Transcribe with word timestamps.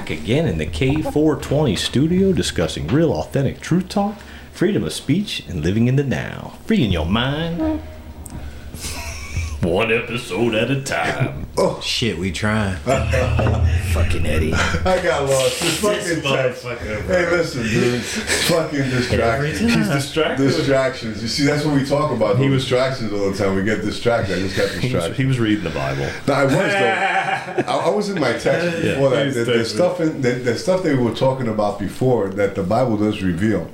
back 0.00 0.08
again 0.08 0.48
in 0.48 0.56
the 0.56 0.66
K420 0.66 1.76
studio 1.76 2.32
discussing 2.32 2.86
real 2.86 3.12
authentic 3.12 3.60
truth 3.60 3.90
talk, 3.90 4.18
freedom 4.50 4.82
of 4.82 4.94
speech, 4.94 5.44
and 5.46 5.62
living 5.62 5.88
in 5.88 5.96
the 5.96 6.02
now. 6.02 6.54
Freeing 6.64 6.90
your 6.90 7.04
mind. 7.04 7.82
One 9.62 9.92
episode 9.92 10.54
at 10.54 10.70
a 10.70 10.82
time. 10.82 11.46
Oh 11.62 11.78
Shit, 11.82 12.16
we 12.16 12.32
trying. 12.32 12.76
Fucking 13.92 14.24
Eddie. 14.24 14.54
I 14.54 15.02
got 15.02 15.28
lost. 15.28 15.60
This 15.60 15.78
fucking 15.80 16.22
text. 16.22 16.62
Hey, 16.64 17.30
listen, 17.30 17.64
dude. 17.64 18.00
Fucking 18.02 18.88
distractions. 18.88 19.58
He's 19.60 19.88
distracted. 19.88 20.44
Distractions. 20.44 21.20
You 21.20 21.28
see, 21.28 21.44
that's 21.44 21.66
what 21.66 21.74
we 21.74 21.84
talk 21.84 22.12
about. 22.12 22.38
He 22.38 22.48
was 22.48 22.62
distractions 22.62 23.12
all 23.12 23.30
the 23.30 23.36
time. 23.36 23.56
We 23.56 23.64
get 23.64 23.82
distracted. 23.82 24.38
I 24.38 24.40
just 24.42 24.56
got 24.56 24.68
He 24.70 24.74
was, 24.74 24.80
distracted. 24.82 25.16
he 25.16 25.24
was 25.26 25.38
reading 25.38 25.64
the 25.64 25.70
Bible. 25.70 26.08
No, 26.26 26.32
I 26.32 26.44
was 26.44 26.52
though. 26.54 27.70
I, 27.72 27.76
I 27.86 27.88
was 27.90 28.08
in 28.08 28.18
my 28.20 28.32
text 28.32 28.80
before 28.80 29.10
that. 29.10 29.34
The, 29.34 29.44
the 29.44 29.64
stuff 29.66 30.00
in 30.00 30.22
the, 30.22 30.30
the 30.32 30.56
stuff 30.56 30.82
they 30.82 30.94
were 30.94 31.14
talking 31.14 31.48
about 31.48 31.78
before 31.78 32.28
that 32.30 32.54
the 32.54 32.62
Bible 32.62 32.96
does 32.96 33.22
reveal. 33.22 33.68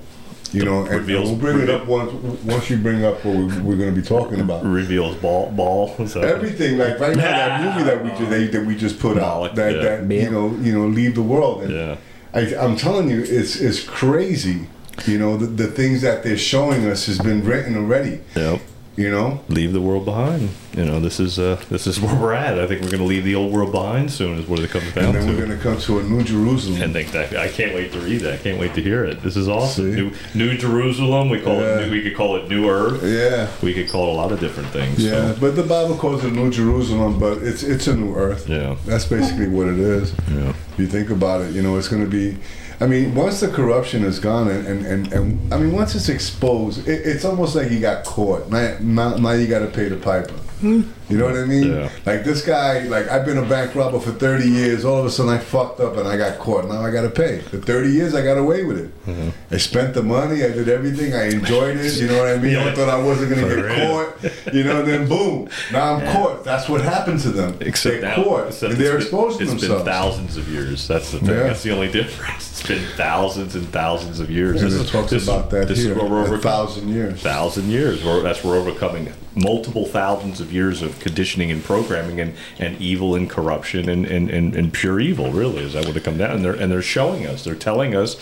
You 0.52 0.64
know, 0.64 0.80
and, 0.82 0.88
and 0.88 0.96
Reveals- 1.00 1.30
we'll 1.30 1.38
bring 1.38 1.60
it 1.60 1.68
up 1.70 1.86
once 1.86 2.12
once 2.44 2.70
you 2.70 2.76
bring 2.78 3.04
up 3.04 3.24
what 3.24 3.34
we, 3.36 3.44
we're 3.60 3.76
going 3.76 3.94
to 3.94 4.00
be 4.00 4.06
talking 4.06 4.40
about. 4.40 4.64
Reveals 4.64 5.16
Baal. 5.16 5.50
Baal. 5.50 5.94
So- 6.06 6.20
Everything 6.20 6.78
like 6.78 6.98
right 7.00 7.16
now 7.16 7.22
that 7.22 7.62
movie 7.76 7.84
that 7.90 8.02
we 8.04 8.10
just 8.10 8.30
that, 8.30 8.52
that 8.52 8.66
we 8.66 8.76
just 8.76 8.98
put 8.98 9.16
Moloch, 9.16 9.50
out 9.50 9.56
that 9.56 9.74
yeah. 9.76 9.96
that 9.96 10.10
you 10.14 10.30
know 10.30 10.54
you 10.56 10.72
know 10.72 10.86
leave 10.86 11.14
the 11.14 11.22
world 11.22 11.62
and 11.64 11.72
Yeah. 11.72 11.96
I, 12.32 12.40
I'm 12.56 12.76
telling 12.76 13.08
you 13.10 13.20
it's 13.22 13.56
it's 13.56 13.82
crazy 13.82 14.68
you 15.06 15.18
know 15.18 15.36
the, 15.36 15.46
the 15.46 15.66
things 15.66 16.02
that 16.02 16.22
they're 16.22 16.36
showing 16.38 16.86
us 16.86 17.06
has 17.06 17.18
been 17.18 17.44
written 17.44 17.76
already 17.76 18.20
Yep. 18.34 18.60
You 18.96 19.10
know 19.10 19.40
Leave 19.48 19.72
the 19.72 19.80
world 19.80 20.04
behind. 20.04 20.48
You 20.76 20.84
know, 20.84 21.00
this 21.00 21.20
is 21.20 21.38
uh, 21.38 21.62
this 21.70 21.86
is 21.86 22.00
where 22.00 22.14
we're 22.20 22.32
at. 22.34 22.58
I 22.58 22.66
think 22.66 22.82
we're 22.82 22.90
going 22.90 23.02
to 23.02 23.06
leave 23.08 23.24
the 23.24 23.34
old 23.34 23.52
world 23.52 23.72
behind 23.72 24.10
soon. 24.10 24.38
Is 24.38 24.46
what 24.46 24.58
it 24.60 24.70
comes 24.70 24.92
down 24.92 25.04
and 25.06 25.14
then 25.16 25.26
to. 25.26 25.32
we're 25.32 25.46
going 25.46 25.56
to 25.58 25.62
come 25.62 25.78
to 25.78 25.98
a 26.00 26.02
new 26.02 26.22
Jerusalem 26.22 26.82
And 26.82 26.92
think 26.92 27.12
that 27.12 27.34
I 27.36 27.48
can't 27.48 27.74
wait 27.74 27.92
to 27.92 27.98
read 28.00 28.20
that. 28.22 28.34
I 28.34 28.36
can't 28.38 28.58
wait 28.58 28.74
to 28.74 28.82
hear 28.82 29.04
it. 29.04 29.22
This 29.22 29.36
is 29.36 29.48
awesome. 29.48 29.94
New, 29.94 30.12
New 30.34 30.56
Jerusalem. 30.58 31.28
We 31.30 31.40
call 31.40 31.60
Yeah. 31.60 31.78
it. 31.80 31.86
New, 31.86 31.92
we 31.92 32.02
could 32.02 32.14
call 32.16 32.36
it 32.36 32.48
New 32.48 32.68
Earth. 32.68 33.02
yeah 33.04 33.48
We 33.62 33.72
could 33.74 33.88
call 33.88 34.08
it 34.08 34.12
a 34.12 34.16
lot 34.16 34.32
of 34.32 34.40
different 34.40 34.68
things. 34.70 34.98
yeah 35.02 35.32
So, 35.34 35.40
but 35.40 35.56
the 35.56 35.62
Bible 35.62 35.96
calls 35.96 36.24
it 36.24 36.32
New 36.32 36.50
Jerusalem 36.50 37.18
but 37.18 37.38
it's 37.38 37.62
it's 37.62 37.86
a 37.86 37.94
new 37.96 38.14
earth 38.14 38.48
yeah. 38.48 38.76
that's 38.86 39.04
basically 39.06 39.48
what 39.48 39.66
it 39.68 39.78
is 39.78 40.12
Yeah. 40.30 40.50
If 40.50 40.78
you 40.78 40.86
think 40.88 41.08
about 41.10 41.40
it, 41.40 41.52
you 41.54 41.62
know, 41.62 41.76
it's 41.78 41.88
going 41.88 42.04
to 42.04 42.10
be. 42.10 42.36
I 42.78 42.86
mean, 42.86 43.14
once 43.14 43.40
the 43.40 43.48
corruption 43.48 44.04
is 44.04 44.18
gone, 44.18 44.48
and 44.48 44.66
and, 44.66 44.86
and, 44.86 45.12
and 45.12 45.54
I 45.54 45.58
mean, 45.58 45.72
once 45.72 45.94
it's 45.94 46.08
exposed, 46.08 46.86
it, 46.86 47.06
it's 47.06 47.24
almost 47.24 47.56
like 47.56 47.70
you 47.70 47.80
got 47.80 48.04
caught. 48.04 48.50
Now, 48.50 48.76
now, 48.80 49.16
now 49.16 49.32
you 49.32 49.46
got 49.46 49.60
to 49.60 49.68
pay 49.68 49.88
the 49.88 49.96
piper. 49.96 50.32
Hmm. 50.60 50.82
You 51.08 51.18
know 51.18 51.26
what 51.26 51.36
I 51.36 51.44
mean? 51.44 51.72
Yeah. 51.72 51.88
Like 52.04 52.24
this 52.24 52.44
guy, 52.44 52.80
like 52.88 53.08
I've 53.08 53.24
been 53.24 53.38
a 53.38 53.44
bank 53.44 53.74
robber 53.76 54.00
for 54.00 54.10
30 54.10 54.48
years. 54.48 54.84
All 54.84 54.98
of 54.98 55.06
a 55.06 55.10
sudden, 55.10 55.32
I 55.32 55.38
fucked 55.38 55.78
up 55.80 55.96
and 55.96 56.08
I 56.08 56.16
got 56.16 56.38
caught. 56.38 56.66
Now 56.66 56.80
I 56.80 56.90
got 56.90 57.02
to 57.02 57.10
pay. 57.10 57.38
For 57.40 57.58
30 57.58 57.90
years, 57.90 58.14
I 58.14 58.22
got 58.24 58.38
away 58.38 58.64
with 58.64 58.78
it. 58.78 59.06
Mm-hmm. 59.06 59.54
I 59.54 59.56
spent 59.58 59.94
the 59.94 60.02
money. 60.02 60.42
I 60.42 60.48
did 60.48 60.68
everything. 60.68 61.14
I 61.14 61.26
enjoyed 61.28 61.76
it. 61.76 61.96
You 62.00 62.08
know 62.08 62.18
what 62.18 62.28
I 62.28 62.38
mean? 62.38 62.56
I 62.56 62.74
thought 62.74 62.88
I 62.88 63.00
wasn't 63.00 63.30
going 63.34 63.48
to 63.48 63.54
get 63.54 63.62
real. 63.64 64.10
caught. 64.10 64.52
You 64.54 64.64
know, 64.64 64.82
then 64.82 65.08
boom, 65.08 65.48
now 65.72 65.94
I'm 65.94 66.12
caught. 66.12 66.42
That's 66.44 66.68
what 66.68 66.80
happened 66.80 67.20
to 67.20 67.30
them. 67.30 67.56
Except 67.60 68.00
they're 68.00 68.16
now, 68.16 68.24
caught. 68.24 68.48
except 68.48 68.72
and 68.72 68.80
they're 68.80 68.96
it's 68.96 69.04
been- 69.10 69.18
exposing 69.20 69.42
It's 69.42 69.50
themselves. 69.52 69.84
been 69.84 69.92
thousands 69.92 70.36
of 70.36 70.48
years. 70.48 70.88
That's 70.88 71.12
the 71.12 71.18
thing. 71.20 71.28
Yeah. 71.28 71.42
That's 71.44 71.62
the 71.62 71.70
only 71.72 71.90
difference. 71.92 72.50
It's 72.60 72.66
been 72.66 72.84
thousands 72.96 73.54
and 73.54 73.68
thousands 73.68 74.18
of 74.18 74.28
years. 74.30 74.60
And 74.62 74.72
This 74.72 74.80
is- 74.80 74.90
talks 74.90 75.10
this 75.10 75.22
is- 75.22 75.28
about 75.28 75.50
that 75.50 75.68
this 75.68 75.78
here. 75.82 75.92
Is 75.92 75.98
where 75.98 76.08
we're 76.10 76.34
a 76.34 76.38
thousand 76.38 76.88
years. 76.88 77.20
thousand 77.22 77.70
years. 77.70 78.02
That's 78.02 78.42
we're 78.42 78.56
overcoming 78.58 79.12
multiple 79.34 79.84
thousands 79.84 80.40
of 80.40 80.50
years 80.52 80.80
of 80.80 80.95
conditioning 81.00 81.50
and 81.50 81.62
programming 81.62 82.20
and, 82.20 82.34
and 82.58 82.80
evil 82.80 83.14
and 83.14 83.28
corruption 83.28 83.88
and, 83.88 84.06
and, 84.06 84.30
and, 84.30 84.54
and 84.54 84.72
pure 84.72 85.00
evil. 85.00 85.30
Really, 85.30 85.62
is 85.62 85.72
that 85.74 85.86
what 85.86 85.96
it 85.96 86.04
come 86.04 86.18
down? 86.18 86.36
And 86.36 86.44
they're 86.44 86.54
and 86.54 86.70
they're 86.70 86.82
showing 86.82 87.26
us. 87.26 87.44
They're 87.44 87.54
telling 87.54 87.94
us, 87.94 88.16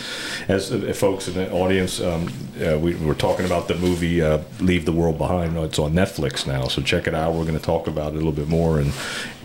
as 0.49 0.73
uh, 0.73 0.93
folks 0.95 1.29
in 1.29 1.35
the 1.35 1.51
audience, 1.53 2.01
um, 2.01 2.33
uh, 2.65 2.79
we 2.79 2.95
were 2.95 3.15
talking 3.15 3.47
about 3.47 3.69
the 3.69 3.75
movie 3.75 4.23
uh, 4.23 4.39
"Leave 4.61 4.85
the 4.85 4.93
World 4.93 5.19
Behind." 5.19 5.57
It's 5.59 5.79
on 5.79 5.93
Netflix 5.93 6.47
now, 6.47 6.69
so 6.69 6.83
check 6.83 7.07
it 7.07 7.15
out. 7.15 7.35
We're 7.35 7.45
going 7.45 7.59
to 7.59 7.65
talk 7.65 7.87
about 7.87 8.13
it 8.13 8.15
a 8.15 8.19
little 8.19 8.33
bit 8.33 8.49
more 8.49 8.79
and 8.79 8.93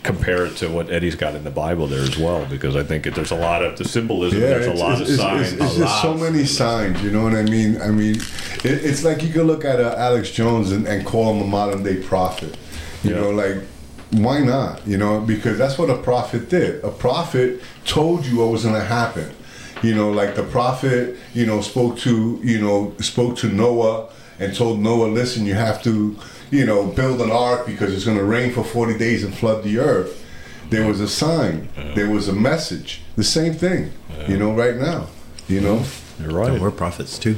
compare 0.03 0.45
it 0.45 0.55
to 0.57 0.69
what 0.69 0.89
Eddie's 0.89 1.15
got 1.15 1.35
in 1.35 1.43
the 1.43 1.51
Bible 1.51 1.87
there 1.87 2.01
as 2.01 2.17
well, 2.17 2.45
because 2.45 2.75
I 2.75 2.83
think 2.83 3.05
it, 3.05 3.15
there's 3.15 3.31
a 3.31 3.35
lot 3.35 3.63
of 3.63 3.77
the 3.77 3.85
symbolism. 3.85 4.41
Yeah, 4.41 4.47
there's 4.47 4.67
a 4.67 4.73
lot 4.73 5.01
it's, 5.01 5.11
of 5.11 5.17
signs. 5.17 5.53
it's, 5.53 5.61
it's 5.61 5.75
just 5.77 6.01
so 6.01 6.13
many 6.13 6.45
signs. 6.45 7.01
You 7.03 7.11
know 7.11 7.23
what 7.23 7.35
I 7.35 7.43
mean? 7.43 7.81
I 7.81 7.89
mean, 7.89 8.15
it, 8.15 8.85
it's 8.85 9.03
like 9.03 9.23
you 9.23 9.29
could 9.29 9.45
look 9.45 9.65
at 9.65 9.79
uh, 9.79 9.95
Alex 9.97 10.31
Jones 10.31 10.71
and, 10.71 10.87
and 10.87 11.05
call 11.05 11.33
him 11.33 11.41
a 11.41 11.47
modern 11.47 11.83
day 11.83 12.01
prophet. 12.01 12.57
You 13.03 13.11
Yeah. 13.15 13.21
know, 13.21 13.29
like 13.31 13.57
why 14.11 14.39
not? 14.39 14.81
You 14.87 14.97
know, 14.97 15.19
because 15.19 15.57
that's 15.57 15.77
what 15.77 15.89
a 15.89 15.97
prophet 15.97 16.49
did. 16.49 16.83
A 16.83 16.89
prophet 16.89 17.61
told 17.85 18.25
you 18.25 18.37
what 18.39 18.49
was 18.49 18.63
going 18.63 18.73
to 18.75 18.83
happen. 18.83 19.29
You 19.83 19.93
know, 19.95 20.09
like 20.11 20.35
the 20.35 20.43
prophet, 20.43 21.15
you 21.33 21.45
know, 21.45 21.61
spoke 21.61 21.97
to 21.99 22.39
you 22.43 22.59
know 22.59 22.93
spoke 22.99 23.37
to 23.37 23.47
Noah 23.47 24.07
and 24.39 24.55
told 24.55 24.79
Noah, 24.79 25.07
listen, 25.07 25.45
you 25.45 25.53
have 25.53 25.81
to, 25.83 26.15
you 26.49 26.65
know, 26.65 26.85
build 26.87 27.21
an 27.21 27.29
ark 27.31 27.65
because 27.65 27.93
it's 27.93 28.05
going 28.05 28.17
to 28.17 28.23
rain 28.23 28.51
for 28.51 28.63
forty 28.63 28.97
days 28.97 29.23
and 29.23 29.33
flood 29.33 29.63
the 29.63 29.77
earth. 29.79 30.15
There 30.69 30.85
was 30.87 30.99
a 30.99 31.07
sign. 31.07 31.69
There 31.95 32.09
was 32.09 32.27
a 32.27 32.33
message. 32.33 33.01
The 33.15 33.23
same 33.23 33.53
thing. 33.53 33.91
You 34.27 34.37
know, 34.37 34.51
right 34.53 34.75
now. 34.75 35.07
You 35.47 35.61
know. 35.61 35.83
You're 36.19 36.31
right. 36.31 36.59
We're 36.59 36.71
prophets 36.71 37.17
too. 37.17 37.37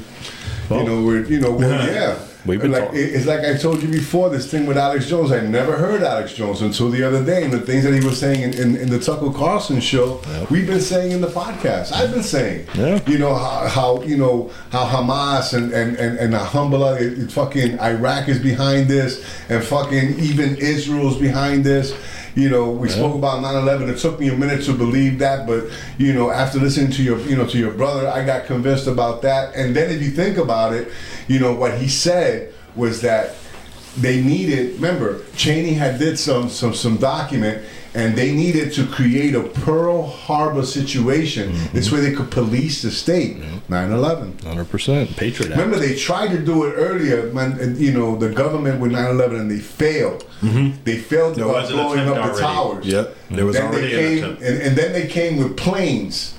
You 0.72 0.84
know, 0.84 1.04
we're 1.04 1.24
you 1.26 1.40
know, 1.40 1.52
well, 1.52 1.88
yeah. 2.00 2.16
We've 2.46 2.59
been 2.59 2.72
like 2.72 2.85
talking- 2.85 3.00
it's 3.00 3.25
like 3.28 3.41
I 3.41 3.56
told 3.56 3.81
you 3.84 3.88
before. 3.90 4.29
This 4.29 4.50
thing 4.50 4.66
with 4.66 4.78
Alex 4.78 5.07
Jones, 5.07 5.31
I 5.31 5.41
never 5.41 5.74
heard 5.78 6.02
Alex 6.02 6.34
Jones 6.34 6.62
until 6.62 6.90
the 6.90 7.03
other 7.03 7.24
day, 7.24 7.44
and 7.44 7.53
the 7.53 7.59
things 7.59 7.84
that 7.84 7.94
he 7.94 8.00
was 8.06 8.19
saying 8.19 8.41
in, 8.41 8.53
in, 8.53 8.75
in 8.78 8.90
the 8.90 9.00
Tucker 9.00 9.29
Carlson 9.31 9.79
show, 9.79 10.19
we've 10.50 10.66
been 10.66 10.79
saying 10.81 11.12
in 11.12 11.22
the 11.22 11.28
podcast. 11.28 11.91
I've 11.94 12.12
been 12.12 12.24
saying, 12.24 12.66
Yeah. 12.74 13.00
you 13.07 13.19
know 13.19 13.35
how, 13.35 13.68
how 13.68 14.02
you 14.03 14.18
know 14.18 14.52
how 14.72 14.85
Hamas 14.85 15.53
and 15.53 15.72
and 15.72 15.96
and 15.97 16.18
and 16.18 16.34
it 16.34 17.31
fucking 17.31 17.79
Iraq 17.79 18.28
is 18.29 18.40
behind 18.40 18.88
this, 18.88 19.23
and 19.50 19.63
fucking 19.63 20.19
even 20.19 20.56
Israel's 20.58 21.18
behind 21.18 21.63
this. 21.63 21.94
You 22.36 22.50
know, 22.50 22.69
we 22.72 22.90
spoke 22.90 23.16
about 23.16 23.42
9/11. 23.42 23.90
It 23.90 23.97
took 23.97 24.19
me 24.19 24.30
a 24.30 24.36
minute 24.36 24.64
to 24.66 24.74
believe 24.74 25.19
that, 25.19 25.46
but 25.46 25.66
you 25.97 26.14
know, 26.14 26.31
after 26.31 26.59
listening 26.59 26.92
to 26.94 27.03
your, 27.03 27.19
you 27.19 27.36
know, 27.36 27.46
to 27.46 27.58
your 27.58 27.72
brother, 27.72 28.08
I 28.08 28.25
got 28.25 28.46
convinced 28.46 28.88
about 28.88 29.22
that. 29.24 29.56
And 29.56 29.75
then 29.75 29.92
if 29.92 30.02
you 30.02 30.12
think 30.12 30.38
about 30.38 30.74
it, 30.74 30.90
you 31.28 31.40
know, 31.40 31.53
what 31.53 31.78
he 31.78 31.88
said 31.88 32.53
was 32.75 33.02
that 33.02 33.36
they 33.97 34.22
needed. 34.22 34.75
Remember, 34.75 35.22
Cheney 35.36 35.74
had 35.74 36.00
did 36.00 36.18
some 36.18 36.50
some 36.50 36.74
some 36.74 36.97
document, 36.97 37.64
and 37.94 38.16
they 38.16 38.34
needed 38.34 38.72
to 38.74 38.85
create 38.88 39.35
a 39.35 39.41
Pearl 39.44 40.07
Harbor 40.07 40.63
situation. 40.63 41.52
Mm-hmm. 41.52 41.75
This 41.75 41.91
way, 41.91 42.00
they 42.00 42.13
could 42.13 42.31
police 42.31 42.81
the 42.81 42.91
state. 42.91 43.38
Mm-hmm. 43.38 43.74
9/11. 43.74 44.44
Hundred 44.44 44.69
percent. 44.69 45.16
Patriot 45.18 45.52
Act. 45.52 45.59
Remember, 45.62 45.78
they 45.79 45.96
tried 45.96 46.29
to 46.29 46.40
do 46.40 46.66
it 46.66 46.74
earlier, 46.74 47.31
man. 47.34 47.59
and, 47.59 47.78
You 47.78 47.91
know, 47.94 48.16
the 48.18 48.29
government 48.29 48.79
with 48.81 48.91
9/11, 48.91 49.40
and 49.40 49.52
they 49.52 49.59
failed. 49.59 50.25
Mm-hmm. 50.41 50.84
They 50.84 50.97
failed 50.97 51.35
There 51.35 51.46
by 51.46 51.68
blowing 51.68 52.00
up 52.02 52.18
attempt 52.18 52.35
the 52.35 52.41
towers. 52.41 52.85
Yep. 52.85 53.16
There 53.31 53.46
was 53.46 53.56
then 53.56 53.68
already 53.68 53.88
they 53.88 53.94
an 53.94 54.00
came, 54.00 54.23
attempt. 54.23 54.41
and, 54.44 54.62
and 54.62 54.75
then 54.78 54.94
they 54.94 55.08
came 55.08 55.38
with 55.38 55.56
planes, 55.58 56.34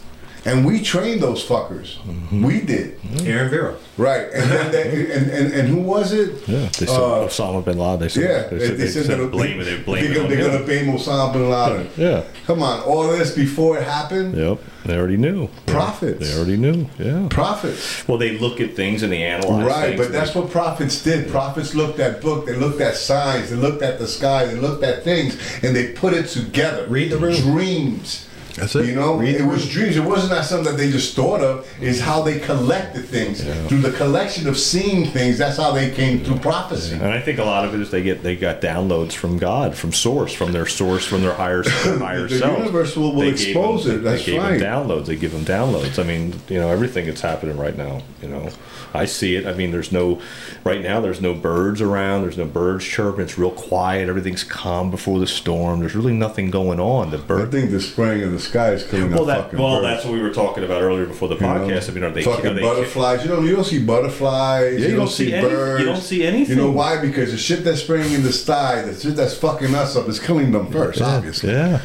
and 0.44 0.64
we 0.66 0.80
trained 0.82 1.20
those 1.22 1.44
fuckers. 1.46 1.96
We 2.32 2.60
did, 2.60 2.98
Aaron 3.26 3.50
Vera. 3.50 3.76
right? 3.96 4.26
And 4.32 4.50
then 4.50 4.72
they, 4.72 5.12
and, 5.14 5.30
and 5.30 5.52
and 5.52 5.68
who 5.68 5.82
was 5.82 6.12
it? 6.12 6.48
Yeah, 6.48 6.60
they 6.78 6.86
said 6.86 7.00
Uh, 7.00 7.26
Osama 7.28 7.64
bin 7.64 7.78
Laden. 7.78 8.00
They 8.00 8.08
said, 8.08 8.22
Yeah, 8.22 8.58
they 8.58 8.66
said, 8.66 8.76
they 8.78 8.86
said 8.88 9.06
that 9.06 9.30
blame 9.30 9.60
it. 9.60 9.64
They 9.64 9.78
blame 9.82 10.02
they're 10.04 10.12
it 10.12 10.14
gonna, 10.14 10.24
on 10.28 10.30
they're 10.30 10.50
gonna 10.52 10.64
blame 10.64 10.86
Osama 10.86 11.32
bin 11.32 11.48
Laden. 11.50 11.88
Yeah. 11.96 12.24
Come 12.46 12.62
on, 12.62 12.80
all 12.82 13.06
this 13.08 13.34
before 13.34 13.78
it 13.78 13.84
happened. 13.84 14.36
Yep. 14.36 14.58
They 14.84 14.96
already 14.96 15.16
knew. 15.16 15.48
Prophets. 15.66 16.18
They 16.28 16.36
already 16.36 16.56
knew. 16.56 16.88
Yeah. 16.98 17.28
Prophets. 17.30 18.06
Well, 18.08 18.18
they 18.18 18.36
look 18.38 18.60
at 18.60 18.74
things 18.74 19.04
and 19.04 19.12
they 19.12 19.22
analyze 19.22 19.64
Right, 19.64 19.88
things. 19.90 20.00
but 20.00 20.10
that's 20.12 20.34
what 20.34 20.50
prophets 20.50 21.00
did. 21.04 21.30
Prophets 21.30 21.74
looked 21.76 22.00
at 22.00 22.20
book, 22.20 22.46
they 22.46 22.56
looked 22.56 22.80
at 22.80 22.96
signs, 22.96 23.50
they 23.50 23.56
looked 23.56 23.82
at 23.82 24.00
the 24.00 24.08
sky, 24.08 24.46
they 24.46 24.56
looked 24.56 24.82
at 24.82 25.04
things, 25.04 25.38
and 25.62 25.76
they 25.76 25.92
put 25.92 26.12
it 26.14 26.26
together. 26.26 26.86
Read 26.88 27.12
the 27.12 27.18
room. 27.18 27.36
Dreams. 27.42 28.26
That's 28.56 28.74
it. 28.76 28.86
You 28.86 28.94
know, 28.94 29.14
Read 29.16 29.36
it 29.36 29.44
was 29.44 29.68
dreams. 29.68 29.96
It 29.96 30.04
wasn't 30.04 30.30
that 30.32 30.44
something 30.44 30.70
that 30.72 30.76
they 30.76 30.90
just 30.90 31.14
thought 31.16 31.40
of. 31.40 31.66
It's 31.80 32.00
how 32.00 32.22
they 32.22 32.38
collected 32.38 33.06
things 33.06 33.42
through 33.68 33.80
the 33.80 33.92
collection 33.92 34.46
of 34.46 34.58
seeing 34.58 35.06
things. 35.06 35.38
That's 35.38 35.56
how 35.56 35.72
they 35.72 35.90
came 35.90 36.22
through 36.22 36.38
prophecy. 36.38 36.94
And 36.94 37.04
I 37.06 37.20
think 37.20 37.38
a 37.38 37.44
lot 37.44 37.64
of 37.64 37.74
it 37.74 37.80
is 37.80 37.90
they 37.90 38.02
get 38.02 38.22
they 38.22 38.36
got 38.36 38.60
downloads 38.60 39.12
from 39.12 39.38
God, 39.38 39.74
from 39.74 39.92
source, 39.92 40.32
from 40.34 40.52
their 40.52 40.66
source, 40.66 41.06
from 41.06 41.22
their 41.22 41.32
higher 41.34 41.62
their 41.84 41.98
higher 41.98 42.28
The 42.28 42.38
self. 42.38 42.58
universe 42.58 42.94
will- 42.96 43.14
will 43.14 43.28
expose 43.28 43.84
them, 43.86 43.96
it. 43.96 44.02
That's 44.02 44.24
they 44.26 44.32
gave 44.32 44.42
right. 44.42 44.58
them 44.60 44.86
downloads. 44.88 45.06
They 45.06 45.16
give 45.16 45.32
them 45.32 45.44
downloads. 45.46 45.98
I 45.98 46.02
mean, 46.06 46.34
you 46.48 46.58
know, 46.60 46.68
everything 46.68 47.06
that's 47.06 47.20
happening 47.22 47.56
right 47.56 47.76
now. 47.76 48.02
You 48.20 48.28
know, 48.28 48.50
I 48.94 49.06
see 49.06 49.36
it. 49.36 49.46
I 49.46 49.54
mean, 49.54 49.70
there's 49.70 49.92
no 49.92 50.20
right 50.64 50.82
now. 50.82 51.00
There's 51.00 51.20
no 51.20 51.32
birds 51.34 51.80
around. 51.80 52.22
There's 52.22 52.36
no 52.38 52.44
birds 52.44 52.84
chirping. 52.84 53.24
It's 53.24 53.38
real 53.38 53.50
quiet. 53.50 54.08
Everything's 54.08 54.44
calm 54.44 54.90
before 54.90 55.18
the 55.18 55.26
storm. 55.26 55.80
There's 55.80 55.94
really 55.94 56.12
nothing 56.12 56.50
going 56.50 56.78
on. 56.80 57.10
The 57.10 57.18
bird. 57.18 57.48
I 57.48 57.50
think 57.50 57.70
the 57.70 57.80
spraying 57.80 58.22
of 58.24 58.32
the 58.32 58.41
sky 58.42 58.72
is 58.72 58.84
killing 58.84 59.10
Well, 59.10 59.24
that 59.26 59.44
fucking 59.44 59.58
well, 59.58 59.80
birds. 59.80 59.86
that's 59.86 60.04
what 60.04 60.14
we 60.14 60.20
were 60.20 60.32
talking 60.32 60.64
about 60.64 60.82
earlier 60.82 61.06
before 61.06 61.28
the 61.28 61.36
You 61.36 61.40
know? 61.42 61.46
podcast. 61.48 61.88
I 61.90 61.92
mean, 61.94 62.04
are 62.04 62.10
they 62.10 62.22
fucking 62.22 62.46
are 62.46 62.54
they, 62.54 62.60
butterflies? 62.60 63.22
You 63.22 63.28
don't 63.30 63.46
you 63.46 63.54
don't 63.56 63.64
see 63.64 63.82
butterflies. 63.84 64.80
Yeah, 64.80 64.88
you 64.88 64.96
don't 64.96 65.08
see 65.08 65.32
any- 65.32 65.48
you 65.48 65.84
don't 65.84 65.96
see 66.02 66.24
anything. 66.26 66.56
You 66.58 66.62
know 66.64 66.70
why? 66.70 67.00
Because 67.00 67.30
the 67.32 67.38
shit 67.38 67.64
that's 67.64 67.80
spraying 67.82 68.12
in 68.12 68.22
the 68.22 68.32
sky, 68.32 68.82
the 68.82 68.94
shit 68.98 69.16
that's 69.16 69.34
fucking 69.34 69.74
us 69.74 69.96
up, 69.96 70.08
is 70.08 70.18
killing 70.20 70.52
them 70.52 70.66
first. 70.70 71.00
Obviously. 71.00 71.50
Yeah. 71.52 71.80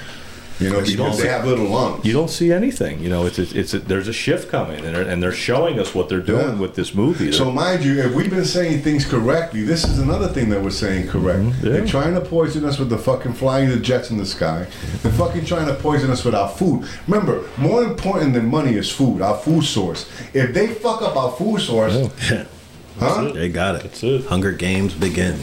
You 0.60 0.70
know, 0.72 0.80
You 0.80 0.98
don't 0.98 1.06
because 1.08 1.18
they 1.18 1.24
see- 1.26 1.30
have 1.30 1.46
little 1.46 1.68
lungs. 1.68 2.04
You 2.04 2.14
don't 2.14 2.30
see 2.30 2.52
anything. 2.52 3.00
You 3.00 3.10
know, 3.10 3.26
it's 3.28 3.38
it's, 3.38 3.54
it's 3.54 3.72
there's 3.74 4.08
a 4.08 4.14
shift 4.14 4.50
coming, 4.50 4.84
and 4.84 4.96
they're, 4.96 5.08
and 5.08 5.22
they're 5.22 5.32
showing 5.32 5.80
us 5.80 5.94
what 5.94 6.10
they're 6.10 6.20
doing 6.20 6.50
Yeah. 6.56 6.56
with 6.56 6.74
this 6.76 6.96
movie. 6.96 7.32
So 7.32 7.52
mind 7.52 7.84
you, 7.86 8.00
if 8.02 8.14
we've 8.16 8.30
been 8.30 8.44
saying 8.46 8.82
things 8.82 9.06
correctly, 9.06 9.62
this 9.64 9.84
is 9.84 10.00
another 10.00 10.28
thing 10.28 10.50
that 10.50 10.62
we're 10.64 10.72
saying 10.72 11.10
correct. 11.10 11.40
Mm-hmm. 11.40 11.66
yeah. 11.68 11.74
They're 11.74 11.86
trying 11.86 12.16
to 12.16 12.22
poison 12.22 12.66
us 12.66 12.80
with 12.80 12.90
the 12.90 12.98
fucking 12.98 13.34
flying 13.34 13.70
the 13.70 13.78
jets 13.80 14.10
in 14.10 14.18
the 14.18 14.26
sky. 14.26 14.66
They're 15.04 15.12
fucking 15.12 15.46
trying 15.46 15.68
to 15.68 15.76
poison 15.76 16.10
us 16.10 16.26
with 16.26 16.34
our 16.34 16.50
food. 16.50 16.88
Remember, 17.08 17.44
more 17.58 17.84
important 17.84 18.34
than 18.34 18.48
money 18.48 18.74
is 18.76 18.92
food, 18.92 19.22
our 19.22 19.38
food 19.38 19.64
source. 19.64 20.10
If 20.34 20.54
they 20.56 20.68
fuck 20.68 21.02
up 21.04 21.16
our 21.16 21.32
food 21.34 21.62
source, 21.62 21.94
huh? 23.00 23.32
They 23.32 23.50
got 23.50 23.76
it. 23.76 23.84
That's 23.84 24.04
it. 24.04 24.26
Hunger 24.26 24.52
Games 24.54 24.94
begin. 24.96 25.38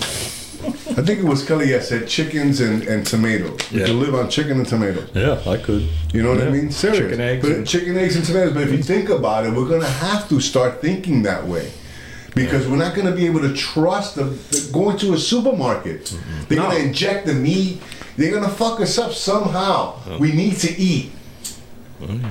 I 0.96 1.02
think 1.02 1.18
it 1.20 1.24
was 1.24 1.44
Kelly 1.44 1.72
that 1.72 1.82
said 1.84 2.06
chickens 2.08 2.60
and, 2.60 2.82
and 2.86 3.06
tomatoes. 3.06 3.58
You 3.70 3.80
Yeah. 3.80 3.86
can 3.86 4.00
live 4.00 4.14
on 4.14 4.30
chicken 4.30 4.58
and 4.58 4.66
tomatoes. 4.68 5.08
yeah, 5.14 5.40
I 5.46 5.56
could. 5.56 5.88
You 6.12 6.22
know 6.22 6.30
what 6.34 6.42
I 6.42 6.50
mean? 6.50 6.70
Serious. 6.70 6.98
Chicken, 7.00 7.20
eggs, 7.20 7.48
But 7.48 7.66
chicken, 7.66 7.96
eggs, 7.98 8.16
and 8.16 8.24
tomatoes. 8.24 8.52
But 8.54 8.62
if 8.62 8.72
you 8.72 8.82
think 8.82 9.08
about 9.08 9.44
it, 9.46 9.52
we're 9.54 9.68
gonna 9.68 9.86
have 9.88 10.28
to 10.28 10.40
start 10.40 10.80
thinking 10.80 11.22
that 11.24 11.46
way. 11.46 11.70
Because 12.34 12.66
we're 12.68 12.76
not 12.76 12.94
gonna 12.96 13.12
be 13.14 13.26
able 13.26 13.40
to 13.40 13.52
trust 13.54 14.16
the, 14.16 14.24
the 14.24 14.70
going 14.72 14.96
to 14.98 15.14
a 15.14 15.18
supermarket. 15.18 16.04
Mm-hmm. 16.06 16.44
They're 16.48 16.58
gonna 16.58 16.78
inject 16.78 17.26
the 17.26 17.34
meat. 17.34 17.80
They're 18.16 18.32
gonna 18.32 18.48
fuck 18.48 18.80
us 18.80 18.96
up 18.98 19.12
somehow. 19.12 19.94
We 20.18 20.32
need 20.32 20.56
to 20.58 20.70
eat. 20.78 21.12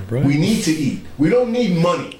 Right. 0.09 0.23
We 0.23 0.37
need 0.37 0.63
to 0.63 0.71
eat. 0.71 1.05
We 1.17 1.29
don't 1.29 1.51
need 1.51 1.77
money. 1.77 2.19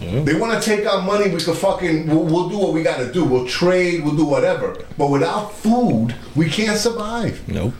Mm-hmm. 0.00 0.24
They 0.24 0.34
want 0.34 0.60
to 0.62 0.68
take 0.68 0.86
our 0.86 1.02
money. 1.02 1.30
We 1.30 1.40
can 1.42 1.54
fucking. 1.54 2.06
We'll, 2.06 2.24
we'll 2.24 2.48
do 2.48 2.58
what 2.58 2.72
we 2.72 2.82
got 2.82 2.98
to 2.98 3.12
do. 3.12 3.24
We'll 3.24 3.46
trade. 3.46 4.04
We'll 4.04 4.16
do 4.16 4.24
whatever. 4.24 4.76
But 4.96 5.08
without 5.10 5.52
food, 5.52 6.14
we 6.34 6.48
can't 6.48 6.78
survive. 6.78 7.46
nope. 7.48 7.74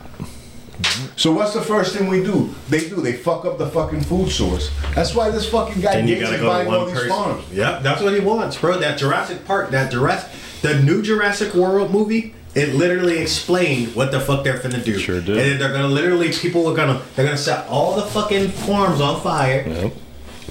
So 1.15 1.31
what's 1.31 1.53
the 1.53 1.61
first 1.61 1.95
thing 1.95 2.07
we 2.07 2.23
do? 2.23 2.53
They 2.69 2.89
do. 2.89 2.95
They 3.01 3.13
fuck 3.13 3.45
up 3.45 3.57
the 3.59 3.67
fucking 3.67 4.01
food 4.01 4.29
source. 4.31 4.71
That's 4.95 5.13
why 5.13 5.29
this 5.29 5.47
fucking 5.49 5.81
guy 5.81 5.93
Then 5.97 6.07
Gates 6.07 6.21
gotta 6.21 6.35
is 6.35 6.41
go 6.41 6.47
to 6.47 6.51
buying 6.51 6.67
all 6.73 6.85
one 6.85 6.95
these 6.95 7.07
farms. 7.07 7.51
Yep, 7.51 7.83
that's 7.83 8.01
what 8.01 8.13
he 8.13 8.19
wants, 8.19 8.57
bro. 8.57 8.79
That 8.79 8.97
Jurassic 8.97 9.45
Park, 9.45 9.69
that 9.71 9.91
Jurassic, 9.91 10.31
the 10.63 10.81
new 10.81 11.03
Jurassic 11.03 11.53
World 11.53 11.91
movie, 11.91 12.33
it 12.55 12.73
literally 12.73 13.19
explained 13.19 13.95
what 13.95 14.11
the 14.11 14.19
fuck 14.19 14.43
they're 14.43 14.57
finna 14.57 14.83
do. 14.83 14.97
Sure 14.97 15.21
did. 15.21 15.29
And 15.29 15.37
then 15.37 15.59
they're 15.59 15.71
gonna 15.71 15.87
literally, 15.87 16.31
people 16.31 16.67
are 16.67 16.75
gonna, 16.75 17.01
they're 17.15 17.25
gonna 17.25 17.37
set 17.37 17.67
all 17.67 17.95
the 17.95 18.03
fucking 18.03 18.49
farms 18.49 18.99
on 19.01 19.21
fire. 19.21 19.63
Yep. 19.67 19.93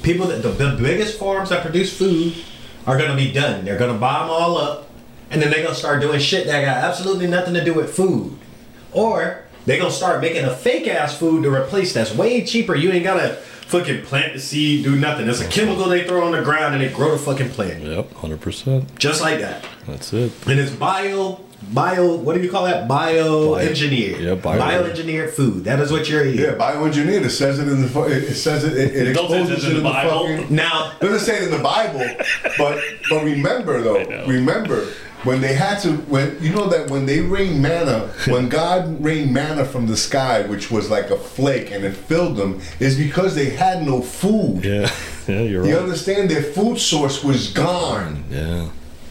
People 0.03 0.27
that 0.29 0.43
the, 0.43 0.49
the 0.51 0.77
biggest 0.83 1.19
farms 1.19 1.51
that 1.51 1.63
produce 1.63 1.97
food 1.97 2.35
are 2.87 2.97
gonna 2.99 3.17
be 3.17 3.31
done. 3.33 3.65
They're 3.65 3.79
gonna 3.79 3.99
buy 3.99 4.21
them 4.21 4.31
all 4.31 4.57
up, 4.59 4.89
and 5.31 5.41
then 5.43 5.51
they're 5.51 5.63
gonna 5.63 5.75
start 5.75 6.01
doing 6.01 6.19
shit 6.21 6.47
that 6.47 6.65
got 6.65 6.79
absolutely 6.85 7.27
nothing 7.27 7.55
to 7.55 7.65
do 7.65 7.75
with 7.75 7.95
food, 7.95 8.37
or 8.93 9.45
they're 9.67 9.79
gonna 9.79 9.91
start 9.91 10.21
making 10.21 10.45
a 10.45 10.55
fake 10.55 10.89
ass 10.89 11.17
food 11.19 11.43
to 11.45 11.53
replace 11.53 11.93
that's 11.93 12.15
way 12.15 12.45
cheaper. 12.45 12.75
You 12.75 12.91
ain't 12.93 13.05
gotta 13.05 13.35
fucking 13.67 14.03
plant 14.05 14.33
the 14.33 14.41
seed, 14.41 14.83
do 14.85 14.97
nothing. 14.97 15.29
It's 15.29 15.41
a 15.41 15.47
chemical 15.49 15.85
they 15.89 16.05
throw 16.05 16.25
on 16.27 16.33
the 16.33 16.43
ground 16.43 16.75
and 16.75 16.83
they 16.83 16.89
grow 16.89 17.13
the 17.13 17.19
fucking 17.19 17.51
plant, 17.51 17.83
Yep. 17.85 18.13
Hundred 18.15 18.41
percent. 18.41 18.99
just 18.99 19.21
like 19.21 19.41
that. 19.41 19.65
That's 19.87 20.13
it. 20.13 20.33
And 20.49 20.59
it's 20.59 20.73
bio. 20.73 21.41
Bio, 21.63 22.17
what 22.17 22.35
do 22.37 22.43
you 22.43 22.51
call 22.51 22.65
that? 22.65 22.89
Bioengineered. 22.89 24.21
yeah, 24.21 24.35
bio- 24.35 24.59
bioengineered 24.61 25.31
food. 25.31 25.65
That 25.65 25.79
is 25.81 25.93
what 25.93 26.09
you're 26.09 26.25
eating. 26.27 26.41
Yeah, 26.45 26.55
bioengineered. 26.55 27.25
It 27.25 27.31
says 27.31 27.59
it 27.59 27.69
in 27.69 27.83
the. 27.83 28.03
It 28.05 28.25
it 28.25 28.35
says 28.35 28.65
it. 28.65 28.77
It, 28.77 28.97
it 28.97 29.09
exposes 29.09 29.51
it's 29.51 29.65
it 29.65 29.71
in 29.73 29.77
in 29.77 29.83
the 29.83 29.89
the 29.89 29.95
Bible. 29.95 30.27
fucking. 30.27 30.55
Now, 30.55 30.93
Doesn't 31.01 31.21
say 31.21 31.37
it 31.39 31.45
in 31.45 31.51
the 31.51 31.63
Bible, 31.63 32.07
but 32.59 32.83
but 33.09 33.25
remember 33.25 33.81
though, 33.83 34.27
remember 34.27 34.87
when 35.25 35.43
they 35.43 35.53
had 35.53 35.79
to 35.81 35.93
when 36.09 36.37
you 36.43 36.51
know 36.51 36.67
that 36.69 36.89
when 36.91 37.05
they 37.07 37.21
rained 37.21 37.61
manna, 37.63 38.09
when 38.27 38.49
God 38.49 39.05
rained 39.05 39.33
manna 39.33 39.65
from 39.65 39.87
the 39.87 39.97
sky, 39.97 40.43
which 40.43 40.71
was 40.71 40.91
like 40.91 41.11
a 41.11 41.19
flake 41.19 41.71
and 41.71 41.85
it 41.85 41.93
filled 41.95 42.37
them, 42.37 42.61
is 42.81 42.97
because 42.97 43.35
they 43.35 43.51
had 43.51 43.85
no 43.87 44.01
food. 44.03 44.65
Yeah. 44.65 44.91
Yeah, 45.29 45.43
you're 45.43 45.61
right 45.61 45.69
You 45.69 45.75
right. 45.77 45.83
understand? 45.85 46.29
Their 46.31 46.43
food 46.43 46.79
source 46.81 47.23
was 47.23 47.53
gone. 47.53 48.25
Yeah. 48.31 48.71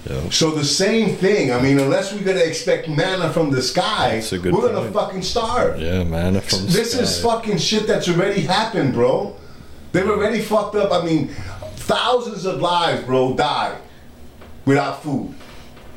Yeah. 0.09 0.29
So 0.29 0.51
the 0.51 0.65
same 0.65 1.15
thing. 1.15 1.51
I 1.51 1.61
mean, 1.61 1.79
unless 1.79 2.11
we're 2.13 2.23
gonna 2.23 2.39
expect 2.39 2.89
manna 2.89 3.31
from 3.31 3.51
the 3.51 3.61
sky, 3.61 4.15
That's 4.15 4.33
a 4.33 4.39
good 4.39 4.53
we're 4.53 4.71
gonna 4.71 4.91
fucking 4.91 5.21
starve. 5.21 5.79
Yeah, 5.79 6.03
man. 6.03 6.39
From 6.41 6.65
the 6.65 6.71
This 6.71 6.95
is 6.95 7.21
fucking 7.21 7.59
shit 7.59 7.85
that's 7.85 8.09
already 8.09 8.41
happened, 8.41 8.93
bro. 8.93 9.35
They've 9.91 10.09
already 10.09 10.41
fucked 10.41 10.75
up. 10.75 10.91
I 10.91 11.05
mean, 11.05 11.29
thousands 11.75 12.45
of 12.45 12.59
lives, 12.59 13.03
bro, 13.03 13.35
die 13.35 13.77
without 14.65 15.03
food. 15.03 15.33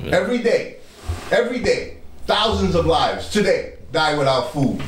Every 0.05 0.39
day. 0.39 0.77
Every 1.31 1.61
day. 1.61 1.99
Thousands 2.27 2.75
of 2.75 2.87
lives 2.87 3.31
today 3.31 3.75
die 3.93 4.17
without 4.17 4.53
food 4.53 4.83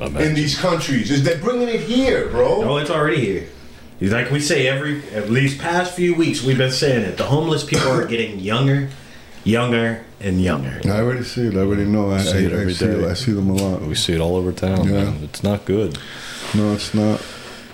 in 0.00 0.34
these 0.34 0.58
countries. 0.58 1.10
Is 1.10 1.22
they're 1.22 1.38
bringing 1.38 1.68
it 1.68 1.80
here, 1.80 2.28
bro. 2.28 2.62
No, 2.62 2.76
it's 2.78 2.90
already 2.90 3.20
here. 3.20 3.48
Like 4.00 4.30
we 4.30 4.40
say 4.40 4.68
every 4.68 5.02
at 5.10 5.30
least 5.30 5.58
past 5.58 5.94
few 5.94 6.14
weeks, 6.14 6.42
we've 6.42 6.58
been 6.58 6.72
saying 6.72 7.02
it. 7.02 7.16
The 7.16 7.24
homeless 7.24 7.64
people 7.64 7.88
are 7.88 8.06
getting 8.06 8.38
younger, 8.38 8.88
younger, 9.44 10.04
and 10.20 10.40
younger. 10.40 10.80
I 10.84 11.00
already 11.00 11.24
see 11.24 11.48
it. 11.48 11.54
I 11.54 11.60
already 11.60 11.84
know. 11.84 12.10
I, 12.10 12.18
See 12.18 12.44
it 12.44 12.52
every 12.52 12.74
day. 12.74 13.14
see 13.14 13.32
them 13.32 13.50
a 13.50 13.54
lot. 13.54 13.82
We 13.82 13.94
see 13.94 14.14
it 14.14 14.20
all 14.20 14.36
over 14.36 14.52
town. 14.52 14.86
Yeah. 14.86 15.04
Man. 15.04 15.24
It's 15.24 15.42
not 15.42 15.64
good. 15.64 15.98
No, 16.54 16.72
it's 16.72 16.94
not. 16.94 17.24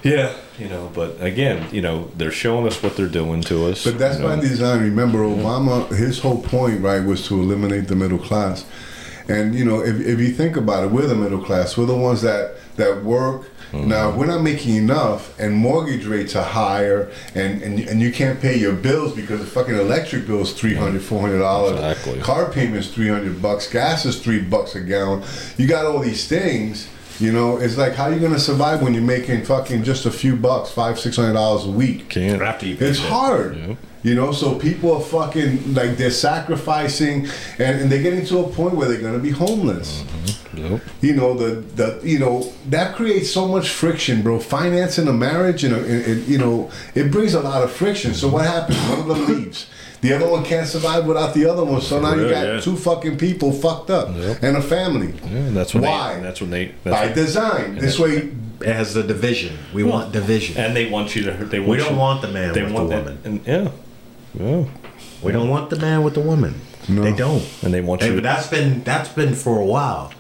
Yeah, 0.02 0.36
you 0.58 0.68
know, 0.68 0.90
but 0.94 1.20
again, 1.22 1.66
you 1.72 1.80
know, 1.80 2.10
they're 2.16 2.30
showing 2.30 2.66
us 2.66 2.82
what 2.82 2.96
they're 2.96 3.08
doing 3.08 3.40
to 3.42 3.66
us. 3.66 3.84
But 3.84 3.98
that's 3.98 4.18
you 4.18 4.22
know. 4.22 4.36
by 4.36 4.40
design. 4.40 4.80
Remember, 4.80 5.18
Obama, 5.20 5.88
his 5.88 6.18
whole 6.18 6.42
point, 6.42 6.82
right, 6.82 7.02
was 7.02 7.26
to 7.28 7.40
eliminate 7.40 7.88
the 7.88 7.96
middle 7.96 8.18
class. 8.18 8.66
And 9.28 9.54
you 9.54 9.64
know, 9.64 9.80
if, 9.82 9.98
if 10.00 10.20
you 10.20 10.32
think 10.32 10.56
about 10.56 10.84
it, 10.84 10.90
we're 10.90 11.06
the 11.06 11.14
middle 11.14 11.42
class. 11.42 11.76
We're 11.78 11.86
the 11.86 11.96
ones 11.96 12.22
that 12.22 12.56
that 12.76 13.02
work. 13.02 13.50
Mm-hmm. 13.74 13.88
Now, 13.88 14.10
if 14.10 14.16
we're 14.16 14.26
not 14.26 14.42
making 14.42 14.76
enough, 14.76 15.38
and 15.38 15.54
mortgage 15.54 16.06
rates 16.06 16.36
are 16.36 16.44
higher, 16.44 17.10
and, 17.34 17.62
and 17.62 17.80
and 17.80 18.00
you 18.00 18.12
can't 18.12 18.40
pay 18.40 18.56
your 18.56 18.72
bills 18.72 19.14
because 19.14 19.40
the 19.40 19.46
fucking 19.46 19.74
electric 19.74 20.26
bill 20.26 20.42
is 20.42 20.52
three 20.52 20.74
hundred, 20.74 21.02
four 21.02 21.20
hundred 21.20 21.38
dollars. 21.38 21.72
Exactly. 21.72 22.20
Car 22.20 22.50
payments 22.50 22.88
three 22.88 23.08
hundred 23.08 23.42
bucks. 23.42 23.70
Gas 23.70 24.04
is 24.04 24.22
three 24.22 24.40
bucks 24.40 24.74
a 24.74 24.80
gallon. 24.80 25.24
You 25.56 25.66
got 25.66 25.86
all 25.86 25.98
these 25.98 26.28
things. 26.28 26.88
You 27.20 27.32
know, 27.32 27.58
it's 27.58 27.76
like 27.76 27.94
how 27.94 28.08
you 28.08 28.18
gonna 28.18 28.38
survive 28.38 28.82
when 28.82 28.92
you're 28.92 29.02
making 29.02 29.44
fucking 29.44 29.84
just 29.84 30.04
a 30.04 30.10
few 30.10 30.36
bucks, 30.36 30.70
five, 30.70 30.98
six 30.98 31.16
hundred 31.16 31.34
dollars 31.34 31.64
a 31.64 31.70
week. 31.70 32.08
Can't. 32.08 32.42
After 32.42 32.66
you 32.66 32.76
It's 32.80 33.00
pay 33.00 33.08
hard. 33.08 33.56
Yeah. 33.56 33.74
You 34.02 34.14
know, 34.14 34.32
so 34.32 34.58
people 34.58 34.92
are 34.92 35.00
fucking 35.00 35.74
like 35.74 35.96
they're 35.96 36.10
sacrificing 36.10 37.26
and, 37.58 37.80
and 37.80 37.92
they're 37.92 38.02
getting 38.02 38.26
to 38.26 38.38
a 38.40 38.48
point 38.50 38.74
where 38.74 38.88
they're 38.88 39.00
gonna 39.00 39.18
be 39.18 39.30
homeless. 39.30 40.02
Mm-hmm. 40.02 40.62
Nope. 40.62 40.82
You 41.00 41.14
know, 41.14 41.34
the 41.34 41.60
the 41.60 42.00
you 42.06 42.18
know, 42.18 42.52
that 42.68 42.96
creates 42.96 43.30
so 43.30 43.48
much 43.48 43.70
friction, 43.70 44.22
bro. 44.22 44.38
Financing 44.40 45.08
a 45.08 45.12
marriage, 45.12 45.62
you 45.62 45.70
know, 45.70 45.78
it, 45.80 46.08
it, 46.08 46.28
you 46.28 46.38
know, 46.38 46.70
it 46.94 47.10
brings 47.10 47.34
a 47.34 47.40
lot 47.40 47.62
of 47.62 47.72
friction. 47.72 48.14
So 48.14 48.28
what 48.28 48.44
happens? 48.44 48.78
One 48.88 49.00
of 49.00 49.06
them 49.08 49.26
leaves. 49.26 49.66
The 50.04 50.12
other 50.14 50.28
one 50.28 50.44
can't 50.44 50.66
survive 50.68 51.06
without 51.06 51.32
the 51.34 51.46
other 51.46 51.64
one. 51.64 51.80
So 51.80 51.98
now 52.00 52.14
you 52.14 52.28
got 52.28 52.46
yeah. 52.46 52.60
two 52.60 52.76
fucking 52.76 53.16
people 53.16 53.52
fucked 53.52 53.90
up 53.90 54.14
Yep. 54.14 54.42
and 54.42 54.56
a 54.58 54.62
family. 54.62 55.14
Yeah, 55.24 55.48
that's 55.50 55.72
when 55.74 55.82
Why? 55.84 56.16
they. 56.16 56.20
That's 56.22 56.40
when 56.42 56.50
they. 56.50 56.64
That's 56.84 56.96
By 56.96 57.06
when- 57.06 57.14
design. 57.14 57.78
This 57.78 57.98
way 57.98 58.30
As 58.60 58.76
has 58.76 58.94
the 58.94 59.02
division. 59.02 59.56
We 59.72 59.82
want 59.82 60.12
division. 60.12 60.56
and 60.58 60.76
they 60.76 60.90
want 60.90 61.16
you 61.16 61.22
to. 61.24 61.32
They 61.32 61.58
want 61.58 61.70
We 61.70 61.76
don't 61.78 61.92
you, 61.92 61.98
want 61.98 62.20
the 62.22 62.28
man 62.28 62.52
They 62.52 62.62
with 62.64 62.72
want 62.72 62.90
the 62.90 62.96
that- 62.96 63.04
woman. 63.04 63.18
And 63.24 63.40
yeah, 63.46 63.70
yeah, 64.38 64.64
We 65.22 65.32
don't 65.32 65.48
want 65.48 65.70
the 65.70 65.76
man 65.76 66.02
with 66.02 66.14
the 66.14 66.20
woman. 66.20 66.60
No. 66.88 67.02
They 67.02 67.12
don't. 67.14 67.42
and 67.62 67.72
they 67.72 67.80
want 67.80 68.02
Hey, 68.02 68.08
you. 68.08 68.14
but 68.16 68.20
to, 68.20 68.26
that's 68.28 68.46
been 68.48 68.84
that's 68.84 69.08
been 69.08 69.34
for 69.34 69.58
a 69.58 69.64
while. 69.64 70.12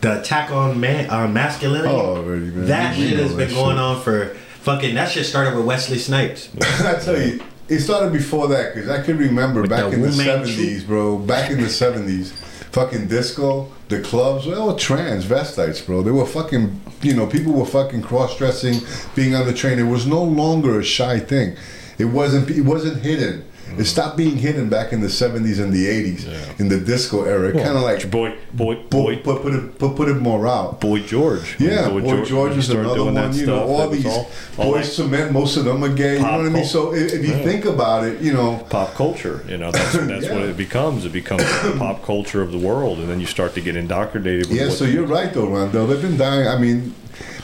The 0.00 0.20
attack 0.20 0.52
on 0.52 0.78
man 0.78 1.10
on 1.10 1.30
uh, 1.30 1.32
masculinity. 1.32 1.88
Oh, 1.92 2.16
already, 2.18 2.46
man. 2.52 2.66
That 2.66 2.96
We 2.96 3.08
shit 3.08 3.18
has 3.18 3.30
that 3.34 3.36
been 3.36 3.54
going 3.54 3.76
shit. 3.76 3.82
on 3.82 4.00
for 4.00 4.26
fucking. 4.62 4.94
That 4.94 5.08
shit 5.10 5.26
started 5.26 5.56
with 5.56 5.66
Wesley 5.66 5.98
Snipes. 5.98 6.50
I 6.84 7.00
tell 7.02 7.20
you, 7.20 7.40
it 7.68 7.80
started 7.80 8.12
before 8.12 8.48
that 8.48 8.74
because 8.74 8.88
I 8.88 9.02
can 9.02 9.18
remember 9.18 9.62
With 9.62 9.70
back 9.70 9.90
the 9.90 9.92
in 9.92 10.02
the 10.02 10.12
seventies, 10.12 10.84
bro. 10.84 11.18
Back 11.18 11.50
in 11.50 11.60
the 11.60 11.68
seventies, 11.68 12.32
fucking 12.72 13.08
disco, 13.08 13.70
the 13.88 14.00
clubs, 14.00 14.46
were 14.46 14.56
all 14.56 14.74
transvestites, 14.74 15.84
bro. 15.84 16.02
They 16.02 16.10
were 16.10 16.26
fucking, 16.26 16.80
you 17.02 17.14
know, 17.14 17.26
people 17.26 17.52
were 17.52 17.66
fucking 17.66 18.02
cross 18.02 18.36
dressing, 18.36 18.80
being 19.14 19.34
on 19.34 19.46
the 19.46 19.52
train. 19.52 19.78
It 19.78 19.84
was 19.84 20.06
no 20.06 20.22
longer 20.22 20.78
a 20.80 20.84
shy 20.84 21.18
thing. 21.18 21.56
It 21.98 22.06
wasn't. 22.06 22.50
It 22.50 22.62
wasn't 22.62 23.02
hidden. 23.02 23.44
It 23.76 23.84
stopped 23.84 24.16
being 24.16 24.36
hidden 24.38 24.68
back 24.68 24.92
in 24.92 25.00
the 25.00 25.10
seventies 25.10 25.58
and 25.58 25.72
the 25.72 25.86
eighties, 25.86 26.24
Yeah. 26.24 26.38
in 26.58 26.68
the 26.68 26.78
disco 26.80 27.24
era. 27.24 27.52
Well, 27.54 27.64
kind 27.64 27.76
of 27.76 27.82
like 27.82 28.10
boy, 28.10 28.34
boy, 28.52 28.76
boy, 28.90 29.16
boy, 29.16 29.16
put 29.16 29.42
put 29.42 29.54
it 29.54 29.78
put, 29.78 29.96
put 29.96 30.08
it 30.08 30.14
more 30.14 30.46
out. 30.46 30.80
boy 30.80 31.00
George. 31.00 31.56
Yeah, 31.58 31.88
Boy 31.88 32.00
Boy 32.00 32.24
George, 32.24 32.54
he 32.54 32.58
is 32.60 32.70
another 32.70 33.04
one. 33.04 33.32
You 33.34 33.46
know, 33.46 33.64
all 33.66 33.88
these 33.88 34.06
all- 34.06 34.30
all 34.58 34.72
Boyz 34.74 34.98
II 34.98 35.06
Men, 35.08 35.32
most 35.32 35.56
of 35.56 35.64
them 35.64 35.82
are 35.84 35.88
gay. 35.94 36.14
You 36.16 36.22
know 36.22 36.38
what 36.38 36.46
I 36.46 36.48
mean? 36.48 36.64
So 36.64 36.92
if, 36.94 37.12
if 37.12 37.22
you 37.26 37.34
Yeah. 37.34 37.42
think 37.44 37.64
about 37.64 38.04
it, 38.04 38.20
you 38.20 38.32
know, 38.32 38.64
pop 38.70 38.94
culture. 38.94 39.44
You 39.48 39.58
know, 39.58 39.70
that's 39.70 39.92
that's 40.12 40.26
Yeah. 40.26 40.34
what 40.34 40.42
it 40.44 40.56
becomes. 40.56 41.04
It 41.04 41.12
becomes 41.12 41.42
the 41.62 41.74
pop 41.78 42.04
culture 42.04 42.42
of 42.42 42.50
the 42.52 42.58
world, 42.58 42.98
and 42.98 43.08
then 43.08 43.20
you 43.20 43.26
start 43.26 43.54
to 43.54 43.60
get 43.60 43.76
indoctrinated. 43.76 44.48
With 44.48 44.58
yeah. 44.58 44.70
So 44.70 44.84
you're 44.84 45.06
right 45.06 45.32
though, 45.32 45.46
Rondo. 45.48 45.86
They've 45.86 46.02
been 46.02 46.16
dying. 46.16 46.46
I 46.48 46.58
mean, 46.58 46.94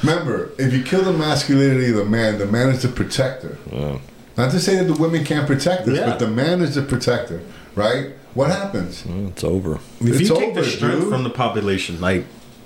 remember, 0.03 0.51
if 0.59 0.73
you 0.73 0.83
kill 0.83 1.03
the 1.05 1.13
masculinity 1.13 1.91
of 1.91 1.97
the 1.97 2.05
man, 2.05 2.39
the 2.39 2.47
man 2.47 2.69
is 2.71 2.83
the 2.83 2.89
protector. 2.89 3.57
Yeah. 3.73 3.99
Not 4.37 4.51
to 4.51 4.61
say 4.61 4.77
that 4.77 4.85
the 4.85 4.95
women 5.01 5.25
can't 5.25 5.47
protect 5.47 5.87
us, 5.89 5.97
Yeah. 5.97 6.07
but 6.07 6.19
the 6.19 6.27
man 6.29 6.61
is 6.61 6.75
the 6.75 6.83
protector, 6.83 7.41
right? 7.75 8.11
What 8.35 8.51
happens? 8.51 9.05
Well, 9.07 9.29
it's 9.29 9.45
over. 9.45 9.75
If 10.01 10.09
It's 10.21 10.21
you 10.29 10.37
take 10.37 10.49
over, 10.51 10.63
the 10.63 10.67
strength 10.69 11.01
dude. 11.03 11.09
from 11.13 11.23
the 11.23 11.31
population, 11.31 12.01
like 12.01 12.25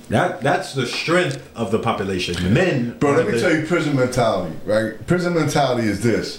That 0.09 0.41
that's 0.41 0.73
the 0.73 0.87
strength 0.87 1.47
of 1.55 1.71
the 1.71 1.79
population. 1.79 2.35
The 2.43 2.49
men, 2.49 2.97
Bro, 2.99 3.13
let 3.13 3.27
me 3.27 3.33
the- 3.33 3.41
tell 3.41 3.55
you 3.55 3.67
prison 3.67 3.95
mentality, 3.95 4.55
right? 4.65 5.07
Prison 5.07 5.35
mentality 5.35 5.87
is 5.87 6.01
this. 6.01 6.39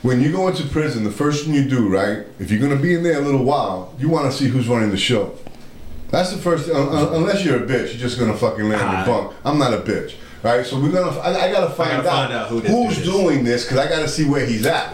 When 0.00 0.22
you 0.22 0.32
go 0.32 0.48
into 0.48 0.62
prison, 0.62 1.04
the 1.04 1.10
first 1.10 1.44
thing 1.44 1.52
you 1.52 1.64
do, 1.68 1.86
right? 1.86 2.20
If 2.38 2.50
you're 2.50 2.60
gonna 2.66 2.80
be 2.80 2.94
in 2.94 3.02
there 3.02 3.18
a 3.18 3.20
little 3.22 3.44
while, 3.44 3.92
you 3.98 4.08
wanna 4.08 4.32
see 4.32 4.46
who's 4.48 4.66
running 4.68 4.90
the 4.90 4.96
show. 4.96 5.32
That's 6.10 6.30
the 6.30 6.38
first. 6.38 6.70
Un- 6.70 6.88
un- 6.88 7.08
unless 7.12 7.44
you're 7.44 7.56
a 7.62 7.66
bitch, 7.66 7.88
you're 7.88 8.00
just 8.08 8.18
gonna 8.18 8.34
fucking 8.34 8.66
land 8.70 8.80
Ah. 8.82 9.04
your 9.04 9.14
bunk. 9.14 9.32
I'm 9.44 9.58
not 9.58 9.74
a 9.74 9.78
bitch, 9.78 10.14
right? 10.42 10.64
So 10.66 10.80
we're 10.80 10.92
gonna. 10.92 11.16
I, 11.18 11.46
I 11.48 11.52
gotta 11.52 11.70
find, 11.74 11.90
gotta 12.02 12.08
out, 12.08 12.28
find 12.28 12.32
out 12.32 12.48
who 12.48 12.60
who's 12.60 13.02
doing 13.02 13.44
this 13.44 13.64
because 13.64 13.78
I 13.78 13.88
gotta 13.88 14.08
see 14.08 14.24
where 14.28 14.44
he's 14.46 14.66
at. 14.66 14.92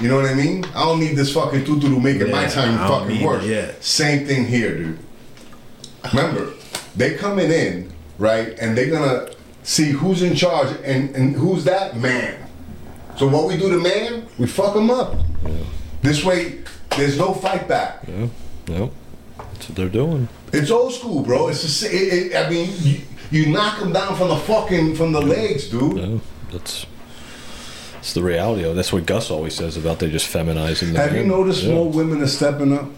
You 0.00 0.08
know 0.08 0.16
what 0.16 0.26
I 0.26 0.34
mean? 0.34 0.64
I 0.74 0.84
don't 0.84 1.00
need 1.00 1.16
this 1.16 1.32
fucking 1.32 1.64
tutu 1.64 1.98
making 1.98 2.30
my 2.30 2.42
Yeah, 2.42 2.48
time 2.50 2.78
I 2.78 2.88
fucking 2.88 3.16
it, 3.16 3.42
yeah. 3.44 3.72
Same 3.80 4.26
thing 4.26 4.44
here, 4.46 4.76
dude. 4.76 4.98
Remember, 6.12 6.52
they 6.94 7.14
coming 7.14 7.50
in, 7.50 7.92
right, 8.18 8.58
and 8.58 8.76
they're 8.76 8.90
gonna 8.90 9.30
see 9.62 9.90
who's 9.90 10.22
in 10.22 10.34
charge 10.36 10.68
and, 10.84 11.14
and 11.16 11.34
who's 11.34 11.64
that 11.64 11.96
man. 11.96 12.46
So 13.16 13.26
what 13.26 13.46
we 13.48 13.56
do 13.56 13.70
to 13.70 13.78
man, 13.80 14.26
we 14.38 14.46
fuck 14.46 14.76
him 14.76 14.90
up. 14.90 15.14
This 16.02 16.22
way, 16.22 16.58
there's 16.96 17.18
no 17.18 17.32
fight 17.32 17.66
back. 17.66 18.02
Yeah, 18.06 18.28
no, 18.68 18.90
that's 19.38 19.68
what 19.70 19.76
they're 19.76 19.88
doing. 19.88 20.28
It's 20.52 20.70
old 20.70 20.92
school, 20.92 21.22
bro. 21.22 21.48
It's 21.48 21.62
the 21.62 21.68
sa- 21.68 21.86
it, 21.86 22.32
it, 22.32 22.36
I 22.36 22.48
mean, 22.50 22.70
you, 22.80 23.00
you 23.30 23.46
knock 23.46 23.78
them 23.80 23.92
down 23.92 24.16
from 24.16 24.28
the 24.28 24.36
fucking 24.36 24.94
from 24.96 25.12
the 25.12 25.20
legs, 25.20 25.68
dude. 25.68 25.94
No, 25.96 26.20
that's 26.52 26.86
it's 27.98 28.12
the 28.12 28.22
reality 28.22 28.62
of 28.64 28.72
it. 28.72 28.74
That's 28.76 28.92
what 28.92 29.04
Gus 29.06 29.30
always 29.30 29.54
says 29.54 29.76
about 29.76 29.98
they 29.98 30.10
just 30.10 30.26
feminizing 30.32 30.92
the 30.92 31.00
Have 31.00 31.12
you 31.12 31.20
man. 31.20 31.28
noticed 31.28 31.64
Yeah. 31.64 31.74
more 31.74 31.88
women 31.90 32.22
are 32.22 32.26
stepping 32.28 32.72
up? 32.72 32.88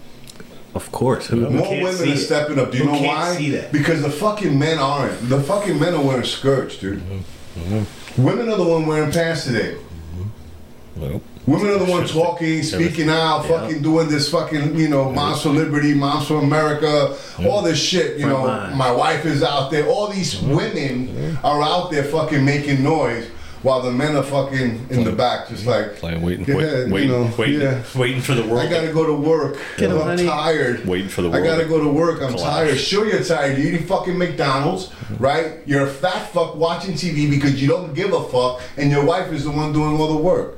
Of 0.74 0.92
course, 0.92 1.26
who, 1.28 1.46
who 1.46 1.50
More 1.50 1.66
can't 1.66 1.82
women 1.82 2.08
are 2.08 2.12
it? 2.12 2.18
stepping 2.18 2.58
up. 2.58 2.70
Do 2.70 2.78
you 2.78 2.84
Who 2.84 2.90
know 2.92 2.98
can't 2.98 3.06
why? 3.16 3.36
see 3.36 3.50
that? 3.50 3.72
Because 3.72 4.02
the 4.02 4.10
fucking 4.10 4.58
men 4.58 4.78
aren't. 4.78 5.28
The 5.28 5.40
fucking 5.42 5.80
men 5.80 5.94
are 5.94 6.02
wearing 6.02 6.24
skirts, 6.24 6.76
dude. 6.76 7.00
Mm-hmm. 7.00 7.74
Mm-hmm. 7.74 8.22
Women 8.22 8.48
are 8.50 8.56
the 8.56 8.64
one 8.64 8.86
wearing 8.86 9.10
pants 9.10 9.44
today. 9.44 9.76
Mm-hmm. 9.76 11.00
Well, 11.00 11.22
Women 11.48 11.70
are 11.70 11.78
the 11.78 11.90
one 11.90 12.06
talking, 12.06 12.62
speaking 12.62 13.08
out, 13.08 13.46
fucking 13.46 13.80
doing 13.80 14.08
this 14.08 14.30
fucking, 14.30 14.76
you 14.76 14.88
know, 14.88 15.10
Moms 15.10 15.42
for 15.42 15.48
Liberty, 15.48 15.94
Moms 15.94 16.28
for 16.28 16.42
America, 16.42 17.16
all 17.46 17.62
this 17.62 17.82
shit. 17.82 18.18
You 18.18 18.26
Front 18.26 18.38
know, 18.38 18.44
line. 18.44 18.76
my 18.76 18.90
wife 18.90 19.24
is 19.24 19.42
out 19.42 19.70
there. 19.70 19.86
All 19.86 20.08
these 20.08 20.38
women 20.42 21.38
are 21.42 21.62
out 21.62 21.90
there 21.90 22.04
fucking 22.04 22.44
making 22.44 22.82
noise 22.82 23.30
while 23.62 23.80
the 23.80 23.90
men 23.90 24.14
are 24.14 24.22
fucking 24.22 24.88
in 24.90 25.04
the 25.04 25.12
back, 25.12 25.48
just 25.48 25.64
like 25.64 25.96
playing, 25.96 26.20
waiting, 26.20 26.44
Yeah, 26.44 26.54
wait, 26.54 26.86
you 26.86 26.92
waiting, 26.92 27.10
know, 27.10 27.34
waiting, 27.38 27.60
yeah. 27.62 27.82
waiting 27.96 28.20
for 28.20 28.34
the 28.34 28.42
world. 28.42 28.60
I 28.60 28.68
gotta 28.68 28.92
go 28.92 29.06
to 29.06 29.14
work. 29.14 29.58
Get 29.78 29.90
I'm 29.90 30.00
honey. 30.00 30.26
tired. 30.26 30.86
Waiting 30.86 31.08
for 31.08 31.22
the 31.22 31.30
world. 31.30 31.42
I 31.42 31.46
gotta 31.46 31.62
to 31.62 31.68
go 31.68 31.82
to 31.82 31.88
work. 31.88 32.20
I'm 32.20 32.32
collapse. 32.32 32.42
tired. 32.42 32.78
Sure, 32.78 33.06
you're 33.08 33.24
tired. 33.24 33.56
You're 33.58 33.68
eating 33.68 33.86
fucking 33.86 34.16
McDonald's, 34.16 34.88
mm-hmm. 34.88 35.16
right? 35.16 35.60
You're 35.66 35.86
a 35.86 35.90
fat 35.90 36.30
fuck 36.30 36.56
watching 36.56 36.92
TV 36.92 37.28
because 37.30 37.60
you 37.60 37.68
don't 37.68 37.94
give 37.94 38.12
a 38.12 38.22
fuck, 38.28 38.60
and 38.76 38.90
your 38.90 39.04
wife 39.04 39.32
is 39.32 39.44
the 39.44 39.50
one 39.50 39.72
doing 39.72 39.98
all 39.98 40.08
the 40.08 40.22
work. 40.22 40.57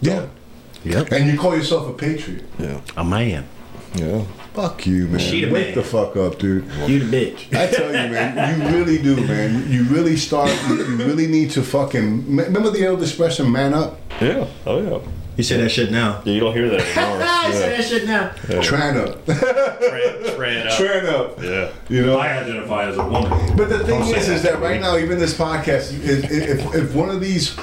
Yeah. 0.00 0.26
Yep, 0.84 1.10
And 1.12 1.26
you 1.30 1.36
call 1.38 1.56
yourself 1.56 1.88
a 1.88 1.92
patriot. 1.92 2.44
yeah, 2.58 2.80
a 2.96 3.04
man. 3.04 3.44
yeah. 3.94 4.22
Fuck 4.54 4.86
you, 4.86 5.06
man. 5.08 5.18
She 5.18 5.44
the 5.44 5.50
Wake 5.52 5.66
man. 5.66 5.74
the 5.74 5.82
fuck 5.82 6.16
up, 6.16 6.38
dude. 6.38 6.64
You 6.86 7.00
the 7.04 7.16
bitch. 7.32 7.54
I 7.54 7.66
tell 7.66 7.88
you, 7.88 7.92
man, 7.92 8.60
you 8.60 8.68
really 8.78 8.96
do, 9.02 9.16
man. 9.26 9.70
You 9.70 9.82
really 9.84 10.16
start. 10.16 10.50
You, 10.68 10.76
you 10.76 10.96
really 10.96 11.26
need 11.26 11.50
to 11.52 11.62
fucking. 11.62 12.36
Remember 12.36 12.70
the 12.70 12.86
old 12.86 13.02
expression, 13.02 13.52
"Man 13.52 13.74
up." 13.74 13.98
Yeah. 14.20 14.46
Oh 14.64 14.80
yeah. 14.80 14.98
You 15.36 15.42
say 15.44 15.60
that 15.60 15.68
shit 15.70 15.90
now. 15.92 16.22
Yeah, 16.24 16.32
you 16.32 16.40
don't 16.40 16.54
hear 16.54 16.70
that 16.70 16.80
anymore. 16.96 17.20
I 17.22 17.50
say 17.52 17.76
that 17.76 17.84
shit 17.84 18.06
now. 18.06 18.28
Tran 18.62 18.96
up. 19.06 19.26
Tran, 19.26 20.24
tran 20.24 20.66
up. 20.66 20.72
Tran 20.72 21.04
up. 21.06 21.42
Yeah. 21.42 21.72
You 21.94 22.06
know. 22.06 22.18
I 22.18 22.38
identify 22.38 22.86
as 22.88 22.96
a 22.96 23.04
woman. 23.04 23.54
But 23.56 23.68
the 23.68 23.80
thing 23.80 24.00
Don't 24.00 24.16
is, 24.16 24.28
is 24.30 24.42
that 24.44 24.52
that 24.54 24.62
right 24.62 24.76
me. 24.80 24.86
now, 24.86 24.96
even 24.96 25.18
this 25.18 25.34
podcast, 25.36 25.92
is, 25.92 26.24
if, 26.30 26.74
if 26.74 26.94
one 26.94 27.10
of 27.10 27.20
these 27.20 27.54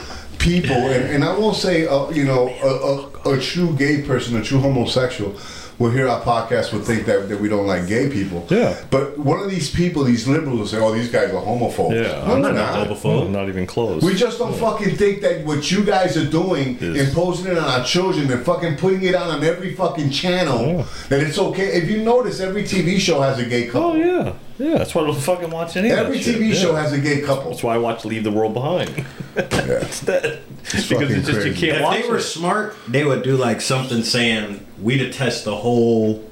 people, 0.43 0.75
and, 0.75 1.05
and 1.15 1.23
I 1.23 1.38
won't 1.38 1.55
say, 1.55 1.88
uh, 1.88 2.09
you 2.12 2.25
know, 2.25 2.50
a, 2.50 3.29
a, 3.31 3.35
a 3.38 3.39
true 3.41 3.75
gay 3.75 4.01
person, 4.01 4.35
a 4.38 4.43
true 4.43 4.59
homosexual, 4.59 5.35
will 5.79 5.89
hear 5.89 6.07
our 6.07 6.21
podcast 6.21 6.71
would 6.71 6.83
think 6.83 7.05
that, 7.07 7.29
that 7.29 7.39
we 7.41 7.50
don't 7.50 7.65
like 7.65 7.88
gay 7.88 8.07
people. 8.09 8.45
Yeah. 8.50 8.77
But 8.91 9.17
one 9.17 9.39
of 9.39 9.50
these 9.50 9.71
people, 9.73 10.03
these 10.03 10.27
liberals, 10.27 10.59
will 10.59 10.67
say, 10.67 10.77
"Oh, 10.77 10.91
these 10.93 11.09
guys 11.12 11.31
are 11.33 11.41
homophobes." 11.41 11.95
Yeah, 12.03 12.25
no, 12.27 12.35
I'm 12.35 12.41
they're 12.43 12.53
not 12.53 12.88
not. 12.88 12.88
homophobe. 12.89 13.29
Not 13.31 13.47
even 13.50 13.65
close. 13.65 14.03
We 14.03 14.13
just 14.13 14.38
don't 14.38 14.53
fucking 14.55 14.95
think 14.97 15.21
that 15.21 15.43
what 15.45 15.71
you 15.71 15.83
guys 15.83 16.15
are 16.15 16.29
doing, 16.29 16.77
Is- 16.79 17.09
imposing 17.09 17.51
it 17.51 17.57
on 17.57 17.63
our 17.63 17.83
children 17.83 18.31
and 18.31 18.45
fucking 18.45 18.75
putting 18.77 19.01
it 19.03 19.15
out 19.15 19.29
on 19.31 19.43
every 19.43 19.73
fucking 19.73 20.12
channel, 20.12 20.59
Yeah. 20.67 20.85
that 21.09 21.21
it's 21.23 21.39
okay. 21.39 21.67
If 21.81 21.89
you 21.89 22.03
notice, 22.03 22.39
every 22.39 22.63
TV 22.63 23.00
show 23.00 23.21
has 23.21 23.39
a 23.39 23.45
gay 23.45 23.65
couple. 23.65 23.91
Oh 23.91 23.95
yeah, 23.95 24.33
yeah. 24.57 24.77
That's 24.77 24.93
why 24.95 25.01
I 25.03 25.05
don't 25.07 25.15
fucking 25.19 25.50
watch 25.51 25.75
any 25.77 25.89
of 25.89 26.00
Every 26.00 26.17
that 26.17 26.24
shit. 26.24 26.39
TV 26.39 26.53
show 26.53 26.74
Yeah. 26.74 26.81
has 26.83 26.93
a 26.93 27.00
gay 27.00 27.22
couple. 27.22 27.51
That's 27.51 27.63
why 27.63 27.75
I 27.75 27.77
watch 27.77 28.05
Leave 28.05 28.24
the 28.24 28.31
World 28.31 28.53
Behind. 28.53 28.89
yeah. 29.36 29.79
Instead, 29.81 30.41
because 30.63 31.12
it's 31.12 31.27
just 31.27 31.45
you 31.48 31.53
can't 31.53 31.77
If 31.77 31.81
watch 31.81 32.01
they 32.01 32.10
were 32.10 32.17
it. 32.17 32.22
smart, 32.22 32.75
they 32.88 33.03
would 33.03 33.24
do 33.24 33.36
like 33.38 33.62
something 33.62 34.03
saying 34.03 34.65
we 34.81 34.98
detest 34.98 35.45
the 35.45 35.55
whole, 35.55 36.29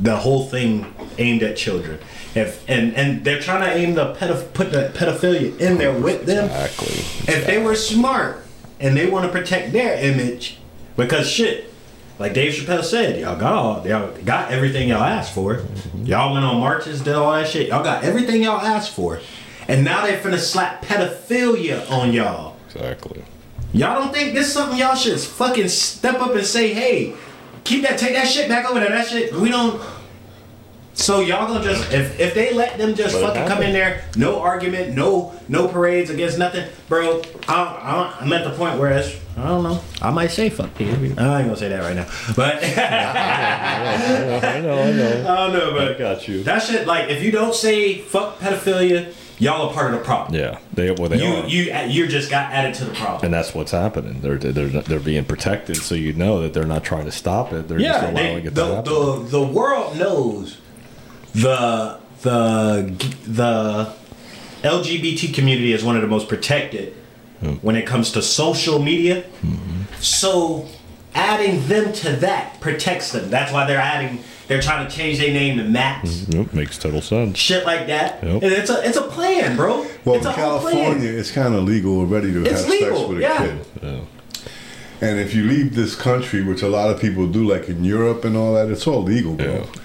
the 0.00 0.16
whole 0.16 0.46
thing 0.46 0.94
aimed 1.18 1.42
at 1.42 1.56
children. 1.56 1.98
If 2.34 2.64
and 2.68 2.94
and 2.96 3.24
they're 3.24 3.40
trying 3.40 3.60
to 3.62 3.76
aim 3.76 3.94
the 3.94 4.14
pedoph- 4.14 4.52
put 4.54 4.72
the 4.72 4.90
pedophilia 4.94 5.58
in 5.60 5.78
there 5.78 5.92
with 5.92 6.26
them. 6.26 6.46
Exactly. 6.46 7.32
If 7.32 7.46
they 7.46 7.58
were 7.62 7.74
smart 7.76 8.44
and 8.80 8.96
they 8.96 9.06
want 9.08 9.24
to 9.26 9.30
protect 9.32 9.72
their 9.72 9.96
image, 9.98 10.58
because 10.96 11.28
shit, 11.30 11.72
like 12.18 12.32
Dave 12.32 12.52
Chappelle 12.52 12.84
said, 12.84 13.20
y'all 13.20 13.38
got 13.38 13.52
all, 13.52 13.86
y'all 13.86 14.12
got 14.24 14.50
everything 14.50 14.88
y'all 14.88 15.02
asked 15.02 15.34
for. 15.34 15.64
Y'all 16.04 16.32
went 16.32 16.44
on 16.44 16.60
marches, 16.60 17.00
did 17.00 17.14
all 17.14 17.32
that 17.32 17.48
shit. 17.48 17.68
Y'all 17.68 17.82
got 17.82 18.04
everything 18.04 18.42
y'all 18.42 18.60
asked 18.60 18.92
for, 18.92 19.20
and 19.68 19.84
now 19.84 20.04
they 20.04 20.16
finna 20.16 20.38
slap 20.38 20.84
pedophilia 20.84 21.90
on 21.90 22.12
y'all. 22.12 22.56
Exactly. 22.66 23.24
Y'all 23.72 24.00
don't 24.00 24.12
think 24.12 24.34
this 24.34 24.46
is 24.46 24.52
something 24.52 24.78
y'all 24.78 24.94
should 24.94 25.18
fucking 25.18 25.68
step 25.68 26.20
up 26.20 26.34
and 26.34 26.46
say, 26.46 26.72
hey, 26.72 27.14
keep 27.64 27.82
that, 27.82 27.98
take 27.98 28.14
that 28.14 28.28
shit 28.28 28.48
back 28.48 28.70
over 28.70 28.78
there. 28.78 28.90
That 28.90 29.08
shit, 29.08 29.32
we 29.34 29.50
don't. 29.50 29.82
So 30.94 31.20
y'all 31.20 31.46
gonna 31.48 31.64
just 31.64 31.92
if 31.92 32.18
if 32.20 32.34
they 32.34 32.52
let 32.54 32.78
them 32.78 32.94
just 32.94 33.14
But 33.20 33.34
fucking 33.34 33.48
come 33.48 33.62
in 33.62 33.72
there, 33.72 34.04
no 34.16 34.40
argument, 34.40 34.94
no 34.94 35.34
no 35.48 35.66
parades 35.68 36.08
against 36.08 36.38
nothing, 36.38 36.68
bro. 36.88 37.20
I, 37.48 37.54
I, 37.54 38.16
I'm 38.20 38.32
at 38.32 38.44
the 38.44 38.56
point 38.56 38.78
where 38.78 38.92
it's 38.92 39.16
I 39.36 39.48
don't 39.48 39.64
know. 39.64 39.80
I 40.00 40.10
might 40.12 40.30
say 40.30 40.48
fuck 40.50 40.78
you. 40.78 40.86
I 40.86 40.92
ain't 40.92 41.16
gonna 41.18 41.56
say 41.56 41.68
that 41.68 41.80
right 41.82 41.96
now, 41.96 42.06
but 42.36 42.62
I 42.64 44.60
know. 44.60 44.78
I 44.78 44.92
know. 44.92 45.20
I 45.32 45.36
don't 45.50 45.52
know. 45.52 45.70
I 45.70 45.72
But 45.78 45.96
I 45.96 45.98
got 45.98 46.28
you. 46.28 46.42
that 46.44 46.62
shit, 46.62 46.86
like, 46.86 47.08
if 47.10 47.22
you 47.22 47.32
don't 47.32 47.54
say 47.54 47.98
fuck 47.98 48.38
pedophilia, 48.38 49.12
y'all 49.40 49.68
are 49.68 49.74
part 49.74 49.92
of 49.92 49.98
the 49.98 50.04
problem. 50.04 50.38
Yeah, 50.38 50.58
they 50.72 50.92
well 50.92 51.08
they 51.08 51.18
You 51.18 51.34
are. 51.42 51.46
you 51.46 52.02
you 52.02 52.06
just 52.06 52.30
got 52.30 52.52
added 52.52 52.74
to 52.74 52.84
the 52.84 52.92
problem. 52.94 53.24
and 53.24 53.34
that's 53.34 53.52
what's 53.54 53.72
happening. 53.72 54.20
They're 54.20 54.38
they're 54.38 54.68
they're 54.68 55.00
being 55.00 55.24
protected, 55.24 55.76
so 55.78 55.96
you 55.96 56.12
know 56.12 56.40
that 56.42 56.54
they're 56.54 56.64
not 56.66 56.84
trying 56.84 57.06
to 57.06 57.12
stop 57.12 57.52
it. 57.52 57.66
They're 57.66 57.80
just 57.80 58.00
allowing 58.02 58.14
they, 58.14 58.34
it 58.36 58.44
to 58.44 58.50
the, 58.52 58.74
happen. 58.76 58.92
the 58.92 59.18
the 59.30 59.42
world 59.44 59.98
knows 59.98 60.58
the 61.34 61.98
the 62.22 62.94
the 63.26 63.92
LGBT 64.62 65.34
community 65.34 65.72
is 65.72 65.84
one 65.84 65.96
of 65.96 66.02
the 66.02 66.08
most 66.08 66.28
protected 66.28 66.94
hmm. 67.40 67.54
when 67.54 67.76
it 67.76 67.86
comes 67.86 68.12
to 68.12 68.22
social 68.22 68.78
media. 68.78 69.22
Mm-hmm. 69.42 69.82
So 70.00 70.66
adding 71.14 71.66
them 71.68 71.92
to 71.92 72.12
that 72.16 72.60
protects 72.60 73.12
them. 73.12 73.30
That's 73.30 73.52
why 73.52 73.66
they're 73.66 73.78
adding. 73.78 74.20
They're 74.46 74.60
trying 74.60 74.86
to 74.86 74.94
change 74.94 75.18
their 75.18 75.32
name 75.32 75.56
to 75.56 75.64
Max. 75.64 76.08
Mm-hmm. 76.10 76.40
Yep, 76.40 76.52
makes 76.52 76.78
total 76.78 77.00
sense. 77.00 77.38
Shit 77.38 77.64
like 77.64 77.86
that, 77.86 78.22
Yep. 78.22 78.42
and 78.42 78.52
it's 78.52 78.70
a 78.70 78.86
it's 78.86 78.96
a 78.96 79.02
plan, 79.02 79.56
bro. 79.56 79.86
Well, 80.04 80.16
it's 80.16 80.26
in 80.26 80.32
a 80.32 80.34
California, 80.34 80.98
plan. 80.98 81.18
it's 81.18 81.30
kind 81.30 81.54
of 81.54 81.64
legal 81.64 81.98
already 81.98 82.32
to 82.32 82.44
It's 82.44 82.60
have 82.60 82.70
legal, 82.70 82.96
sex 82.96 83.08
with 83.08 83.18
a 83.18 83.20
yeah. 83.22 83.38
kid. 83.38 83.66
Yeah. 83.82 84.00
And 85.00 85.18
if 85.18 85.34
you 85.34 85.44
leave 85.44 85.74
this 85.74 85.94
country, 85.94 86.42
which 86.42 86.62
a 86.62 86.68
lot 86.68 86.88
of 86.88 87.00
people 87.00 87.26
do, 87.26 87.46
like 87.46 87.68
in 87.68 87.84
Europe 87.84 88.24
and 88.24 88.36
all 88.36 88.54
that, 88.54 88.70
it's 88.70 88.86
all 88.86 89.02
legal, 89.02 89.34
bro. 89.34 89.46
Yeah. 89.46 89.80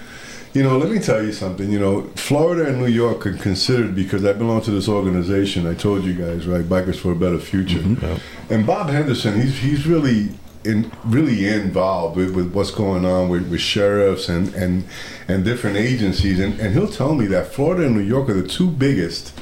You 0.52 0.64
know, 0.64 0.78
let 0.78 0.90
me 0.90 0.98
tell 0.98 1.22
you 1.22 1.32
something. 1.32 1.70
You 1.70 1.78
know, 1.78 2.02
Florida 2.16 2.68
and 2.68 2.80
New 2.80 2.86
York 2.86 3.24
are 3.24 3.36
considered 3.36 3.94
because 3.94 4.24
I 4.24 4.32
belong 4.32 4.62
to 4.62 4.72
this 4.72 4.88
organization. 4.88 5.66
I 5.66 5.74
told 5.74 6.04
you 6.04 6.14
guys, 6.14 6.46
right? 6.46 6.64
Bikers 6.64 6.96
for 6.96 7.12
a 7.12 7.16
Better 7.16 7.38
Future. 7.38 7.78
Mm-hmm. 7.78 8.04
Yeah. 8.04 8.18
And 8.56 8.66
Bob 8.66 8.90
Henderson, 8.90 9.40
he's 9.40 9.58
he's 9.58 9.86
really 9.86 10.30
in 10.64 10.90
really 11.04 11.46
involved 11.46 12.16
with, 12.16 12.34
with 12.34 12.52
what's 12.52 12.70
going 12.70 13.04
on 13.04 13.28
with, 13.28 13.48
with 13.48 13.60
sheriffs 13.60 14.28
and, 14.28 14.52
and 14.54 14.84
and 15.28 15.44
different 15.44 15.76
agencies. 15.76 16.40
And, 16.40 16.58
and 16.58 16.74
he'll 16.74 16.90
tell 16.90 17.14
me 17.14 17.26
that 17.26 17.52
Florida 17.52 17.86
and 17.86 17.94
New 17.94 18.02
York 18.02 18.28
are 18.28 18.34
the 18.34 18.48
two 18.48 18.68
biggest 18.68 19.32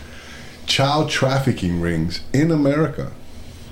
child 0.67 1.09
trafficking 1.09 1.81
rings 1.81 2.21
in 2.35 2.51
America. 2.51 3.13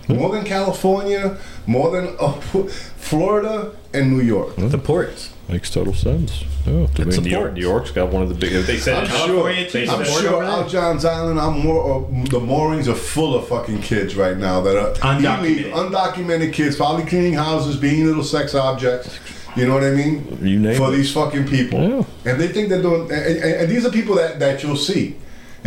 More 0.08 0.30
than 0.34 0.44
California, 0.44 1.36
more 1.66 1.90
than 1.90 2.16
uh, 2.20 2.32
Florida 2.96 3.72
and 3.92 4.12
New 4.16 4.22
York. 4.22 4.54
The 4.56 4.78
ports. 4.78 5.32
Makes 5.48 5.70
total 5.70 5.94
sense. 5.94 6.42
Yeah. 6.66 6.86
I 6.98 7.04
mean, 7.04 7.22
New, 7.22 7.30
York, 7.30 7.52
New 7.54 7.60
York's 7.60 7.92
got 7.92 8.10
one 8.12 8.22
of 8.22 8.28
the 8.28 8.34
biggest. 8.34 8.66
They 8.66 8.78
said 8.78 8.96
I'm 8.96 9.04
it- 9.04 9.08
sure. 9.10 9.18
California, 9.26 9.70
They 9.70 9.86
too. 9.86 9.92
I'm 9.92 10.04
sure 10.04 10.34
over 10.34 10.44
out 10.44 10.68
John's 10.68 11.04
Island, 11.04 11.38
I'm 11.38 11.60
more. 11.60 12.04
Uh, 12.04 12.24
the 12.28 12.40
moorings 12.40 12.88
are 12.88 12.94
full 12.96 13.36
of 13.36 13.46
fucking 13.46 13.82
kids 13.82 14.16
right 14.16 14.36
now 14.36 14.60
that 14.62 14.76
are 14.76 14.92
Undocumented. 14.94 15.38
illegally- 15.38 15.70
undocumented 15.72 16.52
kids, 16.52 16.76
probably 16.76 17.04
cleaning 17.06 17.34
houses, 17.34 17.76
being 17.76 18.04
little 18.06 18.24
sex 18.24 18.54
objects. 18.56 19.18
You 19.54 19.66
know 19.68 19.74
what 19.74 19.84
I 19.84 19.90
mean? 19.92 20.38
You 20.42 20.58
name 20.58 20.76
For 20.76 20.88
it. 20.92 20.96
these 20.96 21.12
fucking 21.12 21.46
people, 21.48 21.80
Yeah. 21.80 22.30
and 22.32 22.40
they 22.40 22.48
think 22.48 22.68
they're 22.68 22.82
doing. 22.82 23.02
And, 23.02 23.12
and, 23.12 23.38
and 23.62 23.68
these 23.70 23.86
are 23.86 23.90
people 23.90 24.16
that, 24.16 24.38
that 24.40 24.62
you'll 24.62 24.76
see 24.76 25.16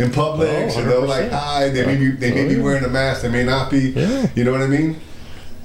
in 0.00 0.10
public, 0.10 0.48
Oh, 0.48 0.78
and 0.78 0.88
they're 0.90 1.00
like, 1.00 1.30
"Hi." 1.30 1.68
They 1.68 1.84
may 1.86 1.96
be 1.96 2.10
they 2.12 2.32
may 2.32 2.44
Oh, 2.44 2.48
be 2.48 2.54
yeah. 2.56 2.62
wearing 2.62 2.84
a 2.84 2.88
mask, 2.88 3.22
they 3.22 3.28
may 3.28 3.44
not 3.44 3.70
be. 3.70 3.90
Yeah. 3.90 4.26
You 4.34 4.44
know 4.44 4.52
what 4.52 4.62
I 4.62 4.66
mean? 4.66 4.96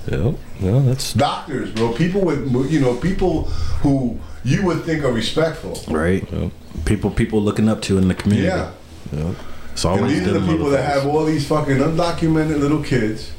Yeah, 0.08 0.34
no, 0.60 0.82
that's 0.84 1.14
Doctors, 1.14 1.72
bro. 1.72 1.92
People 1.94 2.22
with 2.22 2.72
you 2.72 2.80
know 2.80 2.96
people 2.96 3.44
who 3.82 4.20
you 4.44 4.64
would 4.66 4.84
think 4.84 5.04
are 5.04 5.12
respectful. 5.12 5.80
Right. 5.88 6.28
Yeah. 6.32 6.50
People 6.86 7.10
people 7.12 7.42
looking 7.42 7.68
up 7.70 7.82
to 7.84 7.98
in 7.98 8.08
the 8.08 8.14
community. 8.16 8.48
Yeah. 8.50 8.72
yeah. 9.12 9.34
It's 9.72 9.84
And 9.84 10.10
these 10.10 10.26
are 10.28 10.34
the 10.40 10.48
people 10.48 10.70
that 10.70 10.84
have 10.86 11.06
all 11.06 11.26
these 11.26 11.46
fucking 11.48 11.78
undocumented 11.78 12.60
little 12.60 12.82
kids, 12.84 13.32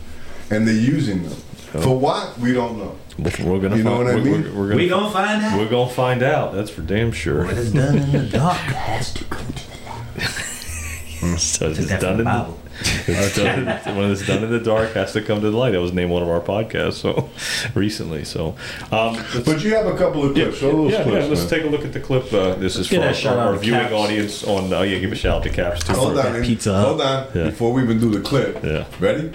and 0.51 0.67
they're 0.69 0.75
using 0.75 1.23
them 1.23 1.33
for 1.83 1.99
what 1.99 2.37
we 2.39 2.53
don't 2.53 2.77
know. 2.79 2.97
We're 3.19 3.61
gonna 3.61 3.77
You 3.77 3.83
know 3.85 3.97
find, 4.05 4.05
what 4.05 4.15
I 4.15 4.21
mean? 4.21 4.43
We're, 4.43 4.53
we're 4.61 4.69
gonna, 4.69 4.77
We 4.77 4.89
gonna 4.89 5.11
find 5.11 5.43
out. 5.43 5.59
we're 5.59 5.69
gonna 5.71 5.91
find 5.91 6.23
out. 6.23 6.53
That's 6.53 6.69
for 6.69 6.83
damn 6.83 7.13
sure. 7.13 7.45
What 7.47 7.57
is 7.57 7.73
done 7.73 7.97
in 7.97 8.13
the 8.13 8.29
dark 8.29 8.57
has 8.57 9.15
to 9.15 9.25
come 9.25 9.47
to 9.53 9.71
the 9.71 9.77
light. 9.87 10.56
So 11.39 11.71
it's 11.71 11.87
That's 11.87 12.03
done 12.03 12.19
in 12.21 12.25
the, 12.25 12.55
it's 13.07 13.37
done, 13.37 13.97
when 13.97 14.11
it's 14.11 14.27
done 14.27 14.45
in 14.45 14.51
the 14.51 14.61
dark 14.61 14.93
has 14.93 15.13
to 15.15 15.23
come 15.23 15.41
to 15.41 15.51
the 15.51 15.57
light. 15.57 15.71
That 15.71 15.81
was 15.81 15.93
named 15.93 16.11
one 16.11 16.23
of 16.23 16.29
our 16.29 16.41
podcasts. 16.41 16.95
So 16.95 17.31
recently, 17.75 18.25
so 18.25 18.55
um, 18.93 19.17
But 19.45 19.63
you 19.65 19.75
have 19.75 19.87
a 19.87 19.97
couple 19.97 20.25
of 20.25 20.35
clips. 20.35 20.59
Show 20.59 20.73
those 20.73 20.93
yeah, 20.93 21.03
clips. 21.05 21.25
yeah, 21.25 21.29
let's 21.31 21.41
man. 21.41 21.49
take 21.51 21.65
a 21.65 21.69
look 21.69 21.85
at 21.85 21.93
the 21.93 22.01
clip. 22.01 22.33
Uh, 22.33 22.55
this 22.55 22.77
is 22.77 22.89
get 22.89 23.17
for 23.17 23.29
a 23.29 23.33
our, 23.33 23.39
our, 23.53 23.57
viewing 23.57 23.81
Caps. 23.81 23.93
audience 23.95 24.45
on. 24.45 24.73
Uh, 24.73 24.83
yeah, 24.83 24.99
give 24.99 25.11
a 25.13 25.17
shout 25.17 25.39
out 25.39 25.43
to 25.45 25.51
Caps 25.51 25.85
too. 25.85 25.95
Hold 25.95 26.19
on, 26.19 26.43
pizza 26.43 26.79
hold 26.79 27.01
on. 27.01 27.27
Yeah. 27.35 27.45
Before 27.45 27.73
we 27.73 27.83
even 27.83 27.99
do 27.99 28.11
the 28.11 28.21
clip. 28.21 28.63
Yeah. 28.63 28.85
Ready? 29.01 29.33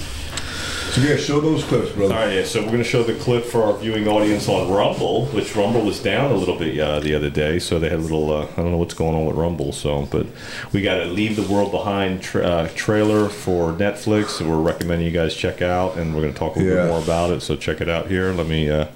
So 0.95 1.01
yeah, 1.01 1.17
show 1.17 1.41
those 1.41 1.61
clips, 1.65 1.91
brother. 1.91 2.13
All 2.13 2.21
right, 2.21 2.33
yeah. 2.35 2.45
So 2.45 2.61
we're 2.61 2.67
going 2.67 2.77
to 2.77 2.85
show 2.85 3.03
the 3.03 3.15
clip 3.15 3.43
for 3.43 3.63
our 3.63 3.73
viewing 3.73 4.07
audience 4.07 4.47
on 4.47 4.71
Rumble, 4.71 5.25
which 5.25 5.53
Rumble 5.53 5.81
was 5.81 6.01
down 6.01 6.31
a 6.31 6.35
little 6.35 6.57
bit 6.57 6.79
uh, 6.79 7.01
the 7.01 7.13
other 7.13 7.29
day. 7.29 7.59
So 7.59 7.79
they 7.79 7.89
had 7.89 7.99
a 7.99 8.01
little. 8.01 8.31
Uh, 8.31 8.47
I 8.53 8.55
don't 8.61 8.71
know 8.71 8.77
what's 8.77 8.93
going 8.93 9.13
on 9.13 9.25
with 9.25 9.35
Rumble. 9.35 9.73
So, 9.73 10.05
but 10.05 10.25
we 10.71 10.81
got 10.81 11.01
a 11.01 11.03
Leave 11.03 11.35
the 11.35 11.41
World 11.53 11.73
Behind 11.73 12.21
tra- 12.21 12.43
uh, 12.47 12.69
trailer 12.75 13.27
for 13.27 13.73
Netflix. 13.73 14.37
that 14.39 14.47
we're 14.47 14.61
recommending 14.61 15.05
you 15.05 15.11
guys 15.11 15.35
check 15.35 15.61
out, 15.61 15.97
and 15.97 16.15
we're 16.15 16.21
going 16.21 16.31
to 16.33 16.39
talk 16.39 16.55
a 16.55 16.59
little 16.59 16.73
Yeah. 16.77 16.83
bit 16.83 16.89
more 16.91 17.01
about 17.03 17.31
it. 17.31 17.41
So 17.41 17.57
check 17.57 17.81
it 17.81 17.89
out 17.89 18.07
here. 18.07 18.31
Let 18.31 18.47
me 18.47 18.69
uh, 18.69 18.87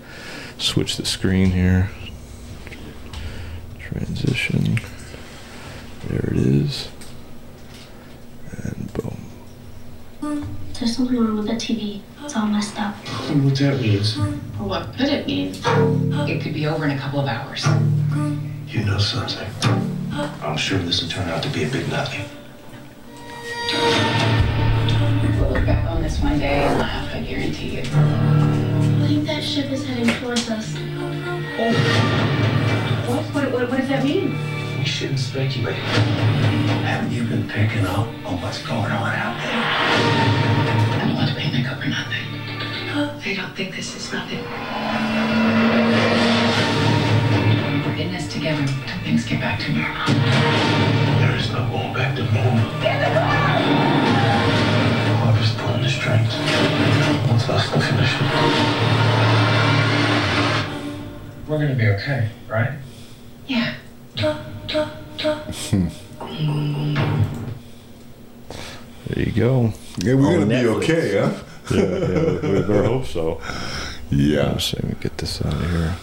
switch 0.58 0.96
the 0.96 1.06
screen 1.06 1.52
here. 1.52 1.90
Transition. 3.78 4.80
There 6.08 6.30
it 6.32 6.38
is. 6.38 6.88
And 8.64 8.90
boom. 10.22 10.56
There's 10.80 10.96
something 10.96 11.18
wrong 11.18 11.36
with 11.36 11.48
the 11.48 11.56
TV. 11.56 12.00
It's 12.24 12.38
all 12.38 12.48
messed 12.48 12.80
up. 12.80 12.96
What 12.96 13.56
that 13.58 13.82
means? 13.82 14.16
What 14.58 14.96
could 14.96 15.10
it 15.10 15.28
mean? 15.28 15.54
It 16.26 16.42
could 16.42 16.54
be 16.54 16.68
over 16.68 16.86
in 16.86 16.92
a 16.92 16.98
couple 16.98 17.20
of 17.20 17.28
hours. 17.28 17.66
You 18.66 18.86
know 18.86 18.98
something? 18.98 19.50
I'm 20.42 20.56
sure 20.56 20.78
this 20.80 21.02
will 21.02 21.10
turn 21.10 21.28
out 21.28 21.44
to 21.44 21.50
be 21.50 21.66
a 21.66 21.70
big 21.70 21.90
nothing. 21.90 22.24
We'll 25.38 25.52
look 25.52 25.66
back 25.66 25.86
on 25.90 26.02
this 26.02 26.18
one 26.22 26.40
day 26.40 26.64
and 26.64 26.80
laugh, 26.80 27.14
I 27.14 27.24
guarantee 27.24 27.76
you. 27.76 27.82
I 27.82 29.06
think 29.06 29.28
that 29.28 29.44
ship 29.44 29.70
is 29.72 29.86
heading 29.86 30.08
towards 30.22 30.50
us. 30.50 30.76
Oh. 30.78 31.74
What, 33.10 33.26
what, 33.36 33.52
what, 33.52 33.70
what 33.70 33.80
does 33.80 33.90
that 33.90 34.06
mean? 34.06 34.32
We 34.78 34.86
shouldn't 34.86 35.20
speculate. 35.20 35.76
Haven't 35.76 37.12
you 37.12 37.24
been 37.26 37.50
picking 37.50 37.86
up 37.86 38.08
on 38.26 38.42
what's 38.42 38.66
going 38.66 38.92
on 38.94 39.14
out 39.14 39.36
there? 39.44 40.69
I 41.60 41.64
don't 41.64 41.72
want 41.72 41.84
to 41.84 41.90
panic 41.90 41.90
nothing. 41.90 43.22
They 43.24 43.36
don't 43.36 43.54
think 43.54 43.76
this 43.76 43.94
is 43.94 44.14
nothing. 44.14 44.44
We're 47.84 47.98
in 48.02 48.12
this 48.14 48.32
together 48.32 48.62
until 48.62 49.00
things 49.04 49.26
get 49.26 49.42
back 49.42 49.60
to 49.62 49.74
normal. 49.74 50.06
There 51.20 51.36
is 51.36 51.52
no 51.52 51.68
going 51.68 51.94
back 51.94 52.16
to 52.16 52.24
normal. 52.24 52.70
Whoever's 55.20 55.54
pulling 55.56 55.82
the 55.82 55.90
strings 55.90 56.34
wants 57.28 57.50
us 57.50 57.70
to 57.74 57.80
finish 57.82 58.14
it. 58.16 58.22
We're 61.50 61.60
gonna 61.60 61.76
be 61.76 61.88
okay, 61.88 62.30
right? 62.48 62.72
Yeah. 63.48 63.76
There 69.10 69.24
you 69.26 69.32
go. 69.32 69.74
Yeah, 70.04 70.14
we're 70.14 70.28
On 70.28 70.34
gonna 70.34 70.62
be 70.62 70.68
okay, 70.68 71.18
huh? 71.18 71.34
Yeah, 71.72 71.82
yeah 71.82 72.24
we, 72.42 72.50
we 72.52 72.62
better 72.62 72.84
hope 72.86 73.06
so. 73.06 73.42
Yeah. 74.10 74.52
Let's 74.52 74.66
see, 74.66 74.78
let 74.78 74.86
me 74.90 74.96
get 75.00 75.18
this 75.18 75.44
out 75.46 75.54
of 75.54 75.70
here. 75.72 75.96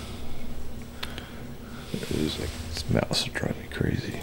It 1.92 2.10
is 2.12 2.38
like 2.38 2.50
this 2.72 2.88
mouse 2.90 3.26
is 3.26 3.32
driving 3.32 3.60
me 3.62 3.68
crazy. 3.70 4.20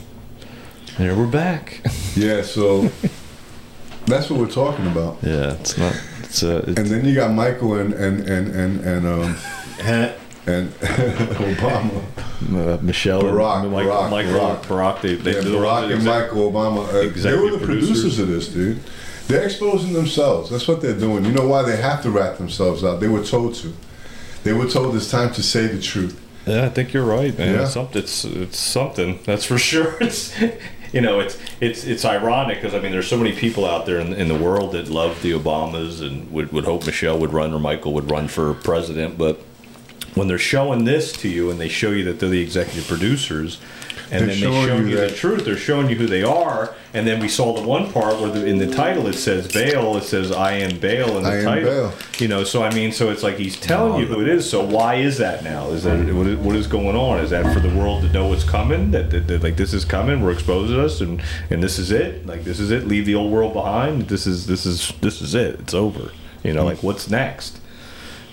There 0.97 1.15
we're 1.15 1.27
back. 1.27 1.81
Yeah, 2.15 2.43
so 2.43 2.91
that's 4.05 4.29
what 4.29 4.39
we're 4.39 4.47
talking 4.51 4.85
about. 4.85 5.17
yeah, 5.23 5.53
it's 5.53 5.75
not. 5.79 5.99
It's 6.21 6.43
uh, 6.43 6.63
And 6.67 6.85
then 6.85 7.03
you 7.05 7.15
got 7.15 7.31
Michael 7.31 7.73
and 7.79 7.91
and 7.93 8.19
and 8.29 8.49
and 8.55 8.79
and 8.81 9.07
um 9.07 9.35
and 10.45 10.69
Obama. 10.83 12.03
uh, 12.53 12.77
Michelle, 12.83 13.23
Barack, 13.23 13.63
and 13.63 13.71
Mike, 13.71 13.87
Barack, 13.87 14.09
Michael, 14.11 14.33
Barack. 14.33 14.61
Barack. 14.65 15.01
They, 15.01 15.15
they 15.15 15.31
Yeah, 15.37 15.41
Barack 15.41 15.91
and 15.91 16.01
that- 16.03 16.21
Michael 16.27 16.51
Obama. 16.51 16.87
Uh, 16.87 17.09
they 17.19 17.35
were 17.35 17.49
the 17.57 17.65
producers 17.65 18.15
producers. 18.15 18.19
of 18.19 18.27
this, 18.27 18.47
dude. 18.49 18.79
They're 19.27 19.45
exposing 19.45 19.93
themselves. 19.93 20.49
That's 20.49 20.67
what 20.67 20.81
they're 20.81 20.97
doing. 20.97 21.25
You 21.25 21.31
know 21.31 21.47
why 21.47 21.63
they 21.63 21.77
have 21.77 22.03
to 22.03 22.11
rat 22.11 22.37
themselves 22.37 22.83
out? 22.83 22.99
They 22.99 23.07
were 23.07 23.23
told 23.23 23.55
to. 23.55 23.73
They 24.43 24.53
were 24.53 24.67
told 24.67 24.95
it's 24.95 25.09
time 25.09 25.33
to 25.33 25.43
say 25.43 25.67
the 25.67 25.81
truth. 25.81 26.19
Yeah, 26.45 26.65
I 26.65 26.69
think 26.69 26.91
you're 26.91 27.05
right, 27.05 27.37
man. 27.37 27.55
Yeah. 27.55 27.61
It's, 27.63 27.73
something, 27.73 28.01
it's 28.01 28.25
it's 28.25 28.57
something. 28.57 29.19
That's 29.25 29.45
for 29.45 29.57
sure. 29.69 29.95
It's 30.01 30.37
you 30.91 31.01
know, 31.01 31.19
it's 31.19 31.37
it's 31.61 31.85
it's 31.85 32.05
ironic 32.05 32.61
because 32.61 32.75
I 32.75 32.79
mean, 32.79 32.91
there's 32.91 33.07
so 33.07 33.17
many 33.17 33.33
people 33.33 33.65
out 33.65 33.85
there 33.85 33.99
in, 33.99 34.13
in 34.13 34.27
the 34.27 34.35
world 34.35 34.73
that 34.73 34.89
love 34.89 35.21
the 35.21 35.31
Obamas 35.31 36.01
and 36.05 36.31
would, 36.31 36.51
would 36.51 36.65
hope 36.65 36.85
Michelle 36.85 37.17
would 37.19 37.33
run 37.33 37.53
or 37.53 37.59
Michael 37.59 37.93
would 37.93 38.11
run 38.11 38.27
for 38.27 38.53
president, 38.53 39.17
but 39.17 39.39
when 40.15 40.27
they're 40.27 40.37
showing 40.37 40.85
this 40.85 41.11
to 41.13 41.29
you 41.29 41.49
and 41.49 41.59
they 41.59 41.69
show 41.69 41.89
you 41.89 42.03
that 42.03 42.19
they're 42.19 42.29
the 42.29 42.41
executive 42.41 42.87
producers, 42.87 43.59
and 44.11 44.11
then 44.11 44.19
They're 44.19 44.19
then 44.19 44.27
they 44.27 44.35
showing 44.35 44.67
show 44.67 44.77
you 44.77 44.87
you 44.87 44.95
the 44.95 45.01
that- 45.07 45.15
truth. 45.15 45.45
They're 45.45 45.57
showing 45.57 45.89
you 45.89 45.95
who 45.95 46.07
they 46.07 46.23
are, 46.23 46.75
and 46.93 47.07
then 47.07 47.19
we 47.19 47.27
saw 47.27 47.53
the 47.53 47.67
one 47.67 47.91
part 47.91 48.19
where 48.19 48.29
the, 48.29 48.45
in 48.45 48.57
the 48.57 48.67
title 48.67 49.07
it 49.07 49.13
says 49.13 49.47
Baal. 49.51 49.97
It 49.97 50.03
says 50.03 50.31
I 50.31 50.53
am 50.53 50.79
Baal 50.79 51.17
in 51.17 51.23
the 51.23 51.29
I 51.29 51.35
am 51.37 51.43
title. 51.45 51.89
Baal. 51.89 51.93
You 52.19 52.27
know, 52.27 52.43
so 52.43 52.63
I 52.63 52.73
mean, 52.73 52.91
so 52.91 53.09
it's 53.09 53.23
like 53.23 53.37
he's 53.37 53.59
telling 53.59 53.99
you 53.99 54.05
who 54.05 54.21
it 54.21 54.27
is. 54.27 54.49
So 54.49 54.63
why 54.65 54.95
is 54.95 55.17
that 55.17 55.43
now? 55.43 55.69
Is 55.69 55.83
that 55.83 55.97
what 56.13 56.27
is, 56.27 56.37
what 56.37 56.55
is 56.55 56.67
going 56.67 56.95
on? 56.95 57.19
Is 57.19 57.29
that 57.31 57.51
for 57.53 57.59
the 57.59 57.73
world 57.75 58.03
to 58.03 58.09
know 58.11 58.27
what's 58.27 58.43
coming? 58.43 58.91
That, 58.91 59.09
that, 59.11 59.27
that, 59.27 59.43
like 59.43 59.55
this 59.57 59.73
is 59.73 59.85
coming, 59.85 60.21
we're 60.21 60.31
exposing 60.33 60.79
us, 60.79 61.01
and 61.01 61.21
and 61.49 61.63
this 61.63 61.79
is 61.79 61.91
it. 61.91 62.25
Like 62.25 62.43
this 62.43 62.59
is 62.59 62.71
it. 62.71 62.87
Leave 62.87 63.05
the 63.05 63.15
old 63.15 63.31
world 63.31 63.53
behind. 63.53 64.03
This 64.09 64.27
is 64.27 64.47
this 64.47 64.65
is 64.65 64.93
this 65.01 65.21
is 65.21 65.33
it. 65.35 65.59
It's 65.59 65.73
over. 65.73 66.11
You 66.43 66.53
know, 66.53 66.65
like 66.65 66.83
what's 66.83 67.09
next? 67.09 67.59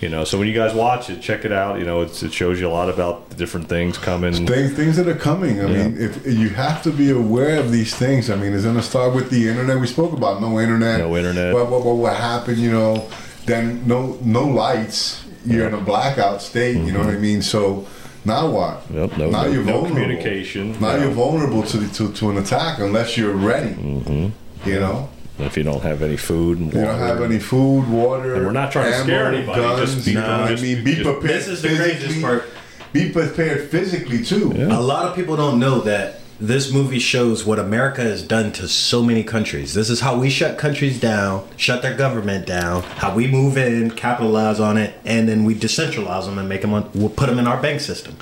You 0.00 0.08
know, 0.08 0.24
so 0.24 0.38
when 0.38 0.48
you 0.48 0.54
guys 0.54 0.72
watch 0.74 1.10
it, 1.10 1.20
check 1.20 1.44
it 1.44 1.52
out. 1.52 1.78
You 1.78 1.84
know, 1.84 2.00
it's, 2.00 2.22
it 2.22 2.32
shows 2.32 2.58
you 2.58 2.66
a 2.66 2.70
lot 2.72 2.88
about 2.88 3.28
the 3.28 3.36
different 3.36 3.68
things 3.68 3.98
coming. 3.98 4.32
things 4.46 4.72
things 4.74 4.96
that 4.96 5.06
are 5.06 5.14
coming. 5.14 5.60
I 5.60 5.66
mean, 5.66 5.96
if 6.00 6.26
you 6.26 6.48
have 6.50 6.82
to 6.84 6.90
be 6.90 7.10
aware 7.10 7.60
of 7.60 7.70
these 7.70 7.94
things. 7.94 8.30
I 8.30 8.36
mean, 8.36 8.54
it's 8.54 8.64
gonna 8.64 8.82
start 8.82 9.14
with 9.14 9.28
the 9.30 9.48
internet. 9.48 9.78
We 9.78 9.86
spoke 9.86 10.12
about 10.14 10.40
no 10.40 10.58
internet. 10.58 11.00
No 11.00 11.14
internet. 11.16 11.52
What 11.52 11.70
what, 11.70 11.84
what, 11.84 11.96
what 11.96 12.16
happened? 12.16 12.58
You 12.58 12.70
know, 12.72 13.08
then 13.44 13.86
no 13.86 14.16
no 14.22 14.44
lights. 14.44 15.22
You're 15.44 15.68
in 15.68 15.74
a 15.74 15.80
blackout 15.80 16.40
state. 16.40 16.76
You 16.76 16.92
know 16.92 17.00
what 17.00 17.08
I 17.14 17.18
mean? 17.18 17.42
So 17.42 17.86
now 18.24 18.50
what? 18.50 18.82
Yep, 18.90 19.18
no- 19.18 19.30
now 19.30 19.42
no- 19.44 19.50
you're 19.50 19.64
no 19.64 19.72
vulnerable. 19.80 19.88
communication, 20.00 20.72
Now 20.80 20.96
no. 20.96 21.02
you're 21.02 21.12
vulnerable 21.12 21.62
to, 21.64 21.76
the, 21.76 21.88
to 21.96 22.12
to 22.14 22.30
an 22.30 22.38
attack 22.38 22.78
unless 22.78 23.18
you're 23.18 23.34
ready. 23.34 23.74
Mm-hmm. 23.74 24.68
You 24.68 24.80
know. 24.80 25.08
If 25.42 25.57
you 25.57 25.62
don't 25.62 25.83
have 25.83 26.03
any 26.03 26.16
food 26.16 26.59
and 26.59 26.72
You 26.72 26.81
water. 26.81 26.92
don't 26.92 27.00
have 27.00 27.22
any 27.22 27.38
food, 27.38 27.88
water. 27.88 28.35
And 28.35 28.46
we're 28.46 28.53
not 28.53 28.70
trying 28.72 28.92
to 28.92 28.98
scare 28.98 29.26
ammo, 29.26 29.38
anybody, 29.38 29.61
Guns, 29.62 29.94
just 29.94 30.05
be- 30.07 30.12
you 30.12 30.18
know 30.20 30.26
I 30.44 30.48
just- 30.48 30.62
mean, 30.62 30.85
be 30.85 30.92
just- 30.92 31.05
prepared. 31.05 31.29
This 31.40 31.48
is 31.48 31.62
the 31.62 31.68
craziest 31.68 32.00
physically. 32.03 32.22
part. 32.22 32.44
Be 32.92 33.09
prepared 33.11 33.70
physically 33.70 34.24
too. 34.24 34.53
Yeah. 34.57 34.76
A 34.76 34.81
lot 34.81 35.07
of 35.07 35.14
people 35.14 35.37
don't 35.37 35.59
know 35.61 35.81
that 35.83 36.20
this 36.40 36.72
movie 36.72 36.98
shows 36.98 37.44
what 37.44 37.59
America 37.59 38.00
has 38.00 38.22
done 38.22 38.50
to 38.50 38.66
so 38.66 39.03
many 39.03 39.22
countries. 39.22 39.74
This 39.74 39.90
is 39.90 40.00
how 40.00 40.16
we 40.18 40.31
shut 40.31 40.57
countries 40.59 40.98
down, 40.98 41.42
shut 41.57 41.83
their 41.83 41.94
government 41.94 42.46
down, 42.46 42.83
how 42.96 43.14
we 43.14 43.26
move 43.26 43.59
in, 43.59 43.90
capitalize 43.90 44.59
on 44.59 44.76
it, 44.79 44.94
and 45.05 45.29
then 45.29 45.44
we 45.44 45.55
decentralize 45.55 46.24
them 46.24 46.38
and 46.38 46.48
make 46.48 46.62
them, 46.62 46.72
on, 46.72 46.88
we'll 46.94 47.11
put 47.11 47.29
them 47.29 47.38
in 47.38 47.46
our 47.46 47.61
bank 47.61 47.81
system. 47.81 48.16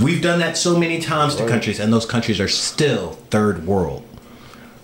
We've 0.00 0.22
done 0.22 0.38
that 0.38 0.56
so 0.56 0.78
many 0.78 1.00
times 1.00 1.34
to 1.36 1.46
countries, 1.46 1.78
and 1.80 1.92
those 1.92 2.06
countries 2.06 2.40
are 2.40 2.48
still 2.48 3.18
third 3.30 3.66
world. 3.66 4.04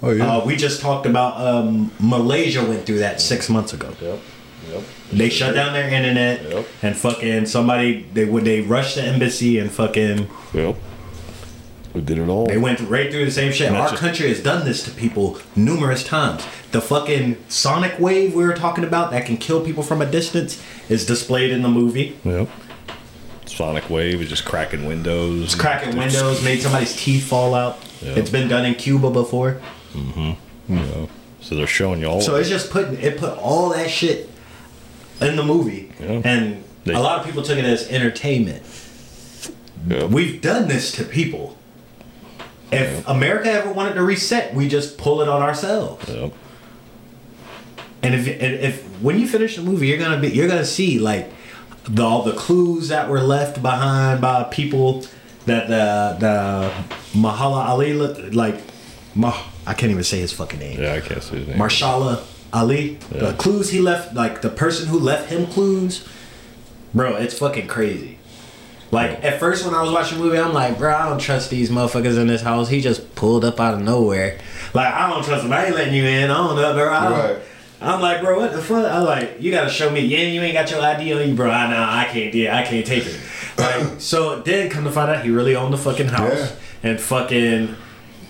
Oh 0.03 0.11
yeah. 0.11 0.37
Uh, 0.37 0.45
we 0.45 0.57
just 0.57 0.81
talked 0.81 1.07
about 1.07 1.41
um, 1.41 1.91
Malaysia 1.99 2.65
went 2.65 2.87
through 2.87 2.99
that 3.01 3.21
six 3.21 3.49
months 3.49 3.73
ago. 3.73 3.93
Yep. 4.01 4.21
Yep. 4.71 4.83
They 5.13 5.29
shut 5.31 5.55
down 5.55 5.73
their 5.73 5.89
internet 5.89 6.43
Yep. 6.43 6.67
and 6.83 6.97
fucking 6.97 7.47
somebody 7.47 8.07
they 8.13 8.25
would 8.25 8.45
they 8.45 8.61
rushed 8.61 8.97
the 8.97 9.03
embassy 9.03 9.59
and 9.59 9.71
fucking 9.71 10.29
Yep. 10.55 10.77
We 11.95 12.03
did 12.03 12.19
it 12.19 12.29
all. 12.29 12.47
they 12.47 12.59
went 12.59 12.79
right 12.81 13.11
through 13.11 13.25
the 13.25 13.31
same 13.31 13.51
shit. 13.51 13.73
Our 13.73 13.89
just- 13.89 14.01
country 14.01 14.29
has 14.29 14.41
done 14.43 14.65
this 14.67 14.83
to 14.85 14.91
people 14.91 15.39
numerous 15.57 16.05
times. 16.05 16.45
The 16.71 16.81
fucking 16.83 17.39
sonic 17.49 17.99
wave 17.99 18.35
we 18.35 18.45
were 18.45 18.53
talking 18.55 18.85
about 18.85 19.11
that 19.13 19.25
can 19.27 19.37
kill 19.39 19.65
people 19.65 19.83
from 19.83 20.03
a 20.03 20.07
distance 20.07 20.63
is 20.89 21.07
displayed 21.07 21.51
in 21.51 21.63
the 21.63 21.69
movie. 21.69 22.17
Yep. 22.25 22.49
Sonic 23.47 23.89
wave 23.89 24.21
is 24.21 24.29
just 24.29 24.45
cracking 24.45 24.85
windows. 24.87 25.43
It's 25.43 25.55
cracking 25.55 25.97
windows, 25.97 26.45
made 26.45 26.61
somebody's 26.61 26.95
teeth 26.95 27.25
fall 27.25 27.55
out. 27.55 27.79
Yeah. 28.03 28.13
It's 28.17 28.31
been 28.31 28.47
done 28.49 28.65
in 28.67 28.75
Cuba 28.75 29.11
before. 29.11 29.61
Mm-hmm. 29.95 30.73
You 30.75 30.81
know. 30.81 31.09
So 31.41 31.55
they're 31.55 31.67
showing 31.67 32.01
you 32.01 32.07
all. 32.07 32.21
So 32.21 32.37
it's 32.37 32.49
just 32.49 32.71
putting 32.71 32.95
it 33.01 33.17
put 33.19 33.39
all 33.39 33.71
that 33.71 33.89
shit 33.91 34.29
in 35.21 35.37
the 35.37 35.43
movie, 35.45 35.91
Yeah. 36.01 36.21
and 36.25 36.65
They- 36.85 36.95
a 36.95 37.01
lot 37.01 37.19
of 37.21 37.27
people 37.27 37.43
took 37.43 37.59
it 37.59 37.65
as 37.65 37.89
entertainment. 37.89 38.63
Yep. 39.89 40.11
We've 40.11 40.41
done 40.41 40.69
this 40.69 40.93
to 40.93 41.05
people. 41.05 41.57
If 42.71 43.07
America 43.09 43.51
ever 43.51 43.73
wanted 43.73 43.95
to 43.95 44.03
reset, 44.03 44.55
we 44.55 44.69
just 44.69 44.99
pull 44.99 45.23
it 45.23 45.29
on 45.29 45.41
ourselves. 45.41 46.07
And 48.03 48.15
if 48.15 48.27
if 48.29 48.85
when 49.01 49.19
you 49.19 49.27
finish 49.27 49.57
the 49.57 49.63
movie, 49.63 49.87
you're 49.89 49.99
gonna 49.99 50.21
be 50.21 50.29
you're 50.29 50.49
gonna 50.49 50.65
see 50.65 50.99
like 50.99 51.31
the, 51.85 52.03
all 52.03 52.23
the 52.23 52.35
clues 52.35 52.89
that 52.89 53.09
were 53.09 53.21
left 53.21 53.63
behind 53.63 54.21
by 54.21 54.45
people 54.45 55.05
that 55.47 55.69
the 55.69 56.17
the 56.21 56.71
Mahala 57.19 57.67
Ali 57.69 57.93
like 57.95 58.61
Mah, 59.15 59.43
I 59.69 59.75
can't 59.75 59.91
even 59.93 60.05
say 60.05 60.19
his 60.21 60.33
fucking 60.33 60.59
name. 60.59 60.81
Yeah, 60.81 60.95
I 60.95 61.01
can't 61.01 61.23
see 61.23 61.37
his 61.39 61.49
name. 61.49 61.59
Marshala 61.59 62.25
Ali. 62.53 62.99
Yeah. 63.15 63.27
The 63.27 63.33
clues 63.35 63.71
he 63.71 63.81
left, 63.81 64.15
like 64.15 64.41
the 64.41 64.49
person 64.49 64.89
who 64.89 64.99
left 64.99 65.29
him 65.29 65.47
clues, 65.47 66.07
bro, 66.95 67.17
it's 67.17 67.39
fucking 67.39 67.67
crazy. 67.69 68.19
Like 68.91 69.23
at 69.23 69.39
first 69.39 69.67
when 69.67 69.75
I 69.75 69.83
was 69.83 69.93
watching 69.93 70.17
the 70.19 70.25
movie, 70.25 70.39
I'm 70.39 70.55
like, 70.55 70.79
bro, 70.79 70.95
I 70.95 71.09
don't 71.11 71.21
trust 71.21 71.51
these 71.51 71.69
motherfuckers 71.71 72.19
in 72.19 72.27
this 72.27 72.41
house. 72.41 72.71
He 72.71 72.81
just 72.81 73.15
pulled 73.15 73.45
up 73.45 73.61
out 73.61 73.75
of 73.75 73.81
nowhere. 73.81 74.39
Like 74.73 74.93
I 74.95 75.11
don't 75.11 75.23
trust 75.23 75.45
him. 75.45 75.53
I 75.53 75.67
ain't 75.67 75.75
letting 75.75 75.93
you 75.95 76.05
in. 76.05 76.31
I 76.31 76.35
don't 76.39 76.57
know, 76.57 76.73
bro. 76.73 76.91
I 76.93 77.09
don't. 77.09 77.19
Right. 77.19 77.39
I'm 77.81 78.01
like, 78.01 78.23
bro, 78.23 78.41
what 78.41 78.53
the 78.53 78.63
fuck? 78.63 78.91
I'm 78.91 79.05
like, 79.05 79.37
you 79.41 79.51
gotta 79.53 79.69
show 79.71 79.91
me. 79.91 80.01
Yeah, 80.01 80.23
you 80.23 80.41
ain't 80.41 80.55
got 80.55 80.71
your 80.71 80.81
ID 80.81 81.13
on 81.13 81.29
you, 81.29 81.35
bro. 81.35 81.51
I 81.51 81.71
know, 81.71 81.83
I 81.83 82.07
can't. 82.11 82.35
Yeah, 82.35 82.57
I 82.57 82.63
can't 82.65 82.87
take 82.87 83.05
it. 83.07 83.21
Like, 83.59 84.01
so 84.01 84.41
then 84.41 84.71
come 84.71 84.85
to 84.85 84.91
find 84.91 85.11
out, 85.11 85.23
he 85.25 85.31
really 85.31 85.55
owned 85.55 85.75
the 85.75 85.79
fucking 85.79 86.09
house 86.09 86.33
Yeah. 86.83 86.91
and 86.91 87.01
fucking 87.01 87.77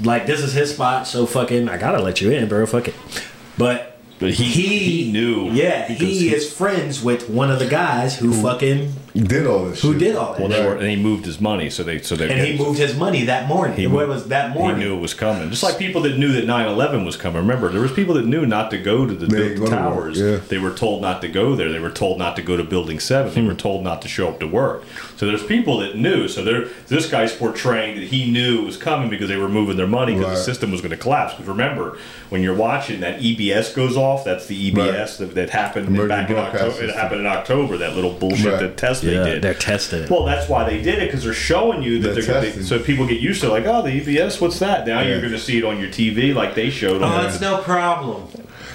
like 0.02 0.26
this 0.26 0.40
is 0.40 0.52
his 0.52 0.72
spot. 0.74 1.06
So 1.06 1.26
fucking, 1.26 1.68
I 1.68 1.78
gotta 1.78 2.00
let 2.02 2.20
you 2.20 2.30
in, 2.30 2.48
bro. 2.48 2.66
Fuck 2.66 2.88
it. 2.88 2.94
But 3.56 3.98
But 4.20 4.30
he- 4.32 4.44
he 4.44 5.12
knew 5.12 5.50
Yeah, 5.52 5.86
he 5.88 5.94
he- 6.28 6.34
is 6.34 6.52
friends 6.52 7.02
with 7.02 7.30
one 7.30 7.50
of 7.50 7.58
the 7.60 7.66
guys 7.66 8.18
who 8.18 8.32
fucking 8.32 8.92
did 9.24 9.46
all 9.46 9.64
this. 9.66 9.82
who 9.82 9.92
shit. 9.92 10.00
did 10.00 10.16
all 10.16 10.32
this? 10.32 10.40
Well, 10.40 10.48
they 10.48 10.64
were, 10.64 10.76
and 10.76 10.86
he 10.88 10.96
moved 10.96 11.24
his 11.24 11.40
money, 11.40 11.70
so 11.70 11.82
they 11.82 12.00
so 12.00 12.16
they 12.16 12.30
and 12.30 12.46
he 12.46 12.58
moved 12.58 12.78
his 12.78 12.96
money 12.96 13.24
that 13.24 13.48
morning. 13.48 13.76
He 13.76 13.86
what 13.86 14.06
moved- 14.06 14.20
was 14.20 14.28
that 14.28 14.54
morning? 14.54 14.80
He 14.80 14.84
knew 14.84 14.96
it 14.96 15.00
was 15.00 15.14
coming. 15.14 15.50
Just 15.50 15.62
like 15.62 15.78
people 15.78 16.02
that 16.02 16.18
knew 16.18 16.32
that 16.32 16.46
9/11 16.46 17.04
was 17.04 17.16
coming. 17.16 17.40
Remember, 17.40 17.68
there 17.70 17.80
was 17.80 17.92
people 17.92 18.14
that 18.14 18.26
knew 18.26 18.46
not 18.46 18.70
to 18.70 18.78
go 18.78 19.06
to 19.06 19.14
the, 19.14 19.26
They 19.26 19.54
the 19.54 19.64
to 19.64 19.70
towers. 19.70 20.18
yeah. 20.18 20.36
They 20.48 20.58
were 20.58 20.72
told 20.72 21.02
not 21.02 21.20
to 21.22 21.28
go 21.28 21.54
there. 21.54 21.70
They 21.70 21.80
were 21.80 21.90
told 21.90 22.18
not 22.18 22.36
to 22.36 22.42
go 22.42 22.56
to 22.56 22.64
Building 22.64 23.00
Seven. 23.00 23.32
They 23.34 23.40
hmm. 23.40 23.48
were 23.48 23.54
told 23.54 23.82
not 23.82 24.02
to 24.02 24.08
show 24.08 24.28
up 24.28 24.40
to 24.40 24.46
work. 24.46 24.84
So 25.16 25.26
there's 25.26 25.42
people 25.44 25.78
that 25.78 25.96
knew. 25.96 26.28
So 26.28 26.44
there, 26.44 26.66
this 26.86 27.10
guy's 27.10 27.34
portraying 27.34 27.96
that 27.98 28.08
he 28.08 28.30
knew 28.30 28.62
it 28.62 28.64
was 28.64 28.76
coming 28.76 29.10
because 29.10 29.28
they 29.28 29.36
were 29.36 29.48
moving 29.48 29.76
their 29.76 29.86
money 29.86 30.14
because 30.14 30.28
Right. 30.28 30.36
the 30.36 30.42
system 30.44 30.70
was 30.70 30.80
going 30.80 30.90
to 30.90 30.96
collapse. 30.96 31.34
Because 31.34 31.48
remember, 31.48 31.98
when 32.28 32.42
you're 32.42 32.54
watching 32.54 33.00
that 33.00 33.20
EBS 33.20 33.74
goes 33.74 33.96
off, 33.96 34.24
that's 34.24 34.46
the 34.46 34.70
EBS 34.70 35.16
that, 35.18 35.34
that 35.34 35.50
happened 35.50 35.88
Emergency 35.88 36.08
back 36.08 36.28
in 36.30 36.34
broadcast 36.36 36.62
October. 36.64 36.84
It 36.84 36.94
happened 36.94 37.20
in 37.22 37.26
October. 37.26 37.76
That 37.78 37.94
little 37.94 38.12
bullshit 38.12 38.46
Right. 38.52 38.60
that 38.60 38.76
test 38.76 39.02
yeah, 39.12 39.22
they 39.24 39.30
did. 39.32 39.42
they're 39.42 39.54
testing. 39.54 40.02
It. 40.04 40.10
Well, 40.10 40.24
that's 40.24 40.48
why 40.48 40.64
they 40.68 40.80
did 40.82 40.98
it 41.02 41.06
because 41.06 41.24
they're 41.24 41.32
showing 41.32 41.82
you 41.82 41.98
that 42.00 42.14
They're 42.14 42.22
they're, 42.22 42.42
testing. 42.42 42.60
they, 42.62 42.66
so 42.66 42.78
people 42.78 43.06
get 43.06 43.20
used 43.20 43.40
to 43.42 43.48
like, 43.48 43.64
oh, 43.66 43.82
the 43.82 44.00
EBS, 44.00 44.40
what's 44.40 44.58
that? 44.60 44.86
Now 44.86 45.00
Yeah. 45.00 45.08
you're 45.08 45.20
going 45.20 45.32
to 45.32 45.38
see 45.38 45.58
it 45.58 45.64
on 45.64 45.78
your 45.78 45.88
TV 45.88 46.34
like 46.34 46.54
they 46.54 46.70
showed 46.70 47.02
on. 47.02 47.12
oh, 47.12 47.16
on. 47.16 47.26
it's 47.26 47.40
no 47.40 47.58
problem. 47.58 48.28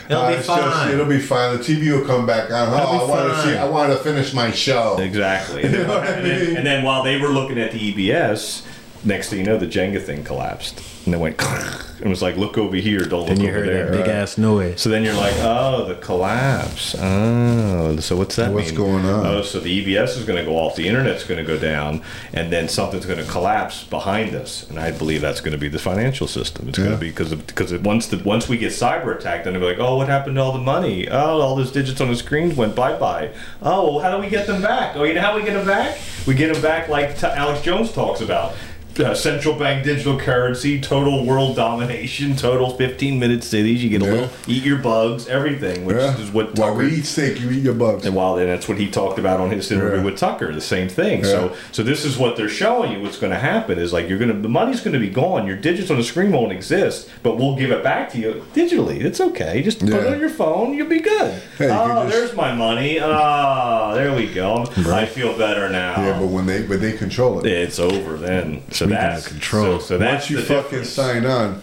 It'll 0.09 0.21
Uh, 0.23 0.27
be 0.29 0.33
it's 0.35 0.47
just- 0.47 0.61
fine. 0.61 0.91
it'll 0.93 1.05
be 1.05 1.19
fine. 1.19 1.57
The 1.57 1.63
TV 1.63 1.91
will 1.97 2.05
come 2.05 2.25
back 2.25 2.51
on. 2.51 2.67
Oh, 2.69 2.75
I 2.75 3.09
want 3.09 3.33
to 3.33 3.41
see. 3.43 3.55
I 3.57 3.65
want 3.69 3.91
to 3.93 3.97
finish 3.99 4.33
my 4.33 4.51
show. 4.51 4.97
Exactly. 4.99 5.63
And 5.63 5.73
then, 5.73 5.81
You 5.81 5.87
know 5.87 5.97
and, 6.01 6.25
then, 6.25 6.57
and 6.57 6.65
then 6.65 6.83
while 6.83 7.03
they 7.03 7.17
were 7.19 7.29
looking 7.29 7.57
at 7.59 7.71
the 7.71 7.79
EBS, 7.93 8.63
next 9.05 9.29
thing 9.29 9.39
you 9.39 9.45
know, 9.45 9.57
the 9.57 9.67
Jenga 9.67 10.01
thing 10.01 10.23
collapsed. 10.23 10.81
And 11.05 11.13
it 11.13 11.17
went, 11.17 11.41
and 12.01 12.09
was 12.09 12.21
like, 12.21 12.37
look 12.37 12.57
over 12.57 12.75
here, 12.77 12.99
don't 12.99 13.27
then 13.27 13.35
look 13.37 13.43
you 13.43 13.49
over 13.49 13.59
heard 13.59 13.67
there. 13.67 13.91
that 13.91 13.97
big 13.97 14.07
ass 14.07 14.37
noise. 14.37 14.79
So 14.79 14.89
then 14.89 15.03
you're 15.03 15.13
like, 15.13 15.33
oh, 15.39 15.85
the 15.85 15.95
collapse. 15.95 16.95
Oh, 16.97 17.97
so 17.99 18.15
what's 18.15 18.37
that 18.37 18.53
What's 18.53 18.67
mean? 18.67 18.75
going 18.77 19.05
on? 19.05 19.25
Oh, 19.25 19.41
so 19.41 19.59
the 19.59 19.85
EBS 19.85 20.17
is 20.17 20.23
going 20.25 20.37
to 20.39 20.45
go 20.49 20.55
off, 20.57 20.75
the 20.77 20.87
internet's 20.87 21.25
going 21.25 21.39
to 21.39 21.45
go 21.45 21.57
down, 21.57 22.01
and 22.33 22.51
then 22.53 22.69
something's 22.69 23.05
going 23.05 23.19
to 23.23 23.29
collapse 23.29 23.83
behind 23.83 24.33
us. 24.35 24.69
And 24.69 24.79
I 24.79 24.91
believe 24.91 25.19
that's 25.21 25.41
going 25.41 25.51
to 25.51 25.57
be 25.57 25.67
the 25.67 25.79
financial 25.79 26.25
system. 26.27 26.69
It's 26.69 26.77
going 26.79 26.91
to 26.91 26.97
be 26.97 27.09
because 27.09 27.35
because 27.35 27.73
once 27.79 28.07
the 28.07 28.17
once 28.19 28.47
we 28.47 28.57
get 28.57 28.71
cyber 28.71 29.13
attacked, 29.17 29.43
then 29.43 29.53
they'll 29.53 29.61
be 29.61 29.67
like, 29.67 29.79
oh, 29.79 29.97
what 29.97 30.07
happened 30.07 30.35
to 30.37 30.41
all 30.41 30.53
the 30.53 30.59
money? 30.59 31.09
Oh, 31.09 31.41
all 31.41 31.55
those 31.57 31.71
digits 31.71 31.99
on 31.99 32.07
the 32.07 32.15
screens 32.15 32.55
went 32.55 32.75
bye 32.75 32.97
bye. 32.97 33.33
Oh, 33.61 33.95
well, 33.95 33.99
how 33.99 34.15
do 34.15 34.21
we 34.23 34.29
get 34.29 34.47
them 34.47 34.61
back? 34.61 34.95
Oh, 34.95 35.03
you 35.03 35.13
know 35.13 35.21
how 35.21 35.35
we 35.35 35.43
get 35.43 35.53
them 35.53 35.67
back? 35.67 35.97
We 36.25 36.33
get 36.33 36.53
them 36.53 36.61
back 36.61 36.87
like 36.87 37.19
t- 37.19 37.27
Alex 37.27 37.61
Jones 37.61 37.91
talks 37.91 38.21
about. 38.21 38.53
Uh, 38.99 39.11
central 39.15 39.55
bank 39.55 39.83
digital 39.83 40.19
currency, 40.19 40.79
total 40.79 41.25
world 41.25 41.55
domination, 41.55 42.35
total 42.35 42.69
15 42.77 43.17
minute 43.19 43.43
cities. 43.43 43.83
You 43.83 43.89
get 43.89 44.03
a 44.03 44.05
Yeah. 44.05 44.11
little, 44.11 44.29
eat 44.47 44.63
your 44.63 44.77
bugs, 44.77 45.27
everything, 45.27 45.83
which 45.83 45.97
Yeah. 45.97 46.15
is 46.21 46.31
what 46.31 46.59
While 46.59 46.75
we 46.75 46.89
eat 46.97 47.05
steak, 47.07 47.41
you 47.41 47.49
eat 47.49 47.63
your 47.63 47.73
bugs. 47.73 48.05
and 48.05 48.13
while 48.13 48.35
and 48.37 48.47
that's 48.47 48.67
what 48.69 48.77
he 48.77 48.85
talked 48.87 49.17
about 49.17 49.39
on 49.39 49.49
his 49.49 49.71
interview 49.71 49.97
Yeah. 49.97 50.03
with 50.03 50.17
Tucker, 50.17 50.53
the 50.53 50.61
same 50.61 50.89
thing. 50.89 51.23
So 51.23 51.53
so 51.71 51.81
this 51.81 52.05
is 52.05 52.19
what 52.19 52.37
they're 52.37 52.47
showing 52.47 52.91
you. 52.91 52.99
What's 53.01 53.17
going 53.17 53.33
to 53.33 53.39
happen 53.39 53.79
is 53.79 53.93
like 53.93 54.07
you're 54.07 54.19
going 54.19 54.31
to 54.31 54.37
the 54.39 54.47
money's 54.47 54.81
going 54.81 54.93
to 54.93 54.99
be 54.99 55.09
gone. 55.09 55.47
Your 55.47 55.55
digits 55.55 55.89
on 55.89 55.97
the 55.97 56.03
screen 56.03 56.31
won't 56.31 56.51
exist, 56.51 57.09
but 57.23 57.37
we'll 57.39 57.55
give 57.55 57.71
it 57.71 57.83
back 57.83 58.11
to 58.11 58.19
you 58.19 58.43
digitally. 58.55 59.03
It's 59.03 59.19
okay. 59.19 59.63
Just 59.63 59.79
put 59.79 59.89
it 59.93 60.05
on 60.07 60.19
your 60.19 60.29
phone. 60.29 60.75
You'll 60.75 60.87
be 60.87 60.99
good. 60.99 61.31
Hey, 61.57 61.67
oh, 61.71 62.03
just- 62.03 62.15
there's 62.15 62.35
my 62.35 62.53
money. 62.53 62.99
Ah, 63.01 63.95
there 63.95 64.13
we 64.13 64.27
go. 64.27 64.67
I 64.87 65.05
feel 65.07 65.33
better 65.35 65.67
now. 65.67 65.95
yeah, 65.97 66.17
but 66.19 66.27
when 66.27 66.45
they 66.45 66.61
but 66.61 66.79
they 66.79 66.91
control 66.91 67.39
it. 67.39 67.47
it's 67.51 67.79
over 67.79 68.17
then. 68.17 68.61
So 68.71 68.82
Speaking 68.85 68.95
that's 69.03 69.25
of 69.25 69.31
control, 69.31 69.79
So, 69.79 69.85
so 69.87 69.97
that's 69.97 70.23
Once 70.23 70.29
you 70.29 70.41
fucking 70.41 70.63
difference. 70.69 70.89
sign 70.89 71.25
on, 71.25 71.61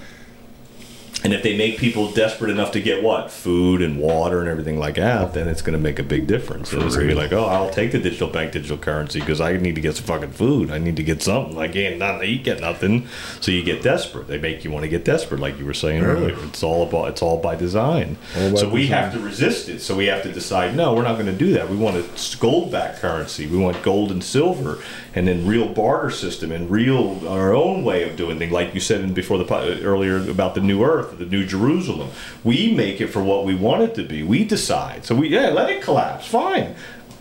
And 1.22 1.34
if 1.34 1.42
they 1.42 1.54
make 1.54 1.76
people 1.76 2.10
desperate 2.10 2.50
enough 2.50 2.72
to 2.72 2.80
get 2.80 3.02
what 3.02 3.30
food 3.30 3.82
and 3.82 3.98
water 3.98 4.40
and 4.40 4.48
everything 4.48 4.78
like 4.78 4.94
that, 4.94 5.34
then 5.34 5.48
it's 5.48 5.60
going 5.60 5.74
to 5.74 5.78
make 5.78 5.98
a 5.98 6.02
big 6.02 6.26
difference. 6.26 6.70
So 6.70 6.80
it's 6.80 6.96
going 6.96 7.08
to 7.08 7.14
be 7.14 7.20
like, 7.20 7.32
oh, 7.32 7.44
I'll 7.44 7.68
take 7.68 7.92
the 7.92 7.98
digital 7.98 8.28
bank, 8.28 8.52
digital 8.52 8.78
currency 8.78 9.20
because 9.20 9.38
I 9.38 9.56
need 9.58 9.74
to 9.74 9.82
get 9.82 9.96
some 9.96 10.06
fucking 10.06 10.30
food. 10.30 10.70
I 10.70 10.78
need 10.78 10.96
to 10.96 11.02
get 11.02 11.22
something. 11.22 11.58
I 11.58 11.68
can't 11.68 11.98
not 11.98 12.24
eat, 12.24 12.44
get 12.44 12.60
nothing. 12.62 13.06
So 13.42 13.50
you 13.50 13.62
get 13.62 13.82
desperate. 13.82 14.28
They 14.28 14.38
make 14.38 14.64
you 14.64 14.70
want 14.70 14.84
to 14.84 14.88
get 14.88 15.04
desperate, 15.04 15.40
like 15.40 15.58
you 15.58 15.66
were 15.66 15.74
saying 15.74 16.02
earlier. 16.02 16.36
It's 16.44 16.62
all 16.62 16.88
about. 16.88 17.10
It's 17.10 17.20
all 17.20 17.36
by 17.36 17.54
design. 17.54 18.16
All 18.38 18.52
by 18.52 18.56
so 18.56 18.70
we 18.70 18.86
have 18.86 19.12
to 19.12 19.20
resist 19.20 19.68
it. 19.68 19.80
So 19.80 19.94
we 19.94 20.06
have 20.06 20.22
to 20.22 20.32
decide, 20.32 20.74
no, 20.74 20.94
we're 20.94 21.02
not 21.02 21.14
going 21.14 21.26
to 21.26 21.32
do 21.32 21.52
that. 21.52 21.68
We 21.68 21.76
want 21.76 21.96
a 21.96 22.38
gold-backed 22.38 23.00
currency. 23.00 23.46
We 23.46 23.58
want 23.58 23.82
gold 23.82 24.10
and 24.10 24.24
silver, 24.24 24.82
and 25.14 25.28
then 25.28 25.46
real 25.46 25.68
barter 25.68 26.10
system 26.10 26.50
and 26.50 26.70
real 26.70 27.28
our 27.28 27.52
own 27.52 27.84
way 27.84 28.08
of 28.08 28.16
doing 28.16 28.38
things. 28.38 28.52
Like 28.52 28.72
you 28.72 28.80
said 28.80 29.12
before 29.12 29.36
the 29.36 29.80
earlier 29.82 30.16
about 30.30 30.54
the 30.54 30.60
new 30.62 30.82
Earth, 30.82 31.09
the 31.16 31.26
new 31.26 31.44
Jerusalem. 31.46 32.10
We 32.44 32.72
make 32.74 33.00
it 33.00 33.08
for 33.08 33.22
what 33.22 33.44
we 33.44 33.54
want 33.54 33.82
it 33.82 33.94
to 33.96 34.02
be. 34.04 34.22
We 34.22 34.44
decide. 34.44 35.04
So 35.04 35.14
we 35.14 35.28
yeah, 35.28 35.48
let 35.48 35.70
it 35.70 35.82
collapse. 35.82 36.26
Fine. 36.26 36.74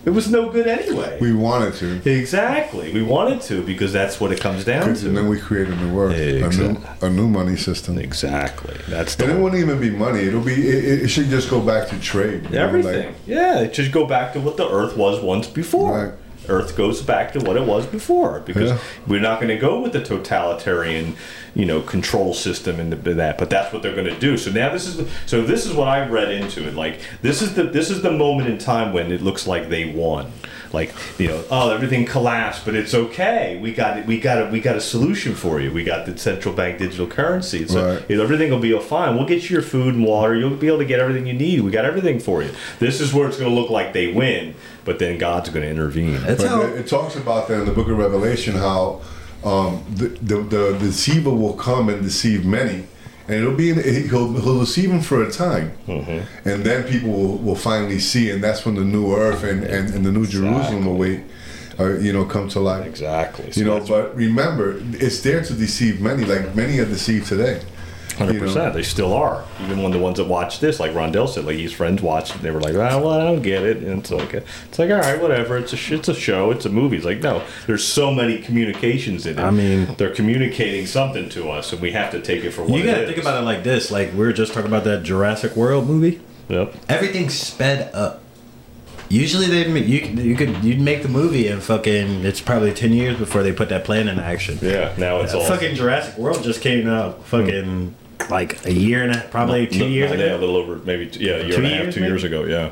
It 0.06 0.12
was 0.12 0.32
no 0.32 0.50
good 0.50 0.66
anyway. 0.66 1.18
We 1.20 1.34
wanted 1.34 1.74
to. 1.76 2.10
exactly. 2.10 2.94
We 2.94 3.04
wanted 3.04 3.42
to 3.42 3.62
because 3.64 3.92
that's 3.92 4.20
what 4.20 4.32
it 4.32 4.40
comes 4.40 4.64
down 4.64 4.94
to. 4.96 5.08
And 5.08 5.18
then 5.18 5.28
we 5.28 5.38
create 5.38 5.68
a 5.68 5.76
new 5.76 5.94
world, 5.94 6.14
a 6.14 6.50
new, 6.50 6.78
a 7.02 7.10
new 7.10 7.28
money 7.28 7.58
system. 7.58 7.98
Exactly. 7.98 8.78
That's 8.88 9.16
the 9.16 9.26
And 9.26 9.34
it 9.34 9.44
wouldn't 9.44 9.62
even 9.62 9.80
be 9.80 9.90
money. 9.90 10.22
It'll 10.22 10.40
be. 10.42 10.54
It, 10.54 11.04
it 11.04 11.08
should 11.10 11.28
just 11.30 11.50
go 11.50 11.60
back 11.60 11.90
to 11.90 12.00
trade. 12.00 12.50
know, 12.50 12.64
Everything. 12.64 13.08
like- 13.08 13.16
yeah, 13.28 13.60
it 13.60 13.74
just 13.74 13.92
go 13.92 14.06
back 14.08 14.32
to 14.34 14.40
what 14.40 14.56
the 14.56 14.68
Earth 14.70 14.96
was 14.96 15.22
once 15.22 15.48
before. 15.48 16.06
Right. 16.06 16.14
Earth 16.48 16.76
goes 16.78 17.02
back 17.04 17.34
to 17.34 17.40
what 17.42 17.58
it 17.58 17.66
was 17.66 17.86
before 17.86 18.40
because 18.40 18.72
Yeah. 18.72 18.78
we're 19.06 19.20
not 19.20 19.40
going 19.42 19.50
to 19.50 19.58
go 19.58 19.82
with 19.82 19.92
the 19.94 20.02
totalitarian, 20.02 21.16
you 21.56 21.66
know, 21.66 21.82
control 21.82 22.34
system 22.34 22.80
and 22.80 22.92
the, 22.92 23.14
that. 23.16 23.38
But 23.38 23.50
that's 23.50 23.74
what 23.74 23.82
they're 23.82 23.96
going 23.96 24.14
to 24.14 24.20
do. 24.20 24.38
So 24.38 24.52
now 24.52 24.72
this 24.72 24.86
is 24.86 24.98
the, 24.98 25.10
so 25.26 25.42
this 25.42 25.66
is 25.66 25.74
what 25.74 25.88
I 25.88 26.06
read 26.08 26.32
into 26.32 26.68
it. 26.68 26.76
Like 26.76 27.00
this 27.22 27.42
is 27.42 27.56
the 27.56 27.64
this 27.64 27.90
is 27.90 28.02
the 28.02 28.12
moment 28.12 28.50
in 28.50 28.58
time 28.58 28.94
when 28.94 29.12
it 29.12 29.22
looks 29.22 29.48
like 29.48 29.70
they 29.70 29.86
won. 29.92 30.32
Like 30.72 30.94
you 31.18 31.28
know, 31.30 31.44
oh 31.50 31.72
everything 31.72 32.06
collapsed, 32.06 32.64
but 32.64 32.76
it's 32.76 32.94
okay. 32.94 33.60
We 33.60 33.74
got 33.74 33.98
it. 33.98 34.06
We 34.06 34.20
got 34.20 34.38
it. 34.38 34.52
We 34.52 34.60
got 34.62 34.76
a 34.76 34.82
solution 34.82 35.34
for 35.34 35.60
you. 35.60 35.72
We 35.72 35.84
got 35.84 36.06
the 36.06 36.16
central 36.18 36.54
bank 36.54 36.78
digital 36.78 37.08
currency. 37.08 37.68
So 37.68 37.96
Right. 37.96 38.06
you 38.10 38.18
know, 38.18 38.24
everything 38.24 38.52
will 38.52 38.60
be 38.60 38.78
fine. 38.80 39.16
We'll 39.16 39.26
get 39.26 39.50
you 39.50 39.56
your 39.56 39.64
food 39.64 39.96
and 39.96 40.06
water. 40.06 40.36
You'll 40.36 40.56
be 40.56 40.68
able 40.68 40.78
to 40.80 40.86
get 40.86 41.00
everything 41.00 41.26
you 41.26 41.34
need. 41.34 41.62
We 41.62 41.72
got 41.72 41.86
everything 41.86 42.20
for 42.20 42.44
you. 42.44 42.52
This 42.78 43.02
is 43.02 43.14
where 43.14 43.28
it's 43.28 43.38
going 43.38 43.50
to 43.50 43.60
look 43.60 43.72
like 43.72 43.94
they 43.94 44.14
win, 44.14 44.54
but 44.86 45.00
then 45.00 45.18
God's 45.18 45.50
going 45.50 45.64
to 45.64 45.70
intervene. 45.70 46.22
That's 46.22 46.44
how. 46.44 46.62
it, 46.62 46.82
it 46.82 46.88
talks 46.88 47.16
about 47.16 47.48
that 47.48 47.62
in 47.62 47.66
the 47.66 47.72
book 47.72 47.88
of 47.88 47.98
Revelation 47.98 48.54
how 48.56 49.02
um, 49.44 49.84
the, 49.96 50.08
the 50.08 50.38
the 50.42 50.78
deceiver 50.80 51.30
will 51.32 51.54
come 51.54 51.88
and 51.90 52.02
deceive 52.04 52.46
many, 52.46 52.84
and 53.28 53.36
it'll 53.42 53.56
be 53.56 53.70
in, 53.70 53.78
he'll 54.10 54.34
he'll 54.34 54.60
deceive 54.60 54.90
them 54.90 55.02
for 55.02 55.24
a 55.24 55.32
time, 55.32 55.72
Mm-hmm. 55.88 56.50
and 56.50 56.64
then 56.64 56.84
people 56.84 57.10
will, 57.12 57.38
will 57.38 57.56
finally 57.56 58.00
see, 58.00 58.30
and 58.32 58.44
that's 58.44 58.66
when 58.66 58.76
the 58.76 58.84
new 58.86 59.16
earth 59.16 59.44
and, 59.44 59.64
and, 59.64 59.94
and 59.94 60.06
the 60.06 60.12
new 60.12 60.26
Jerusalem 60.26 60.86
will 60.86 60.98
wait, 60.98 61.22
uh, 61.80 61.98
you 62.00 62.12
know, 62.12 62.26
come 62.26 62.50
to 62.50 62.60
life. 62.60 62.86
Exactly. 62.86 63.52
So 63.52 63.60
You 63.62 63.66
know, 63.68 63.80
but 63.86 64.16
remember, 64.16 64.82
it's 64.94 65.22
there 65.22 65.42
to 65.44 65.54
deceive 65.54 66.02
many. 66.02 66.26
Like 66.26 66.54
many 66.56 66.80
are 66.80 66.86
deceived 66.86 67.28
today. 67.28 67.62
Hundred 68.20 68.34
you 68.36 68.40
know. 68.42 68.46
percent, 68.46 68.74
they 68.76 68.84
still 68.84 69.14
are. 69.14 69.44
Even 69.64 69.82
when 69.82 69.92
the 69.92 69.98
ones 69.98 70.18
that 70.18 70.26
watch 70.26 70.60
this, 70.60 70.80
like 70.80 70.92
Rondell 70.92 71.28
said, 71.28 71.46
like 71.46 71.58
his 71.58 71.74
friends 71.74 72.02
watched, 72.02 72.36
it, 72.36 72.42
they 72.44 72.52
were 72.52 72.62
like, 72.62 72.76
"Ah, 72.76 73.00
well, 73.00 73.10
I 73.10 73.24
don't 73.24 73.42
get 73.42 73.64
it." 73.64 73.78
And 73.78 74.00
it's 74.00 74.12
like, 74.12 74.34
it's 74.34 74.78
like, 74.78 74.92
all 74.92 74.98
right, 75.00 75.20
whatever. 75.22 75.58
It's 75.58 75.74
a, 75.74 75.78
sh- 75.78 75.94
it's 75.94 76.08
a 76.10 76.14
show. 76.14 76.52
It's 76.52 76.66
a 76.66 76.70
movie. 76.70 76.98
It's 76.98 77.06
like, 77.06 77.22
no, 77.22 77.42
there's 77.66 77.84
so 77.84 78.14
many 78.14 78.38
communications 78.40 79.26
in 79.26 79.40
it. 79.40 79.42
I 79.42 79.50
mean- 79.52 79.96
they're 79.98 80.14
communicating 80.14 80.86
something 80.86 81.30
to 81.30 81.50
us, 81.50 81.74
and 81.74 81.82
we 81.82 81.92
have 81.94 82.12
to 82.12 82.22
take 82.22 82.44
it 82.44 82.52
for 82.52 82.62
what 82.64 82.72
it 82.72 82.76
is 82.76 82.80
You 82.82 82.86
gotta 82.92 83.02
is. 83.04 83.10
think 83.10 83.22
about 83.22 83.42
it 83.42 83.46
like 83.46 83.64
this. 83.64 83.90
Like 83.90 84.12
we 84.12 84.20
were 84.20 84.34
just 84.34 84.54
talking 84.54 84.68
about 84.70 84.84
that 84.84 85.04
Jurassic 85.04 85.56
World 85.56 85.88
movie. 85.88 86.22
Yep. 86.50 86.76
Everything's 86.90 87.34
sped 87.34 87.94
up. 87.94 88.22
Usually 89.12 89.48
they 89.48 89.68
you 89.80 90.02
you 90.22 90.36
could 90.36 90.64
you'd 90.64 90.80
make 90.80 91.02
the 91.02 91.10
movie 91.10 91.48
and 91.48 91.64
fucking 91.64 92.24
it's 92.26 92.42
probably 92.42 92.72
ten 92.74 92.94
years 92.94 93.18
before 93.18 93.42
they 93.42 93.52
put 93.52 93.70
that 93.70 93.84
plan 93.84 94.08
in 94.08 94.20
action. 94.20 94.60
Yeah. 94.62 94.94
Now 95.00 95.22
it's 95.22 95.34
all 95.34 95.44
fucking 95.46 95.74
Jurassic 95.76 96.16
World 96.20 96.44
just 96.44 96.62
came 96.62 96.88
out 96.88 97.24
fucking 97.26 97.96
like 98.30 98.66
a 98.66 98.74
year 98.74 99.04
and 99.04 99.16
a 99.16 99.22
probably 99.30 99.68
two 99.68 99.80
No, 99.80 99.86
years 99.88 100.12
no, 100.12 100.18
yeah, 100.26 100.36
a 100.36 100.38
little 100.38 100.56
over, 100.58 100.76
maybe 100.78 101.08
t- 101.08 101.26
yeah, 101.26 101.34
a 101.36 101.44
year 101.44 101.52
Two 101.52 101.58
and 101.58 101.66
a 101.66 101.70
half, 101.70 101.82
years, 101.84 101.96
two 101.96 102.02
years 102.02 102.24
ago. 102.24 102.44
Yeah. 102.46 102.72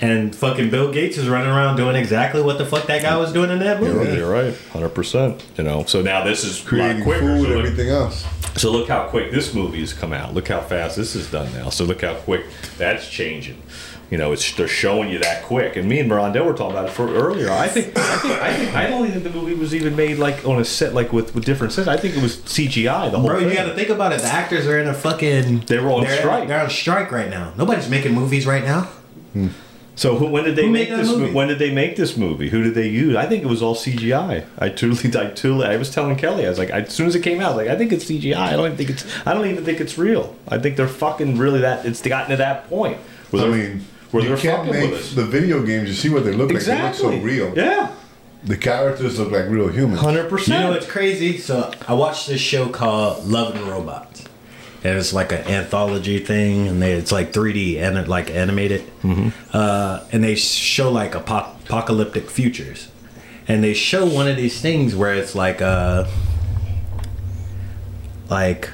and 0.00 0.34
fucking 0.34 0.70
Bill 0.70 0.92
Gates 0.92 1.16
is 1.16 1.28
running 1.28 1.48
around 1.50 1.76
doing 1.76 1.96
exactly 1.96 2.42
what 2.42 2.58
the 2.58 2.66
fuck 2.66 2.86
that 2.86 3.02
guy 3.02 3.16
was 3.16 3.32
doing 3.32 3.50
in 3.50 3.58
that 3.60 3.80
You're, 3.82 3.94
movie. 3.94 4.16
you're 4.16 4.30
right, 4.30 4.54
hundred 4.72 4.90
percent. 4.90 5.44
You 5.56 5.64
know, 5.64 5.84
so 5.84 6.02
now 6.02 6.24
this 6.24 6.44
is 6.44 6.60
Creating 6.60 6.96
a 6.96 6.98
lot 6.98 7.04
quicker. 7.04 7.20
food, 7.20 7.42
so 7.44 7.48
look- 7.50 7.64
everything 7.64 7.88
else. 7.90 8.26
So 8.56 8.72
look 8.72 8.88
how 8.88 9.06
quick 9.08 9.30
this 9.30 9.54
movie 9.54 9.78
has 9.80 9.92
come 9.92 10.12
out. 10.12 10.34
Look 10.34 10.48
how 10.48 10.60
fast 10.60 10.96
this 10.96 11.14
is 11.14 11.30
done 11.30 11.52
now. 11.52 11.68
So 11.70 11.84
look 11.84 12.02
how 12.02 12.14
quick 12.14 12.44
that's 12.76 13.08
changing. 13.08 13.62
You 14.10 14.16
know, 14.16 14.32
it's 14.32 14.52
they're 14.54 14.66
showing 14.68 15.10
you 15.10 15.18
that 15.18 15.42
quick. 15.44 15.76
And 15.76 15.86
me 15.86 15.98
and 16.00 16.08
Miranda 16.08 16.42
were 16.42 16.54
talking 16.54 16.70
about 16.76 16.88
it 16.88 16.92
for 16.92 17.08
earlier. 17.14 17.50
I 17.50 17.68
think 17.68 17.88
I 17.98 18.16
think 18.16 18.34
I 18.40 18.54
think 18.54 18.74
I 18.74 18.86
don't 18.88 19.06
even 19.06 19.20
think 19.20 19.24
the 19.34 19.38
movie 19.38 19.52
was 19.54 19.74
even 19.74 19.96
made 19.96 20.18
like 20.18 20.46
on 20.46 20.58
a 20.58 20.64
set 20.64 20.94
like 20.94 21.12
with, 21.12 21.34
with 21.34 21.44
different 21.44 21.74
sets. 21.74 21.88
I 21.88 21.98
think 21.98 22.16
it 22.16 22.22
was 22.22 22.38
CGI. 22.38 23.10
The 23.10 23.18
whole 23.18 23.28
Bro, 23.28 23.40
thing. 23.40 23.48
you 23.50 23.54
gotta 23.54 23.74
think 23.74 23.90
about 23.90 24.12
it. 24.12 24.22
The 24.22 24.28
actors 24.28 24.66
are 24.66 24.78
in 24.80 24.88
a 24.88 24.94
fucking. 24.94 25.60
They 25.66 25.78
were 25.78 25.90
on 25.90 26.04
they're- 26.04 26.16
strike. 26.18 26.48
They're 26.48 26.62
on 26.62 26.70
strike 26.70 27.12
right 27.12 27.28
now. 27.28 27.52
Nobody's 27.58 27.90
making 27.90 28.14
movies 28.14 28.46
right 28.46 28.64
now. 28.64 28.88
So 29.94 30.16
who, 30.16 30.26
when 30.26 30.44
did 30.44 30.54
they 30.54 30.66
Who 30.66 30.70
make 30.70 30.88
this? 30.88 31.08
movie? 31.08 31.20
Movie? 31.22 31.32
When 31.34 31.48
did 31.48 31.58
they 31.58 31.74
make 31.74 31.96
this 31.96 32.16
movie? 32.16 32.48
Who 32.50 32.62
did 32.62 32.74
they 32.74 32.88
use? 32.88 33.16
I 33.16 33.26
think 33.26 33.42
it 33.42 33.46
was 33.48 33.62
all 33.62 33.74
CGI. 33.74 34.46
I 34.58 34.68
truly, 34.68 35.10
I 35.18 35.30
truly, 35.30 35.66
I 35.66 35.76
was 35.76 35.90
telling 35.90 36.14
Kelly, 36.16 36.46
I 36.46 36.48
was 36.48 36.58
like, 36.58 36.70
as 36.70 36.94
soon 36.94 37.08
as 37.08 37.16
it 37.16 37.20
came 37.22 37.40
out, 37.40 37.46
I 37.52 37.56
was 37.56 37.66
like, 37.66 37.68
I 37.68 37.76
think 37.76 37.92
it's 37.92 38.04
CGI. 38.04 38.36
I 38.36 38.52
don't 38.52 38.66
even 38.66 38.76
think 38.76 38.90
it's. 38.90 39.04
I 39.26 39.34
don't 39.34 39.46
even 39.46 39.64
think 39.64 39.80
it's 39.80 39.98
real. 39.98 40.36
I 40.48 40.58
think 40.58 40.76
they're 40.76 40.86
fucking 40.88 41.36
really 41.36 41.60
that. 41.60 41.84
It's 41.84 42.00
gotten 42.00 42.30
to 42.30 42.36
that 42.36 42.68
point. 42.68 42.98
Where 43.32 43.44
I 43.46 43.48
mean, 43.48 43.84
where 44.10 44.22
you 44.22 44.28
they're 44.30 44.38
can't 44.38 44.66
fucking 44.66 44.80
make 44.80 44.90
with 44.92 45.00
us. 45.00 45.12
the 45.14 45.24
video 45.24 45.62
games. 45.64 45.88
You 45.88 45.94
see 45.94 46.08
what 46.08 46.24
they 46.24 46.32
look 46.32 46.50
exactly. 46.50 46.82
like. 46.82 47.22
They 47.22 47.30
look 47.38 47.46
so 47.48 47.54
real. 47.54 47.56
Yeah, 47.56 47.94
The 48.44 48.56
characters 48.56 49.18
look 49.18 49.30
like 49.32 49.48
real 49.48 49.68
humans. 49.68 50.00
Hundred 50.00 50.28
percent. 50.28 50.48
You 50.48 50.54
percent. 50.54 50.64
know 50.64 50.70
what's 50.72 50.86
crazy? 50.86 51.38
So 51.38 51.70
I 51.86 51.94
watched 51.94 52.26
this 52.28 52.40
show 52.40 52.68
called 52.68 53.26
Love 53.26 53.54
and 53.56 53.64
Robots. 53.66 54.24
And 54.84 54.96
it's 54.96 55.12
like 55.12 55.32
an 55.32 55.40
anthology 55.48 56.20
thing, 56.20 56.68
and 56.68 56.80
they, 56.80 56.92
it's 56.92 57.10
like 57.10 57.32
3D 57.32 57.78
and 57.80 57.98
it 57.98 58.06
like 58.06 58.30
animated. 58.30 58.84
Uh, 59.52 60.04
and 60.12 60.22
they 60.22 60.36
show 60.36 60.88
like 60.92 61.16
apo- 61.16 61.50
apocalyptic 61.66 62.30
futures, 62.30 62.88
and 63.48 63.64
they 63.64 63.74
show 63.74 64.06
one 64.06 64.28
of 64.28 64.36
these 64.36 64.60
things 64.60 64.94
where 64.94 65.12
it's 65.14 65.34
like 65.34 65.60
uh, 65.60 66.06
like, 68.30 68.66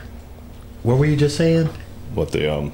what 0.82 0.98
were 0.98 1.06
you 1.06 1.16
just 1.16 1.36
saying? 1.36 1.70
what 2.14 2.30
the 2.32 2.52
um 2.54 2.70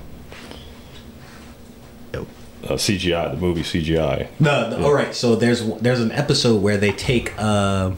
uh, 2.65 2.75
CGI, 2.75 3.31
the 3.31 3.37
movie 3.37 3.63
CGI. 3.63 4.29
No, 4.39 4.71
the, 4.71 4.85
all 4.85 4.93
right. 4.93 5.15
So 5.15 5.37
there's 5.37 5.65
there's 5.77 6.01
an 6.01 6.13
episode 6.13 6.63
where 6.63 6.77
they 6.77 6.93
take 6.93 7.33
uh, 7.39 7.93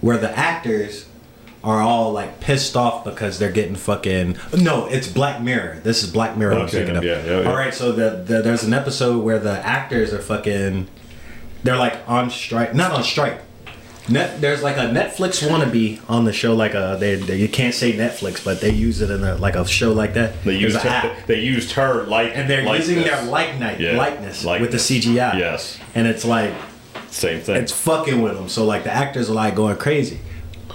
where 0.00 0.18
the 0.18 0.36
actors 0.36 1.06
are 1.62 1.80
all 1.80 2.12
like 2.12 2.40
pissed 2.40 2.76
off 2.76 3.04
because 3.04 3.38
they're 3.38 3.52
getting 3.52 3.74
fucking. 3.74 4.36
No, 4.56 4.86
it's 4.86 5.08
Black 5.08 5.42
Mirror. 5.42 5.80
This 5.82 6.02
is 6.02 6.10
Black 6.10 6.36
Mirror. 6.36 6.54
I'm 6.54 6.60
Okay, 6.62 6.86
yeah, 6.86 7.00
yeah, 7.00 7.40
yeah. 7.40 7.48
All 7.48 7.56
right. 7.56 7.74
So 7.74 7.92
the, 7.92 8.22
the 8.22 8.42
there's 8.42 8.62
an 8.64 8.72
episode 8.72 9.22
where 9.22 9.38
the 9.38 9.64
actors 9.64 10.12
are 10.12 10.20
fucking. 10.22 10.88
They're 11.62 11.76
like 11.76 11.98
on 12.06 12.30
strike, 12.30 12.74
not 12.74 12.92
on 12.92 13.02
strike. 13.02 13.40
Net, 14.10 14.40
there's 14.40 14.62
like 14.62 14.76
a 14.76 14.80
Netflix 14.90 15.46
wannabe 15.48 16.00
on 16.10 16.24
the 16.24 16.32
show, 16.32 16.54
like 16.54 16.74
a 16.74 16.96
they, 16.98 17.14
they 17.14 17.36
you 17.36 17.48
can't 17.48 17.74
say 17.74 17.92
Netflix, 17.92 18.44
but 18.44 18.60
they 18.60 18.70
use 18.70 19.00
it 19.00 19.10
in 19.10 19.22
a 19.22 19.36
like 19.36 19.54
a 19.54 19.66
show 19.66 19.92
like 19.92 20.14
that. 20.14 20.42
They 20.44 20.56
used 20.56 20.78
her, 20.78 21.16
they 21.26 21.40
used 21.40 21.72
her 21.72 22.04
like 22.04 22.32
and 22.34 22.50
they're 22.50 22.64
likeness. 22.64 22.88
using 22.88 23.04
their 23.04 23.22
likeness, 23.24 23.78
Yeah, 23.80 23.96
likeness, 23.96 24.44
with 24.44 24.72
the. 24.72 24.78
CGI. 24.78 25.38
Yes. 25.38 25.78
and 25.94 26.06
it's 26.08 26.24
like 26.24 26.52
Same 27.10 27.40
thing. 27.40 27.56
it's 27.56 27.72
fucking 27.72 28.20
with 28.20 28.34
them. 28.34 28.48
So 28.48 28.64
like 28.64 28.82
the 28.84 28.92
actors 28.92 29.30
are 29.30 29.34
like 29.34 29.54
going 29.54 29.76
crazy. 29.76 30.20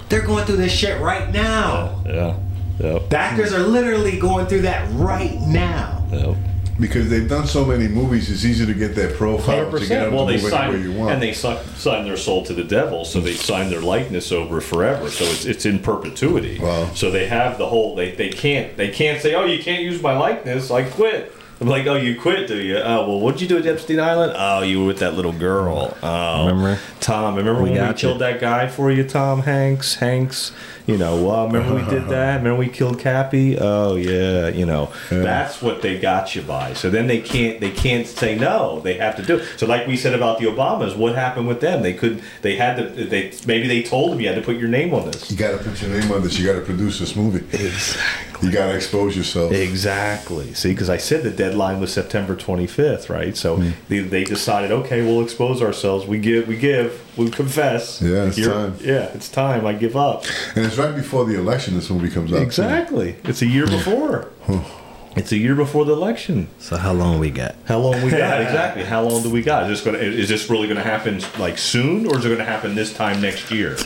They're 0.08 0.24
going 0.24 0.44
through 0.46 0.56
this 0.58 0.72
shit 0.72 1.00
right 1.00 1.30
now. 1.32 2.02
yeah, 2.06 2.38
yeah, 2.80 2.98
The 3.10 3.18
actors 3.18 3.52
are 3.52 3.58
literally 3.62 4.18
going 4.18 4.46
through 4.46 4.62
that 4.62 4.88
right 4.92 5.36
now. 5.42 6.06
yeah. 6.12 6.34
Because 6.78 7.08
they've 7.08 7.28
done 7.28 7.46
so 7.46 7.64
many 7.64 7.88
movies, 7.88 8.30
it's 8.30 8.44
easy 8.44 8.66
to 8.66 8.74
get 8.74 8.94
their 8.94 9.10
profile 9.14 9.64
Hundred 9.64 9.80
to 9.80 9.86
get 9.88 10.00
them 10.00 10.10
percent. 10.10 10.12
Well, 10.12 10.26
to 10.26 10.32
they 10.32 10.42
move 10.42 10.52
anywhere 10.52 10.72
signed 10.72 10.84
you 10.84 10.92
want. 10.92 11.12
and 11.12 11.22
they 11.22 11.32
si- 11.32 11.58
signed 11.76 12.06
their 12.06 12.16
soul 12.18 12.44
to 12.44 12.52
the 12.52 12.64
devil, 12.64 13.04
so 13.04 13.20
they 13.20 13.32
signed 13.34 13.72
their 13.72 13.80
likeness 13.80 14.30
over 14.30 14.60
forever. 14.60 15.10
So 15.10 15.24
it's 15.24 15.46
it's 15.46 15.64
in 15.64 15.78
perpetuity. 15.78 16.58
Wow. 16.58 16.90
So 16.94 17.10
they 17.10 17.26
have 17.28 17.56
the 17.58 17.66
whole. 17.66 17.94
They, 17.94 18.10
they 18.14 18.28
can't 18.28 18.76
they 18.76 18.90
can't 18.90 19.22
say, 19.22 19.34
oh, 19.34 19.46
you 19.46 19.62
can't 19.62 19.82
use 19.82 20.02
my 20.02 20.16
likeness. 20.18 20.70
I 20.70 20.82
quit. 20.84 21.32
I'm 21.58 21.68
like, 21.68 21.86
oh, 21.86 21.94
you 21.94 22.20
quit, 22.20 22.48
do 22.48 22.58
you? 22.60 22.76
Oh, 22.76 23.08
well, 23.08 23.18
what'd 23.20 23.40
you 23.40 23.48
do 23.48 23.56
at 23.56 23.64
Epstein 23.64 23.98
Island? 23.98 24.34
Oh, 24.36 24.60
you 24.60 24.80
were 24.80 24.86
with 24.88 24.98
that 24.98 25.14
little 25.14 25.32
girl. 25.32 25.96
Oh, 26.02 26.46
Remember? 26.46 26.78
Tom? 27.00 27.34
Remember 27.34 27.62
We 27.62 27.70
when 27.70 27.72
we 27.72 27.78
got 27.78 28.02
you. 28.02 28.08
killed 28.10 28.20
that 28.20 28.40
guy 28.42 28.68
for 28.68 28.90
you, 28.92 29.02
Tom 29.04 29.40
Hanks? 29.40 29.94
Hanks. 29.94 30.52
You 30.92 30.96
know, 30.96 31.20
well, 31.20 31.48
remember 31.48 31.74
we 31.74 31.82
did 31.90 32.06
that? 32.10 32.36
Remember 32.42 32.54
we 32.60 32.68
killed 32.68 33.00
Cappy? 33.00 33.58
Oh 33.58 33.96
yeah, 33.96 34.46
you 34.46 34.64
know, 34.66 34.92
that's 35.10 35.60
what 35.60 35.82
they 35.82 35.98
got 35.98 36.36
you 36.36 36.42
by. 36.42 36.74
So 36.74 36.90
then 36.90 37.08
they 37.08 37.20
can't 37.20 37.58
they 37.58 37.72
can't 37.72 38.06
say 38.06 38.38
no. 38.38 38.78
They 38.80 38.94
have 38.94 39.16
to 39.16 39.22
do. 39.24 39.38
it. 39.38 39.58
So 39.58 39.66
like 39.66 39.88
we 39.88 39.96
said 39.96 40.14
about 40.14 40.38
the 40.38 40.44
Obamas, 40.46 40.96
what 40.96 41.16
happened 41.16 41.48
with 41.48 41.60
them? 41.60 41.82
They 41.82 41.92
could 41.92 42.22
they 42.42 42.54
had 42.54 42.76
to 42.76 43.04
they 43.04 43.32
maybe 43.46 43.66
they 43.66 43.82
told 43.82 44.12
them 44.12 44.20
you 44.20 44.28
had 44.28 44.36
to 44.36 44.42
put 44.42 44.58
your 44.58 44.68
name 44.68 44.94
on 44.94 45.10
this. 45.10 45.28
You 45.28 45.36
gotta 45.36 45.58
put 45.58 45.82
your 45.82 45.90
name 45.90 46.12
on 46.12 46.22
this. 46.22 46.38
You 46.38 46.46
gotta 46.46 46.60
produce 46.64 47.00
this 47.00 47.16
movie. 47.16 47.44
Exactly. 47.52 48.46
You 48.48 48.54
gotta 48.54 48.76
expose 48.76 49.16
yourself. 49.16 49.50
Exactly. 49.52 50.54
See, 50.54 50.70
because 50.70 50.88
I 50.88 50.98
said 50.98 51.24
the 51.24 51.30
deadline 51.32 51.80
was 51.80 51.92
September 51.92 52.36
25th, 52.36 53.08
right? 53.08 53.36
So 53.36 53.56
Hmm. 53.56 53.70
they, 53.88 54.00
they 54.00 54.22
decided, 54.24 54.70
okay, 54.70 55.02
we'll 55.02 55.22
expose 55.22 55.62
ourselves. 55.62 56.06
We 56.06 56.18
give, 56.18 56.46
we 56.46 56.56
give, 56.56 57.02
we 57.16 57.30
confess. 57.30 58.00
Yeah, 58.02 58.24
it's 58.26 58.38
You're- 58.38 58.52
time. 58.52 58.76
Yeah, 58.82 59.10
it's 59.14 59.28
time. 59.28 59.66
I 59.66 59.72
give 59.74 59.96
up. 59.96 60.24
And 60.54 60.64
it's 60.66 60.76
right 60.76 60.94
before 60.94 61.24
the 61.24 61.38
election. 61.38 61.74
This 61.74 61.90
movie 61.90 62.10
comes 62.10 62.32
out. 62.32 62.36
too. 62.36 62.42
Exactly. 62.42 63.16
It's 63.24 63.42
a 63.42 63.46
year 63.46 63.66
before. 63.66 64.28
It's 65.16 65.32
a 65.32 65.36
year 65.38 65.54
before 65.54 65.84
the 65.86 65.92
election. 65.92 66.48
So 66.58 66.76
how 66.76 66.92
long 66.92 67.18
we 67.18 67.30
got? 67.30 67.54
How 67.64 67.78
long 67.78 68.02
we 68.02 68.10
got? 68.10 68.40
exactly. 68.42 68.84
How 68.84 69.02
long 69.02 69.22
do 69.22 69.30
we 69.30 69.42
got? 69.42 69.64
Is 69.64 69.68
this 69.70 69.80
going? 69.80 69.96
to 69.98 70.04
Is 70.04 70.28
this 70.28 70.48
really 70.50 70.66
going 70.68 70.76
to 70.76 70.84
happen 70.84 71.22
like 71.38 71.56
soon, 71.58 72.06
or 72.06 72.18
is 72.18 72.24
it 72.24 72.28
going 72.28 72.38
to 72.38 72.44
happen 72.44 72.74
this 72.74 72.92
time 72.92 73.20
next 73.22 73.50
year? 73.50 73.76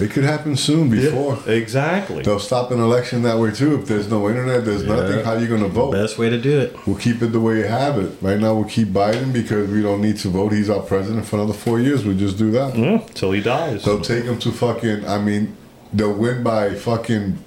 It 0.00 0.10
could 0.10 0.24
happen 0.24 0.56
soon. 0.56 0.88
Before 0.88 1.38
Exactly. 1.46 2.22
they'll 2.22 2.38
stop 2.40 2.70
an 2.70 2.80
election 2.80 3.22
that 3.22 3.38
way 3.38 3.50
too. 3.50 3.78
If 3.78 3.86
there's 3.86 4.08
no 4.10 4.28
internet, 4.30 4.64
there's 4.64 4.82
nothing. 4.82 5.22
How 5.24 5.34
you 5.34 5.46
gonna 5.46 5.68
vote? 5.68 5.92
Best 5.92 6.16
way 6.16 6.30
to 6.30 6.40
do 6.40 6.58
it. 6.58 6.74
We'll 6.86 6.96
keep 6.96 7.20
it 7.20 7.28
the 7.32 7.40
way 7.40 7.58
you 7.58 7.64
have 7.64 7.98
it. 7.98 8.16
Right 8.22 8.40
now, 8.40 8.54
we'll 8.54 8.64
keep 8.64 8.88
Biden 8.88 9.30
because 9.30 9.68
we 9.70 9.82
don't 9.82 10.00
need 10.00 10.16
to 10.18 10.28
vote. 10.28 10.52
He's 10.52 10.70
our 10.70 10.80
president 10.80 11.26
for 11.26 11.36
another 11.36 11.52
four 11.52 11.80
years. 11.80 12.02
We'll 12.04 12.16
just 12.16 12.38
do 12.38 12.50
that. 12.52 12.76
Yeah, 12.78 12.98
till 13.12 13.32
he 13.32 13.42
dies. 13.42 13.84
They'll 13.84 14.00
take 14.00 14.24
him 14.24 14.38
to 14.38 14.50
fucking. 14.50 15.06
I 15.06 15.18
mean, 15.18 15.54
they'll 15.92 16.14
win 16.14 16.42
by 16.42 16.74
fucking 16.74 17.38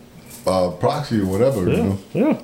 uh, 0.45 0.69
proxy 0.79 1.21
or 1.21 1.25
whatever. 1.25 1.61
You 1.63 1.71
Yeah, 1.71 1.83
know. 1.83 1.99
yeah. 2.13 2.41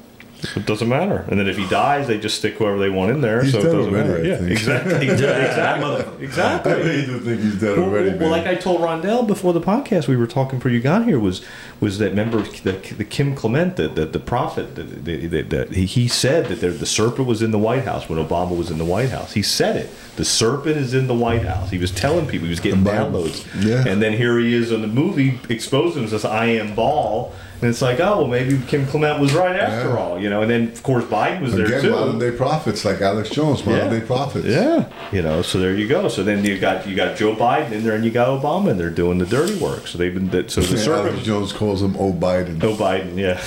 It 0.56 0.66
doesn't 0.66 0.88
matter. 0.88 1.26
And 1.28 1.38
then 1.40 1.48
if 1.50 1.58
he 1.58 1.68
dies, 1.68 2.08
they 2.08 2.18
just 2.18 2.38
stick 2.38 2.54
whoever 2.56 2.78
they 2.80 2.90
want 2.90 3.12
in 3.12 3.20
there. 3.22 3.44
He's 3.44 3.52
so 3.52 3.60
it 3.60 3.64
doesn't 3.64 3.80
already, 3.94 3.94
matter. 4.10 4.18
I 4.24 4.28
Yeah, 4.28 4.38
think. 4.38 4.52
exactly. 4.52 5.10
exactly. 5.10 6.24
exactly. 6.26 6.72
I 6.72 6.76
really 6.78 7.06
do 7.06 7.20
think 7.20 7.42
he's 7.42 7.60
dead 7.60 7.78
Well, 7.78 7.88
already. 7.90 8.10
well, 8.12 8.20
well, 8.20 8.30
man. 8.32 8.46
like 8.46 8.48
I 8.48 8.56
told 8.56 8.82
Rondell 8.82 9.28
before 9.28 9.54
the 9.54 9.62
podcast 9.62 10.08
we 10.08 10.16
were 10.16 10.28
talking 10.28 10.60
before 10.60 10.72
you 10.72 10.80
got 10.80 11.06
here 11.06 11.20
was 11.20 11.44
was 11.82 11.98
that 12.00 12.10
remember 12.10 12.42
the, 12.42 12.72
the 12.98 13.04
Kim 13.06 13.36
Clement 13.36 13.76
the 13.76 13.88
the, 13.90 14.06
the 14.06 14.20
prophet 14.20 14.76
that 14.76 15.04
the, 15.06 15.28
the, 15.28 15.42
the, 15.42 15.66
he, 15.74 15.86
he 15.86 16.08
said 16.08 16.46
that 16.48 16.62
there, 16.62 16.72
the 16.72 16.86
serpent 16.86 17.28
was 17.28 17.42
in 17.42 17.52
the 17.52 17.60
White 17.60 17.84
House 17.84 18.08
when 18.10 18.18
Obama 18.26 18.56
was 18.58 18.72
in 18.72 18.78
the 18.78 18.86
White 18.86 19.10
House. 19.10 19.34
He 19.34 19.42
said 19.42 19.76
it. 19.76 19.90
The 20.16 20.26
serpent 20.26 20.78
is 20.78 20.94
in 20.94 21.08
the 21.08 21.16
White 21.16 21.44
House. 21.44 21.70
He 21.70 21.78
was 21.78 21.92
telling 21.92 22.28
people 22.28 22.46
he 22.46 22.50
was 22.52 22.60
getting 22.60 22.84
downloads. 22.84 23.46
Yeah. 23.64 23.86
And 23.88 24.02
then 24.02 24.14
here 24.14 24.38
he 24.40 24.54
is 24.54 24.72
in 24.72 24.82
the 24.82 24.88
movie 24.88 25.40
exposing 25.50 26.02
himself 26.04 26.26
as 26.26 26.32
I 26.32 26.46
am 26.46 26.76
Baal. 26.76 27.34
And 27.62 27.70
it's 27.70 27.82
like, 27.82 28.00
oh 28.00 28.20
well, 28.20 28.28
maybe 28.28 28.58
Kim 28.68 28.88
Clement 28.88 29.20
was 29.20 29.34
right 29.34 29.56
after 29.60 29.90
Yeah. 29.90 29.98
all, 29.98 30.18
you 30.20 30.30
know. 30.30 30.42
And 30.42 30.50
then 30.50 30.70
of 30.70 30.82
course 30.82 31.04
Biden 31.04 31.42
was 31.42 31.54
there 31.54 31.66
Again, 31.66 31.82
too. 31.82 31.92
modern 31.92 32.18
day 32.18 32.32
prophets 32.32 32.86
like 32.86 33.02
Alex 33.02 33.30
Jones, 33.30 33.66
modern 33.66 33.90
day 33.90 34.00
prophets. 34.06 34.46
Yeah, 34.48 34.86
you 35.12 35.22
know. 35.22 35.42
So 35.42 35.60
there 35.60 35.74
you 35.74 35.86
go. 35.88 36.08
So 36.08 36.24
then 36.24 36.46
you 36.46 36.58
got 36.58 36.88
you 36.88 36.96
got 36.96 37.18
Joe 37.18 37.36
Biden 37.36 37.74
in 37.74 37.84
there, 37.84 37.96
and 37.96 38.06
you 38.06 38.12
got 38.12 38.28
Obama, 38.30 38.72
and 38.72 38.80
they're 38.80 38.90
doing 38.90 39.18
the 39.18 39.26
dirty 39.26 39.58
work. 39.60 39.88
So 39.88 39.98
they've 39.98 40.14
been 40.14 40.48
so 40.48 40.62
the 40.62 40.80
And 40.80 41.10
Alex. 41.10 41.24
Jones 41.26 41.52
calls 41.52 41.82
him 41.82 41.98
"Oh 42.00 42.14
Biden." 42.14 42.64
Oh 42.64 42.76
Biden, 42.76 43.18
yeah, 43.18 43.42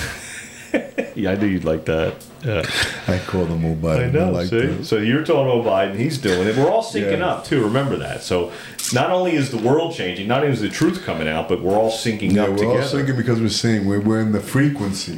yeah. 1.15 1.31
I 1.31 1.35
knew 1.35 1.47
you'd 1.47 1.63
like 1.65 1.85
that. 1.85 2.13
Yeah, 2.45 2.61
I 3.07 3.19
call 3.19 3.45
them 3.45 3.63
"Oh 3.65 3.75
Biden." 3.75 4.07
I 4.07 4.11
know. 4.11 4.31
like 4.31 4.47
see, 4.47 4.65
that. 4.65 4.85
so 4.85 4.97
you're 4.97 5.23
talking 5.23 5.59
about 5.61 5.65
Biden. 5.71 5.95
He's 5.97 6.17
doing 6.17 6.47
it. 6.47 6.55
We're 6.57 6.69
all 6.69 6.83
syncing 6.83 7.19
Yeah. 7.19 7.27
up 7.27 7.45
too. 7.45 7.63
Remember 7.63 7.95
that. 7.97 8.21
So 8.23 8.51
not 8.93 9.11
only 9.11 9.35
is 9.35 9.49
the 9.49 9.57
world 9.57 9.93
changing, 9.95 10.27
not 10.27 10.41
only 10.41 10.51
is 10.53 10.59
the 10.61 10.69
truth 10.69 11.03
coming 11.05 11.27
out, 11.27 11.47
but 11.47 11.61
we're 11.61 11.75
all 11.77 11.91
syncing 11.91 12.33
Yeah, 12.33 12.43
up 12.43 12.49
we're 12.49 12.57
together. 12.57 12.81
all 12.81 12.87
thinking 12.87 13.15
because 13.15 13.39
we're 13.39 13.47
saying 13.49 13.85
we're, 13.85 14.01
we're 14.01 14.19
in 14.19 14.33
the 14.33 14.41
frequency. 14.41 15.13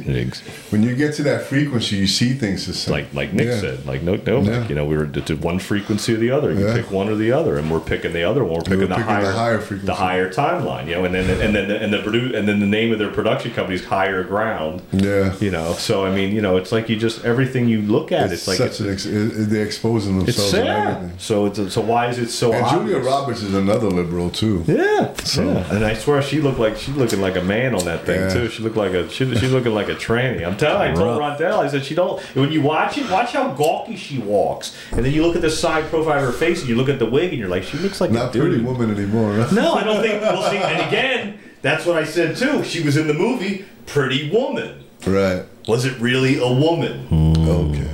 When 0.70 0.82
you 0.82 0.94
get 0.94 1.14
to 1.14 1.22
that 1.24 1.42
frequency, 1.42 1.96
you 1.96 2.06
see 2.06 2.32
things 2.32 2.66
the 2.66 2.74
same. 2.74 2.92
like 2.92 3.06
like 3.14 3.32
Nick 3.32 3.48
Yeah. 3.48 3.60
said, 3.60 3.86
like 3.86 4.02
no, 4.02 4.16
no, 4.26 4.40
Yeah. 4.42 4.68
you 4.68 4.74
know, 4.74 4.84
we 4.84 4.96
were 4.96 5.06
to 5.06 5.34
one 5.36 5.58
frequency 5.58 6.14
or 6.14 6.18
the 6.18 6.30
other. 6.30 6.52
You 6.52 6.66
pick 6.72 6.90
one 6.90 7.08
or 7.08 7.16
the 7.16 7.32
other, 7.32 7.56
and 7.58 7.70
we're 7.70 7.80
picking 7.80 8.12
the 8.12 8.22
other 8.24 8.44
one. 8.44 8.54
We're 8.58 8.60
picking, 8.62 8.78
We're 8.80 8.86
the, 8.86 8.94
picking 8.94 9.10
higher, 9.10 9.24
the 9.26 9.32
higher 9.32 9.58
frequency. 9.58 9.86
the 9.86 9.94
higher 9.94 10.32
timeline. 10.32 10.86
You 10.86 10.94
know, 10.96 11.04
and 11.04 11.14
then 11.14 11.28
and 11.40 11.54
then 11.54 11.70
and 11.70 11.92
the 11.92 11.98
produ- 11.98 12.34
and 12.36 12.46
then 12.46 12.60
the 12.60 12.66
name 12.66 12.92
of 12.92 12.98
their 12.98 13.10
production 13.10 13.50
company 13.52 13.76
is 13.76 13.84
Higher 13.84 14.22
Ground. 14.22 14.82
Yeah. 14.92 15.34
You 15.40 15.50
know, 15.50 15.72
so 15.74 16.04
I 16.06 16.14
mean, 16.14 16.32
you 16.34 16.40
know, 16.40 16.56
it's 16.56 16.72
like 16.72 16.88
you 16.88 16.96
just 16.96 17.15
everything 17.24 17.68
you 17.68 17.82
look 17.82 18.12
at, 18.12 18.24
It's, 18.32 18.32
it's, 18.32 18.48
like 18.48 18.58
such 18.58 18.80
it's, 18.80 18.80
an 18.80 18.92
ex- 18.92 19.48
they're 19.50 19.64
exposing 19.64 20.16
it's 20.22 20.36
themselves 20.36 20.54
and 20.54 20.66
sad. 20.66 20.96
everything. 20.96 21.18
So 21.18 21.46
it's 21.46 21.72
so 21.74 21.80
why 21.80 22.08
is 22.08 22.18
it 22.18 22.28
so? 22.30 22.52
And 22.52 22.66
Julia? 22.68 22.98
Roberts 22.98 23.42
is 23.42 23.54
another 23.54 23.88
liberal 23.88 24.30
too. 24.30 24.64
Yeah, 24.66 25.12
So- 25.24 25.44
yeah, 25.44 25.74
and 25.74 25.84
I 25.84 25.94
swear 25.94 26.20
she 26.22 26.40
looked 26.40 26.58
like 26.58 26.76
she 26.76 26.92
looking 26.92 27.20
like 27.20 27.36
a 27.36 27.42
man 27.42 27.74
on 27.74 27.84
that 27.84 28.04
thing 28.06 28.20
Yeah. 28.20 28.32
too. 28.32 28.48
She 28.48 28.62
looked 28.62 28.76
like 28.76 28.92
a 28.92 29.08
she, 29.08 29.24
she's 29.36 29.52
looking 29.52 29.74
like 29.74 29.88
a 29.88 29.94
tranny. 29.94 30.46
I'm 30.46 30.56
telling. 30.56 30.92
I 30.92 30.94
told 30.94 31.20
Rondell. 31.20 31.58
I 31.58 31.68
said 31.68 31.84
she 31.84 31.94
don't. 31.94 32.20
When 32.34 32.52
you 32.52 32.62
watch 32.62 32.98
it, 32.98 33.10
watch 33.10 33.32
how 33.32 33.52
gawky 33.52 33.96
she 33.96 34.18
walks, 34.18 34.76
and 34.92 35.04
then 35.04 35.12
you 35.12 35.24
look 35.26 35.36
at 35.36 35.42
the 35.42 35.50
side 35.50 35.84
profile 35.90 36.18
of 36.18 36.24
her 36.24 36.32
face, 36.32 36.60
and 36.60 36.68
you 36.68 36.76
look 36.76 36.88
at 36.88 36.98
the 36.98 37.06
wig, 37.06 37.30
and 37.30 37.38
you're 37.38 37.48
like, 37.48 37.62
she 37.64 37.78
looks 37.78 38.00
like 38.00 38.10
Not 38.10 38.30
a 38.30 38.32
dude. 38.32 38.42
pretty 38.50 38.64
woman 38.64 38.90
anymore. 38.94 39.34
Huh? 39.34 39.48
No, 39.54 39.74
I 39.74 39.84
don't 39.84 40.02
think. 40.02 40.20
Well, 40.22 40.50
see, 40.50 40.56
and 40.58 40.86
again, 40.88 41.38
that's 41.62 41.84
what 41.86 41.96
I 41.96 42.04
said 42.04 42.36
too. 42.36 42.62
She 42.64 42.82
was 42.82 42.96
in 42.96 43.06
the 43.06 43.14
movie 43.14 43.64
Pretty 43.86 44.30
Woman. 44.30 44.84
Right. 45.06 45.44
Was 45.66 45.84
it 45.84 45.98
really 45.98 46.38
a 46.38 46.48
woman? 46.48 47.06
Hmm. 47.08 47.48
Okay. 47.48 47.90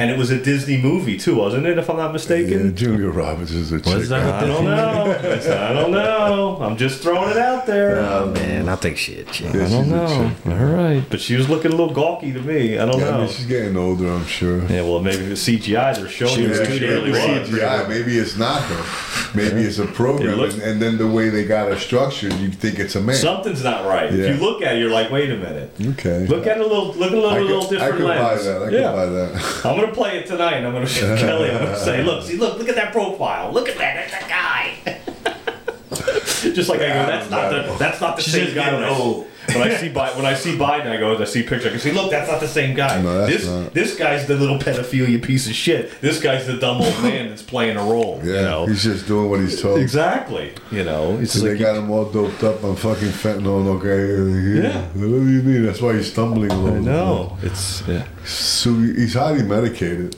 And 0.00 0.10
it 0.10 0.16
was 0.18 0.30
a 0.30 0.42
Disney 0.42 0.80
movie 0.80 1.18
too, 1.18 1.36
wasn't 1.36 1.66
it? 1.66 1.76
If 1.76 1.90
I'm 1.90 1.96
not 1.98 2.12
mistaken. 2.12 2.50
Yeah, 2.50 2.56
mistaken. 2.70 2.76
Julia 2.76 3.08
Roberts 3.10 3.50
is 3.50 3.70
a 3.72 3.78
chick. 3.80 3.86
What's 3.86 4.08
that? 4.08 4.42
I 4.42 4.46
don't 4.46 4.64
know. 4.64 5.12
I 5.68 5.72
don't 5.74 5.90
know. 5.90 6.56
I'm 6.60 6.76
just 6.76 7.02
throwing 7.02 7.30
it 7.30 7.36
out 7.36 7.66
there. 7.66 7.98
Oh 8.00 8.30
man, 8.30 8.68
I 8.68 8.76
think 8.76 8.96
she 8.96 9.20
a 9.20 9.24
chick. 9.24 9.52
Yeah, 9.54 9.66
I 9.66 9.68
don't 9.68 9.88
know. 9.90 10.32
All 10.46 10.64
right, 10.66 11.04
but 11.10 11.20
she 11.20 11.36
was 11.36 11.48
looking 11.50 11.72
a 11.72 11.76
little 11.76 11.92
gawky 11.92 12.32
to 12.32 12.40
me. 12.40 12.78
I 12.78 12.86
don't 12.86 12.98
Yeah, 12.98 13.08
I 13.08 13.10
know. 13.12 13.18
mean, 13.24 13.28
she's 13.28 13.46
getting 13.46 13.76
older, 13.76 14.08
I'm 14.10 14.24
sure. 14.26 14.62
yeah, 14.66 14.82
well, 14.82 15.00
maybe 15.00 15.26
the 15.26 15.34
CGI 15.34 15.96
they're 15.96 16.08
showing 16.08 16.34
She 16.34 16.42
you 16.44 16.48
was 16.48 16.58
that 16.60 16.68
she 16.72 16.84
really 16.86 17.10
was. 17.10 17.20
CGI, 17.20 17.88
maybe 17.88 18.16
it's 18.16 18.36
not 18.38 18.62
her. 18.62 19.36
Maybe 19.36 19.60
it's 19.62 19.78
a 19.78 19.86
program, 19.86 20.30
It 20.30 20.36
looks- 20.36 20.54
and, 20.54 20.62
and 20.62 20.82
then 20.82 20.98
the 20.98 21.06
way 21.06 21.28
they 21.28 21.44
got 21.44 21.70
it 21.70 21.78
structured, 21.78 22.32
you 22.34 22.48
think 22.50 22.78
it's 22.78 22.96
a 22.96 23.00
man. 23.00 23.14
Something's 23.16 23.62
not 23.62 23.86
right. 23.86 24.10
Yeah. 24.12 24.24
If 24.24 24.40
you 24.40 24.44
look 24.46 24.62
at 24.62 24.76
it, 24.76 24.80
you're 24.80 24.90
like, 24.90 25.10
wait 25.10 25.30
a 25.30 25.36
minute. 25.36 25.70
okay. 25.92 26.26
Look 26.26 26.46
at 26.46 26.56
it 26.56 26.60
a 26.62 26.66
little, 26.66 26.94
look 26.94 27.12
at 27.12 27.18
it 27.18 27.18
a 27.18 27.20
little, 27.20 27.30
I 27.30 27.36
could, 27.38 27.46
little 27.46 27.66
I 27.66 27.68
different 27.70 27.96
could 27.96 28.06
buy 28.06 28.34
that. 28.36 28.62
I 28.62 28.64
could 28.64 28.72
yeah. 28.80 28.92
buy 28.92 29.06
that. 29.06 29.64
I'm 29.64 29.80
gonna 29.80 29.89
play 29.92 30.18
it 30.18 30.26
tonight. 30.26 30.54
and 30.56 30.66
I'm 30.66 30.72
gonna 30.72 30.86
show 30.86 31.16
Kelly. 31.16 31.50
I'm 31.50 31.58
gonna 31.64 31.76
say, 31.78 32.02
look, 32.02 32.24
see, 32.24 32.36
look, 32.36 32.58
look 32.58 32.68
at 32.68 32.74
that 32.76 32.92
profile. 32.92 33.52
Look 33.52 33.68
at 33.68 33.78
that. 33.78 34.08
That's 34.10 34.12
that 34.12 34.28
guy. 34.28 35.00
Just 36.54 36.68
like 36.70 36.80
I 36.80 36.88
go, 36.88 37.06
that's 37.06 37.30
not 37.30 37.50
the 37.50 37.76
that's 37.78 38.00
not 38.00 38.16
the 38.16 38.22
She's 38.22 38.32
same 38.32 38.44
just 38.46 38.54
guy. 38.56 38.70
getting 38.70 38.84
old. 38.88 39.26
When 39.54 39.70
I 39.70 39.76
see 39.76 39.88
Bi- 39.88 40.12
when 40.16 40.24
I 40.26 40.34
see 40.34 40.56
Biden, 40.56 40.86
I 40.86 40.96
go, 40.98 41.16
I 41.18 41.24
see 41.24 41.40
a 41.40 41.48
picture. 41.48 41.68
I 41.68 41.70
can 41.72 41.80
see, 41.80 41.92
look, 41.92 42.10
that's 42.10 42.30
not 42.30 42.40
the 42.40 42.48
same 42.48 42.74
guy. 42.76 43.00
No, 43.02 43.18
that's 43.18 43.32
this 43.32 43.48
not. 43.48 43.74
this 43.74 43.96
guy's 43.96 44.26
the 44.26 44.36
little 44.36 44.58
pedophilia 44.58 45.22
piece 45.22 45.46
of 45.46 45.54
shit. 45.54 46.00
This 46.00 46.20
guy's 46.20 46.46
the 46.46 46.56
dumb 46.58 46.80
old 46.80 47.02
man 47.02 47.28
that's 47.28 47.42
playing 47.42 47.76
a 47.76 47.82
role. 47.82 48.20
Yeah, 48.24 48.32
you 48.34 48.40
know. 48.42 48.66
he's 48.66 48.82
just 48.84 49.06
doing 49.06 49.30
what 49.30 49.40
he's 49.40 49.60
told. 49.60 49.80
Exactly. 49.80 50.52
You 50.70 50.84
know, 50.84 51.18
it's 51.18 51.32
So 51.34 51.44
like 51.46 51.52
they 51.52 51.58
got 51.58 51.76
him 51.76 51.90
all 51.90 52.04
doped 52.10 52.42
up 52.44 52.62
on 52.64 52.76
fucking 52.76 53.08
fentanyl. 53.08 53.66
Okay, 53.78 54.62
Yeah. 54.62 54.82
What 54.94 55.00
do 55.00 55.30
you 55.30 55.42
mean? 55.42 55.64
That's 55.66 55.80
why 55.80 55.94
he's 55.94 56.10
stumbling 56.12 56.50
a 56.50 56.56
little. 56.58 56.78
I 56.78 56.80
know. 56.80 57.38
It's 57.42 57.86
yeah. 57.86 58.06
So 58.24 58.72
he's 58.74 59.14
highly 59.14 59.42
medicated. 59.42 60.16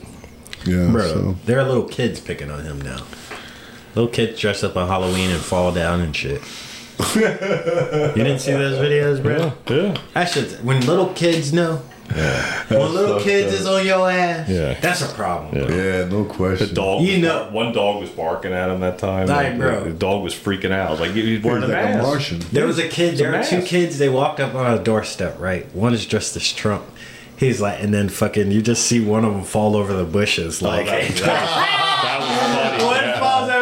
Yeah. 0.65 0.89
Bro, 0.91 1.07
So. 1.07 1.35
there 1.45 1.59
are 1.59 1.63
little 1.63 1.83
kids 1.87 2.19
picking 2.19 2.49
on 2.49 2.63
him 2.63 2.79
now. 2.81 3.03
Little 3.95 4.09
kids 4.11 4.39
dress 4.39 4.63
up 4.63 4.75
on 4.77 4.87
Halloween 4.87 5.29
and 5.29 5.39
fall 5.41 5.71
down 5.71 6.01
and 6.01 6.15
shit. 6.15 6.41
you 7.15 8.23
didn't 8.23 8.39
see 8.39 8.51
those 8.51 8.77
videos, 8.79 9.21
bro? 9.21 9.53
Yeah. 9.75 9.97
That 10.13 10.25
shit's 10.29 10.59
when 10.61 10.85
little 10.85 11.09
kids 11.13 11.51
know. 11.53 11.81
When 12.67 12.93
little 12.93 13.19
kids 13.21 13.53
up. 13.53 13.59
is 13.61 13.65
on 13.65 13.85
your 13.85 14.09
ass, 14.11 14.47
Yeah. 14.49 14.79
that's 14.79 15.01
a 15.01 15.07
problem. 15.13 15.55
Yeah. 15.55 15.67
bro. 15.67 15.75
Yeah, 15.75 16.05
no 16.05 16.23
The 16.25 16.33
question. 16.33 16.73
dog, 16.75 17.01
You 17.01 17.13
was 17.13 17.21
know- 17.21 17.47
one 17.51 17.71
dog 17.73 18.01
was 18.01 18.09
barking 18.09 18.53
at 18.53 18.69
him 18.69 18.81
that 18.81 18.99
time. 18.99 19.27
Like, 19.27 19.47
and 19.47 19.59
bro. 19.59 19.83
The 19.85 19.89
dog 19.91 20.21
was 20.23 20.33
freaking 20.35 20.71
out. 20.71 20.91
Was 20.91 20.99
like, 20.99 21.11
he's 21.11 21.41
wearing 21.41 21.61
He's 21.63 21.71
a 21.71 21.73
like 21.73 21.95
a. 21.95 21.97
Martian. 22.03 22.39
There 22.51 22.67
was 22.67 22.77
a 22.77 22.87
kid. 22.87 23.17
There 23.17 23.31
were 23.31 23.43
two 23.43 23.61
kids. 23.63 23.97
They 23.97 24.09
walked 24.09 24.39
up 24.39 24.53
on 24.53 24.77
a 24.77 24.83
doorstep. 24.83 25.39
Right, 25.39 25.73
one 25.73 25.93
is 25.93 26.05
dressed 26.05 26.35
as 26.35 26.51
Trump. 26.51 26.83
He's 27.35 27.59
like, 27.59 27.81
and 27.81 27.91
then 27.93 28.09
fucking, 28.09 28.51
you 28.51 28.61
just 28.61 28.85
see 28.85 29.03
one 29.03 29.25
of 29.25 29.33
them 29.33 29.43
fall 29.43 29.75
over 29.75 29.91
the 29.91 30.05
bushes. 30.05 30.61
Oh, 30.61 30.67
like, 30.67 30.87
Oh, 30.87 30.91
that, 30.91 31.01
that, 31.01 31.17
that 32.03 32.19
was 32.19 32.83
funny. 32.83 32.92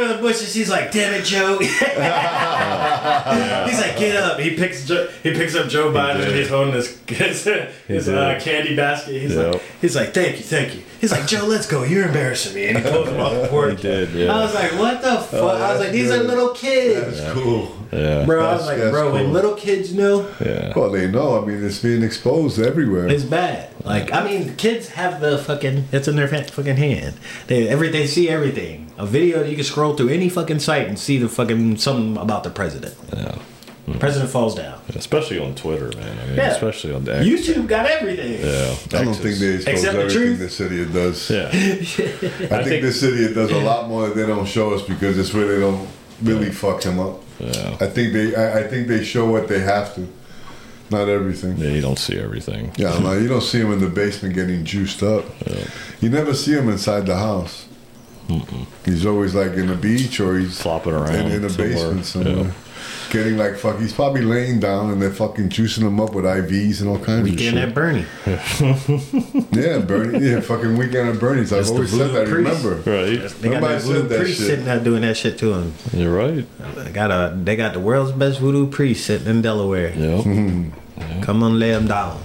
One 0.02 0.10
yeah. 0.10 0.12
falls 0.12 0.12
over 0.12 0.14
the 0.14 0.22
bushes. 0.22 0.54
He's 0.54 0.70
like, 0.70 0.92
"Damn 0.92 1.14
it, 1.14 1.26
Joe!" 1.26 1.58
he's 3.70 3.80
like, 3.80 3.98
"Get 3.98 4.16
up!" 4.16 4.40
He 4.40 4.56
picks 4.56 4.86
Joe, 4.86 5.08
he 5.24 5.32
picks 5.32 5.56
up 5.56 5.70
Joe 5.70 5.92
Biden 5.92 6.26
and 6.28 6.36
he's 6.36 6.50
holding 6.50 6.74
his 6.74 7.00
his, 7.08 7.44
his 7.88 8.10
uh, 8.10 8.40
candy 8.42 8.76
basket. 8.76 9.22
He's 9.22 9.36
Yep. 9.36 9.54
like, 9.54 9.62
he's 9.82 9.96
like, 9.96 10.14
"Thank 10.14 10.38
you, 10.38 10.44
thank 10.44 10.76
you." 10.76 10.82
He's 11.00 11.12
like, 11.12 11.28
"Joe, 11.28 11.46
let's 11.46 11.68
go. 11.68 11.84
You're 11.84 12.08
embarrassing 12.08 12.56
me." 12.56 12.68
And 12.68 12.78
he 12.78 12.84
pulls 12.84 13.10
him 13.10 13.20
off 13.20 13.34
the 13.34 13.48
porch. 13.48 13.78
He 13.78 13.82
did, 13.82 14.10
yeah. 14.12 14.34
I 14.34 14.44
was 14.44 14.54
like, 14.54 14.72
"What 14.74 15.02
the 15.02 15.18
fuck?" 15.18 15.62
I 15.62 15.72
was 15.72 15.80
like, 15.80 15.92
"These 15.92 16.12
are 16.12 16.24
little 16.24 16.50
kids." 16.50 17.20
That's 17.20 17.34
cool. 17.34 17.76
Yeah. 17.92 18.26
Bro, 18.26 18.46
I 18.46 18.54
was 18.54 18.66
like, 18.66 18.78
that's 18.78 18.92
bro, 18.92 19.12
when 19.12 19.34
little 19.34 19.56
kids 19.56 19.94
know, 19.94 20.30
Yeah. 20.40 20.72
Well, 20.76 20.92
they 20.92 21.12
know. 21.12 21.42
I 21.42 21.46
mean, 21.46 21.64
it's 21.64 21.80
being 21.80 22.04
exposed 22.04 22.60
everywhere. 22.60 23.10
it's 23.10 23.26
bad. 23.26 23.70
Like, 23.84 24.14
I 24.14 24.24
mean, 24.24 24.56
kids 24.56 24.90
have 24.90 25.20
the 25.20 25.38
fucking, 25.38 25.86
it's 25.92 26.08
in 26.08 26.16
their 26.16 26.28
fucking 26.28 26.78
hand. 26.78 27.16
They 27.48 27.68
every 27.68 27.90
they 27.90 28.08
see 28.08 28.30
everything. 28.30 28.92
A 28.98 29.06
video, 29.06 29.44
you 29.44 29.56
can 29.56 29.66
scroll 29.66 29.91
through 29.98 30.10
any 30.10 30.30
fucking 30.30 30.60
site 30.60 30.88
and 30.88 30.98
see 30.98 31.18
the 31.18 31.30
fucking 31.30 31.78
something 31.78 32.18
about 32.18 32.44
the 32.44 32.50
president. 32.50 32.96
Yeah. 33.16 33.36
President 34.00 34.32
falls 34.32 34.56
down. 34.56 34.80
Especially 34.96 35.38
on 35.40 35.54
Twitter, 35.56 35.90
man. 35.98 36.18
I 36.20 36.26
mean, 36.28 36.36
Yeah. 36.38 36.52
especially 36.52 36.94
on 36.94 37.04
the 37.04 37.18
X. 37.18 37.26
YouTube 37.26 37.68
got 37.68 37.86
everything. 37.88 38.40
Yeah, 38.40 39.00
I 39.00 39.04
don't 39.04 39.14
think 39.16 39.38
they 39.40 39.56
expose 39.56 39.74
Except 39.74 39.94
the 39.94 40.00
everything 40.04 40.22
truth. 40.22 40.40
this 40.40 40.60
idiot 40.62 40.94
does. 40.94 41.30
Yeah, 41.30 41.48
I, 41.52 41.52
think, 41.52 42.50
think- 42.68 42.82
this 42.84 43.04
idiot 43.04 43.34
does 43.36 43.52
a 43.52 43.58
lot 43.60 43.90
more 43.90 44.08
that 44.08 44.16
they 44.16 44.26
don't 44.26 44.46
show 44.48 44.74
us 44.74 44.82
because 44.84 45.18
it's 45.18 45.34
where 45.34 45.46
they 45.48 45.60
don't 45.60 45.88
really 46.22 46.52
fuck 46.52 46.84
him 46.84 47.00
up. 47.00 47.22
yeah. 47.40 47.76
I 47.82 47.88
think 47.88 48.14
they 48.14 48.34
I, 48.36 48.60
I 48.60 48.64
think 48.68 48.88
they 48.88 49.04
show 49.04 49.26
what 49.30 49.48
they 49.50 49.60
have 49.60 49.94
to. 49.96 50.08
Not 50.90 51.10
everything. 51.10 51.58
Yeah, 51.58 51.70
you 51.70 51.82
don't 51.82 51.98
see 52.00 52.18
everything. 52.20 52.72
Yeah, 52.78 52.98
no, 53.00 53.14
you 53.14 53.28
don't 53.28 53.42
see 53.42 53.60
him 53.60 53.72
in 53.74 53.80
the 53.80 53.88
basement 53.88 54.36
getting 54.36 54.64
juiced 54.64 55.02
up. 55.04 55.26
Yeah. 55.48 55.64
You 56.02 56.10
never 56.10 56.34
see 56.34 56.52
him 56.54 56.70
inside 56.70 57.06
the 57.08 57.16
house. 57.18 57.66
He's 58.86 59.06
always 59.06 59.36
like 59.36 59.54
in 59.54 59.68
the 59.68 59.76
beach 59.76 60.20
or 60.20 60.38
he's 60.40 60.62
Flopping 60.62 60.94
around 60.94 61.16
in, 61.16 61.32
in 61.34 61.42
the 61.42 61.50
somewhere. 61.50 61.74
basement 61.74 62.06
somewhere. 62.06 62.36
Yeah. 62.46 62.52
Getting 63.12 63.38
like 63.38 63.58
fuck, 63.58 63.78
he's 63.78 63.92
probably 63.92 64.22
laying 64.22 64.62
down 64.62 64.90
and 64.90 65.02
they're 65.02 65.12
fucking 65.12 65.50
juicing 65.50 65.82
him 65.86 66.00
up 66.00 66.14
with 66.14 66.24
IVs 66.24 66.80
and 66.80 66.90
all 66.90 66.98
kinds 66.98 67.30
Weekend 67.30 67.58
of 67.60 67.74
shit. 67.76 67.76
Weekend 67.76 68.06
at 68.38 68.86
Bernie. 68.86 69.48
Yeah, 69.52 69.80
Bernie. 69.80 70.26
Yeah, 70.30 70.40
fucking 70.40 70.78
weekend 70.78 71.10
at 71.10 71.20
Bernie's. 71.20 71.52
I've 71.52 71.60
That's 71.60 71.72
always 71.72 71.92
said 71.92 72.12
that. 72.12 72.28
priest. 72.30 72.64
Remember? 72.64 72.76
Right, 72.90 73.30
They 73.42 73.50
Nobody 73.50 73.74
that 73.76 73.82
said 73.82 74.10
that 74.10 74.20
priest 74.22 74.38
shit. 74.40 74.48
sitting 74.48 74.66
there 74.66 74.80
doing 74.80 75.02
that 75.02 75.18
shit 75.18 75.38
to 75.40 75.54
him. 75.54 75.74
you're 75.92 76.16
right. 76.16 76.46
They 76.76 76.92
got 76.92 77.12
a 77.12 77.36
they 77.36 77.58
got 77.58 77.74
the 77.74 77.82
world's 77.82 78.14
best 78.14 78.40
voodoo 78.40 78.68
priest 78.70 79.06
sitting 79.06 79.28
in 79.28 79.42
Delaware. 79.42 79.90
Yeah, 79.94 80.24
Come 81.22 81.44
on, 81.44 81.60
lay 81.60 81.72
him 81.72 81.88
down. 81.88 82.22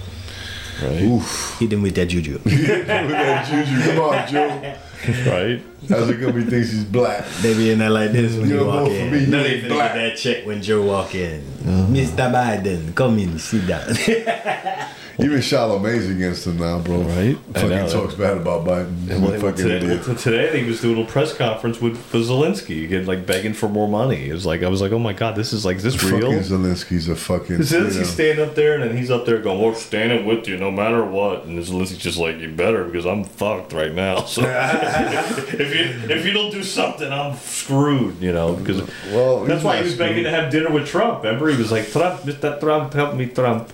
right, 0.81 1.01
Oof. 1.01 1.57
Hit 1.59 1.73
him 1.73 1.81
with 1.81 1.95
that 1.95 2.05
juju. 2.05 2.39
with 2.45 2.87
that 2.87 3.45
juju. 3.49 3.91
Come 3.91 3.99
on, 4.03 4.27
Joe. 4.27 4.77
right. 5.27 5.61
How's 5.89 6.09
it 6.09 6.19
gonna 6.19 6.33
be 6.33 6.43
thinks 6.43 6.71
he's 6.71 6.83
black? 6.83 7.25
They 7.41 7.53
be 7.53 7.71
in 7.71 7.79
there 7.79 7.89
like 7.89 8.11
this 8.11 8.35
when 8.35 8.49
You 8.49 8.59
you, 8.61 8.65
walk 8.65 8.89
in. 8.89 9.09
for 9.09 9.15
me, 9.15 9.25
no, 9.27 9.43
they 9.43 9.61
black. 9.67 9.93
get 9.93 10.09
that 10.11 10.17
check 10.17 10.45
when 10.45 10.61
Joe 10.61 10.83
walk 10.85 11.13
in. 11.15 11.41
Uh-huh. 11.61 11.87
Mr. 11.91 12.31
Biden, 12.31 12.93
come 12.95 13.17
in, 13.19 13.37
sit 13.39 13.67
down. 13.67 13.87
Even 15.19 15.39
Charlamagne's 15.39 16.09
against 16.09 16.45
him 16.45 16.57
now, 16.57 16.77
bro. 16.79 17.01
Right. 17.01 17.37
Fucking 17.53 17.69
know. 17.69 17.89
talks 17.89 18.13
bad 18.13 18.37
about 18.37 18.65
Biden. 18.65 19.09
And 19.09 19.23
well, 19.23 19.39
fucking 19.39 19.55
today, 19.55 19.77
idiot. 19.77 20.07
well, 20.07 20.15
today 20.15 20.61
he 20.61 20.69
was 20.69 20.79
doing 20.79 21.03
a 21.03 21.07
press 21.07 21.35
conference 21.35 21.81
with 21.81 21.97
for 21.97 22.19
Zelensky, 22.19 22.83
again, 22.83 23.07
like 23.07 23.25
begging 23.25 23.53
for 23.53 23.67
more 23.67 23.87
money. 23.87 24.29
It 24.29 24.33
was 24.33 24.45
like 24.45 24.61
I 24.61 24.69
was 24.69 24.79
like, 24.79 24.91
oh 24.91 24.99
my 24.99 25.13
god, 25.13 25.35
this 25.35 25.53
is 25.53 25.65
like 25.65 25.77
is 25.77 25.83
this 25.83 26.03
real? 26.03 26.31
Fucking 26.31 26.39
Zelensky's 26.39 27.09
a 27.09 27.15
fucking. 27.15 27.57
Zelensky's 27.57 27.95
you 27.95 28.01
know. 28.01 28.07
standing 28.07 28.45
up 28.47 28.53
there, 28.53 28.75
and 28.75 28.83
then 28.83 28.95
he's 28.95 29.09
up 29.09 29.25
there 29.25 29.39
going, 29.39 29.59
"We're 29.59 29.73
standing 29.73 30.25
with 30.25 30.47
you, 30.47 30.57
no 30.57 30.69
matter 30.69 31.03
what." 31.03 31.45
And 31.45 31.57
Zelensky's 31.57 31.97
just 31.97 32.19
like, 32.19 32.37
"You 32.37 32.49
better, 32.49 32.85
because 32.85 33.05
I'm 33.05 33.23
fucked 33.23 33.73
right 33.73 33.93
now. 33.93 34.25
So 34.37 34.41
if 34.45 35.73
you 35.73 36.13
if 36.15 36.25
you 36.25 36.31
don't 36.31 36.51
do 36.51 36.61
something, 36.61 37.11
I'm 37.11 37.35
screwed." 37.37 38.21
You 38.21 38.33
know, 38.33 38.53
because 38.55 38.87
Well, 39.11 39.45
that's 39.45 39.63
why 39.63 39.77
he 39.77 39.83
was 39.83 39.95
begging 39.95 40.25
to 40.25 40.29
have 40.29 40.51
dinner 40.51 40.69
with 40.69 40.87
Trump. 40.87 41.23
Remember, 41.23 41.49
he 41.49 41.57
was 41.57 41.71
like, 41.71 41.89
"Trump, 41.91 42.21
Mr. 42.21 42.59
Trump, 42.59 42.93
help 42.93 43.15
me, 43.15 43.25
Trump. 43.27 43.71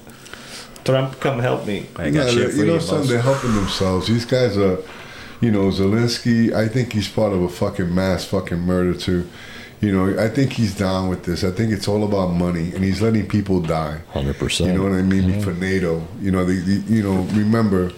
Trump, 0.86 1.20
come 1.20 1.40
help 1.40 1.66
me." 1.66 1.86
I 1.96 2.10
got 2.10 2.30
shit 2.32 2.52
for 2.52 2.58
you 2.58 2.66
know 2.66 2.74
you, 2.76 2.80
something? 2.80 2.98
boss. 3.00 3.10
They're 3.10 3.22
helping 3.22 3.54
themselves. 3.56 4.08
These 4.08 4.26
guys 4.26 4.58
are, 4.58 4.78
you 5.42 5.52
know, 5.52 5.70
Zelensky. 5.72 6.54
I 6.54 6.68
think 6.68 6.94
he's 6.94 7.08
part 7.08 7.34
of 7.34 7.42
a 7.42 7.50
fucking 7.50 7.94
mass 7.94 8.26
fucking 8.26 8.60
murder 8.60 8.94
too. 8.98 9.28
You 9.82 9.92
know, 9.92 10.18
I 10.24 10.30
think 10.30 10.54
he's 10.54 10.74
down 10.78 11.10
with 11.10 11.26
this. 11.26 11.44
I 11.44 11.52
think 11.52 11.74
it's 11.74 11.90
all 11.90 12.06
about 12.06 12.28
money, 12.30 12.74
and 12.74 12.84
he's 12.86 13.02
letting 13.02 13.28
people 13.28 13.60
die. 13.60 14.00
Hundred 14.14 14.38
percent. 14.38 14.72
You 14.72 14.78
know 14.78 14.84
what 14.90 14.94
I 14.98 15.02
mean? 15.02 15.24
Mm-hmm. 15.24 15.42
For 15.42 15.52
NATO, 15.54 16.08
you 16.22 16.32
know, 16.32 16.46
the, 16.46 16.54
the 16.62 16.94
you 16.94 17.04
know, 17.04 17.24
remember, 17.38 17.92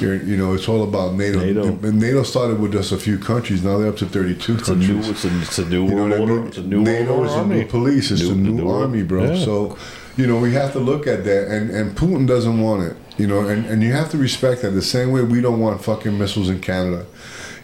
you're, 0.00 0.16
you 0.16 0.36
know, 0.36 0.52
it's 0.54 0.68
all 0.68 0.82
about 0.82 1.14
NATO. 1.14 1.38
NATO. 1.38 1.62
And 1.86 2.00
NATO 2.00 2.24
started 2.24 2.58
with 2.58 2.72
just 2.72 2.90
a 2.90 2.96
few 2.96 3.18
countries. 3.20 3.62
Now 3.62 3.78
they're 3.78 3.88
up 3.90 3.96
to 3.98 4.06
32 4.06 4.54
It's 4.56 4.68
a 4.68 4.74
new, 4.74 4.86
countries. 4.94 5.08
it's 5.10 5.24
a, 5.26 5.40
it's 5.42 5.58
a 5.60 5.64
new 5.66 5.84
You 5.84 5.94
know 5.94 6.08
world 6.08 6.20
what 6.20 6.28
I 6.28 6.32
mean? 6.34 6.46
It's 6.48 6.58
a 6.58 6.62
new 6.62 6.82
NATO 6.82 7.14
world 7.14 7.26
is 7.26 7.32
order 7.32 7.48
the 7.48 7.54
new 7.54 7.66
police. 7.66 8.10
It's 8.10 8.22
New- 8.22 8.28
the 8.30 8.34
new, 8.34 8.50
new 8.64 8.68
army, 8.70 9.02
bro. 9.04 9.32
yeah. 9.32 9.44
So, 9.44 9.78
you 10.18 10.26
know, 10.26 10.36
we 10.38 10.52
have 10.52 10.72
to 10.72 10.80
look 10.80 11.06
at 11.06 11.24
that, 11.24 11.48
and 11.48 11.70
and 11.70 11.96
Putin 11.96 12.26
doesn't 12.26 12.60
want 12.60 12.82
it. 12.82 12.96
You 13.16 13.28
know, 13.28 13.46
and 13.46 13.64
and 13.66 13.82
you 13.82 13.92
have 13.92 14.10
to 14.10 14.18
respect 14.18 14.62
that. 14.62 14.70
The 14.70 14.82
same 14.82 15.12
way 15.12 15.22
we 15.22 15.40
don't 15.40 15.60
want 15.60 15.82
fucking 15.82 16.18
missiles 16.18 16.50
in 16.50 16.60
Canada. 16.60 17.06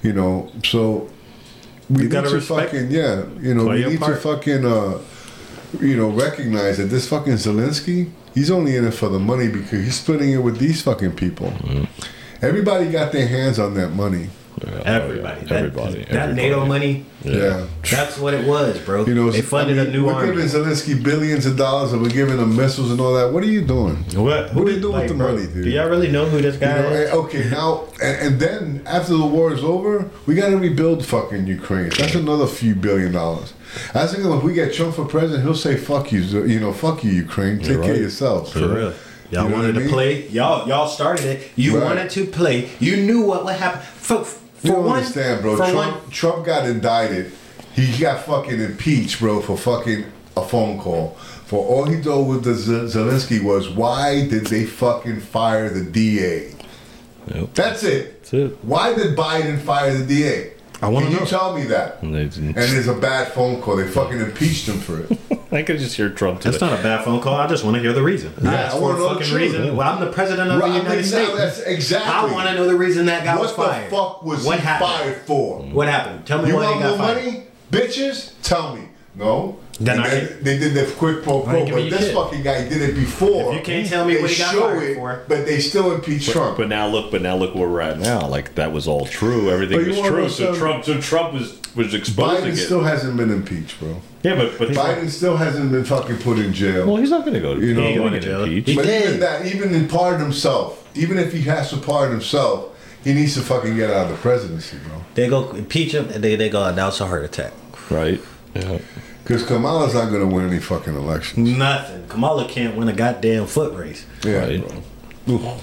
You 0.03 0.13
know, 0.13 0.51
so 0.65 1.11
we 1.91 1.97
You 1.97 2.03
need 2.05 2.11
gotta 2.13 2.41
fucking 2.41 2.93
yeah. 2.93 3.25
You 3.41 3.55
know, 3.55 3.67
we 3.67 3.81
your 3.81 3.91
need 3.91 4.01
to 4.01 4.15
fucking 4.15 4.65
uh, 4.65 5.01
you 5.81 5.97
know, 5.97 6.09
recognize 6.11 6.79
that 6.79 6.85
this 6.85 7.09
fucking 7.09 7.35
Zelensky, 7.35 8.11
he's 8.35 8.51
only 8.53 8.77
in 8.77 8.87
it 8.87 8.95
for 8.95 9.09
the 9.09 9.19
money 9.19 9.49
because 9.49 9.85
he's 9.85 10.01
splitting 10.01 10.31
it 10.31 10.39
with 10.39 10.59
these 10.59 10.81
fucking 10.83 11.17
people. 11.17 11.49
Mm-hmm. 11.49 12.45
Everybody 12.45 12.91
got 12.91 13.11
their 13.11 13.27
hands 13.27 13.59
on 13.59 13.75
that 13.75 13.91
money. 13.91 14.29
Yeah, 14.67 14.81
Everybody. 14.85 15.41
yeah. 15.43 15.47
That, 15.49 15.53
everybody, 15.57 15.93
That 16.05 16.11
everybody. 16.13 16.35
NATO 16.35 16.65
money, 16.67 17.05
yeah. 17.23 17.67
that's 17.91 18.19
what 18.19 18.35
it 18.35 18.47
was, 18.47 18.79
bro. 18.81 19.05
You 19.05 19.15
know, 19.15 19.31
they 19.31 19.43
funded 19.43 19.79
I 19.79 19.85
mean, 19.85 19.91
a 19.91 19.97
new 19.97 20.07
we're 20.07 20.13
army. 20.15 20.33
giving 20.33 20.47
Zelensky 20.47 21.03
billions 21.03 21.47
of 21.47 21.57
dollars, 21.57 21.93
and 21.93 22.01
we're 22.03 22.09
giving 22.11 22.39
him 22.39 22.57
missiles 22.57 22.91
and 22.91 23.01
all 23.01 23.15
that. 23.15 23.33
What 23.33 23.43
are 23.43 23.47
you 23.47 23.63
doing? 23.63 23.97
What? 24.15 24.55
What 24.55 24.67
are 24.69 24.71
you 24.71 24.81
doing 24.81 25.01
with 25.01 25.09
the 25.09 25.15
bro, 25.15 25.33
money, 25.35 25.47
dude? 25.47 25.65
Do 25.65 25.71
y'all 25.71 25.89
really 25.89 26.11
know 26.11 26.27
who 26.27 26.41
this 26.41 26.55
You 26.55 26.61
guy 26.61 26.81
know, 26.81 26.89
is? 26.89 27.11
and- 27.11 27.19
okay, 27.21 27.51
now 27.51 27.85
and, 28.03 28.17
and 28.27 28.41
then 28.41 28.83
after 28.87 29.15
the 29.17 29.27
war 29.27 29.53
is 29.53 29.63
over, 29.65 30.09
we 30.27 30.35
got 30.35 30.49
to 30.51 30.57
rebuild 30.57 31.05
fucking 31.05 31.47
Ukraine. 31.47 31.91
That's 31.99 32.15
another 32.15 32.47
few 32.47 32.75
billion 32.75 33.13
dollars. 33.13 33.53
I 33.95 34.07
think 34.07 34.25
if 34.25 34.43
we 34.43 34.55
get 34.55 34.73
Trump 34.73 34.95
for 34.95 35.05
president, 35.05 35.43
he'll 35.43 35.55
say 35.55 35.77
"fuck 35.77 36.13
you," 36.13 36.21
you 36.21 36.61
know, 36.61 36.73
"fuck 36.73 37.03
you, 37.05 37.11
Ukraine." 37.11 37.59
Take 37.59 37.83
care 37.83 37.95
of 37.95 38.01
yourself. 38.01 38.53
For 38.53 38.61
real. 38.69 38.95
Y'all 39.31 39.45
You 39.45 39.49
know 39.51 39.57
wanted 39.57 39.75
what 39.77 39.83
I 39.83 39.87
to 39.87 39.93
play. 39.93 40.29
Y'all 40.29 40.69
y'all 40.69 40.87
started 40.87 41.25
it. 41.27 41.51
You 41.57 41.79
Right. 41.79 41.85
wanted 41.87 42.11
to 42.11 42.27
play. 42.27 42.69
You 42.79 42.99
knew 42.99 43.23
what 43.23 43.45
would 43.45 43.55
happen. 43.57 43.81
For, 43.81 44.23
for 44.25 44.39
You 44.65 44.73
don't 44.73 44.85
one, 44.85 44.97
understand, 44.97 45.43
bro. 45.43 45.57
Trump, 45.57 45.75
one, 45.75 46.11
Trump 46.11 46.47
got 46.47 46.67
indicted. 46.67 47.33
He 47.75 47.99
got 47.99 48.25
fucking 48.25 48.61
impeached, 48.61 49.19
bro, 49.21 49.43
for 49.43 49.59
fucking 49.59 50.07
a 50.37 50.43
phone 50.43 50.79
call. 50.79 51.11
For 51.45 51.65
all 51.65 51.85
he 51.85 52.01
told 52.01 52.29
with 52.29 52.45
the 52.45 52.55
Z- 52.55 52.99
Zelensky 52.99 53.43
was, 53.43 53.69
why 53.69 54.27
did 54.27 54.47
they 54.47 54.65
fucking 54.65 55.21
fire 55.21 55.69
the 55.69 55.85
DA? 55.85 56.55
Yep. 57.27 57.55
That's 57.55 57.83
it. 57.83 58.23
That's 58.23 58.33
it. 58.33 58.65
Why 58.65 58.95
did 58.95 59.17
Biden 59.17 59.61
fire 59.61 59.97
the 59.97 60.07
DA? 60.07 60.54
I 60.85 60.89
wanna 60.89 61.07
Can 61.07 61.15
know. 61.15 61.21
you 61.21 61.27
tell 61.27 61.55
me 61.57 61.65
that? 61.65 62.03
And 62.03 62.15
And 62.15 62.57
it's 62.57 62.87
a 62.89 62.95
bad 62.95 63.29
phone 63.33 63.63
call. 63.63 63.77
They 63.77 63.87
fucking 63.87 64.21
impeached 64.21 64.69
him 64.69 64.79
for 64.79 65.01
it. 65.01 65.19
I 65.53 65.63
could 65.63 65.79
just 65.79 65.97
hear 65.97 66.11
Trump 66.11 66.41
today. 66.41 66.51
that's 66.51 66.61
not 66.61 66.79
a 66.79 66.83
bad 66.83 67.05
phone 67.05 67.21
call. 67.23 67.35
I 67.37 67.47
just 67.47 67.65
want 67.65 67.77
to 67.77 67.81
hear 67.81 67.93
the 67.93 68.03
reason. 68.03 68.33
I 68.41 68.45
Yeah, 68.53 68.61
asked 68.61 68.77
I 68.77 68.81
wanna 68.81 68.95
a 68.95 68.99
know 68.99 69.03
the 69.05 69.15
fucking 69.15 69.27
truth. 69.29 69.41
reason. 69.55 69.77
Well, 69.77 69.89
I'm 69.93 70.05
the 70.05 70.13
president 70.13 70.51
of 70.51 70.61
Right, 70.61 70.69
the 70.73 70.79
United 70.79 70.97
now 71.03 71.07
States. 71.07 71.37
that's 71.39 71.61
exactly. 71.61 72.11
I 72.31 72.33
want 72.35 72.49
to 72.49 72.55
know 72.55 72.67
the 72.67 72.77
reason 72.77 73.07
that 73.07 73.25
guy 73.25 73.37
was 73.39 73.53
fired. 73.53 73.91
What 73.91 73.91
the 73.91 73.97
fuck 73.97 74.23
was 74.25 74.45
what 74.45 74.59
he 74.61 74.65
happened? 74.67 74.91
fired 74.91 75.17
for? 75.23 75.63
What 75.63 75.89
happened? 75.89 76.27
Tell 76.27 76.43
me 76.43 76.49
You 76.49 76.57
why 76.57 76.65
want 76.65 76.77
he 76.77 76.83
got 76.83 76.99
more 76.99 77.07
fired. 77.07 77.25
money, 77.25 77.43
bitches? 77.71 78.33
Tell 78.43 78.75
me. 78.77 78.83
No. 79.17 79.57
Then 79.81 79.97
And 79.97 80.05
I 80.05 80.09
then 80.11 80.27
can't- 80.29 80.45
they 80.45 80.59
did 80.59 80.75
the 80.75 80.85
quick 80.97 81.23
pro 81.23 81.41
quo, 81.41 81.65
but 81.67 81.91
this 81.91 82.01
shit. 82.01 82.15
fucking 82.15 82.43
guy 82.43 82.69
did 82.69 82.81
it 82.83 82.95
before. 82.95 83.53
If 83.53 83.59
you 83.59 83.65
can't 83.65 83.89
tell 83.89 84.05
me 84.05 84.15
They 84.15 84.23
what 84.23 84.31
he 84.31 84.39
got 84.43 84.53
show 84.53 84.61
fired 84.69 84.83
it, 84.83 84.95
for. 84.97 85.21
but 85.29 85.47
they 85.47 85.59
still 85.61 85.93
impeach 85.93 86.29
Trump. 86.29 86.57
But 86.57 86.69
now 86.69 86.87
look, 86.89 87.11
but 87.11 87.23
now 87.23 87.37
look 87.37 87.55
where 87.55 87.69
we're 87.69 87.81
at 87.81 87.99
now. 87.99 88.27
Like 88.29 88.55
that 88.57 88.73
was 88.73 88.87
all 88.89 89.07
true. 89.07 89.51
Everything 89.51 89.87
was 89.89 90.01
true. 90.01 90.29
So? 90.29 90.55
Trump, 90.55 90.85
so 90.85 91.01
Trump 91.01 91.33
was 91.35 91.59
was 91.77 91.93
exposing 91.95 92.45
Biden 92.51 92.53
it. 92.55 92.57
still 92.57 92.83
hasn't 92.85 93.17
been 93.17 93.31
impeached, 93.31 93.81
bro. 93.81 94.01
yeah, 94.23 94.37
but 94.37 94.59
but 94.59 94.69
Biden 94.71 95.09
still 95.11 95.37
hasn't 95.37 95.73
been 95.73 95.85
fucking 95.85 96.19
put 96.19 96.39
in 96.39 96.53
jail. 96.53 96.87
well, 96.87 96.97
he's 96.97 97.11
not 97.11 97.23
going 97.23 97.35
to 97.35 97.41
go 97.41 97.55
to. 97.57 97.61
You 97.65 97.75
know, 97.75 97.83
he's 97.83 97.91
He 97.91 97.97
not 97.97 98.05
gonna 98.05 98.11
going 98.11 98.21
to 98.23 98.27
get 98.29 98.37
jail. 98.37 98.45
impeached. 98.45 98.77
but 98.77 98.87
did. 98.87 99.05
even 99.09 99.21
that, 99.21 99.47
even 99.47 99.75
in 99.75 99.89
pardon 99.89 100.21
himself, 100.21 100.89
even 100.95 101.19
if 101.19 101.33
he 101.33 101.41
has 101.43 101.71
to 101.71 101.77
pardon 101.79 102.13
himself, 102.13 102.67
he 103.03 103.13
needs 103.13 103.35
to 103.35 103.41
fucking 103.41 103.77
get 103.77 103.91
out 103.91 104.07
of 104.07 104.11
the 104.13 104.17
presidency, 104.19 104.77
bro. 104.87 105.03
They 105.15 105.29
go 105.29 105.51
impeach 105.51 105.93
him, 105.93 106.09
and 106.15 106.23
they, 106.23 106.37
they 106.37 106.49
go 106.49 106.65
announce 106.65 107.01
a 107.01 107.07
heart 107.07 107.25
attack. 107.25 107.53
right? 107.91 108.21
Yeah. 108.55 108.79
Because 109.23 109.45
Kamala's 109.45 109.95
not 109.95 110.11
gonna 110.13 110.27
win 110.27 110.49
any 110.49 110.61
fucking 110.61 110.95
elections. 110.95 111.49
Nothing. 111.57 112.07
Kamala 112.09 112.47
can't 112.47 112.77
win 112.77 112.89
a 112.89 112.93
goddamn 112.93 113.47
foot 113.47 113.75
race. 113.75 114.05
Yeah, 114.25 114.45
Right. 114.47 114.63
bro. 115.27 115.57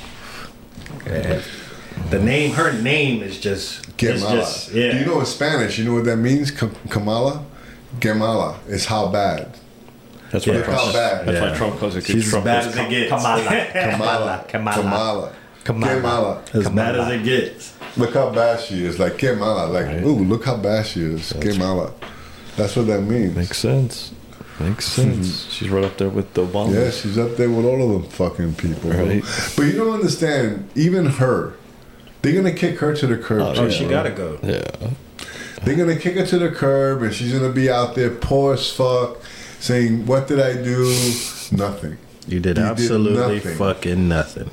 The 2.09 2.19
name, 2.19 2.53
her 2.53 2.73
name 2.81 3.21
is 3.21 3.39
just, 3.39 3.87
it's 4.01 4.21
Kamala. 4.23 4.39
just, 4.41 4.71
yeah. 4.73 4.91
Do 4.93 4.99
you 4.99 5.05
know 5.05 5.19
in 5.19 5.25
Spanish? 5.25 5.77
You 5.77 5.85
know 5.85 5.93
what 5.93 6.05
that 6.05 6.17
means? 6.17 6.51
Kamala. 6.89 7.43
Kamala 7.99 8.59
is 8.67 8.85
how 8.85 9.07
bad. 9.07 9.53
That's 10.31 10.47
why 10.47 10.53
Yeah. 10.53 10.63
Trump. 10.63 10.79
How 10.79 10.93
bad. 10.93 11.25
That's 11.27 11.41
why 11.41 11.57
Trump 11.57 11.79
calls 11.79 11.95
it. 11.97 12.05
She's 12.05 12.33
as 12.33 12.43
bad 12.43 12.65
as 12.67 12.75
it 12.77 12.89
gets." 12.89 13.09
Kamala. 13.11 13.43
Kamala. 13.71 14.45
Kamala. 14.49 14.73
Kamala. 14.75 15.31
Kamala. 15.63 15.95
Kamala. 15.95 16.41
as 16.53 16.69
bad 16.69 16.95
as 16.95 17.09
it 17.13 17.23
gets. 17.23 17.73
Look 17.97 18.13
how 18.13 18.29
bad 18.29 18.59
she 18.61 18.85
is. 18.85 18.97
Like 18.97 19.17
Kamala. 19.17 19.67
Like, 19.67 19.85
Right. 19.87 20.03
ooh, 20.03 20.23
look 20.23 20.45
how 20.45 20.55
bad 20.55 20.85
she 20.87 21.01
is. 21.03 21.33
Kamala. 21.39 21.91
That's 22.55 22.75
what 22.75 22.87
that 22.87 23.01
means. 23.01 23.35
Makes 23.35 23.57
sense. 23.57 24.11
Makes 24.59 24.97
mm-hmm. 24.97 25.13
sense. 25.23 25.51
She's 25.51 25.69
right 25.69 25.83
up 25.83 25.97
there 25.97 26.09
with 26.09 26.33
the 26.33 26.45
Obama. 26.45 26.73
Yeah, 26.73 26.91
she's 26.91 27.17
up 27.17 27.35
there 27.37 27.49
with 27.49 27.65
all 27.65 27.81
of 27.81 28.01
them 28.01 28.11
fucking 28.11 28.55
people. 28.55 28.91
Right. 28.91 29.23
But 29.55 29.63
you 29.63 29.73
don't 29.73 29.93
understand, 29.93 30.69
even 30.75 31.05
her, 31.05 31.53
they're 32.21 32.35
gonna 32.35 32.53
kick 32.53 32.79
her 32.79 32.95
to 32.95 33.07
the 33.07 33.17
curb. 33.17 33.41
Oh, 33.41 33.53
too, 33.53 33.61
Oh, 33.61 33.69
she 33.69 33.85
bro. 33.85 33.89
gotta 33.89 34.11
go. 34.11 34.39
Yeah. 34.43 34.91
They're 35.63 35.75
gonna 35.75 35.95
kick 35.95 36.15
her 36.15 36.25
to 36.25 36.39
the 36.39 36.49
curb, 36.49 37.01
and 37.01 37.13
she's 37.13 37.33
gonna 37.33 37.51
be 37.51 37.69
out 37.69 37.95
there 37.95 38.09
poor 38.09 38.53
as 38.53 38.69
fuck, 38.71 39.17
saying, 39.59 40.05
"What 40.05 40.27
did 40.27 40.39
I 40.39 40.53
do? 40.53 40.85
Nothing." 41.51 41.97
You 42.27 42.39
did 42.39 42.45
You 42.49 42.53
did 42.53 42.57
absolutely 42.59 43.35
nothing. 43.35 43.57
fucking 43.57 44.07
nothing. 44.07 44.51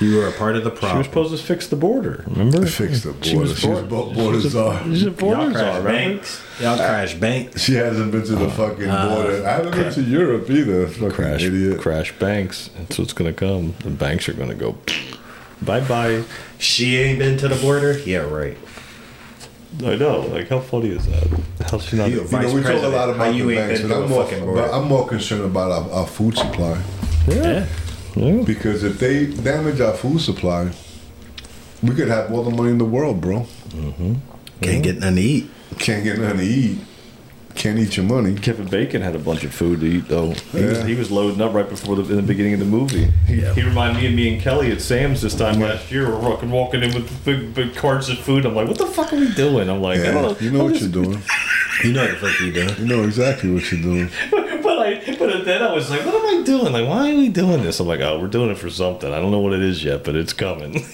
You 0.00 0.16
were 0.16 0.28
a 0.28 0.32
part 0.32 0.56
of 0.56 0.64
the 0.64 0.70
problem. 0.70 0.90
She 0.92 0.98
was 0.98 1.06
supposed 1.06 1.36
to 1.36 1.42
fix 1.42 1.66
the 1.68 1.76
border. 1.76 2.24
Remember? 2.28 2.66
Fix 2.66 3.02
the 3.02 3.14
She 3.22 3.34
border. 3.34 3.48
was 3.50 3.58
She 3.58 3.68
was 3.68 3.80
board- 3.82 3.88
bo- 3.88 4.12
border 4.14 4.38
she 4.40 4.44
was 4.44 4.44
a- 4.46 4.50
czar. 4.50 4.82
She's 4.84 5.02
a 5.06 5.10
border 5.10 5.42
Y'all 5.42 5.52
czar, 5.52 5.80
crash 5.80 5.84
banks. 5.84 6.40
Y'all 6.60 6.76
crash 6.76 7.14
banks. 7.14 7.62
She 7.62 7.74
hasn't 7.74 8.12
been 8.12 8.24
to 8.24 8.34
the 8.36 8.46
uh, 8.46 8.50
fucking 8.50 8.88
uh, 8.88 9.08
border. 9.14 9.46
I 9.46 9.50
haven't 9.52 9.72
been 9.72 9.92
to 9.92 10.02
Europe 10.02 10.50
either. 10.50 10.86
Fucking 10.88 11.10
Crash, 11.10 11.42
idiot. 11.42 11.78
crash 11.80 12.12
banks. 12.18 12.70
That's 12.78 12.98
what's 12.98 13.12
going 13.12 13.32
to 13.32 13.38
come. 13.38 13.74
The 13.80 13.90
banks 13.90 14.28
are 14.28 14.34
going 14.34 14.48
to 14.50 14.54
go 14.54 14.76
bye 15.62 15.80
bye. 15.80 16.22
She 16.58 16.96
ain't 16.98 17.18
been 17.18 17.38
to 17.38 17.48
the 17.48 17.56
border. 17.56 17.98
Yeah, 18.00 18.18
right. 18.18 18.56
I 19.84 19.94
know. 19.96 20.20
Like, 20.20 20.48
how 20.48 20.60
funny 20.60 20.90
is 20.90 21.06
that? 21.06 21.28
How's 21.70 21.84
she 21.84 21.96
not? 21.96 22.08
You- 22.08 22.16
You 22.16 22.20
know, 22.22 22.26
Vice 22.28 22.52
we 22.52 22.62
talk 22.62 22.72
a 22.82 22.88
lot 22.88 23.08
how 23.08 23.10
about 23.14 23.34
you 23.34 23.46
the 23.46 23.58
ain't 23.58 23.68
banks, 23.68 23.80
been 23.82 23.88
but 23.90 23.96
to 23.96 24.02
I'm 24.04 24.08
more, 24.10 24.24
but 24.24 24.40
border? 24.40 24.72
I'm 24.72 24.84
more 24.88 25.06
concerned 25.08 25.44
about 25.44 25.70
our, 25.72 25.90
our 25.90 26.06
food 26.06 26.36
supply. 26.36 26.80
yeah. 27.28 27.34
yeah. 27.42 27.66
Because 28.16 28.82
if 28.82 28.98
they 28.98 29.26
damage 29.26 29.80
our 29.80 29.92
food 29.92 30.20
supply, 30.20 30.70
we 31.82 31.94
could 31.94 32.08
have 32.08 32.32
all 32.32 32.42
the 32.42 32.50
money 32.50 32.70
in 32.70 32.78
the 32.78 32.84
world, 32.84 33.20
bro. 33.20 33.40
Mm-hmm. 33.68 34.14
Can't 34.62 34.82
get 34.82 34.96
nothing 34.96 35.16
to 35.16 35.22
eat. 35.22 35.50
Can't 35.78 36.02
get 36.02 36.18
nothing 36.18 36.38
to 36.38 36.44
eat. 36.44 36.78
Can't 37.54 37.78
eat 37.78 37.96
your 37.96 38.04
money. 38.04 38.34
Kevin 38.34 38.66
Bacon 38.66 39.00
had 39.00 39.14
a 39.14 39.18
bunch 39.18 39.42
of 39.44 39.52
food 39.52 39.80
to 39.80 39.86
eat, 39.86 40.08
though. 40.08 40.32
He, 40.52 40.62
was, 40.62 40.82
he 40.84 40.94
was 40.94 41.10
loading 41.10 41.40
up 41.40 41.54
right 41.54 41.68
before 41.68 41.96
the 41.96 42.02
in 42.02 42.16
the 42.16 42.22
beginning 42.22 42.52
of 42.52 42.58
the 42.58 42.66
movie. 42.66 43.06
He, 43.26 43.40
he 43.40 43.62
reminded 43.62 44.00
me 44.00 44.08
of 44.08 44.14
me 44.14 44.34
and 44.34 44.42
Kelly 44.42 44.70
at 44.72 44.82
Sam's 44.82 45.22
this 45.22 45.34
time 45.34 45.60
last 45.60 45.90
year. 45.90 46.08
We're 46.08 46.20
walking, 46.20 46.50
walking 46.50 46.82
in 46.82 46.92
with 46.94 47.24
big, 47.24 47.54
big 47.54 47.74
carts 47.74 48.10
of 48.10 48.18
food. 48.18 48.44
I'm 48.44 48.54
like, 48.54 48.68
what 48.68 48.76
the 48.76 48.86
fuck 48.86 49.12
are 49.12 49.16
we 49.16 49.32
doing? 49.32 49.70
I'm 49.70 49.80
like, 49.80 50.00
I 50.00 50.10
don't 50.10 50.22
know. 50.22 50.36
you 50.38 50.50
know 50.50 50.64
what 50.64 50.80
you're 50.80 50.90
doing. 50.90 51.22
You 51.82 51.92
know 51.94 52.02
what 52.02 52.10
the 52.10 52.28
fuck 52.28 52.40
you 52.40 52.52
doing. 52.52 52.76
You 52.78 52.86
know 52.86 53.04
exactly 53.04 53.50
what 53.50 53.70
you're 53.72 53.80
doing. 53.82 54.10
but 54.30 54.78
I, 54.78 55.16
but 55.18 55.44
then 55.44 55.62
I 55.62 55.72
was 55.72 55.90
like, 55.90 56.04
what 56.04 56.15
am 56.28 56.40
I 56.40 56.44
doing? 56.44 56.72
Like, 56.72 56.86
why 56.88 57.12
are 57.12 57.16
we 57.16 57.28
doing 57.28 57.62
this? 57.62 57.80
I'm 57.80 57.86
like, 57.86 58.00
oh, 58.00 58.20
we're 58.20 58.28
doing 58.28 58.50
it 58.50 58.58
for 58.58 58.70
something. 58.70 59.12
I 59.12 59.20
don't 59.20 59.30
know 59.30 59.40
what 59.40 59.52
it 59.52 59.62
is 59.62 59.82
yet, 59.84 60.04
but 60.04 60.14
it's 60.16 60.32
coming. 60.32 60.76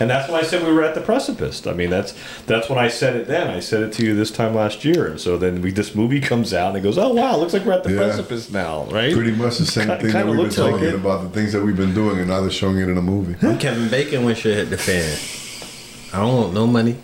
and 0.00 0.08
that's 0.10 0.30
why 0.30 0.38
I 0.40 0.42
said 0.42 0.66
we 0.66 0.72
were 0.72 0.82
at 0.82 0.94
the 0.94 1.00
precipice. 1.00 1.66
I 1.66 1.72
mean, 1.72 1.90
that's 1.90 2.14
that's 2.46 2.68
when 2.68 2.78
I 2.78 2.88
said 2.88 3.16
it 3.16 3.26
then. 3.26 3.48
I 3.48 3.60
said 3.60 3.82
it 3.82 3.92
to 3.94 4.04
you 4.04 4.14
this 4.14 4.30
time 4.30 4.54
last 4.54 4.84
year, 4.84 5.06
and 5.06 5.20
so 5.20 5.36
then 5.38 5.62
we 5.62 5.70
this 5.70 5.94
movie 5.94 6.20
comes 6.20 6.52
out 6.54 6.68
and 6.68 6.78
it 6.78 6.82
goes, 6.82 6.98
oh 6.98 7.12
wow, 7.14 7.36
looks 7.36 7.52
like 7.52 7.64
we're 7.64 7.72
at 7.72 7.84
the 7.84 7.92
Yeah. 7.92 7.98
precipice 7.98 8.50
now, 8.50 8.84
right? 8.84 9.12
Pretty 9.14 9.32
much 9.32 9.58
the 9.58 9.66
same 9.66 9.88
Ki- 9.88 9.94
thing 9.96 10.06
that 10.06 10.12
kinda 10.12 10.26
we've 10.26 10.36
been 10.36 10.44
looks 10.44 10.58
like 10.58 10.72
talking 10.72 10.94
about, 10.94 11.22
the 11.22 11.30
things 11.30 11.52
that 11.52 11.62
we've 11.62 11.76
been 11.76 11.94
doing, 11.94 12.18
and 12.18 12.28
now 12.28 12.40
they're 12.40 12.50
showing 12.50 12.78
it 12.78 12.88
in 12.88 12.96
a 12.96 13.02
movie. 13.02 13.34
I'm 13.46 13.58
Kevin 13.58 13.88
Bacon 13.88 14.24
when 14.24 14.34
shit 14.34 14.56
hit 14.56 14.70
the 14.70 14.78
fan. 14.78 15.18
I 16.12 16.24
don't 16.24 16.34
want 16.36 16.54
no 16.54 16.66
money. 16.66 16.96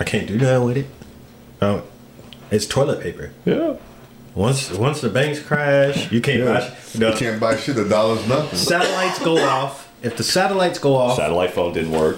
I 0.00 0.04
can't 0.04 0.26
do 0.26 0.36
nothing 0.36 0.64
with 0.64 0.76
it. 0.78 0.86
Oh, 1.60 1.82
it's 2.50 2.66
toilet 2.66 3.00
paper. 3.00 3.30
Yeah. 3.44 3.76
Once 4.34 4.70
once 4.72 5.00
the 5.02 5.08
banks 5.10 5.40
crash, 5.40 6.10
you 6.10 6.20
can't 6.20 6.40
Yeah. 6.40 6.44
buy. 6.54 6.70
You 6.94 7.00
The 7.00 7.12
can't 7.18 7.40
buy 7.40 7.56
shit. 7.56 7.76
A 7.76 7.84
dollar's 7.88 8.26
nothing. 8.26 8.58
satellites 8.58 9.18
go 9.18 9.38
off. 9.38 9.88
If 10.02 10.16
the 10.16 10.22
satellites 10.24 10.78
go 10.78 10.96
off, 10.96 11.16
Satellite 11.16 11.52
phone 11.52 11.72
didn't 11.74 11.92
work. 11.92 12.16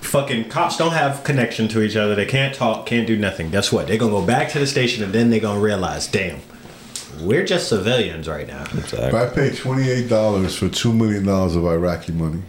fucking 0.00 0.44
cops 0.48 0.76
don't 0.76 0.92
have 0.92 1.24
connection 1.24 1.66
to 1.68 1.82
each 1.82 1.96
other. 1.96 2.14
They 2.14 2.24
can't 2.26 2.54
talk, 2.54 2.86
can't 2.86 3.06
do 3.06 3.16
nothing. 3.16 3.50
Guess 3.50 3.72
what? 3.72 3.86
They're 3.88 3.96
gonna 3.98 4.12
go 4.12 4.22
back 4.22 4.50
to 4.52 4.58
the 4.58 4.66
station 4.66 5.02
and 5.02 5.12
then 5.12 5.30
they're 5.30 5.40
gonna 5.40 5.58
realize, 5.60 6.06
damn, 6.06 6.36
we're 7.20 7.44
just 7.44 7.68
civilians 7.68 8.28
right 8.28 8.46
now. 8.46 8.62
Exactly. 8.76 8.98
If 9.08 9.14
I 9.14 9.26
pay 9.26 9.50
twenty 9.54 9.90
eight 9.90 10.08
dollars 10.08 10.54
for 10.56 10.68
two 10.68 10.92
million 10.92 11.24
dollars 11.26 11.56
of 11.56 11.64
Iraqi 11.66 12.12
money, 12.12 12.42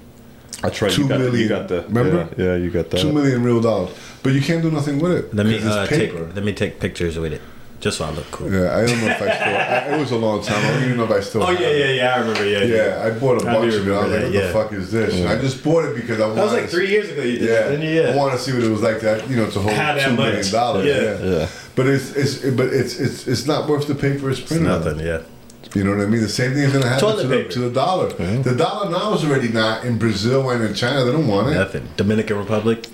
I 0.63 0.67
right. 0.67 0.91
Two 0.91 1.03
you 1.03 1.07
got, 1.07 1.19
You 1.33 1.47
got 1.49 1.67
the 1.69 1.81
Remember? 1.87 2.27
Yeah, 2.37 2.45
yeah, 2.45 2.55
you 2.57 2.69
got 2.69 2.89
that. 2.91 2.99
two 2.99 3.11
million 3.11 3.43
real 3.43 3.61
dollars, 3.61 3.91
but 4.23 4.33
you 4.33 4.41
can't 4.41 4.61
do 4.61 4.69
nothing 4.71 4.99
with 4.99 5.11
it. 5.13 5.33
Let 5.35 5.45
me 5.45 5.53
'cause 5.57 5.65
it's 5.65 5.75
uh, 5.75 5.87
take 5.87 6.13
let 6.35 6.43
me 6.43 6.53
take 6.53 6.79
pictures 6.79 7.17
with 7.17 7.33
it, 7.33 7.41
just 7.85 7.97
so 7.99 8.05
I 8.05 8.09
look 8.09 8.29
cool. 8.31 8.51
Yeah, 8.51 8.75
I 8.75 8.85
don't 8.85 8.99
know 8.99 9.07
if 9.15 9.21
I 9.21 9.29
still. 9.35 9.55
I, 9.55 9.95
it 9.95 9.99
was 9.99 10.11
a 10.11 10.17
long 10.17 10.41
time. 10.43 10.57
I 10.65 10.71
don't 10.73 10.83
even 10.85 10.97
know 10.97 11.03
if 11.05 11.11
I 11.11 11.19
still. 11.19 11.43
Oh 11.43 11.45
have 11.45 11.59
yeah, 11.61 11.67
it. 11.67 11.79
yeah, 11.79 11.91
yeah. 12.01 12.15
I 12.15 12.19
remember. 12.19 12.45
Yeah, 12.45 12.63
Yeah, 12.63 13.05
I 13.05 13.09
bought 13.19 13.43
a 13.43 13.47
I 13.47 13.53
bunch 13.53 13.73
of 13.75 13.87
it. 13.87 13.91
I 13.93 14.01
was 14.01 14.09
remember 14.09 14.15
like, 14.15 14.23
"What 14.23 14.33
yeah. 14.33 14.47
the 14.47 14.53
fuck 14.53 14.73
is 14.73 14.91
this?" 14.91 15.13
I 15.25 15.39
just 15.39 15.63
bought 15.63 15.85
it 15.85 15.95
because 15.95 16.19
I 16.19 16.25
wanted. 16.27 16.37
That 16.37 16.43
was 16.45 16.53
like 16.53 16.69
three 16.69 16.89
years 16.89 17.09
ago. 17.11 17.21
You 17.21 17.37
did, 17.39 17.49
Yeah, 17.49 17.69
didn't 17.69 17.87
you? 17.95 18.01
I 18.03 18.15
want 18.15 18.33
to 18.33 18.39
see 18.39 18.53
what 18.53 18.63
it 18.63 18.69
was 18.69 18.81
like 18.81 18.99
to 19.01 19.23
you 19.29 19.35
know 19.37 19.49
to 19.51 19.59
hold 19.59 19.75
How 19.75 19.93
that 19.93 20.09
two 20.09 20.15
million 20.15 20.37
much. 20.37 20.51
dollars. 20.51 20.85
Yeah. 20.87 21.01
Yeah. 21.23 21.37
Yeah. 21.39 21.47
but 21.75 21.85
it's 21.87 22.07
it's 22.21 22.33
but 22.59 22.67
it's 22.73 22.99
it's 22.99 23.27
it's 23.27 23.45
not 23.45 23.69
worth 23.69 23.85
the 23.87 23.95
paper 23.95 24.31
it's 24.31 24.39
It's 24.39 24.47
printed. 24.47 24.67
on. 24.71 24.79
nothing. 24.83 24.99
Yeah. 25.05 25.21
You 25.75 25.83
know 25.83 25.91
what 25.95 26.01
I 26.01 26.09
mean? 26.09 26.21
The 26.21 26.29
same 26.29 26.53
thing 26.53 26.63
is 26.63 26.71
going 26.71 26.83
to 26.83 26.89
happen 26.89 27.17
to 27.17 27.27
the, 27.27 27.35
paper. 27.37 27.49
to 27.51 27.59
the 27.59 27.69
dollar. 27.71 28.07
The 28.13 28.55
dollar 28.55 28.89
now 28.89 29.13
is 29.13 29.25
already 29.25 29.49
not 29.49 29.83
in 29.83 29.97
Brazil 29.97 30.49
and 30.49 30.63
in 30.63 30.73
China. 30.73 31.03
They 31.03 31.11
don't 31.11 31.27
want 31.27 31.49
it. 31.49 31.55
Nothing. 31.55 31.89
Dominican 31.97 32.37
Republic. 32.37 32.87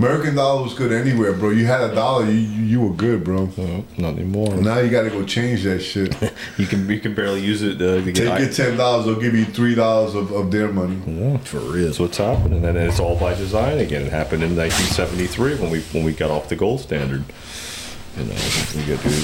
American 0.00 0.34
dollar 0.34 0.62
was 0.62 0.72
good 0.72 0.92
anywhere, 0.92 1.34
bro. 1.34 1.50
You 1.50 1.66
had 1.66 1.82
a 1.82 1.94
dollar, 1.94 2.24
you 2.24 2.32
you, 2.32 2.62
you 2.62 2.80
were 2.80 2.94
good, 2.94 3.22
bro. 3.22 3.50
No, 3.58 3.84
not 3.98 4.14
anymore. 4.14 4.56
Now 4.56 4.78
you 4.78 4.88
got 4.88 5.02
to 5.02 5.10
go 5.10 5.24
change 5.26 5.64
that 5.64 5.80
shit. 5.80 6.16
You 6.56 6.66
can 6.66 6.88
you 6.88 7.00
can 7.00 7.14
barely 7.14 7.40
use 7.40 7.62
it 7.62 7.80
uh, 7.80 8.02
to 8.04 8.12
get. 8.12 8.16
Take 8.16 8.38
your 8.40 8.50
ten 8.50 8.76
dollars, 8.78 9.04
they'll 9.06 9.20
give 9.20 9.34
you 9.34 9.44
three 9.44 9.74
dollars 9.74 10.14
of, 10.14 10.32
of 10.32 10.50
their 10.50 10.68
money. 10.68 10.98
Yeah, 11.06 11.36
for 11.38 11.58
real. 11.58 11.86
That's 11.86 11.98
what's 11.98 12.16
happening, 12.16 12.64
and 12.64 12.78
it's 12.78 12.98
all 12.98 13.18
by 13.18 13.34
design 13.34 13.78
again. 13.78 14.02
It 14.02 14.12
happened 14.12 14.42
in 14.42 14.56
1973 14.56 15.56
when 15.56 15.70
we 15.70 15.80
when 15.92 16.04
we 16.04 16.12
got 16.12 16.30
off 16.30 16.48
the 16.48 16.56
gold 16.56 16.80
standard. 16.80 17.24
You 18.16 18.24
uh, 18.24 18.26
know, 18.26 18.34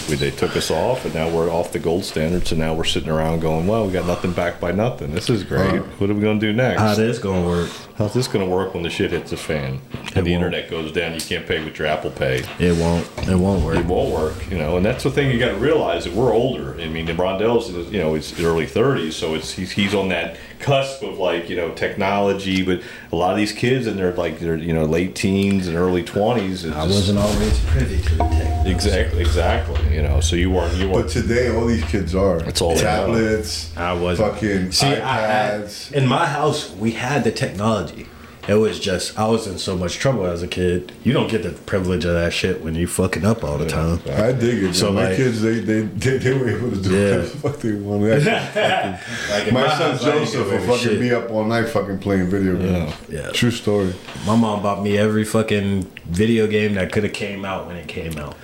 we 0.08 0.16
they 0.16 0.30
took 0.30 0.56
us 0.56 0.70
off, 0.70 1.04
and 1.04 1.14
now 1.14 1.28
we're 1.28 1.50
off 1.50 1.72
the 1.72 1.78
gold 1.78 2.04
standard. 2.04 2.46
So 2.46 2.56
now 2.56 2.72
we're 2.72 2.84
sitting 2.84 3.10
around 3.10 3.40
going, 3.40 3.66
"Well, 3.66 3.86
we 3.86 3.92
got 3.92 4.06
nothing 4.06 4.32
back 4.32 4.60
by 4.60 4.72
nothing. 4.72 5.12
This 5.12 5.28
is 5.28 5.42
great. 5.42 5.80
What 5.98 6.08
are 6.08 6.14
we 6.14 6.20
going 6.20 6.38
to 6.38 6.46
do 6.46 6.52
next? 6.52 6.80
How 6.80 6.94
this 6.94 7.18
gonna 7.18 7.46
work? 7.46 7.70
How's 7.96 8.12
this 8.12 8.28
going 8.28 8.44
to 8.44 8.54
work 8.54 8.74
when 8.74 8.82
the 8.82 8.90
shit 8.90 9.10
hits 9.10 9.30
the 9.30 9.38
fan 9.38 9.80
and 10.14 10.26
the 10.26 10.34
internet 10.34 10.68
goes 10.68 10.92
down? 10.92 11.14
You 11.14 11.20
can't 11.20 11.46
pay 11.46 11.64
with 11.64 11.78
your 11.78 11.88
Apple 11.88 12.10
Pay. 12.10 12.44
It 12.58 12.76
won't. 12.76 13.08
It 13.26 13.36
won't 13.36 13.64
work. 13.64 13.78
It 13.78 13.86
won't 13.86 14.12
work, 14.12 14.50
you 14.50 14.58
know, 14.58 14.76
and 14.76 14.84
that's 14.84 15.02
the 15.02 15.10
thing 15.10 15.30
you 15.30 15.38
got 15.38 15.52
to 15.52 15.56
realize 15.56 16.04
that 16.04 16.12
we're 16.12 16.34
older. 16.34 16.78
I 16.78 16.88
mean, 16.88 17.06
the 17.06 17.14
Rondell's, 17.14 17.70
you 17.90 17.98
know, 17.98 18.14
it's 18.14 18.38
early 18.38 18.66
30s, 18.66 19.14
so 19.14 19.34
it's 19.34 19.52
he's, 19.52 19.70
he's 19.70 19.94
on 19.94 20.10
that 20.10 20.36
cusp 20.58 21.02
of 21.02 21.18
like, 21.18 21.48
you 21.48 21.56
know, 21.56 21.70
technology. 21.74 22.62
But 22.62 22.82
a 23.12 23.16
lot 23.16 23.30
of 23.32 23.36
these 23.36 23.52
kids, 23.52 23.86
and 23.86 23.98
they're 23.98 24.12
like, 24.12 24.38
they're 24.38 24.56
you 24.56 24.72
know, 24.72 24.84
late 24.84 25.14
teens 25.14 25.66
and 25.68 25.76
early 25.76 26.02
20s. 26.02 26.64
It's 26.64 26.64
I 26.64 26.84
just- 26.86 26.88
wasn't 26.94 27.18
always 27.18 27.58
privy 27.66 28.00
to 28.02 28.14
the 28.16 28.24
tech. 28.24 28.66
exactly, 28.66 29.20
exactly. 29.20 29.94
You 29.94 30.02
know, 30.02 30.20
so 30.20 30.36
you 30.36 30.50
weren't, 30.50 30.74
you 30.76 30.86
But 30.86 30.94
weren't. 30.94 31.10
today, 31.10 31.54
all 31.54 31.66
these 31.66 31.84
kids 31.84 32.14
are. 32.14 32.38
It's 32.48 32.60
all 32.60 32.74
tablets. 32.76 33.76
I 33.76 33.92
wasn't. 33.92 34.32
Fucking 34.34 34.72
See, 34.72 34.86
I, 34.86 34.92
I, 34.94 35.58
iPads. 35.60 35.92
in 35.92 36.06
my 36.06 36.26
house, 36.26 36.70
we 36.72 36.92
had 36.92 37.24
the 37.24 37.32
technology. 37.32 38.06
It 38.48 38.54
was 38.54 38.78
just 38.78 39.18
I 39.18 39.26
was 39.26 39.46
in 39.46 39.58
so 39.58 39.76
much 39.76 39.96
trouble 39.96 40.24
as 40.26 40.42
a 40.42 40.46
kid. 40.48 40.92
You 41.02 41.12
don't 41.12 41.28
get 41.30 41.42
the 41.42 41.50
privilege 41.50 42.04
of 42.04 42.12
that 42.14 42.32
shit 42.32 42.62
when 42.62 42.74
you 42.76 42.86
fucking 42.86 43.24
up 43.24 43.42
all 43.42 43.58
the 43.58 43.66
time. 43.66 44.00
I 44.08 44.32
dig 44.32 44.62
it. 44.62 44.74
So, 44.74 44.86
So 44.86 44.92
my 44.92 45.08
like- 45.08 45.16
kids, 45.16 45.42
they, 45.42 45.58
they 45.60 45.80
they 45.82 46.18
they 46.18 46.32
were 46.38 46.48
able 46.48 46.70
to 46.70 46.76
do 46.80 46.90
Yeah. 46.90 47.10
whatever 47.16 47.22
the 47.28 47.36
fuck 47.38 47.56
they 47.58 47.72
wanted. 47.72 48.26
Like 49.30 49.48
in 49.48 49.54
my 49.54 49.68
son 49.76 49.90
house, 49.92 50.04
I 50.04 50.10
ain't 50.16 50.18
Joseph 50.26 50.48
get 50.50 50.60
will 50.60 50.66
fucking 50.66 50.78
shit. 50.90 51.00
be 51.00 51.12
up 51.12 51.30
all 51.30 51.44
night 51.44 51.68
fucking 51.68 51.98
playing 51.98 52.28
video 52.30 52.56
games. 52.56 52.94
Yeah. 53.08 53.30
True 53.32 53.50
story. 53.50 53.92
My 54.26 54.36
mom 54.36 54.62
bought 54.62 54.82
me 54.82 54.96
every 54.96 55.24
fucking 55.24 55.82
video 56.06 56.46
game 56.46 56.74
that 56.74 56.92
could 56.92 57.02
have 57.04 57.12
came 57.12 57.44
out 57.44 57.66
when 57.66 57.76
it 57.76 57.88
came 57.88 58.16
out. 58.18 58.36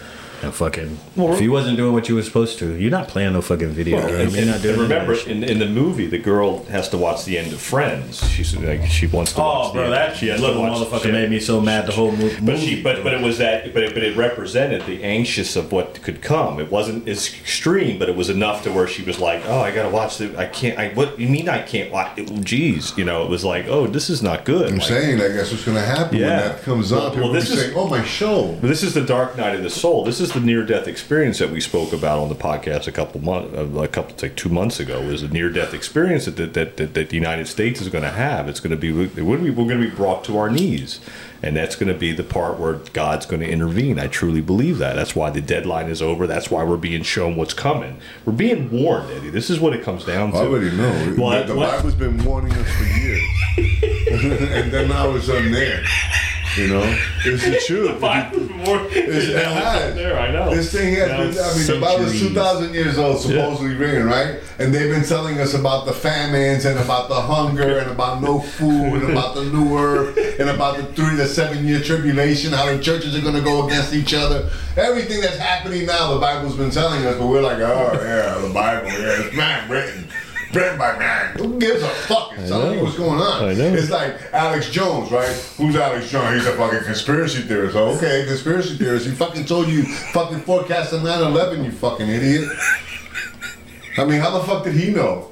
And 0.42 0.52
fucking, 0.52 0.98
if 1.16 1.40
you 1.40 1.52
wasn't 1.52 1.76
doing 1.76 1.92
what 1.92 2.08
you 2.08 2.16
were 2.16 2.22
supposed 2.22 2.58
to, 2.58 2.74
you're 2.76 2.90
not 2.90 3.06
playing 3.06 3.32
no 3.34 3.40
fucking 3.42 3.68
video 3.70 3.98
Well, 3.98 4.08
game. 4.08 4.20
and, 4.26 4.32
You're 4.34 4.46
not 4.46 4.60
doing 4.60 4.80
remember, 4.80 5.14
in, 5.14 5.44
in 5.44 5.60
the 5.60 5.68
movie, 5.68 6.08
the 6.08 6.18
girl 6.18 6.64
has 6.64 6.88
to 6.88 6.98
watch 6.98 7.24
the 7.24 7.38
end 7.38 7.52
of 7.52 7.60
Friends. 7.60 8.28
She's 8.28 8.56
like, 8.56 8.84
she 8.86 9.06
wants 9.06 9.34
to. 9.34 9.40
Oh, 9.40 9.68
the 9.68 9.72
bro, 9.74 9.82
end. 9.84 9.92
that 9.92 10.16
she 10.16 10.26
has 10.28 10.40
to 10.40 10.46
little 10.48 10.62
watch- 10.62 10.78
motherfucker 10.78 11.02
she- 11.04 11.12
made 11.12 11.30
me 11.30 11.38
so 11.38 11.60
mad 11.60 11.86
the 11.86 11.92
whole 11.92 12.10
movie. 12.10 12.44
But 12.44 12.58
she, 12.58 12.82
but 12.82 13.04
but 13.04 13.14
it 13.14 13.22
was 13.22 13.38
that, 13.38 13.72
but 13.72 13.84
it, 13.84 13.94
but 13.94 14.02
it 14.02 14.16
represented 14.16 14.84
the 14.86 15.04
anxious 15.04 15.54
of 15.54 15.70
what 15.70 16.02
could 16.02 16.20
come. 16.22 16.58
It 16.58 16.72
wasn't 16.72 17.06
as 17.08 17.28
extreme, 17.32 18.00
but 18.00 18.08
it 18.08 18.16
was 18.16 18.28
enough 18.28 18.64
to 18.64 18.72
where 18.72 18.88
she 18.88 19.02
was 19.04 19.20
like, 19.20 19.42
"Oh, 19.46 19.60
I 19.60 19.70
gotta 19.70 19.90
watch 19.90 20.18
the. 20.18 20.36
I 20.36 20.46
can't. 20.46 20.76
I 20.76 20.88
what 20.94 21.20
you 21.20 21.28
mean 21.28 21.48
I 21.48 21.62
can't 21.62 21.92
watch? 21.92 22.18
It, 22.18 22.26
Jeez, 22.26 22.96
you 22.98 23.04
know, 23.04 23.22
it 23.22 23.30
was 23.30 23.44
like, 23.44 23.66
oh, 23.68 23.86
this 23.86 24.10
is 24.10 24.22
not 24.24 24.44
good. 24.44 24.68
I'm 24.70 24.78
Like, 24.78 24.88
saying 24.88 25.18
like 25.18 25.34
that's 25.34 25.52
what's 25.52 25.64
gonna 25.64 25.80
happen 25.80 26.18
Yeah. 26.18 26.26
when 26.40 26.48
that 26.48 26.62
comes 26.62 26.90
Well- 26.90 27.02
up. 27.06 27.12
People 27.12 27.28
well, 27.28 27.34
will 27.34 27.40
this 27.40 27.48
be 27.50 27.54
is- 27.54 27.62
saying, 27.62 27.74
"Oh, 27.76 27.86
my 27.86 28.02
show." 28.04 28.58
This 28.60 28.82
is 28.82 28.92
the 28.94 29.02
dark 29.02 29.36
night 29.36 29.54
of 29.54 29.62
the 29.62 29.70
soul. 29.70 30.04
This 30.04 30.20
is 30.20 30.31
the 30.34 30.40
near-death 30.40 30.88
experience 30.88 31.38
that 31.38 31.50
we 31.50 31.60
spoke 31.60 31.92
about 31.92 32.18
on 32.18 32.28
the 32.28 32.34
podcast 32.34 32.86
a 32.86 32.92
couple 32.92 33.20
months, 33.20 33.54
uh, 33.56 33.66
a 33.80 33.88
couple, 33.88 34.14
like 34.22 34.36
two 34.36 34.48
months 34.48 34.80
ago. 34.80 35.00
Is 35.02 35.22
a 35.22 35.28
near-death 35.28 35.74
experience 35.74 36.24
that 36.24 36.36
that, 36.36 36.54
that, 36.54 36.94
that, 36.94 37.08
the 37.08 37.16
United 37.16 37.46
States 37.46 37.80
is 37.80 37.88
going 37.88 38.04
to 38.04 38.10
have. 38.10 38.48
It's 38.48 38.60
going 38.60 38.70
to 38.70 38.76
be 38.76 38.92
we're 38.92 39.06
going 39.06 39.80
to 39.80 39.88
be 39.88 39.94
brought 39.94 40.24
to 40.24 40.38
our 40.38 40.50
knees, 40.50 41.00
and 41.42 41.56
that's 41.56 41.76
going 41.76 41.92
to 41.92 41.98
be 41.98 42.12
the 42.12 42.24
part 42.24 42.58
where 42.58 42.74
God's 42.74 43.26
going 43.26 43.40
to 43.40 43.48
intervene. 43.48 43.98
I 43.98 44.06
truly 44.06 44.40
believe 44.40 44.78
that. 44.78 44.94
That's 44.94 45.14
why 45.14 45.30
the 45.30 45.40
deadline 45.40 45.88
is 45.88 46.00
over. 46.00 46.26
That's 46.26 46.50
why 46.50 46.64
we're 46.64 46.76
being 46.76 47.02
shown 47.02 47.36
what's 47.36 47.54
coming. 47.54 47.98
We're 48.24 48.32
being 48.32 48.70
warned, 48.70 49.10
Eddie. 49.10 49.30
This 49.30 49.50
is 49.50 49.60
what 49.60 49.74
it 49.74 49.82
comes 49.82 50.04
down 50.04 50.32
to. 50.32 50.38
I 50.38 50.42
already 50.42 50.74
know. 50.76 51.16
Well, 51.22 51.46
the 51.46 51.54
the 51.54 51.60
Bible's 51.60 51.94
been 51.94 52.24
warning 52.24 52.52
us 52.52 52.70
for 52.72 52.84
years, 52.84 53.22
and 54.56 54.72
then 54.72 54.88
now 54.88 55.14
it's 55.14 55.28
on 55.28 55.52
there. 55.52 55.84
You 56.56 56.68
know, 56.68 56.98
it's 57.24 57.44
the 57.44 57.58
truth. 57.66 57.98
It's, 58.92 59.28
it 59.28 59.36
has. 59.46 59.94
there. 59.94 60.18
I 60.18 60.30
know. 60.30 60.54
This 60.54 60.70
thing 60.70 60.94
has 60.96 61.08
been, 61.08 61.42
I 61.42 61.56
mean, 61.56 61.66
the 61.66 61.80
Bible's 61.80 62.12
2,000 62.20 62.74
years 62.74 62.98
old, 62.98 63.20
supposedly 63.22 63.74
written, 63.74 64.04
right? 64.06 64.38
And 64.58 64.74
they've 64.74 64.90
been 64.90 65.04
telling 65.04 65.40
us 65.40 65.54
about 65.54 65.86
the 65.86 65.94
famines 65.94 66.66
and 66.66 66.78
about 66.78 67.08
the 67.08 67.20
hunger 67.20 67.78
and 67.78 67.90
about 67.90 68.20
no 68.20 68.38
food 68.40 69.02
and 69.02 69.12
about 69.12 69.34
the 69.34 69.44
new 69.46 69.78
earth 69.78 70.16
and 70.38 70.50
about 70.50 70.76
the 70.76 70.84
three 70.92 71.16
to 71.16 71.26
seven 71.26 71.66
year 71.66 71.80
tribulation, 71.80 72.52
how 72.52 72.66
the 72.66 72.82
churches 72.82 73.16
are 73.16 73.22
going 73.22 73.34
to 73.34 73.40
go 73.40 73.66
against 73.66 73.94
each 73.94 74.12
other. 74.12 74.50
Everything 74.76 75.20
that's 75.22 75.38
happening 75.38 75.86
now, 75.86 76.12
the 76.14 76.20
Bible's 76.20 76.56
been 76.56 76.70
telling 76.70 77.04
us, 77.06 77.16
but 77.18 77.26
we're 77.28 77.40
like, 77.42 77.58
oh, 77.58 77.92
yeah, 77.94 78.46
the 78.46 78.52
Bible, 78.52 78.88
yeah, 78.88 79.22
it's 79.24 79.36
not 79.36 79.70
written. 79.70 80.06
Written 80.52 80.76
by 80.78 80.98
man. 80.98 81.36
Who 81.38 81.58
gives 81.58 81.82
a 81.82 81.88
fuck? 81.88 82.32
It's 82.36 82.48
telling 82.50 82.78
you 82.78 82.84
what's 82.84 82.96
going 82.98 83.18
on. 83.20 83.44
I 83.48 83.54
know. 83.54 83.72
It's 83.74 83.88
like 83.90 84.16
Alex 84.34 84.70
Jones, 84.70 85.10
right? 85.10 85.28
Who's 85.56 85.76
Alex 85.76 86.10
Jones? 86.10 86.34
He's 86.42 86.46
a 86.46 86.56
fucking 86.56 86.84
conspiracy 86.84 87.42
theorist. 87.42 87.74
Oh, 87.74 87.96
okay, 87.96 88.24
conspiracy 88.26 88.76
theorist. 88.76 89.06
He 89.06 89.12
fucking 89.12 89.46
told 89.46 89.68
you 89.68 89.84
fucking 90.12 90.40
forecast 90.40 90.90
the 90.90 90.98
9-11, 90.98 91.64
you 91.64 91.70
fucking 91.72 92.06
idiot. 92.08 92.50
I 93.96 94.04
mean, 94.04 94.20
how 94.20 94.30
the 94.38 94.44
fuck 94.44 94.64
did 94.64 94.74
he 94.74 94.90
know? 94.90 95.30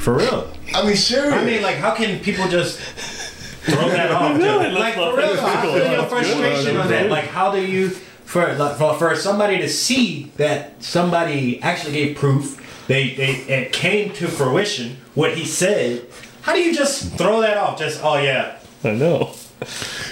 For 0.00 0.14
real. 0.14 0.52
I 0.74 0.84
mean, 0.86 0.96
serious. 0.96 1.32
I 1.32 1.44
mean, 1.44 1.62
like, 1.62 1.76
how 1.76 1.94
can 1.94 2.18
people 2.20 2.48
just 2.48 2.78
throw 2.80 3.88
that 3.88 4.10
off? 4.12 4.36
dude? 4.38 4.72
like, 4.74 4.94
for 4.94 5.16
real, 5.16 5.40
I 5.40 5.62
feel 5.62 5.92
your 5.92 6.04
frustration 6.06 6.76
on 6.76 6.88
that. 6.88 7.08
Like, 7.08 7.26
how 7.26 7.50
do 7.52 7.64
you, 7.64 7.90
for, 7.90 8.52
like, 8.54 8.76
for 8.76 8.94
for 8.94 9.14
somebody 9.16 9.58
to 9.58 9.68
see 9.68 10.32
that 10.36 10.82
somebody 10.82 11.62
actually 11.62 11.92
gave 11.92 12.16
proof, 12.16 12.58
they, 12.92 13.14
they 13.14 13.32
it 13.48 13.72
came 13.72 14.12
to 14.14 14.28
fruition 14.28 14.98
what 15.14 15.36
he 15.36 15.46
said. 15.46 16.06
How 16.42 16.52
do 16.52 16.60
you 16.60 16.74
just 16.74 17.14
throw 17.16 17.40
that 17.40 17.56
off? 17.56 17.78
Just 17.78 18.00
oh 18.04 18.18
yeah, 18.18 18.58
I 18.84 18.90
know. 18.92 19.32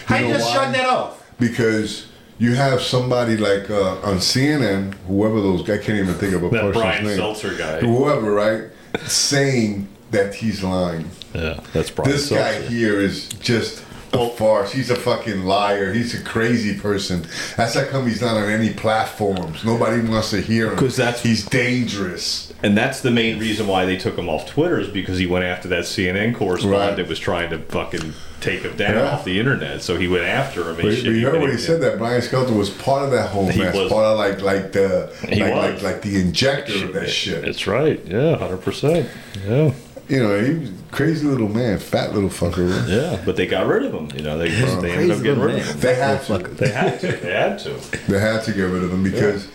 how 0.06 0.16
You 0.16 0.22
you 0.26 0.28
know 0.32 0.38
just 0.38 0.48
why? 0.48 0.54
shrug 0.54 0.72
that 0.74 0.86
off? 0.86 1.30
because 1.38 2.06
you 2.38 2.54
have 2.54 2.80
somebody 2.80 3.36
like 3.36 3.68
uh, 3.70 3.96
on 4.00 4.16
CNN, 4.16 4.94
whoever 5.06 5.40
those 5.42 5.62
I 5.68 5.76
can't 5.76 5.98
even 5.98 6.14
think 6.14 6.32
of 6.34 6.42
a 6.42 6.48
That 6.48 6.62
person's 6.62 6.76
Brian 6.76 7.04
name. 7.04 7.18
Stelter 7.18 7.58
guy. 7.58 7.80
Whoever, 7.80 8.32
right? 8.32 8.64
Saying 9.06 9.88
that 10.10 10.34
he's 10.34 10.62
lying. 10.62 11.10
Yeah, 11.34 11.60
that's 11.72 11.90
Brian 11.90 12.10
This 12.10 12.30
guy 12.30 12.60
here 12.62 12.98
is 12.98 13.28
just 13.28 13.84
a 14.12 14.28
farce. 14.30 14.72
He's 14.72 14.90
a 14.90 14.96
fucking 14.96 15.44
liar. 15.44 15.92
He's 15.92 16.14
a 16.18 16.22
crazy 16.24 16.78
person. 16.78 17.24
That's 17.56 17.74
how 17.74 17.84
come 17.84 18.06
he's 18.06 18.20
not 18.20 18.36
on 18.36 18.48
any 18.50 18.72
platforms. 18.72 19.64
Nobody 19.64 20.00
wants 20.02 20.30
to 20.30 20.40
hear 20.40 20.68
him. 20.68 20.74
Because 20.74 20.96
that's- 20.96 21.22
he's 21.22 21.44
dangerous. 21.46 22.52
And 22.62 22.76
that's 22.76 23.00
the 23.00 23.10
main 23.10 23.38
reason 23.38 23.66
why 23.66 23.86
they 23.86 23.96
took 23.96 24.18
him 24.18 24.28
off 24.28 24.46
Twitter 24.46 24.78
is 24.78 24.88
because 24.88 25.18
he 25.18 25.26
went 25.26 25.44
after 25.44 25.68
that 25.68 25.84
CNN 25.86 26.34
correspondent 26.34 26.82
Right. 26.90 26.96
that 26.96 27.08
was 27.08 27.18
trying 27.18 27.50
to 27.50 27.58
fucking 27.58 28.12
take 28.40 28.62
him 28.62 28.76
down 28.76 28.94
Yeah. 28.96 29.10
off 29.12 29.24
the 29.24 29.38
internet. 29.38 29.82
So 29.82 29.96
he 29.96 30.08
went 30.08 30.24
after 30.24 30.62
him. 30.62 30.68
And 30.68 30.82
But, 30.82 30.94
shit, 30.94 31.04
but 31.04 31.10
you 31.12 31.26
heard 31.26 31.40
what 31.40 31.50
he 31.50 31.56
said 31.58 31.80
that 31.82 31.98
Brian 31.98 32.20
Stelter 32.20 32.54
was 32.56 32.68
part 32.70 33.02
of 33.04 33.10
that 33.12 33.28
whole 33.30 33.48
He 33.48 33.58
mess. 33.60 33.74
was. 33.74 33.90
Part 33.90 34.04
of 34.04 34.18
like 34.18 34.42
like 34.42 34.72
the 34.72 35.10
He 35.28 35.40
like, 35.42 35.54
was. 35.54 35.74
like 35.74 35.82
like 35.82 36.02
the 36.02 36.20
injector 36.20 36.84
of 36.84 36.92
that 36.94 37.08
shit. 37.10 37.42
That's 37.42 37.66
right. 37.66 38.00
Yeah, 38.06 38.36
hundred 38.36 38.62
percent. 38.62 39.08
Yeah, 39.46 39.70
You 40.10 40.22
know, 40.22 40.44
he 40.44 40.54
was 40.54 40.70
a 40.70 40.74
crazy 40.90 41.26
little 41.26 41.48
man, 41.48 41.78
fat 41.78 42.12
little 42.14 42.28
fucker. 42.28 42.68
right? 42.68 42.88
yeah. 42.88 43.22
But 43.24 43.36
they 43.36 43.46
got 43.46 43.66
rid 43.66 43.84
of 43.84 43.94
him. 43.94 44.10
You 44.16 44.22
know, 44.24 44.36
they, 44.36 44.48
they 44.48 44.92
ended 44.92 45.10
up 45.12 45.22
getting 45.22 45.40
rid 45.40 45.56
man. 45.56 45.60
of 45.60 45.74
him. 45.74 45.80
They 45.80 45.94
had 45.94 46.22
to. 46.24 46.38
They 46.38 46.70
had 46.70 47.00
to. 47.00 47.06
They 47.12 47.32
had 47.32 47.58
to. 47.60 48.06
They 48.10 48.18
had 48.18 48.44
to 48.44 48.52
get 48.52 48.62
rid 48.62 48.82
of 48.82 48.92
him 48.92 49.02
because 49.04 49.48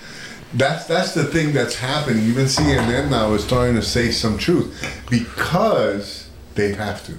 that's 0.54 0.86
that's 0.86 1.14
the 1.14 1.26
thing 1.26 1.52
that's 1.52 1.76
happening. 1.76 2.24
Even 2.24 2.46
CNN 2.46 3.10
now 3.10 3.34
is 3.34 3.44
starting 3.44 3.76
to 3.76 3.82
say 3.82 4.12
some 4.12 4.38
truth 4.38 5.04
because 5.10 6.30
they 6.56 6.74
have 6.74 7.06
to. 7.06 7.18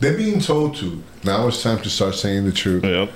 They're 0.00 0.16
being 0.16 0.40
told 0.40 0.76
to. 0.76 1.02
Now 1.24 1.46
it's 1.48 1.62
time 1.62 1.80
to 1.82 1.90
start 1.90 2.14
saying 2.14 2.46
the 2.46 2.52
truth. 2.52 2.84
Yep. 2.84 3.10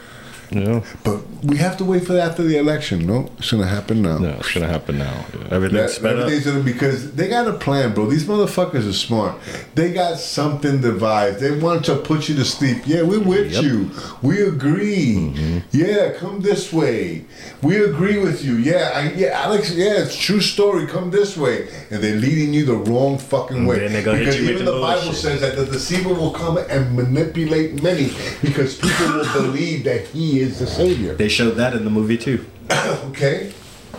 Yeah. 0.54 0.82
But 1.02 1.18
we 1.42 1.56
have 1.58 1.76
to 1.78 1.84
wait 1.84 2.04
for 2.06 2.12
that 2.14 2.30
after 2.30 2.42
the 2.44 2.56
election. 2.58 3.06
No, 3.06 3.30
it's 3.38 3.50
gonna 3.50 3.66
happen 3.66 4.02
now. 4.02 4.18
No, 4.18 4.30
it's 4.38 4.52
gonna 4.54 4.68
happen 4.68 4.98
now. 4.98 5.24
Yeah. 5.34 5.48
Everything's 5.56 5.80
That, 5.82 5.90
sped 5.90 6.16
up. 6.16 6.22
everything's 6.22 6.46
gonna 6.46 6.60
because 6.62 7.12
they 7.12 7.28
got 7.28 7.48
a 7.48 7.54
plan, 7.54 7.92
bro. 7.94 8.06
These 8.06 8.24
motherfuckers 8.24 8.88
are 8.88 8.92
smart. 8.92 9.36
They 9.74 9.92
got 9.92 10.18
something 10.18 10.80
devised. 10.80 11.40
They 11.40 11.50
want 11.58 11.84
to 11.86 11.96
put 11.96 12.28
you 12.28 12.34
to 12.36 12.44
sleep. 12.44 12.78
Yeah, 12.86 13.02
we're 13.02 13.20
with 13.34 13.52
Yep. 13.52 13.62
you. 13.64 13.90
We 14.22 14.42
agree. 14.42 15.14
Mm-hmm. 15.16 15.58
Yeah, 15.72 16.12
come 16.12 16.40
this 16.40 16.72
way. 16.72 17.24
We 17.62 17.82
agree 17.84 18.18
with 18.18 18.44
you. 18.44 18.54
Yeah, 18.56 18.92
I, 18.94 19.12
yeah, 19.14 19.40
Alex. 19.44 19.72
Yeah, 19.74 20.02
it's 20.04 20.16
true 20.16 20.40
story. 20.40 20.86
Come 20.86 21.10
this 21.10 21.36
way, 21.36 21.68
and 21.90 22.02
they're 22.02 22.16
leading 22.28 22.52
you 22.54 22.64
the 22.64 22.76
wrong 22.76 23.18
fucking 23.18 23.66
way. 23.66 23.80
then 23.80 23.92
they 23.92 24.02
because 24.18 24.36
even 24.40 24.64
the 24.64 24.72
the 24.72 24.80
Bible 24.80 25.02
bullshit. 25.02 25.14
says 25.22 25.40
that 25.40 25.56
the 25.56 25.66
deceiver 25.66 26.12
will 26.14 26.30
come 26.32 26.58
and 26.58 26.94
manipulate 26.94 27.82
many 27.82 28.10
because 28.42 28.76
people 28.78 29.06
will 29.14 29.32
believe 29.32 29.84
that 29.84 30.06
he 30.08 30.40
is 30.40 30.43
the 30.48 30.66
savior. 30.66 31.14
They 31.14 31.28
showed 31.28 31.52
that 31.56 31.74
in 31.74 31.84
the 31.84 31.90
movie 31.90 32.18
too. 32.18 32.44
Okay. 33.10 33.52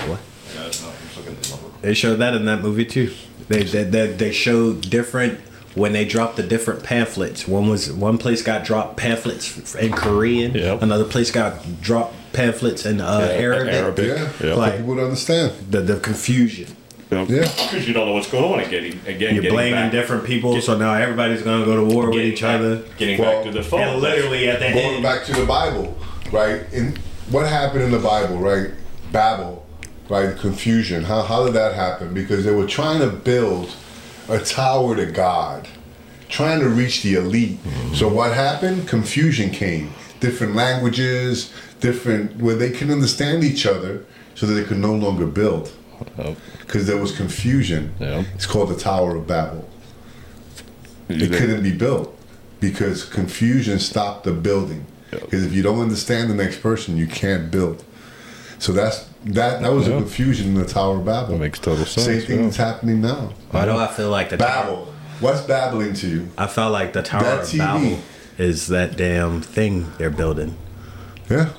What? 0.08 0.20
They 1.82 1.94
showed 1.94 2.18
that 2.18 2.34
in 2.34 2.46
that 2.46 2.62
movie 2.62 2.86
too. 2.86 3.14
They 3.48 3.64
they, 3.64 3.84
they, 3.84 4.08
they 4.08 4.32
showed 4.32 4.82
different 4.90 5.40
when 5.76 5.94
they 5.94 6.06
dropped 6.06 6.36
the 6.38 6.44
different 6.44 6.84
pamphlets. 6.84 7.48
One 7.48 7.70
was 7.70 7.92
one 7.92 8.18
place 8.18 8.42
got 8.42 8.66
dropped 8.66 8.98
pamphlets 8.98 9.76
in 9.76 9.92
Korean. 9.92 10.54
Yep. 10.56 10.82
Another 10.82 11.06
place 11.06 11.32
got 11.32 11.82
dropped 11.82 12.16
pamphlets 12.34 12.86
in 12.86 13.02
uh, 13.02 13.30
Arabic. 13.32 13.74
Arabic. 13.74 14.08
Yeah. 14.08 14.32
Yeah. 14.48 14.54
Like- 14.56 14.78
People 14.78 14.96
would 14.96 15.04
understand. 15.04 15.54
The 15.72 15.82
the 15.82 16.00
confusion. 16.00 16.76
Yeah. 17.12 17.24
Because 17.26 17.88
you 17.88 17.94
don't 17.94 18.08
know 18.08 18.14
what's 18.14 18.30
going 18.30 18.44
on. 18.52 18.60
Again, 18.62 19.00
again, 19.06 19.36
You're 19.36 19.52
blaming 19.52 19.74
back, 19.76 19.92
different 19.92 20.26
people, 20.26 20.60
so 20.60 20.76
now 20.78 20.96
everybody's 20.96 21.44
gonna 21.44 21.64
go 21.64 21.76
to 21.76 21.94
war 21.96 22.10
with 22.10 22.26
each 22.26 22.42
other. 22.44 22.84
Getting 22.98 23.20
Well, 23.22 23.44
back 23.44 23.52
to 23.54 23.58
the 23.58 23.64
phone. 23.64 23.82
And 23.82 24.02
literally 24.02 24.50
at 24.50 24.60
the 24.60 24.74
going 24.74 24.96
end, 24.96 25.04
back 25.04 25.24
to 25.26 25.34
the 25.34 25.46
Bible, 25.46 25.96
right? 26.32 26.62
In 26.74 26.98
what 27.30 27.48
happened 27.48 27.84
in 27.84 27.92
the 27.92 28.00
Bible, 28.00 28.38
right? 28.38 28.72
Babel, 29.12 29.66
right? 30.10 30.38
Confusion. 30.38 31.04
How 31.04 31.22
how 31.22 31.46
did 31.46 31.54
that 31.54 31.76
happen? 31.76 32.14
Because 32.14 32.44
they 32.46 32.54
were 32.54 32.68
trying 32.68 33.00
to 33.00 33.10
build 33.10 33.74
a 34.30 34.40
tower 34.40 34.96
to 34.96 35.06
God, 35.06 35.68
trying 36.30 36.60
to 36.60 36.70
reach 36.70 37.04
the 37.04 37.16
elite. 37.16 37.64
Mm-hmm. 37.64 37.94
So 37.96 38.08
what 38.08 38.34
happened? 38.34 38.88
Confusion 38.88 39.50
came. 39.50 39.94
Different 40.20 40.56
languages, 40.56 41.54
different 41.80 42.38
where 42.38 42.56
they 42.56 42.72
can 42.72 42.90
understand 42.90 43.44
each 43.44 43.66
other, 43.66 44.06
so 44.34 44.46
that 44.46 44.54
they 44.54 44.64
could 44.64 44.80
no 44.80 44.94
longer 44.94 45.26
build. 45.26 45.72
Because 46.60 46.88
there 46.88 46.98
was 46.98 47.16
confusion. 47.16 47.94
Yeah. 48.00 48.24
It's 48.34 48.46
called 48.46 48.70
the 48.70 48.76
Tower 48.76 49.16
of 49.16 49.28
Babel. 49.28 49.70
It 51.08 51.32
couldn't 51.32 51.62
be 51.64 51.72
built 51.72 52.18
because 52.60 53.06
confusion 53.06 53.80
stopped 53.80 54.24
the 54.24 54.32
building. 54.32 54.86
Because 55.22 55.46
if 55.46 55.54
you 55.54 55.62
don't 55.64 55.80
understand 55.80 56.30
the 56.30 56.36
next 56.36 56.62
person, 56.62 56.98
you 56.98 57.08
can't 57.08 57.50
build. 57.52 57.84
So 58.60 58.72
that's 58.72 59.06
that. 59.26 59.62
That 59.62 59.72
was 59.74 59.88
Yeah. 59.88 59.96
a 59.96 59.98
confusion 60.00 60.48
in 60.48 60.54
the 60.56 60.66
Tower 60.66 60.98
of 60.98 61.06
Babel. 61.06 61.34
That 61.34 61.40
makes 61.40 61.60
total 61.60 61.86
sense, 61.86 62.06
Same 62.06 62.22
thing 62.22 62.38
yeah. 62.40 62.46
that's 62.46 62.58
happening 62.58 63.02
now. 63.02 63.32
why 63.52 63.66
do 63.66 63.72
I 63.78 63.88
feel 63.88 64.10
like 64.10 64.30
the 64.30 64.38
tower? 64.38 64.64
Babel. 64.64 64.94
What's 65.20 65.42
babbling 65.42 65.94
to 65.96 66.08
you? 66.08 66.28
I 66.38 66.48
felt 66.48 66.72
like 66.74 66.94
the 66.94 67.02
Tower 67.02 67.24
That 67.24 67.40
of 67.44 67.48
TV. 67.50 67.58
Babel 67.60 68.00
is 68.38 68.68
that 68.68 68.98
damn 68.98 69.42
thing 69.42 69.92
they're 69.98 70.10
building. 70.10 70.56
Yeah, 71.30 71.50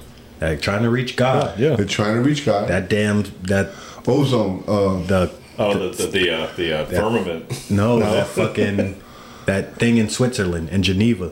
Like 0.40 0.60
trying 0.60 0.82
to 0.82 0.90
reach 0.90 1.16
God. 1.16 1.58
Yeah. 1.58 1.74
they're 1.76 1.86
trying 1.86 2.14
to 2.14 2.20
reach 2.22 2.44
God. 2.46 2.68
That 2.68 2.88
damn 2.88 3.24
that 3.44 3.70
Ozone. 4.06 4.62
Uh, 4.68 5.02
the 5.06 5.30
Oh, 5.58 5.72
the 5.72 5.88
the 5.96 6.06
the, 6.08 6.30
uh, 6.30 6.48
the 6.56 6.80
uh, 6.80 6.84
firmament. 6.84 7.70
no, 7.70 7.98
that 7.98 8.26
fucking 8.26 9.00
that 9.46 9.76
thing 9.76 9.96
in 9.96 10.08
Switzerland 10.10 10.68
in 10.68 10.82
Geneva. 10.82 11.30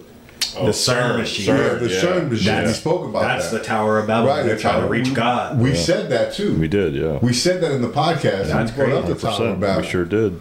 Oh, 0.56 0.66
the 0.66 0.72
CERN 0.72 0.94
CERN, 1.14 1.18
machine. 1.18 1.46
CERN, 1.46 1.80
the 1.80 1.88
yeah. 1.88 2.00
CERN 2.00 2.30
machine. 2.30 2.46
That's- 2.46 2.68
we 2.68 2.74
spoke 2.74 3.08
about 3.08 3.22
That's 3.22 3.50
that. 3.50 3.58
the 3.58 3.64
Tower 3.64 3.98
of 3.98 4.06
Babel. 4.06 4.28
Right, 4.28 4.42
They're 4.44 4.54
the 4.56 4.60
trying 4.60 4.82
to 4.82 4.88
reach 4.88 5.08
we- 5.08 5.14
God. 5.14 5.58
We 5.60 5.74
said 5.74 6.10
that 6.10 6.34
too. 6.34 6.54
We 6.54 6.68
did, 6.68 6.94
yeah. 6.94 7.18
We 7.20 7.32
said 7.32 7.60
that 7.62 7.72
in 7.72 7.82
the 7.82 7.88
podcast. 7.88 8.48
That's 8.48 8.70
we 8.72 8.76
brought 8.76 8.92
up 8.92 9.04
great. 9.06 9.18
the 9.18 9.26
Tower 9.26 9.48
of 9.48 9.60
Babel. 9.60 9.82
We 9.82 9.88
sure 9.88 10.04
did. 10.04 10.40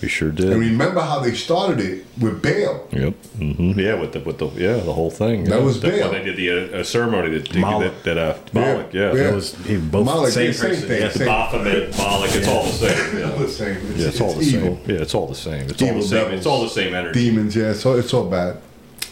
We 0.00 0.08
sure 0.08 0.32
did. 0.32 0.50
And 0.50 0.58
remember 0.60 1.00
how 1.00 1.20
they 1.20 1.32
started 1.32 1.78
it 1.78 2.04
with 2.20 2.42
Baal. 2.42 2.88
Yep. 2.90 3.14
Mm-hmm. 3.38 3.78
Yeah, 3.78 3.94
with 4.00 4.10
the 4.12 4.18
with 4.18 4.38
the 4.38 4.48
yeah 4.48 4.78
the 4.78 4.92
whole 4.92 5.12
thing. 5.12 5.44
That 5.44 5.60
yeah. 5.60 5.64
was 5.64 5.80
That's 5.80 5.96
Baal. 6.00 6.10
when 6.10 6.18
they 6.18 6.24
did 6.24 6.36
the 6.36 6.50
uh, 6.76 6.80
uh, 6.80 6.82
ceremony 6.82 7.38
that 7.38 7.54
Moloch. 7.54 7.92
that, 8.02 8.14
that 8.16 8.18
uh, 8.18 8.36
Moloch. 8.52 8.92
Yeah. 8.92 9.12
Yeah. 9.14 9.28
It 9.30 9.34
was 9.36 9.54
he 9.64 9.76
both 9.76 10.04
Moloch, 10.06 10.30
same 10.30 10.52
same 10.54 10.74
thing, 10.74 11.02
yes. 11.02 11.14
same- 11.14 11.28
Baphomet, 11.28 11.96
Moloch. 11.96 12.30
It's 12.34 12.48
all 12.48 12.64
the 12.64 12.72
same. 12.72 13.18
Yeah. 13.18 13.28
It's 13.42 13.58
the 13.58 13.64
same. 13.64 13.76
It's, 13.76 13.98
Yeah, 14.00 14.08
it's, 14.08 14.20
all 14.20 14.32
the 14.34 14.40
evil. 14.42 14.76
same. 14.76 14.90
Yeah, 14.96 15.02
it's 15.02 15.14
all 15.14 15.26
the 15.28 15.34
same. 15.36 15.70
It's 15.70 15.82
all 15.82 15.94
the 15.94 16.02
same. 16.02 16.18
devils. 16.18 16.32
It's 16.38 16.46
all 16.46 16.62
the 16.64 16.68
same 16.68 16.94
energy. 16.96 17.24
Demons, 17.30 17.54
yeah, 17.54 17.70
it's 17.70 17.86
all, 17.86 17.96
it's 17.96 18.12
all 18.12 18.28
bad. 18.28 18.56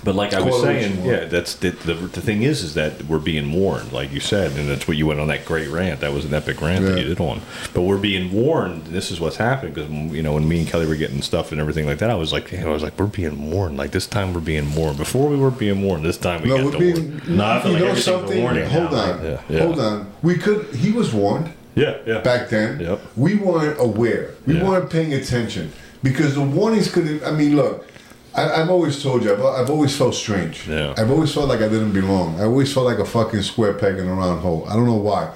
But 0.03 0.15
like 0.15 0.33
I 0.33 0.41
was 0.41 0.55
Call 0.55 0.65
it 0.65 0.73
what 0.75 0.81
saying, 0.83 1.05
you 1.05 1.11
yeah, 1.11 1.25
that's 1.27 1.55
the, 1.57 1.71
the 1.71 1.93
the 1.93 2.23
thing 2.23 2.43
is, 2.43 2.63
is 2.63 2.73
that 2.75 3.03
we're 3.05 3.19
being 3.19 3.53
warned, 3.53 3.93
like 3.93 4.11
you 4.13 4.21
said, 4.21 4.53
and 4.53 4.67
that's 4.69 4.89
what 4.89 4.97
you 4.97 5.07
went 5.07 5.21
on 5.21 5.29
that 5.29 5.45
great 5.45 5.69
rant. 5.69 6.01
That 6.01 6.13
was 6.15 6.25
an 6.25 6.33
epic 6.33 6.63
rant 6.63 6.87
that 6.87 6.99
you 6.99 7.05
did 7.05 7.21
on. 7.21 7.43
But 7.75 7.83
we're 7.83 7.99
being 7.99 8.33
warned. 8.33 8.87
This 8.87 9.11
is 9.11 9.21
what's 9.21 9.37
happening 9.37 9.75
because 9.75 9.91
you 9.91 10.23
know 10.23 10.33
when 10.33 10.49
me 10.49 10.61
and 10.61 10.69
Kelly 10.69 10.87
were 10.87 10.97
getting 10.97 11.21
stuff 11.21 11.53
and 11.53 11.61
everything 11.61 11.85
like 11.85 11.99
that, 11.99 12.09
I 12.11 12.15
was 12.15 12.33
like, 12.33 12.53
I 12.55 12.67
was 12.69 12.83
like, 12.83 12.99
we're 12.99 13.07
being 13.07 13.51
warned. 13.51 13.77
Like 13.77 13.91
this 13.91 14.07
time 14.07 14.33
we're 14.33 14.41
being 14.41 14.75
warned. 14.75 14.97
Before 14.97 15.29
we 15.29 15.37
were 15.37 15.51
being 15.51 15.83
warned. 15.83 16.05
This 16.05 16.17
time 16.17 16.43
we 16.43 16.49
No, 16.49 16.57
got 16.57 16.65
we're 16.65 16.71
the 16.73 16.79
being. 16.79 17.37
No, 17.37 17.45
I 17.45 17.61
feel 17.61 17.73
you 17.73 17.77
like 17.77 17.83
know 17.85 17.89
everything's 17.91 18.05
something? 18.05 18.43
warning 18.43 18.71
Hold 18.71 18.93
now, 18.93 19.13
on, 19.13 19.25
Yeah, 19.25 19.41
yeah. 19.51 19.59
hold 19.61 19.81
on. 19.81 20.11
We 20.23 20.37
could. 20.39 20.75
He 20.75 20.93
was 20.93 21.13
warned 21.13 21.53
Yeah, 21.75 21.99
yeah. 22.07 22.21
back 22.21 22.49
then. 22.49 22.81
Yep. 22.81 23.01
We 23.17 23.35
weren't 23.37 23.79
aware. 23.79 24.31
We 24.47 24.57
Yeah. 24.57 24.67
weren't 24.67 24.89
paying 24.89 25.13
attention 25.13 25.73
because 26.03 26.35
the 26.37 26.41
warnings 26.43 26.91
could. 26.91 27.07
Have 27.07 27.23
I 27.25 27.33
mean, 27.37 27.55
look. 27.55 27.87
I, 28.35 28.63
I've 28.63 28.71
always 28.71 29.03
told 29.03 29.25
you. 29.25 29.33
I've, 29.33 29.45
I've 29.45 29.71
always 29.71 29.97
felt 29.97 30.15
strange. 30.15 30.69
Yeah. 30.69 30.95
I've 30.97 31.11
always 31.11 31.35
felt 31.35 31.49
like 31.49 31.61
I 31.61 31.69
didn't 31.69 31.93
belong. 31.93 32.41
I 32.41 32.45
always 32.45 32.73
felt 32.73 32.87
like 32.87 32.99
a 32.99 33.05
fucking 33.05 33.43
square 33.43 33.75
peg 33.75 33.99
in 33.99 34.07
a 34.07 34.15
round 34.15 34.41
hole. 34.41 34.67
I 34.69 34.75
don't 34.75 34.87
know 34.87 34.95
why. 34.95 35.33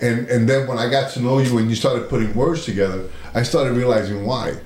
And 0.00 0.28
and 0.28 0.48
then 0.48 0.66
when 0.68 0.78
I 0.78 0.88
got 0.88 1.10
to 1.12 1.20
know 1.20 1.38
you 1.38 1.58
and 1.58 1.68
you 1.68 1.76
started 1.76 2.08
putting 2.08 2.34
words 2.34 2.64
together, 2.64 3.08
I 3.34 3.42
started 3.42 3.74
realizing 3.74 4.24
why. 4.24 4.56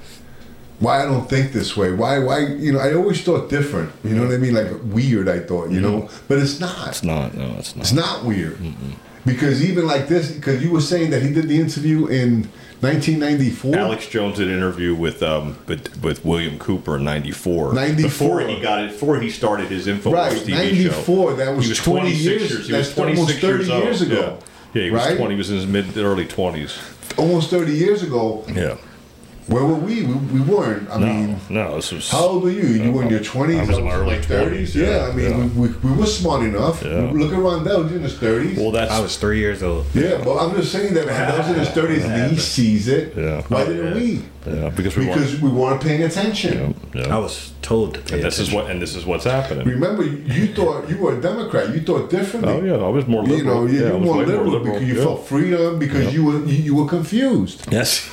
Why 0.78 1.02
I 1.02 1.06
don't 1.06 1.28
think 1.28 1.52
this 1.52 1.76
way. 1.76 1.92
Why 1.92 2.18
why 2.18 2.40
you 2.40 2.72
know, 2.72 2.78
I 2.78 2.94
always 2.94 3.22
thought 3.22 3.48
different. 3.48 3.92
You 4.04 4.14
know 4.14 4.24
what 4.26 4.34
I 4.34 4.36
mean? 4.36 4.54
Like 4.54 4.68
weird 4.84 5.28
I 5.28 5.40
thought, 5.40 5.70
you 5.70 5.80
know? 5.80 6.02
Mm-hmm. 6.02 6.26
But 6.28 6.38
it's 6.38 6.60
not. 6.60 6.88
It's 6.88 7.02
not. 7.02 7.34
No, 7.34 7.54
it's 7.58 7.74
not. 7.74 7.82
It's 7.82 7.92
not 7.92 8.24
weird. 8.24 8.58
Because 9.24 9.64
even 9.64 9.86
like 9.86 10.08
this, 10.08 10.32
because 10.32 10.62
you 10.62 10.70
were 10.72 10.80
saying 10.80 11.10
that 11.10 11.22
he 11.22 11.32
did 11.32 11.48
the 11.48 11.58
interview 11.58 12.06
in 12.06 12.48
1994. 12.82 13.76
Alex 13.76 14.08
Jones 14.08 14.38
did 14.38 14.48
an 14.48 14.54
interview 14.54 14.92
with 14.94 15.22
um 15.22 15.56
with, 15.68 16.02
with 16.02 16.24
William 16.24 16.58
Cooper 16.58 16.96
in 16.96 17.04
'94. 17.04 17.72
94. 17.74 18.02
Before 18.08 18.40
he 18.40 18.60
got 18.60 18.82
it, 18.82 18.90
before 18.90 19.20
he 19.20 19.30
started 19.30 19.68
his 19.68 19.86
Infowars 19.86 20.12
Right, 20.12 20.32
TV 20.32 20.48
94, 20.88 21.30
show. 21.30 21.36
that 21.36 21.56
was 21.56 21.68
was 21.68 21.78
20 21.78 22.00
26 22.00 22.24
years- 22.24 22.50
years. 22.50 22.66
He 22.66 22.72
that's 22.72 22.88
was 22.88 22.94
26 22.96 23.20
almost 23.20 23.40
30 23.40 23.56
years, 23.58 23.70
old. 23.70 23.84
years 23.84 24.02
ago. 24.02 24.38
Yeah, 24.74 24.80
yeah 24.80 24.84
he 24.86 24.90
was 24.90 25.06
Right? 25.06 25.16
20. 25.16 25.34
He 25.34 25.38
was 25.38 25.50
in 25.50 25.56
his 25.56 25.66
mid 25.66 25.96
early 25.96 26.26
20s. 26.26 27.18
Almost 27.18 27.50
30 27.50 27.72
years 27.72 28.02
ago. 28.02 28.44
Yeah. 28.52 28.76
Where 29.52 29.64
were 29.64 29.74
we? 29.74 30.02
We, 30.02 30.14
we 30.14 30.40
weren't. 30.40 30.88
I 30.90 30.98
No, 30.98 31.06
mean, 31.06 31.36
no. 31.50 31.76
This 31.76 31.92
was. 31.92 32.10
how 32.10 32.24
old 32.24 32.42
were 32.44 32.50
you? 32.50 32.62
You 32.62 32.90
were 32.92 33.02
in 33.02 33.10
your 33.10 33.20
20s? 33.20 33.58
I 33.60 33.64
was 33.64 33.78
in 33.78 33.84
my 33.84 33.92
early 33.92 34.16
like 34.16 34.26
20s, 34.26 34.74
Yeah, 34.74 34.86
yeah, 34.86 35.06
I 35.08 35.12
mean, 35.14 35.30
yeah. 35.30 35.46
We, 35.60 35.68
we, 35.68 35.90
we 35.90 35.92
were 35.98 36.06
smart 36.06 36.42
enough. 36.42 36.82
Yeah. 36.82 37.10
Look 37.12 37.32
at 37.32 37.38
Rondell, 37.38 37.84
he's 37.86 37.96
in 37.96 38.02
his 38.02 38.14
30s. 38.14 38.56
Well, 38.56 38.70
that's 38.70 38.90
I 38.90 39.00
was 39.00 39.16
three 39.16 39.38
years 39.38 39.62
old. 39.62 39.86
yeah, 39.94 40.22
but 40.24 40.38
I'm 40.38 40.54
just 40.56 40.72
saying 40.72 40.94
that 40.94 41.06
Rondell's 41.06 41.48
in 41.50 41.56
his 41.56 41.68
30s 41.68 42.04
and 42.08 42.32
he 42.32 42.38
sees 42.38 42.88
it. 42.88 43.14
Yeah. 43.16 43.42
Why 43.48 43.64
didn't 43.64 43.86
yeah. 43.88 43.94
we? 43.94 44.22
yeah 44.46 44.68
because 44.70 44.96
we 44.96 45.04
Because 45.06 45.40
weren't. 45.40 45.42
we 45.54 45.60
weren't 45.60 45.82
paying 45.82 46.02
attention. 46.02 46.74
Yeah, 46.94 47.02
yeah. 47.06 47.14
I 47.16 47.18
was 47.18 47.52
told 47.62 47.94
to 47.94 48.00
pay 48.00 48.14
And 48.16 48.24
this 48.24 48.38
is 48.40 48.52
what 48.52 48.68
and 48.70 48.82
this 48.82 48.96
is 48.96 49.04
what's 49.06 49.24
happening. 49.24 49.64
Remember, 49.68 50.02
you 50.04 50.46
thought 50.54 50.88
you 50.88 50.96
were 50.98 51.16
a 51.18 51.20
Democrat. 51.20 51.72
You 51.74 51.80
thought 51.80 52.10
differently. 52.10 52.52
Oh 52.52 52.62
yeah, 52.64 52.84
I 52.84 52.88
was 52.88 53.06
more 53.06 53.22
liberal. 53.22 53.38
You 53.38 53.44
know, 53.44 53.66
you, 53.66 53.80
yeah, 53.86 53.92
I 53.92 53.98
you 53.98 54.10
were 54.10 54.16
way 54.18 54.24
liberal, 54.24 54.58
because 54.60 54.82
you 54.82 54.94
yeah. 54.96 55.04
felt 55.04 55.26
freedom 55.26 55.78
because 55.78 56.12
you 56.14 56.24
were 56.24 56.38
you, 56.44 56.56
you 56.68 56.74
were 56.74 56.88
confused. 56.88 57.66
Yes. 57.70 58.08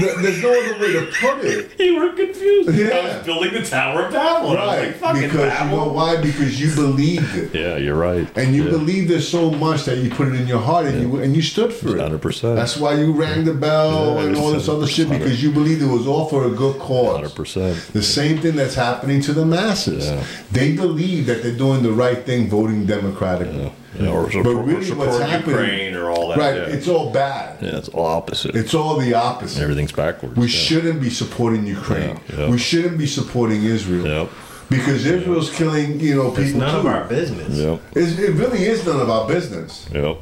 There- 0.00 0.16
There's 0.22 0.42
no 0.42 0.50
other 0.50 0.78
way 0.80 0.92
to 0.92 1.06
put 1.20 1.44
it. 1.44 1.70
you 1.78 1.96
were 2.00 2.10
confused. 2.12 2.68
I 2.70 2.72
Yeah. 2.72 3.16
was 3.18 3.26
building 3.26 3.52
the 3.54 3.62
Tower 3.62 4.06
of 4.06 4.12
Babel. 4.12 4.50
and 4.50 4.58
I 4.58 4.66
was 4.66 4.76
Right, 4.76 4.86
like, 4.88 4.96
fucking 4.96 5.22
because 5.22 5.60
you 5.60 5.66
know 5.76 5.84
why? 5.88 6.16
Because 6.20 6.60
you 6.60 6.74
believed 6.74 7.36
it, 7.36 7.54
Yeah, 7.54 7.76
you're 7.76 7.96
right. 7.96 8.26
and 8.36 8.54
you 8.54 8.64
yeah. 8.64 8.70
believed 8.70 9.10
it 9.10 9.22
so 9.22 9.50
much 9.50 9.84
that 9.84 9.98
you 9.98 10.10
put 10.10 10.28
it 10.28 10.34
in 10.40 10.46
your 10.46 10.60
heart, 10.60 10.86
and 10.86 11.00
you 11.02 11.18
and 11.18 11.34
you 11.36 11.42
stood 11.42 11.72
for 11.72 11.88
it. 11.96 12.00
100%. 12.00 12.54
That's 12.56 12.76
why 12.76 12.94
you 12.94 13.12
rang 13.12 13.44
the 13.44 13.54
bell 13.54 14.16
Yeah, 14.16 14.26
and 14.26 14.36
all 14.36 14.52
this 14.52 14.68
other 14.68 14.86
shit 14.86 15.08
because 15.10 15.42
you 15.42 15.50
believed 15.52 15.82
it 15.82 15.86
was 15.98 16.06
all 16.06 16.26
for 16.28 16.46
a 16.46 16.50
good 16.50 16.78
cause. 16.78 17.16
Hundred 17.16 17.34
percent. 17.34 17.76
The 17.92 18.02
same 18.02 18.38
thing 18.38 18.56
that's 18.56 18.74
happening 18.74 19.20
to 19.22 19.32
the 19.32 19.44
masses. 19.46 20.06
Yeah. 20.06 20.22
They 20.52 20.72
believe 20.72 21.26
that 21.26 21.42
they're 21.42 21.52
doing 21.66 21.82
the 21.82 21.92
right 21.92 22.24
thing, 22.24 22.48
voting 22.48 22.86
democratically. 22.86 23.72
Yeah, 24.00 24.10
or 24.10 24.24
But 24.24 24.32
support, 24.32 24.66
really 24.66 24.84
support 24.84 25.08
what's 25.08 25.20
happening- 25.20 25.50
Ukraine 25.56 25.94
or 25.94 26.10
all 26.10 26.28
that. 26.28 26.38
Right? 26.38 26.56
Yeah. 26.56 26.62
It's 26.76 26.88
all 26.88 27.10
bad. 27.10 27.62
yeah, 27.62 27.76
it's 27.78 27.88
all 27.88 28.06
opposite. 28.06 28.54
It's 28.54 28.74
all 28.74 28.96
the 28.96 29.14
opposite. 29.14 29.62
Everything's 29.62 29.92
backwards. 29.92 30.36
We 30.36 30.46
yeah. 30.46 30.48
shouldn't 30.66 31.00
be 31.00 31.10
supporting 31.10 31.66
Ukraine. 31.66 32.20
Yeah, 32.30 32.40
yeah. 32.40 32.50
We 32.50 32.58
shouldn't 32.58 32.98
be 32.98 33.06
supporting 33.06 33.62
Israel. 33.64 34.06
Yep. 34.06 34.30
Because 34.68 35.06
Israel's 35.06 35.50
killing, 35.54 36.00
you 36.00 36.16
know, 36.16 36.30
people 36.30 36.42
It's 36.44 36.54
none 36.54 36.72
too. 36.72 36.78
of 36.80 36.86
our 36.86 37.04
business. 37.04 37.56
Yep. 37.56 37.80
It's, 37.94 38.18
it 38.18 38.32
really 38.32 38.64
is 38.64 38.84
none 38.84 39.00
of 39.00 39.08
our 39.08 39.26
business. 39.28 39.86
Yep. 39.92 40.16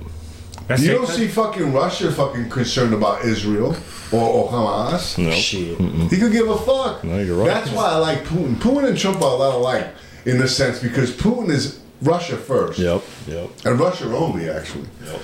That's 0.68 0.82
You 0.82 0.92
don't 0.92 1.08
see 1.08 1.28
fucking 1.28 1.72
Russia 1.72 2.10
fucking 2.10 2.48
concerned 2.50 2.94
about 2.94 3.24
Israel 3.24 3.76
or, 4.12 4.20
or 4.36 4.48
Hamas. 4.50 5.18
No. 5.18 5.30
Shit. 5.30 5.78
He 6.10 6.16
could 6.18 6.32
give 6.32 6.48
a 6.48 6.56
fuck. 6.58 7.04
No, 7.04 7.18
you're 7.18 7.36
right. 7.36 7.46
That's 7.46 7.70
why 7.70 7.86
I 7.90 7.96
like 7.96 8.24
Putin. 8.24 8.56
Putin 8.56 8.88
and 8.88 8.98
Trump 8.98 9.20
are 9.22 9.30
a 9.32 9.34
lot 9.34 9.54
alike 9.54 9.88
in 10.24 10.40
a 10.40 10.48
sense 10.48 10.80
because 10.80 11.10
Putin 11.10 11.50
is 11.50 11.80
Russia 12.02 12.36
first. 12.36 12.78
Yep. 12.78 13.02
Yep. 13.26 13.50
And 13.64 13.80
Russia 13.80 14.04
only, 14.16 14.48
actually. 14.50 14.88
Yep. 15.04 15.20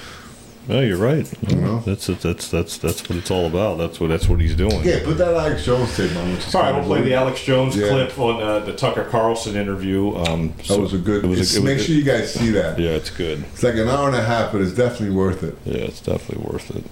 No, 0.68 0.81
you're 0.81 0.99
right. 0.99 1.29
You 1.49 1.57
know? 1.57 1.81
That's 1.81 2.07
that's 2.07 2.49
that's 2.51 2.79
that's 2.79 3.09
what 3.09 3.18
it's 3.18 3.31
all 3.31 3.47
about. 3.47 3.77
That's 3.79 3.99
what 3.99 4.09
that's 4.09 4.29
what 4.29 4.41
he's 4.41 4.55
doing. 4.55 4.85
Yeah, 4.85 5.03
put 5.03 5.18
that 5.18 5.35
Alex 5.35 5.64
Jones 5.64 5.97
tape 5.97 6.14
on. 6.16 6.31
Which 6.33 6.47
is 6.47 6.55
All 6.55 6.61
right, 6.62 6.66
kind 6.73 6.77
we'll 6.77 6.87
play 6.87 6.99
weird. 7.01 7.11
the 7.11 7.14
Alex 7.16 7.43
Jones 7.43 7.77
Yeah. 7.77 7.89
clip 7.89 8.16
on 8.18 8.41
uh, 8.43 8.59
the 8.61 8.75
Tucker 8.75 9.05
Carlson 9.05 9.57
interview. 9.57 10.14
Um, 10.14 10.53
That 10.59 10.66
so 10.66 10.81
was 10.81 10.93
a 10.95 10.99
good. 10.99 11.25
It 11.25 11.29
was 11.29 11.39
a, 11.39 11.43
it 11.59 11.62
was 11.62 11.64
make 11.64 11.79
a- 11.79 11.83
sure 11.83 11.95
you 11.97 12.05
guys 12.05 12.33
see 12.33 12.51
that. 12.51 12.79
Yeah, 12.79 12.91
it's 12.91 13.11
good. 13.11 13.43
It's 13.53 13.62
like 13.64 13.75
an 13.75 13.89
hour 13.89 14.07
and 14.07 14.16
a 14.16 14.23
half, 14.23 14.53
but 14.53 14.61
it's 14.61 14.75
definitely 14.75 15.16
worth 15.16 15.43
it. 15.43 15.57
Yeah, 15.64 15.79
it's 15.79 16.01
definitely 16.01 16.45
worth 16.49 16.71
it. 16.71 16.85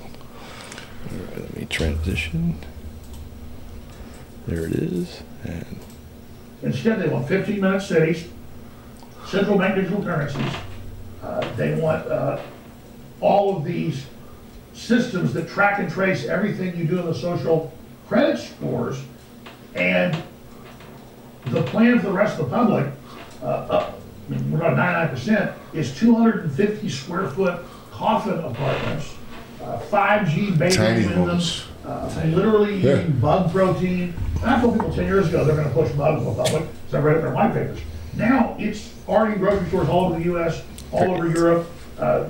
All 1.12 1.18
right, 1.26 1.38
let 1.42 1.56
me 1.56 1.66
transition. 1.66 2.56
There 4.48 4.64
it 4.64 4.72
is. 4.72 5.22
And 5.44 5.78
Instead, 6.62 7.00
they 7.00 7.08
want 7.08 7.28
15-minute 7.28 7.82
cities, 7.82 8.24
central 9.28 9.58
bank 9.58 9.74
digital 9.74 10.02
currencies. 10.02 10.52
Uh, 11.22 11.44
They 11.56 11.74
want 11.80 12.06
uh, 12.06 12.40
all 13.20 13.56
of 13.56 13.64
these 13.64 14.06
systems 14.72 15.32
that 15.34 15.48
track 15.48 15.80
and 15.80 15.90
trace 15.90 16.26
everything 16.26 16.76
you 16.76 16.84
do 16.84 16.98
in 17.00 17.06
the 17.06 17.14
social 17.14 17.72
credit 18.08 18.38
scores. 18.38 19.02
And 19.74 20.16
the 21.46 21.62
plan 21.62 21.98
for 21.98 22.06
the 22.06 22.12
rest 22.12 22.38
of 22.38 22.48
the 22.48 22.56
public, 22.56 22.86
uh, 23.42 23.90
we're 24.50 24.58
about 24.58 24.76
99%, 25.12 25.52
is 25.74 25.96
250 25.98 26.88
square 26.88 27.28
foot 27.28 27.60
coffin 27.90 28.38
apartments, 28.38 29.14
uh, 29.62 29.78
5G 29.90 30.46
Tiny 30.46 30.50
bathing 30.56 31.04
in 31.04 31.08
them, 31.10 31.28
homes. 31.28 31.64
uh, 31.86 32.08
literally 32.26 32.76
Yeah. 32.80 33.00
eating 33.00 33.12
bug 33.18 33.50
protein. 33.52 34.14
And 34.42 34.50
I 34.50 34.60
told 34.60 34.74
people 34.74 34.92
10 34.92 35.06
years 35.06 35.28
ago 35.28 35.44
they're 35.44 35.56
going 35.56 35.68
to 35.68 35.74
push 35.74 35.90
bugs 35.92 36.24
on 36.24 36.36
the 36.36 36.42
public, 36.42 36.62
so 36.90 36.98
I 36.98 37.00
read 37.00 37.16
it 37.16 37.18
in 37.20 37.24
their 37.24 37.34
white 37.34 37.52
papers. 37.52 37.78
Now 38.18 38.56
it's 38.58 38.92
already 39.08 39.34
in 39.34 39.38
grocery 39.40 39.66
stores 39.68 39.88
all 39.88 40.06
over 40.06 40.18
the 40.18 40.24
U.S., 40.26 40.62
all 40.92 41.10
over 41.14 41.28
Europe. 41.28 41.70
Uh, 41.98 42.26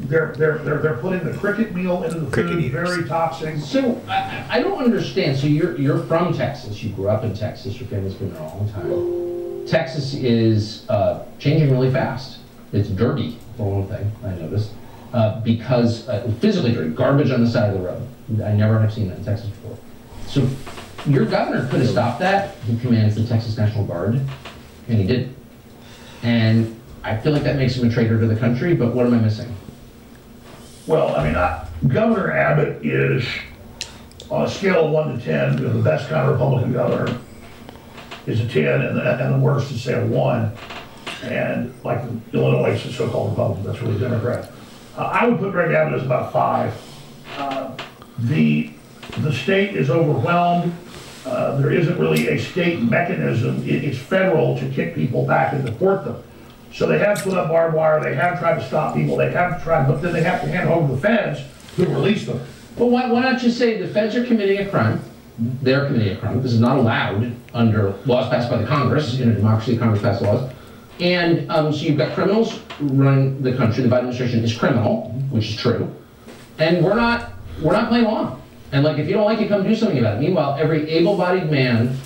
they're, 0.00 0.32
they're, 0.36 0.58
they're, 0.58 0.78
they're 0.78 0.96
putting 0.98 1.24
the 1.24 1.36
cricket 1.38 1.74
meal 1.74 2.04
into 2.04 2.20
the 2.20 2.30
Cricket 2.30 2.52
food, 2.54 2.64
eaters. 2.64 2.88
very 2.96 3.08
toxic. 3.08 3.58
So 3.58 4.00
I, 4.08 4.12
I- 4.14 4.46
I 4.50 4.60
don't 4.62 4.82
understand. 4.82 5.36
So 5.38 5.46
you're 5.46 5.76
you're 5.78 5.98
from 6.04 6.32
Texas. 6.32 6.82
You 6.82 6.90
grew 6.90 7.08
up 7.08 7.24
in 7.24 7.34
Texas. 7.34 7.78
Your 7.80 7.88
family's 7.88 8.14
been 8.14 8.32
there 8.32 8.42
a 8.42 8.46
long 8.46 8.70
time. 8.72 9.66
Texas 9.66 10.14
is 10.14 10.88
uh, 10.88 11.24
changing 11.38 11.70
really 11.70 11.90
fast. 11.90 12.38
It's 12.72 12.88
dirty 12.88 13.38
for 13.56 13.80
one 13.80 13.88
thing. 13.88 14.10
I 14.24 14.30
noticed 14.40 14.70
uh, 15.12 15.40
because 15.40 16.08
uh, 16.08 16.30
physically 16.40 16.72
dirty, 16.72 16.90
garbage 16.90 17.30
on 17.30 17.44
the 17.44 17.50
side 17.50 17.74
of 17.74 17.80
the 17.80 17.86
road. 17.86 18.08
I 18.44 18.52
never 18.52 18.78
have 18.78 18.92
seen 18.92 19.08
that 19.08 19.18
in 19.18 19.24
Texas 19.24 19.48
before. 19.50 19.76
So 20.28 20.48
your 21.10 21.24
governor 21.26 21.66
could 21.68 21.80
have 21.80 21.90
stopped 21.90 22.20
that. 22.20 22.54
He 22.66 22.78
commands 22.78 23.14
the 23.16 23.24
Texas 23.26 23.56
National 23.58 23.84
Guard, 23.84 24.20
and 24.88 24.98
he 24.98 25.06
didn't. 25.06 25.36
And 26.22 26.80
I 27.04 27.16
feel 27.16 27.32
like 27.32 27.42
that 27.44 27.56
makes 27.56 27.76
him 27.76 27.88
a 27.88 27.92
traitor 27.92 28.18
to 28.18 28.26
the 28.26 28.36
country. 28.36 28.74
But 28.74 28.94
what 28.94 29.06
am 29.06 29.14
I 29.14 29.18
missing? 29.18 29.54
Well, 30.86 31.14
I 31.14 31.24
mean, 31.24 31.92
Governor 31.92 32.32
Abbott 32.32 32.84
is, 32.84 33.24
on 34.30 34.46
a 34.46 34.50
scale 34.50 34.86
of 34.86 34.90
one 34.90 35.18
to 35.18 35.24
10, 35.24 35.58
you 35.58 35.64
know, 35.64 35.72
the 35.74 35.82
best 35.82 36.08
kind 36.08 36.26
of 36.26 36.32
Republican 36.32 36.72
governor 36.72 37.18
is 38.26 38.40
a 38.40 38.48
10, 38.48 38.80
and 38.82 38.96
the, 38.96 39.24
and 39.24 39.34
the 39.34 39.38
worst 39.38 39.70
is, 39.70 39.82
say, 39.82 39.94
a 39.94 40.06
1. 40.06 40.52
And 41.24 41.74
like 41.84 42.00
Illinois 42.32 42.70
is 42.70 42.86
a 42.86 42.92
so-called 42.92 43.30
Republican, 43.30 43.64
that's 43.64 43.82
really 43.82 43.98
Democrat. 43.98 44.50
Uh, 44.96 45.02
I 45.02 45.28
would 45.28 45.38
put 45.38 45.52
Greg 45.52 45.72
Abbott 45.72 46.00
as 46.00 46.06
about 46.06 46.32
5. 46.32 47.02
Uh, 47.36 47.76
the, 48.20 48.70
the 49.18 49.32
state 49.32 49.76
is 49.76 49.90
overwhelmed. 49.90 50.74
Uh, 51.28 51.56
there 51.58 51.70
isn't 51.70 51.98
really 51.98 52.28
a 52.28 52.38
state 52.38 52.80
mechanism. 52.80 53.62
It, 53.68 53.84
it's 53.84 53.98
federal 53.98 54.58
to 54.58 54.68
kick 54.70 54.94
people 54.94 55.26
back 55.26 55.52
and 55.52 55.64
deport 55.64 56.04
them. 56.04 56.22
So 56.72 56.86
they 56.86 56.98
have 56.98 57.18
put 57.22 57.34
up 57.34 57.48
barbed 57.48 57.74
wire, 57.74 58.02
they 58.02 58.14
have 58.14 58.38
tried 58.38 58.56
to 58.56 58.66
stop 58.66 58.94
people, 58.94 59.16
they 59.16 59.30
have 59.32 59.62
tried, 59.62 59.88
but 59.88 60.00
then 60.00 60.12
they 60.12 60.22
have 60.22 60.40
to 60.42 60.48
hand 60.48 60.68
over 60.68 60.94
the 60.94 61.00
feds 61.00 61.40
to 61.76 61.86
release 61.86 62.26
them. 62.26 62.40
Well, 62.76 62.90
why, 62.90 63.10
why 63.10 63.20
not 63.20 63.40
just 63.40 63.58
say 63.58 63.80
the 63.80 63.88
feds 63.88 64.14
are 64.16 64.24
committing 64.24 64.58
a 64.58 64.70
crime? 64.70 65.00
They're 65.38 65.86
committing 65.86 66.16
a 66.16 66.16
crime. 66.16 66.42
This 66.42 66.52
is 66.52 66.60
not 66.60 66.78
allowed 66.78 67.34
under 67.54 67.94
laws 68.06 68.28
passed 68.28 68.50
by 68.50 68.58
the 68.58 68.66
Congress. 68.66 69.18
In 69.20 69.30
a 69.30 69.34
democracy, 69.34 69.76
Congress 69.76 70.02
passes 70.02 70.22
laws. 70.22 70.50
And 71.00 71.50
um, 71.50 71.72
so 71.72 71.82
you've 71.82 71.98
got 71.98 72.14
criminals 72.14 72.60
running 72.80 73.40
the 73.40 73.56
country. 73.56 73.82
The 73.82 73.88
Biden 73.88 73.98
administration 73.98 74.42
is 74.42 74.56
criminal, 74.56 75.10
which 75.30 75.48
is 75.48 75.56
true. 75.56 75.94
And 76.58 76.84
we're 76.84 76.94
not 76.94 77.32
we're 77.62 77.72
not 77.72 77.88
playing 77.88 78.06
along. 78.06 78.42
And 78.72 78.84
like, 78.84 78.98
if 78.98 79.08
you 79.08 79.14
don't 79.14 79.24
like 79.24 79.40
it, 79.40 79.48
come 79.48 79.62
do 79.62 79.74
something 79.74 79.98
about 79.98 80.16
it. 80.16 80.20
Meanwhile, 80.20 80.56
every 80.58 80.88
able-bodied 80.90 81.50
man 81.50 81.96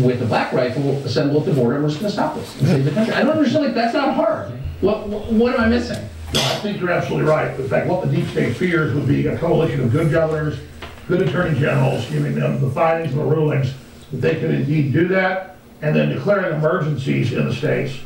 with 0.00 0.22
a 0.22 0.26
black 0.26 0.52
rifle 0.52 0.92
assemble 1.04 1.40
at 1.40 1.46
the 1.46 1.52
border, 1.52 1.76
and 1.76 1.84
we're 1.84 1.90
just 1.90 2.00
going 2.00 2.10
to 2.10 2.14
stop 2.14 2.34
this 2.34 2.58
and 2.58 2.68
save 2.68 2.84
the 2.84 2.90
country. 2.90 3.14
I 3.14 3.22
don't 3.22 3.36
understand. 3.36 3.64
Like, 3.64 3.74
that's 3.74 3.94
not 3.94 4.14
hard. 4.14 4.52
What 4.80 5.08
what, 5.08 5.54
am 5.54 5.60
I 5.60 5.68
missing? 5.68 6.02
I 6.34 6.56
think 6.56 6.80
you're 6.80 6.90
absolutely 6.90 7.28
right. 7.28 7.58
In 7.58 7.68
fact, 7.68 7.86
what 7.86 8.04
the 8.04 8.14
deep 8.14 8.26
state 8.28 8.56
fears 8.56 8.94
would 8.94 9.06
be 9.06 9.26
a 9.26 9.38
coalition 9.38 9.80
of 9.80 9.92
good 9.92 10.10
governors, 10.10 10.58
good 11.06 11.22
attorney 11.22 11.58
generals, 11.58 12.04
giving 12.10 12.34
them 12.34 12.60
the 12.60 12.70
findings 12.70 13.12
and 13.12 13.20
the 13.20 13.24
rulings 13.24 13.72
that 14.10 14.18
they 14.18 14.34
could 14.40 14.50
indeed 14.50 14.92
do 14.92 15.06
that, 15.08 15.56
and 15.80 15.94
then 15.94 16.08
declaring 16.08 16.54
emergencies 16.54 17.32
in 17.32 17.46
the 17.46 17.54
states, 17.54 17.98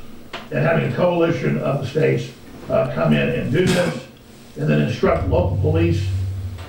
and 0.51 0.59
having 0.59 0.93
a 0.93 0.95
coalition 0.95 1.59
of 1.59 1.81
the 1.81 1.87
states 1.87 2.33
uh, 2.69 2.93
come 2.95 3.13
in 3.13 3.29
and 3.29 3.51
do 3.51 3.65
this, 3.65 4.07
and 4.57 4.69
then 4.69 4.83
instruct 4.83 5.27
local 5.29 5.57
police 5.59 6.07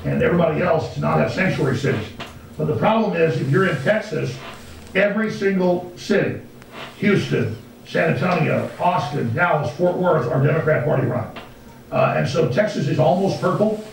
and 0.06 0.22
everybody 0.22 0.62
else 0.62 0.94
to 0.94 1.00
not 1.00 1.18
have 1.18 1.32
sanctuary 1.32 1.78
cities. 1.78 2.08
But 2.58 2.66
the 2.66 2.76
problem 2.76 3.16
is, 3.16 3.40
if 3.40 3.50
you're 3.50 3.68
in 3.68 3.82
Texas, 3.84 4.38
every 4.96 5.32
single 5.32 5.92
city, 5.98 6.42
Houston, 6.98 7.58
San 7.86 8.14
Antonio, 8.14 8.70
Austin, 8.80 9.34
Dallas, 9.34 9.76
Fort 9.76 9.96
Worth 9.98 10.30
are 10.30 10.46
Democrat 10.46 10.86
Party 10.86 11.08
run. 11.08 11.28
Uh, 11.92 12.16
and 12.18 12.28
so 12.28 12.52
Texas 12.52 12.88
is 12.88 13.00
almost 13.00 13.42
purple 13.42 13.84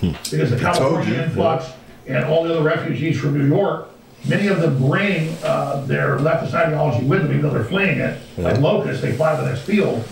because 0.00 0.50
the 0.50 0.58
California 0.60 1.14
you. 1.14 1.20
influx 1.22 1.70
and 2.06 2.24
all 2.24 2.44
the 2.44 2.52
other 2.52 2.62
refugees 2.62 3.18
from 3.18 3.38
New 3.38 3.46
York, 3.46 3.88
many 4.28 4.48
of 4.48 4.60
them 4.60 4.78
bring 4.78 5.34
uh, 5.42 5.82
their 5.86 6.18
leftist 6.18 6.54
ideology 6.54 7.04
with 7.06 7.22
them, 7.22 7.30
even 7.30 7.42
though 7.42 7.50
they're 7.50 7.64
fleeing 7.64 7.98
it. 7.98 8.20
Like 8.36 8.58
locusts, 8.60 9.02
they 9.02 9.16
fly 9.16 9.34
to 9.34 9.42
the 9.42 9.48
next 9.48 9.62
field. 9.62 10.06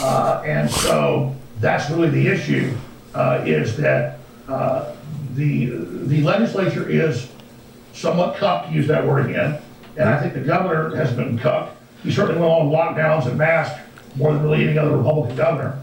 Uh, 0.00 0.42
and 0.44 0.70
so 0.70 1.34
that's 1.60 1.90
really 1.90 2.10
the 2.10 2.26
issue, 2.28 2.76
uh, 3.14 3.42
is 3.44 3.76
that 3.78 4.15
uh, 4.48 4.94
the, 5.34 5.66
the 6.06 6.22
legislature 6.22 6.88
is 6.88 7.30
somewhat 7.92 8.36
cucked, 8.36 8.68
to 8.68 8.74
use 8.74 8.86
that 8.88 9.06
word 9.06 9.30
again, 9.30 9.60
and 9.96 10.08
I 10.08 10.20
think 10.20 10.34
the 10.34 10.40
governor 10.40 10.94
has 10.96 11.12
been 11.12 11.38
cucked. 11.38 11.76
He 12.02 12.12
certainly 12.12 12.40
went 12.40 12.52
on 12.52 12.70
lockdowns 12.70 13.26
and 13.26 13.36
masks 13.36 13.80
more 14.16 14.32
than 14.32 14.42
really 14.42 14.68
any 14.68 14.78
other 14.78 14.96
Republican 14.96 15.36
governor. 15.36 15.78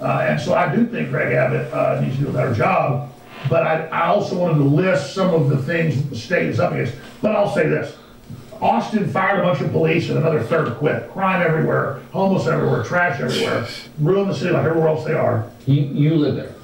Uh, 0.00 0.26
and 0.28 0.40
so 0.40 0.54
I 0.54 0.74
do 0.74 0.86
think 0.86 1.10
Greg 1.10 1.34
Abbott 1.34 1.72
uh, 1.72 2.00
needs 2.00 2.16
to 2.16 2.22
do 2.22 2.28
a 2.28 2.32
better 2.32 2.54
job. 2.54 3.12
But 3.48 3.66
I, 3.66 3.86
I 3.86 4.06
also 4.06 4.36
wanted 4.36 4.58
to 4.58 4.64
list 4.64 5.14
some 5.14 5.32
of 5.32 5.48
the 5.48 5.58
things 5.58 5.96
that 5.96 6.10
the 6.10 6.16
state 6.16 6.46
is 6.46 6.58
up 6.58 6.72
against. 6.72 6.94
But 7.22 7.36
I'll 7.36 7.52
say 7.52 7.68
this. 7.68 7.96
Austin 8.60 9.08
fired 9.08 9.38
a 9.38 9.42
bunch 9.42 9.60
of 9.60 9.70
police 9.70 10.08
and 10.08 10.18
another 10.18 10.42
third 10.42 10.74
quit. 10.78 11.08
Crime 11.12 11.40
everywhere, 11.40 12.00
homeless 12.10 12.48
everywhere, 12.48 12.82
trash 12.82 13.20
everywhere, 13.20 13.68
ruin 14.00 14.26
the 14.26 14.34
city 14.34 14.50
like 14.50 14.64
everywhere 14.64 14.88
else 14.88 15.04
they 15.04 15.14
are. 15.14 15.48
You, 15.66 15.82
you 15.82 16.14
live 16.16 16.34
there. 16.34 16.54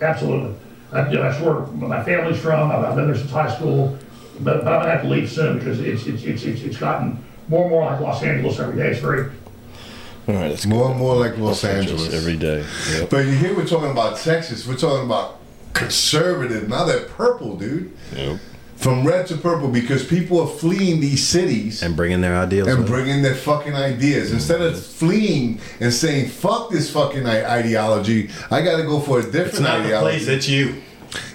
Absolutely. 0.00 0.56
I, 0.92 1.08
you 1.08 1.16
know, 1.16 1.22
that's 1.22 1.40
where 1.42 1.66
my 1.88 2.02
family's 2.04 2.40
from. 2.40 2.70
I've, 2.70 2.84
I've 2.84 2.94
been 2.96 3.06
there 3.06 3.16
since 3.16 3.30
high 3.30 3.54
school, 3.54 3.98
but, 4.40 4.64
but 4.64 4.72
I'm 4.72 4.80
gonna 4.80 4.90
have 4.90 5.02
to 5.02 5.08
leave 5.08 5.30
soon 5.30 5.58
because 5.58 5.80
it's, 5.80 6.06
it's, 6.06 6.22
it's, 6.24 6.42
it's, 6.44 6.60
it's 6.62 6.76
gotten 6.76 7.22
more 7.48 7.62
and 7.62 7.70
more 7.70 7.84
like 7.84 8.00
Los 8.00 8.22
Angeles 8.22 8.58
every 8.58 8.76
day. 8.76 8.90
It's 8.90 9.00
very, 9.00 9.30
All 10.28 10.34
right, 10.34 10.50
let's 10.50 10.66
More 10.66 10.90
and 10.90 10.98
more 10.98 11.16
like 11.16 11.36
Los 11.38 11.64
Angeles. 11.64 12.12
every 12.12 12.36
day. 12.36 12.64
Yep. 12.92 13.10
But 13.10 13.26
you 13.26 13.32
hear 13.32 13.54
we're 13.54 13.66
talking 13.66 13.90
about 13.90 14.18
Texas, 14.18 14.66
we're 14.66 14.76
talking 14.76 15.04
about 15.06 15.38
conservative. 15.72 16.68
Now 16.68 16.84
they're 16.84 17.04
purple, 17.04 17.56
dude. 17.56 17.92
Yep. 18.14 18.40
From 18.76 19.06
red 19.06 19.26
to 19.28 19.36
purple 19.36 19.68
because 19.68 20.04
people 20.04 20.40
are 20.40 20.46
fleeing 20.46 21.00
these 21.00 21.26
cities 21.26 21.82
and 21.82 21.96
bringing 21.96 22.20
their 22.20 22.36
ideas 22.36 22.68
and 22.68 22.78
with 22.80 22.86
bringing 22.88 23.22
their 23.22 23.34
fucking 23.34 23.74
ideas. 23.74 24.32
Instead 24.32 24.60
of 24.60 24.80
fleeing 24.84 25.58
and 25.80 25.92
saying, 25.92 26.28
fuck 26.28 26.70
this 26.70 26.90
fucking 26.90 27.26
ideology, 27.26 28.30
I 28.50 28.60
gotta 28.62 28.82
go 28.84 29.00
for 29.00 29.18
a 29.20 29.22
different 29.22 29.48
It's 29.48 29.60
not 29.60 29.78
the 29.78 29.84
ideology. 29.86 30.18
place. 30.24 30.28
It's 30.28 30.48
you. 30.48 30.82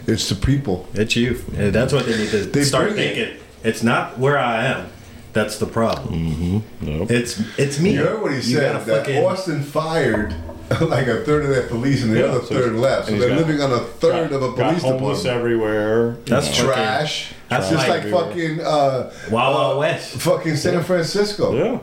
it's 0.08 0.30
the 0.30 0.36
people. 0.36 0.88
It's 0.94 1.16
you. 1.16 1.44
And 1.58 1.74
that's 1.74 1.92
what 1.92 2.06
they 2.06 2.18
need 2.18 2.30
to 2.30 2.46
They 2.46 2.64
start 2.64 2.92
bring 2.92 3.00
it. 3.00 3.16
thinking. 3.16 3.44
It's 3.64 3.84
not 3.84 4.18
where 4.20 4.38
I 4.38 4.66
am. 4.66 4.90
That's 5.34 5.58
the 5.58 5.66
problem. 5.66 6.14
Mm-hmm. 6.14 6.86
Nope. 6.86 7.12
It's 7.12 7.40
it's 7.58 7.80
me. 7.80 7.94
You 7.94 8.04
heard 8.04 8.22
what 8.22 8.32
he 8.32 8.38
You 8.38 8.44
said, 8.58 8.74
gotta 8.74 8.86
that 8.86 9.06
fucking- 9.06 9.24
Austin 9.24 9.64
fired 9.64 10.36
like 10.82 11.08
a 11.08 11.24
third 11.26 11.44
of 11.46 11.50
their 11.50 11.68
police 11.68 12.04
and 12.04 12.14
the 12.14 12.20
Yeah, 12.20 12.26
other 12.26 12.42
so 12.42 12.56
third 12.56 12.72
he's- 12.72 12.82
left. 12.82 13.08
So 13.08 13.14
and 13.14 13.22
they're 13.22 13.30
got- 13.30 13.38
living 13.40 13.62
on 13.62 13.72
a 13.72 13.80
third 13.80 14.30
Got- 14.30 14.36
of 14.42 14.44
a 14.44 14.56
got 14.56 14.68
police 14.70 14.82
homeless 14.84 15.24
department. 15.24 15.38
everywhere. 15.38 16.18
That's 16.26 16.58
you 16.58 16.64
know. 16.66 16.74
Trash. 16.74 17.34
That's 17.50 17.70
just 17.70 17.88
like- 17.88 18.04
like 18.04 18.12
fucking 18.14 18.62
uh, 18.62 19.12
Wild 19.30 19.56
Wild 19.56 19.76
uh, 19.76 19.80
West. 19.80 20.14
fucking 20.22 20.56
San 20.56 20.84
Francisco. 20.84 21.54
Yeah. 21.56 21.80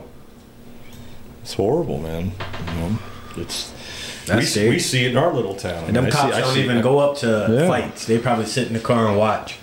It's 1.41 1.53
horrible, 1.53 1.97
man. 1.99 2.31
You 2.67 2.73
know, 2.79 2.99
it's 3.37 3.71
That's 4.25 4.39
we, 4.41 4.45
scary. 4.45 4.69
we 4.69 4.79
see 4.79 5.05
it 5.05 5.11
in 5.11 5.17
our 5.17 5.33
little 5.33 5.55
town. 5.55 5.85
And 5.85 5.95
them 5.95 6.05
I 6.05 6.09
see- 6.09 6.15
cops 6.17 6.35
I 6.35 6.41
don't 6.41 6.53
see 6.53 6.63
even 6.63 6.77
that. 6.77 6.83
go 6.83 6.99
up 6.99 7.17
to 7.19 7.47
Yeah. 7.49 7.67
fights. 7.67 8.05
They 8.05 8.17
probably 8.19 8.45
sit 8.45 8.67
in 8.67 8.73
the 8.73 8.79
car 8.79 9.07
and 9.07 9.17
watch 9.17 9.57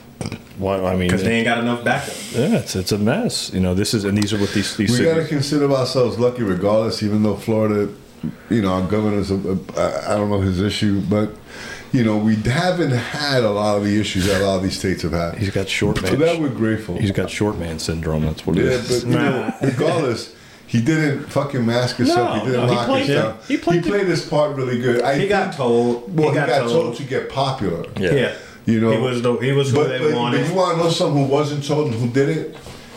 Well, 0.59 0.87
I 0.87 0.93
mean, 0.97 1.09
because 1.09 1.23
they 1.23 1.33
ain't 1.37 1.45
got 1.45 1.59
enough 1.59 1.85
backup. 1.85 2.15
yeah, 2.33 2.57
it's 2.57 2.75
it's 2.75 2.91
a 2.93 2.99
mess. 2.99 3.53
You 3.53 3.61
know, 3.61 3.75
this 3.75 3.93
is 3.95 4.05
and 4.05 4.17
these 4.17 4.33
are 4.33 4.39
what 4.39 4.53
these 4.53 4.75
these 4.77 4.99
We 4.99 5.05
got 5.05 5.17
to 5.17 5.27
consider 5.27 5.71
ourselves 5.71 6.19
lucky, 6.19 6.43
regardless. 6.43 7.03
Even 7.03 7.23
though 7.23 7.37
Florida, 7.37 7.89
you 8.51 8.63
know, 8.63 8.73
our 8.75 8.87
governor's, 8.89 9.31
a, 9.31 9.35
a, 9.37 9.59
I 9.77 10.13
I 10.13 10.17
don't 10.17 10.31
know 10.31 10.41
his 10.41 10.61
issue, 10.61 11.01
but 11.03 11.31
you 11.93 12.05
know, 12.05 12.17
we 12.19 12.35
haven't 12.37 12.91
had 12.91 13.43
a 13.45 13.51
lot 13.51 13.77
of 13.79 13.85
the 13.85 13.99
issues 14.01 14.27
that 14.27 14.41
a 14.43 14.45
lot 14.45 14.57
of 14.57 14.63
these 14.63 14.79
states 14.79 15.03
have 15.03 15.13
had. 15.13 15.39
He's 15.39 15.51
got 15.51 15.69
short 15.69 15.99
For 15.99 16.07
that, 16.09 16.19
man. 16.19 16.43
we're 16.43 16.49
grateful. 16.51 16.97
He's 16.99 17.13
got 17.13 17.31
short 17.31 17.57
man 17.59 17.79
syndrome. 17.79 18.23
That's 18.23 18.45
what 18.47 18.59
it 18.59 18.65
yeah, 18.65 18.71
is. 18.73 19.05
but 19.05 19.11
you 19.11 19.17
know, 19.19 19.55
regardless. 19.63 20.35
He 20.69 20.83
didn't 20.83 21.27
fucking 21.29 21.65
mask 21.65 21.95
himself. 21.97 22.29
No, 22.39 22.41
he 22.41 22.47
didn't 22.51 22.61
no, 22.63 22.67
he 22.67 22.75
lock 22.75 22.87
played 22.87 23.07
himself. 23.07 23.45
it. 23.51 23.53
He 23.53 23.57
played 23.57 23.85
the- 23.85 23.99
his 24.05 24.27
part 24.29 24.57
really 24.57 24.81
good. 24.81 25.01
I 25.01 25.13
He 25.13 25.19
think, 25.21 25.29
got 25.31 25.53
told. 25.55 26.19
Well, 26.19 26.31
he 26.31 26.35
got, 26.35 26.49
told. 26.69 26.97
to 26.97 27.03
get 27.05 27.29
popular. 27.31 27.87
yeah. 27.97 28.35
You 28.67 28.81
know, 28.81 28.91
He 28.91 28.99
was 28.99 29.23
the, 29.23 29.37
he 29.37 29.53
was 29.53 29.71
who 29.71 29.77
but, 29.77 29.89
they 29.91 30.01
but, 30.01 30.13
wanted. 30.15 30.41
but 30.41 30.49
you 30.49 30.55
want 30.57 30.77
to 30.77 30.83
know 30.83 30.91
someone 30.91 31.27
who 31.27 31.33
wasn't 31.33 31.65
told 31.65 31.93
and 31.93 31.95
who 31.95 32.09
did 32.09 32.29
it? 32.31 32.57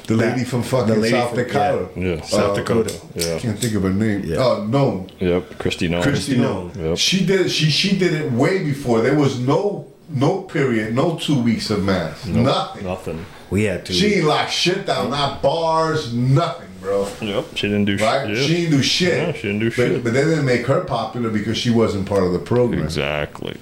The 0.09 0.15
lady 0.17 0.43
from 0.43 0.63
fucking 0.63 0.95
lady 1.01 1.09
South 1.11 1.29
from- 1.29 1.37
Dakota. 1.43 1.87
Yeah, 1.95 2.21
South 2.21 2.51
Uh, 2.51 2.55
Dakota. 2.55 2.93
I 3.15 3.19
Yeah. 3.19 3.39
can't 3.39 3.59
think 3.59 3.75
of 3.75 3.83
her 3.83 3.89
name. 3.91 4.23
Yeah. 4.25 4.37
Oh, 4.37 4.65
no. 4.67 5.05
Yep. 5.19 5.59
Christy 5.59 5.87
Nolan. 5.87 6.03
Christy 6.03 6.37
Nolan. 6.37 6.71
Yep. 6.77 6.97
She 6.97 7.25
did 7.25 7.41
it. 7.41 7.49
She 7.49 7.69
she 7.69 7.95
did 7.95 8.13
it 8.13 8.31
way 8.31 8.63
before. 8.63 9.01
There 9.01 9.15
was 9.15 9.39
no 9.39 9.85
no 10.11 10.41
period, 10.41 10.95
no 10.95 11.15
two 11.21 11.39
weeks 11.39 11.69
of 11.69 11.83
mass, 11.83 12.25
nothing. 12.25 12.83
Nothing. 12.83 13.25
we 13.51 13.63
had 13.65 13.85
to. 13.85 13.93
She 13.93 14.15
ain't 14.15 14.25
locked 14.25 14.51
shit 14.51 14.85
down, 14.87 15.11
not 15.11 15.41
bars, 15.43 16.11
nothing, 16.13 16.67
bro. 16.81 17.07
Yep. 17.21 17.45
She 17.55 17.67
didn't 17.67 17.85
do 17.85 17.97
Right? 18.03 18.27
shit. 18.27 18.37
Yeah. 18.37 18.43
She 18.47 18.53
didn't 18.55 18.71
do 18.71 18.81
shit. 18.81 19.13
Yeah, 19.27 19.31
she 19.33 19.41
didn't 19.43 19.59
do 19.59 19.69
But- 19.69 19.75
shit. 19.75 20.03
But 20.03 20.13
they 20.13 20.23
didn't 20.23 20.45
make 20.45 20.65
her 20.65 20.81
popular 20.81 21.29
because 21.29 21.57
she 21.57 21.69
wasn't 21.69 22.07
part 22.07 22.23
of 22.23 22.33
the 22.33 22.39
program. 22.39 22.83
Exactly. 22.83 23.57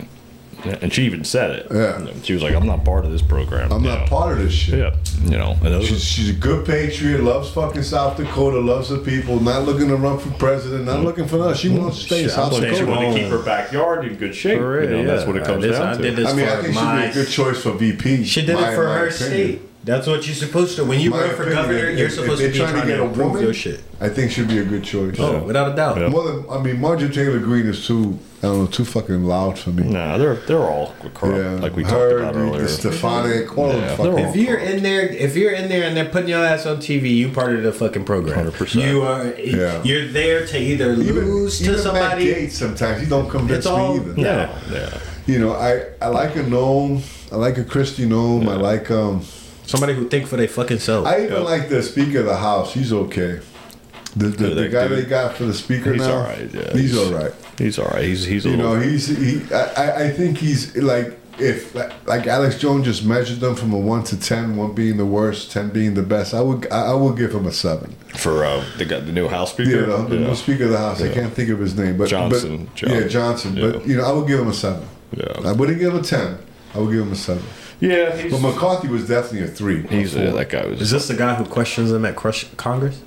Yeah, 0.68 0.78
and 0.82 0.94
she 0.94 1.04
even 1.04 1.24
said 1.24 1.52
it. 1.52 1.68
Yeah. 1.72 2.06
She 2.24 2.34
was 2.34 2.44
like, 2.44 2.54
"I'm 2.56 2.66
not 2.66 2.84
part 2.86 3.06
of 3.06 3.12
this 3.12 3.22
program." 3.22 3.72
I'm 3.72 3.84
you 3.84 3.90
not 3.90 4.02
know. 4.02 4.08
part 4.08 4.34
of 4.38 4.44
this 4.44 4.54
shit. 4.54 4.80
Yeah. 4.80 4.96
You 5.24 5.38
know. 5.38 5.58
And 5.64 5.84
She's, 5.84 6.04
she's 6.04 6.30
a 6.30 6.34
good 6.34 6.66
patriot, 6.66 7.22
loves 7.22 7.50
fucking 7.52 7.84
South 7.84 8.18
Dakota, 8.18 8.60
loves 8.60 8.90
the 8.90 8.98
people, 9.00 9.40
not 9.40 9.64
looking 9.66 9.88
to 9.88 9.96
run 9.96 10.20
for 10.20 10.30
president, 10.38 10.86
not 10.86 11.02
looking 11.04 11.28
for 11.28 11.38
nothing. 11.38 11.56
She 11.56 11.70
wants 11.70 12.00
to 12.00 12.04
stay 12.06 12.18
in 12.20 12.24
Shit, 12.26 12.32
South 12.32 12.54
I'm 12.54 12.76
she 12.76 12.84
wants 12.84 13.16
to 13.16 13.22
keep 13.22 13.30
her 13.32 13.40
backyard 13.44 14.06
in 14.06 14.16
good 14.16 14.36
shape. 14.36 14.60
For 14.60 14.84
you 14.84 14.90
know, 14.90 14.98
real, 15.04 15.06
That's 15.08 15.26
what 15.28 15.36
it 15.38 15.44
comes 15.46 15.64
I 15.64 15.68
did- 15.68 15.74
down 15.74 15.88
I 15.88 15.96
to. 15.98 16.02
did 16.02 16.16
this 16.16 16.30
I 16.30 16.34
mean, 16.34 16.46
I 16.48 16.56
for 16.58 16.62
think 16.64 16.74
she'd 16.76 17.14
be 17.14 17.20
a 17.20 17.24
good 17.26 17.32
choice 17.32 17.62
for 17.62 17.72
VP. 17.74 18.24
She 18.26 18.46
did 18.46 18.56
My- 18.56 18.72
it 18.72 18.76
for 18.76 18.88
her 18.88 19.08
opinion. 19.08 19.12
state. 19.12 19.62
That's 19.84 20.06
what 20.06 20.26
you're 20.28 20.36
supposed 20.36 20.76
to. 20.76 20.84
When 20.84 21.00
you 21.00 21.12
My 21.12 21.20
run 21.22 21.30
for 21.30 21.44
opinion, 21.44 21.56
governor, 21.64 21.78
if- 21.88 22.00
you're 22.00 22.10
supposed 22.10 22.42
they're 22.42 22.48
to 22.52 22.54
be 22.54 22.60
trying, 22.60 22.88
to 22.88 23.04
improve 23.04 23.42
your 23.42 23.54
shit. 23.54 23.80
I 24.02 24.10
think 24.10 24.32
she'd 24.32 24.50
be 24.50 24.58
a 24.58 24.66
good 24.66 24.84
choice. 24.84 25.16
Oh, 25.18 25.40
without 25.44 25.72
a 25.72 25.76
doubt. 25.78 25.98
Yeah. 25.98 26.10
More 26.10 26.46
I 26.52 26.62
mean, 26.62 26.82
Marjorie 26.82 27.08
Taylor 27.10 27.40
Greene 27.40 27.68
is 27.68 27.88
too. 27.88 28.20
I 28.40 28.42
don't 28.42 28.60
know, 28.60 28.68
too 28.68 28.86
fucking 28.86 29.24
loud 29.24 29.58
for 29.58 29.72
me. 29.72 29.84
Nah, 29.84 30.18
they're 30.20 30.36
they're 30.36 30.60
all 30.60 30.94
corrupt, 31.16 31.38
Yeah, 31.38 31.52
like 31.60 31.76
we 31.76 31.84
her, 31.84 31.90
talked 31.90 32.22
about 32.22 32.34
the, 32.36 32.40
earlier. 32.42 32.62
the 32.62 32.68
Stefanik, 32.70 33.58
all 33.58 33.74
Yeah, 33.74 33.80
the 33.82 33.88
fucking. 33.98 34.12
all- 34.14 34.30
If 34.30 34.36
you're 34.36 34.58
in 34.60 34.84
there, 34.84 35.02
if 35.08 35.36
you're 35.36 35.54
in 35.54 35.70
there 35.70 35.84
and 35.88 35.98
they're 35.98 36.06
putting 36.06 36.30
your 36.30 36.46
ass 36.46 36.68
on 36.68 36.78
TV, 36.78 37.10
you 37.16 37.30
part 37.30 37.56
of 37.56 37.64
the 37.64 37.72
fucking 37.74 38.06
program. 38.06 38.46
100%. 38.52 38.76
You 38.88 39.02
are. 39.02 39.26
Yeah. 39.40 39.82
You're 39.84 40.08
there 40.10 40.46
to 40.46 40.58
either 40.60 40.96
lose 40.96 41.62
even 41.64 41.74
to 41.76 41.82
somebody. 41.82 42.26
Matt 42.32 42.38
Gaetz 42.44 42.52
sometimes 42.52 43.02
he 43.02 43.08
don't 43.08 43.28
convince 43.28 43.58
It's 43.60 43.66
all- 43.68 43.96
me 43.98 44.02
either. 44.12 44.22
yeah, 44.22 44.60
yeah. 44.72 45.00
You 45.26 45.40
know, 45.40 45.54
I 45.54 45.86
I 46.00 46.10
like 46.10 46.36
a 46.36 46.44
Noem. 46.44 47.02
I 47.32 47.36
like 47.38 47.58
a 47.58 47.64
Kristi 47.64 48.06
Noem. 48.08 48.48
I 48.48 48.56
like 48.56 48.92
um. 48.92 49.24
Somebody 49.66 49.94
who 49.96 50.08
think 50.08 50.28
for 50.28 50.38
their 50.38 50.48
fucking 50.48 50.80
self. 50.80 51.08
I 51.08 51.24
even 51.26 51.44
like 51.44 51.68
the 51.70 51.82
Speaker 51.82 52.20
of 52.20 52.26
the 52.28 52.38
House. 52.38 52.74
He's 52.74 52.94
okay. 52.94 53.40
The, 54.16 54.28
the, 54.30 54.48
Yeah, 54.48 54.54
the 54.54 54.70
guy 54.70 54.88
dude. 54.88 54.98
they 55.00 55.10
got 55.10 55.36
for 55.36 55.44
the 55.46 55.54
Speaker 55.54 55.92
He's 55.94 56.02
now. 56.04 56.14
all 56.18 56.24
right, 56.24 56.50
yeah, 56.54 56.72
he's, 56.72 56.94
he's- 56.94 56.98
all 57.06 57.14
right. 57.14 57.34
He's 57.58 57.80
all 57.80 57.88
right. 57.88 58.04
He's 58.04 58.26
he's 58.26 58.46
a 58.46 58.50
You 58.50 58.58
know, 58.58 58.74
little, 58.74 58.90
he's 58.90 59.08
he. 59.08 59.42
I, 59.54 59.64
I- 59.78 60.04
I 60.06 60.10
think 60.12 60.38
he's 60.38 60.76
like 60.78 61.18
if 61.40 61.76
like 62.08 62.26
Alex 62.28 62.58
Jones 62.60 62.86
just 62.86 63.06
measured 63.06 63.40
them 63.40 63.56
from 63.56 63.72
a 63.74 63.78
one 63.78 64.04
to 64.06 64.20
ten, 64.20 64.56
one 64.58 64.74
being 64.74 64.98
the 64.98 65.06
worst, 65.06 65.52
ten 65.52 65.70
being 65.70 65.94
the 65.94 66.02
best. 66.04 66.34
I 66.34 66.42
would 66.42 66.72
I, 66.72 66.92
I 66.92 66.94
would 66.94 67.18
give 67.18 67.34
him 67.34 67.46
a 67.46 67.52
seven. 67.52 67.92
for 68.16 68.44
uh, 68.44 68.64
the 68.78 68.86
guy, 68.86 69.00
the 69.02 69.12
new 69.12 69.28
House 69.28 69.52
Speaker. 69.54 69.70
You 69.72 69.86
know, 69.88 70.04
the 70.06 70.18
yeah. 70.18 70.28
new 70.28 70.36
Speaker 70.36 70.64
of 70.66 70.70
the 70.72 70.78
House. 70.80 71.02
I 71.02 71.14
can't 71.14 71.34
think 71.34 71.50
of 71.50 71.60
his 71.60 71.76
name, 71.78 71.98
but 71.98 72.10
Johnson, 72.10 72.66
But, 72.66 72.76
John- 72.76 72.90
yeah, 72.92 73.08
Johnson. 73.08 73.56
yeah. 73.58 73.72
But 73.72 73.88
you 73.88 73.98
know, 73.98 74.06
I 74.06 74.12
would 74.12 74.28
give 74.28 74.40
him 74.40 74.48
a 74.48 74.54
seven. 74.54 74.88
Yeah. 75.16 75.26
I 75.46 75.52
wouldn't 75.52 75.80
give 75.80 75.94
him 75.94 76.00
a 76.00 76.04
ten. 76.04 76.38
I 76.76 76.80
would 76.80 76.92
give 76.92 77.02
him 77.02 77.12
a 77.12 77.16
seven. 77.16 77.44
yeah, 77.80 78.16
he's, 78.18 78.32
But 78.32 78.42
McCarthy 78.42 78.88
was 78.88 79.08
definitely 79.08 79.44
a 79.44 79.48
three. 79.48 79.82
he's 79.88 80.16
a, 80.16 80.24
yeah, 80.26 80.32
that 80.32 80.50
guy 80.50 80.66
was. 80.66 80.82
Is 80.82 80.92
this 80.92 81.08
the 81.08 81.16
guy 81.16 81.36
who 81.36 81.46
questions 81.46 81.92
them 81.92 82.04
at 82.06 82.16
crush 82.16 82.46
Congress? 82.58 83.02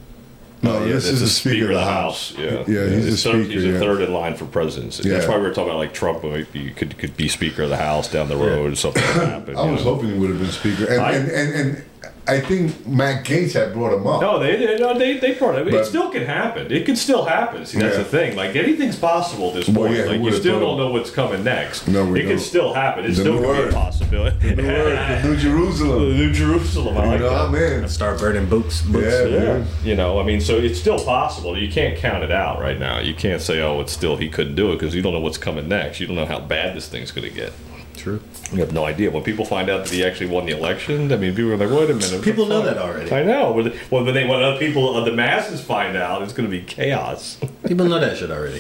No, 0.63 0.77
Oh, 0.77 0.85
yeah, 0.85 0.93
this 0.93 1.07
is 1.07 1.21
the 1.21 1.27
Speaker 1.29 1.67
of 1.71 1.75
the 1.79 1.85
House. 1.85 2.33
Yeah, 2.37 2.65
Yeah, 2.67 2.87
he's 2.89 3.05
He's 3.07 3.21
Speaker. 3.21 3.39
He's 3.39 3.65
a 3.65 3.69
yeah. 3.69 3.79
third 3.79 4.03
in 4.03 4.13
line 4.13 4.35
for 4.37 4.45
presidency. 4.45 5.09
That's 5.09 5.27
why 5.27 5.37
we 5.37 5.43
were 5.43 5.49
talking 5.51 5.71
about 5.71 5.79
like 5.79 5.95
Trump 5.95 6.23
might 6.25 6.53
be 6.53 6.71
could 6.71 6.99
could 6.99 7.17
be 7.17 7.29
Speaker 7.29 7.63
of 7.63 7.71
the 7.71 7.77
House 7.79 8.11
down 8.11 8.29
the 8.29 8.37
road 8.37 8.73
or 8.73 8.77
something 8.77 9.03
like 9.03 9.47
that. 9.47 9.57
I 9.57 9.71
was 9.71 9.85
know. 9.85 9.95
hoping 9.95 10.13
he 10.13 10.19
would 10.19 10.31
have 10.31 10.39
been 10.41 10.51
Speaker, 10.51 10.85
and 10.93 11.01
I- 11.01 11.13
and, 11.13 11.31
and 11.31 11.55
and 11.55 11.85
I 12.31 12.41
think 12.41 12.87
Matt 12.87 13.25
Gaetz 13.27 13.53
had 13.55 13.73
brought 13.73 13.93
him 13.95 14.07
up. 14.07 14.21
No, 14.21 14.39
they 14.39 14.57
they 14.57 14.79
no, 14.79 14.97
they 14.99 15.19
they 15.19 15.33
brought 15.35 15.57
it. 15.57 15.65
But- 15.65 15.75
it 15.75 15.85
still 15.87 16.11
can 16.11 16.25
happen. 16.25 16.71
It 16.73 16.87
can 16.87 16.97
still 16.97 17.25
happen. 17.25 17.67
See, 17.67 17.79
that's 17.79 17.97
Yeah. 17.97 18.03
the 18.03 18.09
thing. 18.09 18.37
Like 18.37 18.55
anything's 18.57 18.97
possible 18.97 19.49
at 19.49 19.55
this 19.55 19.69
Well, 19.69 19.87
point. 19.87 19.97
yeah, 19.99 20.05
like 20.05 20.21
you 20.21 20.33
still 20.33 20.61
don't 20.61 20.79
know 20.79 20.91
what's 20.91 21.11
coming 21.11 21.43
next. 21.45 21.89
No, 21.89 22.05
we 22.05 22.21
it 22.21 22.23
can 22.23 22.31
don't. 22.31 22.39
still 22.39 22.73
happen. 22.75 23.05
It's 23.05 23.17
The 23.17 23.23
still 23.25 23.41
new 23.41 23.63
be 23.63 23.69
a 23.69 23.73
possibility. 23.73 24.55
The 24.55 24.63
word, 24.63 25.23
the 25.23 25.29
New 25.29 25.37
Jerusalem. 25.37 26.09
The 26.11 26.15
New 26.17 26.33
Jerusalem. 26.33 26.97
I 26.99 27.05
You 27.05 27.11
like 27.11 27.21
know 27.21 27.31
that. 27.31 27.51
what 27.51 27.63
I 27.63 27.79
mean? 27.81 27.89
Start 27.89 28.19
burning 28.19 28.47
boots. 28.47 28.83
books. 28.83 29.05
Yeah, 29.07 29.25
Yeah, 29.27 29.65
you 29.85 29.95
know, 29.97 30.21
I 30.21 30.25
mean, 30.25 30.41
so 30.41 30.57
it's 30.57 30.79
still 30.79 30.99
possible. 30.99 31.57
You 31.59 31.69
can't 31.71 31.97
count 31.97 32.23
it 32.25 32.31
out 32.33 32.61
right 32.61 32.79
now. 32.79 32.99
You 33.01 33.15
can't 33.15 33.41
say, 33.43 33.61
"Oh, 33.61 33.81
it's 33.81 33.93
still 33.93 34.17
he 34.17 34.29
couldn't 34.29 34.55
do 34.55 34.71
it" 34.73 34.79
because 34.79 34.95
you 34.95 35.03
don't 35.03 35.13
know 35.13 35.21
what's 35.21 35.39
coming 35.39 35.69
next. 35.69 36.01
You 36.01 36.07
don't 36.07 36.17
know 36.17 36.27
how 36.27 36.41
bad 36.41 36.77
this 36.77 36.87
thing's 36.89 37.11
going 37.11 37.29
to 37.29 37.35
get. 37.35 37.53
True. 37.97 38.21
You 38.53 38.61
have 38.61 38.73
no 38.73 38.85
idea. 38.87 39.11
When 39.11 39.23
people 39.23 39.45
find 39.45 39.69
out 39.69 39.85
that 39.85 39.93
he 39.93 40.05
actually 40.05 40.29
won 40.29 40.47
the 40.47 40.53
election, 40.57 41.13
I 41.13 41.17
mean, 41.17 41.35
people 41.35 41.53
are 41.53 41.57
like, 41.57 41.71
"Wait 41.71 41.91
a 41.91 41.95
minute." 41.95 42.23
People 42.23 42.47
know 42.47 42.63
that 42.63 42.79
already. 42.79 43.13
I 43.13 43.23
know. 43.23 43.53
When- 43.53 43.73
Well, 43.91 44.05
when 44.05 44.15
they 44.15 44.27
when 44.27 44.43
other 44.43 44.59
people, 44.59 44.97
uh, 44.97 45.05
the 45.05 45.13
masses 45.13 45.61
find 45.61 45.97
out, 45.97 46.23
it's 46.23 46.33
going 46.33 46.49
to 46.49 46.51
be 46.51 46.63
chaos. 46.63 47.37
People 47.67 47.87
know 47.87 48.01
that 48.01 48.17
shit 48.17 48.31
already. 48.31 48.59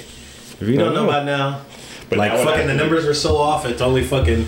If 0.60 0.62
you 0.62 0.76
don't 0.76 0.94
know 0.94 1.06
by 1.06 1.24
now, 1.24 1.62
But 2.10 2.18
like 2.18 2.32
now 2.32 2.44
fucking 2.44 2.66
the 2.66 2.74
numbers 2.74 3.06
are 3.06 3.14
so 3.14 3.36
off. 3.38 3.64
It's 3.66 3.80
only 3.80 4.04
fucking. 4.04 4.46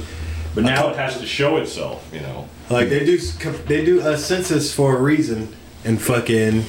But 0.55 0.64
now 0.64 0.91
it 0.91 0.97
has 0.97 1.18
to 1.18 1.26
show 1.26 1.57
itself. 1.57 2.07
You 2.12 2.20
know. 2.20 2.49
Like 2.68 2.89
they 2.91 3.05
do, 3.05 3.18
they 3.66 3.85
do 3.85 4.01
a 4.07 4.16
census 4.18 4.72
for 4.74 4.97
a 4.97 5.01
reason, 5.01 5.49
and 5.85 6.01
fucking, 6.01 6.64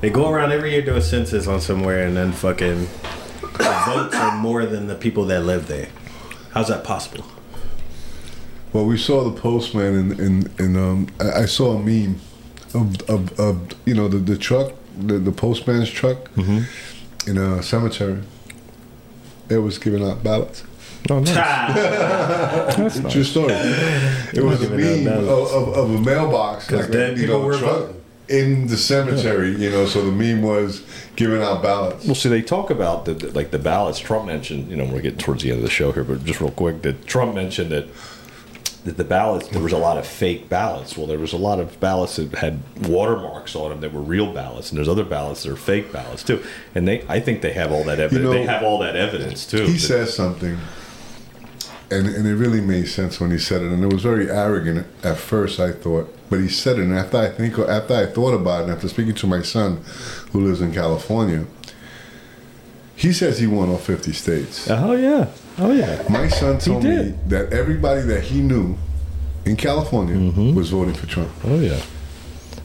they 0.00 0.10
go 0.10 0.30
around 0.30 0.52
every 0.52 0.70
year 0.72 0.82
do 0.82 0.94
a 0.94 1.02
census 1.02 1.46
on 1.48 1.60
somewhere, 1.60 2.06
and 2.06 2.16
then 2.16 2.32
fucking, 2.32 2.88
the 3.40 3.82
votes 3.86 4.14
are 4.16 4.36
more 4.36 4.64
than 4.66 4.86
the 4.86 4.94
people 4.94 5.24
that 5.26 5.42
live 5.44 5.66
there. 5.68 5.88
How's 6.52 6.68
that 6.68 6.84
possible? 6.84 7.24
Well, 8.72 8.84
we 8.86 8.96
saw 8.96 9.24
the 9.28 9.38
postman 9.38 9.94
in 9.98 10.20
in, 10.20 10.50
in 10.58 10.76
um. 10.76 11.08
I, 11.20 11.42
I 11.42 11.46
saw 11.46 11.76
a 11.76 11.78
meme 11.78 12.20
of, 12.74 13.00
of, 13.08 13.38
of 13.38 13.72
you 13.84 13.94
know 13.94 14.08
the, 14.08 14.18
the 14.18 14.36
truck, 14.38 14.72
the, 14.98 15.18
the 15.18 15.32
postman's 15.32 15.90
truck 15.90 16.30
in 17.26 17.36
a 17.38 17.62
cemetery. 17.62 18.22
It 19.48 19.58
was 19.58 19.78
giving 19.78 20.02
out 20.08 20.22
ballots. 20.22 20.64
Oh, 21.10 21.18
nice. 21.18 23.00
True 23.12 23.24
story. 23.24 23.52
It 23.52 24.42
was 24.42 24.62
a 24.62 24.70
meme 24.70 25.08
of, 25.12 25.28
of, 25.28 25.68
of 25.76 25.90
a 25.96 26.00
mailbox, 26.00 26.68
'Cause 26.68 26.80
like 26.80 26.88
a, 26.88 26.92
dead 26.92 27.18
you 27.18 27.24
people 27.26 27.40
know, 27.40 27.46
were 27.46 27.58
truck 27.58 27.76
voting. 27.78 28.01
In 28.32 28.66
the 28.66 28.76
cemetery. 28.76 29.50
You 29.56 29.70
know, 29.70 29.86
so 29.86 30.04
the 30.04 30.12
meme 30.12 30.42
was 30.42 30.84
giving 31.16 31.42
out 31.42 31.62
ballots. 31.62 32.06
Well, 32.06 32.14
see, 32.14 32.28
they 32.28 32.42
talk 32.42 32.70
about 32.70 33.04
the, 33.04 33.14
like 33.32 33.50
the 33.50 33.58
ballots. 33.58 33.98
Trump 33.98 34.26
mentioned, 34.26 34.68
you 34.70 34.76
know, 34.76 34.84
we're 34.84 35.02
getting 35.02 35.18
towards 35.18 35.42
the 35.42 35.50
end 35.50 35.58
of 35.58 35.64
the 35.64 35.70
show 35.70 35.92
here, 35.92 36.04
but 36.04 36.24
just 36.24 36.40
real 36.40 36.50
quick, 36.50 36.82
that 36.82 37.06
Trump 37.06 37.34
mentioned 37.34 37.70
that 37.70 37.88
that 38.84 38.96
the 38.96 39.04
ballots 39.04 39.46
there 39.48 39.62
was 39.62 39.72
a 39.72 39.78
lot 39.78 39.96
of 39.96 40.06
fake 40.06 40.48
ballots. 40.48 40.96
Well, 40.96 41.06
there 41.06 41.18
was 41.18 41.32
a 41.32 41.36
lot 41.36 41.60
of 41.60 41.78
ballots 41.78 42.16
that 42.16 42.34
had 42.34 42.60
watermarks 42.88 43.54
on 43.54 43.70
them 43.70 43.80
that 43.80 43.92
were 43.92 44.00
real 44.00 44.32
ballots, 44.32 44.70
and 44.70 44.78
there's 44.78 44.88
other 44.88 45.04
ballots 45.04 45.44
that 45.44 45.52
are 45.52 45.56
fake 45.56 45.92
ballots 45.92 46.24
too. 46.24 46.42
And 46.74 46.88
they, 46.88 47.04
I 47.08 47.20
think 47.20 47.42
they 47.42 47.52
have 47.52 47.70
all 47.70 47.84
that 47.84 48.00
evidence. 48.00 48.24
know, 48.24 48.32
they 48.32 48.44
have 48.44 48.64
all 48.64 48.78
that 48.80 48.96
evidence 48.96 49.46
too. 49.46 49.66
He 49.66 49.72
that- 49.74 49.78
says 49.78 50.14
something, 50.16 50.58
and 51.92 52.08
and 52.08 52.26
it 52.26 52.34
really 52.34 52.60
made 52.60 52.88
sense 52.88 53.20
when 53.20 53.30
he 53.30 53.38
said 53.38 53.62
it, 53.62 53.70
and 53.70 53.82
it 53.84 53.92
was 53.92 54.02
very 54.02 54.30
arrogant 54.30 54.86
at 55.04 55.16
first. 55.18 55.60
I 55.60 55.72
thought, 55.72 56.12
but 56.30 56.40
he 56.40 56.48
said 56.48 56.78
it, 56.78 56.82
and 56.82 56.94
after 56.94 57.18
I 57.18 57.28
think, 57.30 57.58
after 57.58 57.94
I 57.94 58.06
thought 58.06 58.34
about 58.34 58.60
it, 58.60 58.62
and 58.64 58.72
after 58.72 58.88
speaking 58.88 59.14
to 59.16 59.26
my 59.26 59.42
son, 59.42 59.82
who 60.32 60.40
lives 60.46 60.60
in 60.60 60.72
California, 60.72 61.44
he 62.96 63.12
says 63.12 63.38
he 63.38 63.46
won 63.46 63.68
all 63.68 63.78
fifty 63.78 64.12
states. 64.12 64.68
Oh 64.70 64.92
yeah, 64.94 65.28
oh 65.58 65.72
yeah. 65.72 66.02
My 66.08 66.28
son 66.28 66.58
told 66.58 66.84
me 66.84 67.14
that 67.28 67.52
everybody 67.52 68.02
that 68.02 68.22
he 68.24 68.40
knew 68.40 68.76
in 69.44 69.56
California 69.56 70.14
Mm-hmm. 70.16 70.54
was 70.54 70.70
voting 70.70 70.94
for 70.94 71.06
Trump. 71.06 71.30
Oh 71.44 71.58
yeah. 71.58 71.80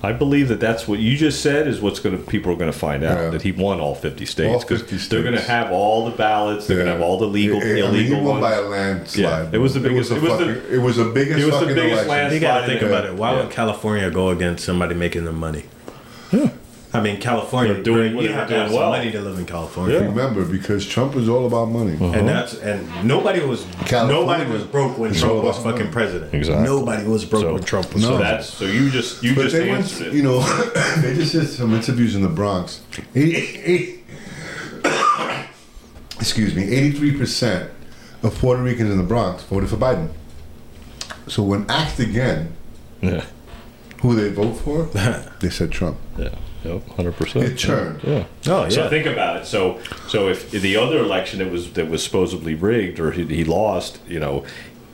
I 0.04 0.12
believe 0.14 0.48
that 0.50 0.60
that's 0.60 0.88
what 0.88 1.00
you 1.00 1.18
just 1.18 1.42
said 1.42 1.68
is 1.68 1.82
what's 1.82 2.00
going 2.00 2.16
to 2.18 2.24
people 2.24 2.52
are 2.52 2.56
going 2.56 2.72
to 2.72 2.78
find 2.78 3.04
out 3.04 3.18
Yeah. 3.20 3.30
that 3.32 3.42
he 3.42 3.52
won 3.52 3.80
all 3.80 3.96
50 3.96 4.26
states 4.26 4.64
because 4.64 5.10
they're 5.10 5.24
going 5.24 5.34
to 5.36 5.42
have 5.42 5.72
all 5.72 6.06
the 6.06 6.16
ballots, 6.16 6.68
they're 6.68 6.78
going 6.78 6.86
to 6.88 6.94
have 6.94 7.02
all 7.02 7.18
the 7.18 7.26
legal 7.26 7.60
It- 7.62 7.80
it- 7.80 7.86
I 7.86 7.92
mean, 7.92 8.06
he 8.06 8.14
won 8.14 8.24
ones. 8.26 8.42
by 8.42 8.54
a 8.54 8.62
landslide. 8.62 9.20
Yeah, 9.22 9.50
it 9.52 9.58
was 9.58 9.74
the 9.74 9.80
biggest- 9.80 10.12
It 10.12 10.18
it 10.18 10.22
was, 10.22 10.30
was 10.32 10.40
the 10.40 10.46
the- 10.46 10.54
fucking, 10.56 10.74
it 10.74 10.78
was 10.82 10.96
the 10.98 11.06
biggest 11.06 11.40
it 11.40 11.46
was 11.46 11.60
the 11.60 11.66
biggest 11.68 11.80
election. 12.04 12.08
landslide. 12.10 12.34
You 12.34 12.40
gotta 12.40 12.68
think 12.68 12.82
about 12.84 13.06
it. 13.06 13.14
Why 13.16 13.34
Yeah. 13.34 13.42
would 13.42 13.50
California 13.52 14.10
go 14.12 14.30
against 14.30 14.64
somebody 14.66 14.94
making 14.96 15.26
the 15.26 15.34
money? 15.34 15.64
I 16.94 17.02
mean, 17.02 17.20
California. 17.20 17.74
They're 17.74 17.84
doing- 17.84 18.18
you 18.18 18.30
have 18.30 18.48
to 18.48 18.54
doing 18.54 18.62
have 18.62 18.72
some 18.72 18.80
well. 18.80 18.90
money 18.92 19.12
to 19.12 19.22
live 19.22 19.38
in 19.38 19.46
California. 19.46 20.00
Remember, 20.00 20.46
because 20.46 20.88
Trump 20.88 21.16
is 21.18 21.28
all 21.28 21.46
about 21.46 21.66
money. 21.66 21.96
Uh-huh. 21.96 22.06
And 22.18 22.28
that's 22.28 22.54
and 22.56 22.88
nobody 23.06 23.42
was 23.42 23.66
California 23.86 24.14
nobody 24.14 24.50
was 24.52 24.64
broke 24.64 24.98
when 24.98 25.12
is 25.12 25.20
Trump 25.20 25.44
was 25.44 25.58
fucking 25.58 25.72
money. 25.80 25.92
president. 25.92 26.34
Exactly. 26.34 26.64
Nobody 26.66 27.06
was 27.06 27.26
broke 27.26 27.44
So- 27.44 27.54
when 27.56 27.64
Trump 27.64 27.94
was. 27.94 28.04
No. 28.04 28.10
So 28.12 28.18
president. 28.18 28.38
that's 28.42 28.54
so 28.54 28.66
you 28.66 28.90
just 28.90 29.22
you 29.24 29.36
But 29.36 29.42
just 29.44 29.56
they 29.56 29.70
went, 29.70 30.02
it. 30.02 30.14
you 30.14 30.24
know, 30.24 30.40
they 31.02 31.14
just 31.14 31.34
did 31.34 31.48
some 31.50 31.74
interviews 31.74 32.16
in 32.16 32.22
the 32.22 32.30
Bronx. 32.30 32.82
excuse 36.20 36.56
me, 36.56 36.64
83% 36.92 37.70
of 38.24 38.38
Puerto 38.40 38.62
Ricans 38.64 38.92
in 38.92 38.98
the 38.98 39.04
Bronx 39.04 39.44
voted 39.44 39.70
for 39.70 39.78
Biden. 39.78 40.10
So 41.28 41.44
when 41.44 41.70
asked 41.70 42.00
again 42.00 42.54
yeah, 43.02 43.26
who 44.02 44.16
they 44.16 44.30
vote 44.30 44.54
for, 44.54 44.84
they 45.42 45.50
said 45.50 45.72
Trump. 45.72 45.98
yeah, 46.18 46.30
yep, 46.64 46.88
hundred 46.90 47.16
percent. 47.16 47.46
It 47.46 47.58
turned. 47.58 48.04
Yeah. 48.04 48.26
Oh 48.48 48.64
yeah. 48.64 48.70
So 48.70 48.90
think 48.90 49.06
about 49.06 49.38
it. 49.42 49.46
So 49.46 49.80
so 50.08 50.30
if 50.30 50.52
the 50.52 50.76
other 50.78 51.00
election 51.00 51.40
that 51.40 51.52
was 51.52 51.74
that 51.74 51.90
was 51.90 52.04
supposedly 52.04 52.56
rigged 52.56 53.00
or 53.00 53.12
he, 53.12 53.26
he 53.26 53.44
lost, 53.44 54.00
you 54.08 54.20
know, 54.20 54.46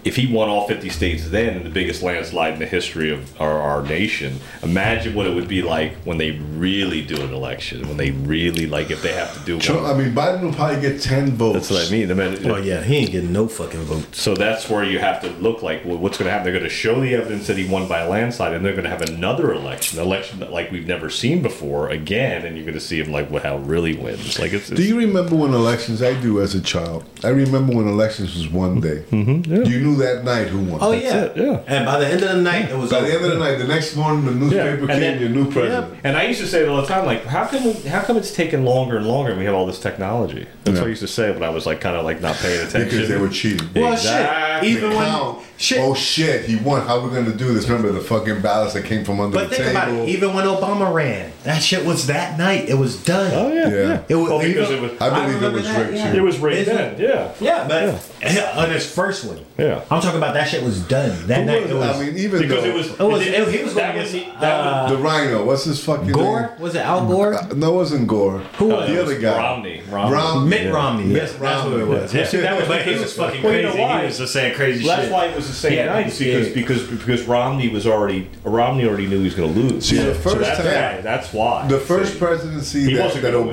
if 0.03 0.15
he 0.15 0.31
won 0.31 0.49
all 0.49 0.67
50 0.67 0.89
states 0.89 1.29
then 1.29 1.57
in 1.57 1.63
the 1.63 1.69
biggest 1.69 2.01
landslide 2.03 2.53
in 2.53 2.59
the 2.59 2.65
history 2.65 3.11
of 3.11 3.39
our, 3.41 3.59
our 3.59 3.83
nation, 3.83 4.39
imagine 4.61 5.13
what 5.15 5.25
it 5.27 5.33
would 5.33 5.47
be 5.47 5.61
like 5.61 5.93
when 6.03 6.17
they 6.17 6.31
really 6.31 7.01
do 7.01 7.21
an 7.21 7.33
election, 7.33 7.87
when 7.87 7.97
they 7.97 8.11
really 8.11 8.65
like 8.67 8.91
if 8.91 9.01
they 9.01 9.13
have 9.13 9.33
to 9.37 9.39
do 9.45 9.59
Trump, 9.59 9.83
one. 9.83 9.91
I 9.91 9.97
mean, 9.97 10.13
Biden 10.13 10.41
will 10.41 10.53
probably 10.53 10.81
get 10.81 11.01
10 11.01 11.31
votes. 11.31 11.69
That's 11.69 11.71
what 11.71 11.87
I 11.87 11.91
mean. 11.91 12.11
I 12.11 12.13
mean, 12.13 12.51
oh 12.51 12.57
yeah, 12.57 12.81
he 12.83 12.97
ain't 12.97 13.11
getting 13.11 13.31
no 13.31 13.47
fucking 13.47 13.81
votes. 13.81 14.21
So 14.21 14.33
that's 14.33 14.69
where 14.69 14.83
you 14.83 14.99
have 14.99 15.21
to 15.21 15.29
look 15.41 15.61
like 15.63 15.85
well, 15.85 15.97
what's 15.97 16.17
going 16.17 16.27
to 16.27 16.31
happen. 16.31 16.45
They're 16.45 16.53
going 16.59 16.63
to 16.63 16.69
show 16.69 16.99
the 16.99 17.15
evidence 17.15 17.47
that 17.47 17.57
he 17.57 17.67
won 17.69 17.87
by 17.87 18.01
a 18.01 18.09
landslide, 18.09 18.53
and 18.53 18.65
they're 18.65 18.73
going 18.73 18.83
to 18.83 18.89
have 18.89 19.01
another 19.01 19.53
election, 19.53 19.99
an 19.99 20.05
election 20.05 20.39
that 20.39 20.51
like 20.51 20.71
we've 20.71 20.87
never 20.87 21.09
seen 21.09 21.41
before 21.41 21.89
again, 21.89 22.45
and 22.45 22.55
you're 22.55 22.65
going 22.65 22.73
to 22.73 22.79
see 22.79 22.99
him 22.99 23.11
like 23.11 23.29
what 23.29 23.43
how 23.43 23.57
really 23.57 23.95
wins. 23.95 24.39
Like 24.39 24.53
it's, 24.53 24.69
it's 24.69 24.79
Do 24.79 24.85
you 24.85 24.97
remember 24.97 25.35
when 25.35 25.53
elections? 25.53 26.01
I 26.01 26.19
do 26.19 26.41
as 26.41 26.55
a 26.55 26.61
child. 26.61 27.05
I 27.23 27.29
remember 27.29 27.75
when 27.75 27.87
elections 27.87 28.35
was 28.35 28.49
one 28.49 28.81
day. 28.81 29.03
Mm-hmm, 29.11 29.53
You 29.65 29.79
knew 29.79 29.92
that 29.97 30.23
night 30.23 30.47
who 30.47 30.59
won. 30.59 30.79
Oh 30.81 30.91
yeah, 30.91 31.23
it, 31.25 31.37
yeah. 31.37 31.61
And 31.67 31.85
by 31.85 31.99
the 31.99 32.07
end 32.07 32.21
of 32.23 32.35
the 32.35 32.41
night, 32.41 32.69
it 32.69 32.77
was 32.77 32.91
By 32.91 33.01
the 33.01 33.13
end 33.13 33.25
of 33.25 33.31
the 33.31 33.37
night, 33.39 33.55
the 33.57 33.67
next 33.67 33.95
morning, 33.95 34.25
the 34.25 34.31
newspaper 34.31 34.69
and 34.81 34.87
came, 34.89 34.99
then- 34.99 35.19
your 35.19 35.29
new 35.29 35.51
president. 35.51 35.99
And 36.03 36.17
I 36.17 36.23
used 36.23 36.39
to 36.41 36.47
say 36.47 36.63
it 36.63 36.69
all 36.69 36.81
the 36.81 36.87
time, 36.87 37.05
like, 37.05 37.25
how 37.25 37.45
come 37.45 37.73
how 37.87 38.01
come 38.01 38.17
it's 38.17 38.33
taking 38.33 38.63
longer 38.65 38.97
and 38.97 39.07
longer 39.07 39.31
and 39.31 39.39
we 39.39 39.45
have 39.45 39.55
all 39.55 39.65
this 39.65 39.79
technology? 39.79 40.47
That's 40.63 40.75
Yeah. 40.75 40.81
what 40.81 40.87
I 40.87 40.89
used 40.89 41.01
to 41.01 41.07
say 41.07 41.31
when 41.31 41.43
I 41.43 41.49
was 41.49 41.65
like 41.65 41.81
kind 41.81 41.95
of 41.95 42.05
like 42.05 42.21
not 42.21 42.35
paying 42.37 42.59
attention. 42.65 42.83
Because 42.89 43.09
they 43.09 43.17
were 43.17 43.29
cheating. 43.29 43.69
Well, 43.75 43.93
Exactly. 43.93 44.69
shit. 44.69 44.77
Even 44.77 44.89
when 44.97 45.05
Count. 45.07 45.39
Shit. 45.63 45.79
Oh 45.79 45.93
shit, 45.93 46.43
he 46.43 46.57
won. 46.57 46.85
How 46.85 46.99
are 46.99 47.07
we 47.07 47.15
gonna 47.15 47.31
do 47.33 47.53
this? 47.53 47.69
Remember 47.69 47.93
the 47.93 48.01
fucking 48.01 48.41
ballots 48.41 48.73
that 48.73 48.83
came 48.83 49.05
from 49.05 49.21
under 49.21 49.37
But 49.37 49.49
the 49.49 49.55
think 49.55 49.67
table? 49.69 49.71
about 49.77 49.89
it. 49.93 50.09
Even 50.09 50.33
when 50.33 50.43
Obama 50.45 50.93
ran, 50.93 51.31
that 51.43 51.63
shit 51.63 51.85
was 51.85 52.07
that 52.07 52.37
night. 52.37 52.67
It 52.67 52.73
was 52.73 52.97
done. 53.01 53.31
oh 53.33 53.47
yeah, 53.53 53.69
Yeah. 53.69 53.75
yeah. 53.87 54.01
It 54.09 54.15
was, 54.15 54.29
Well, 54.29 54.39
because 54.41 54.69
even- 54.71 54.83
it 54.83 54.91
was 54.91 55.01
I 55.01 55.09
believe 55.09 55.29
it 55.29 55.33
remember 55.35 55.57
was 55.59 55.67
that, 55.67 55.79
rigged, 55.79 55.93
yeah. 55.97 56.13
it 56.15 56.21
was 56.21 56.37
rigged 56.39 56.67
Isn't- 56.67 56.75
then. 56.75 56.99
Yeah, 56.99 57.31
Yeah, 57.39 57.67
but 57.67 58.57
on 58.57 58.69
his 58.71 58.85
first 58.93 59.23
one. 59.23 59.39
Yeah. 59.57 59.81
I'm 59.89 60.01
talking 60.01 60.17
about 60.17 60.33
that 60.33 60.49
shit 60.49 60.63
was 60.63 60.81
done. 60.81 61.27
That 61.27 61.39
Who 61.39 61.45
night 61.45 61.61
was 61.61 61.71
it 61.71 61.73
it? 61.75 61.77
was. 61.77 61.95
I 61.95 62.03
mean, 62.03 62.17
even 62.17 62.41
because 62.41 62.63
though 62.63 62.69
it 62.69 62.73
was. 62.75 62.87
it 62.89 62.99
was 62.99 63.21
it- 63.27 63.47
he 63.47 63.63
was 63.63 63.73
that 63.75 63.93
going 63.93 64.03
was 64.03 64.11
that 64.41 64.65
was 64.65 64.91
the 64.91 64.97
RINO. 64.97 65.45
What's 65.45 65.63
his 65.63 65.81
fucking 65.83 66.07
name? 66.07 66.13
Gore. 66.13 66.41
name? 66.41 66.49
Was 66.59 66.75
it 66.75 66.79
Al 66.79 67.07
Gore? 67.07 67.35
Uh, 67.35 67.47
no, 67.55 67.71
it 67.71 67.75
wasn't 67.75 68.07
Gore. 68.07 68.39
Who 68.57 68.65
was 68.67 68.89
the 68.89 69.01
other 69.01 69.17
guy? 69.17 69.37
Romney. 69.37 69.81
Romney. 69.89 70.49
Mitt 70.49 70.73
Romney. 70.73 71.03
Mitt 71.05 71.15
Yes, 71.21 71.31
that's 71.35 71.63
what 71.63 71.73
it 71.73 71.77
Romney. 71.85 72.01
was. 72.01 72.11
That 72.11 72.57
was 72.59 72.67
but 72.67 72.81
he 72.81 72.95
was 72.95 73.13
fucking 73.17 73.41
crazy. 73.41 73.77
He 73.77 74.05
was 74.05 74.17
just 74.17 74.33
saying 74.33 74.55
crazy 74.55 74.83
Well, 74.85 74.95
that's 74.97 75.03
shit. 75.07 75.13
why 75.13 75.25
it 75.27 75.35
was 75.35 75.52
the 75.53 75.59
same 75.59 75.73
Yeah, 75.73 75.85
night 75.85 76.05
because 76.17 76.47
yeah. 76.47 76.53
because 76.53 76.83
because 76.83 77.23
Romney 77.23 77.69
was 77.69 77.85
already 77.87 78.27
Romney 78.43 78.85
already 78.85 79.07
knew 79.07 79.19
he 79.19 79.25
was 79.25 79.35
going 79.35 79.53
to 79.53 79.59
lose. 79.59 79.85
See, 79.87 79.97
the 79.97 80.13
So 80.15 80.19
first 80.21 80.39
that's 80.39 80.57
time- 80.61 80.95
why. 80.95 81.01
That's 81.01 81.33
why. 81.33 81.67
The 81.67 81.79
first 81.79 82.13
See? 82.13 82.19
presidency 82.19 82.83
He 82.85 82.93
that, 82.95 83.05
wasn't 83.05 83.23
that 83.23 83.31
gonna 83.31 83.43
win. 83.43 83.51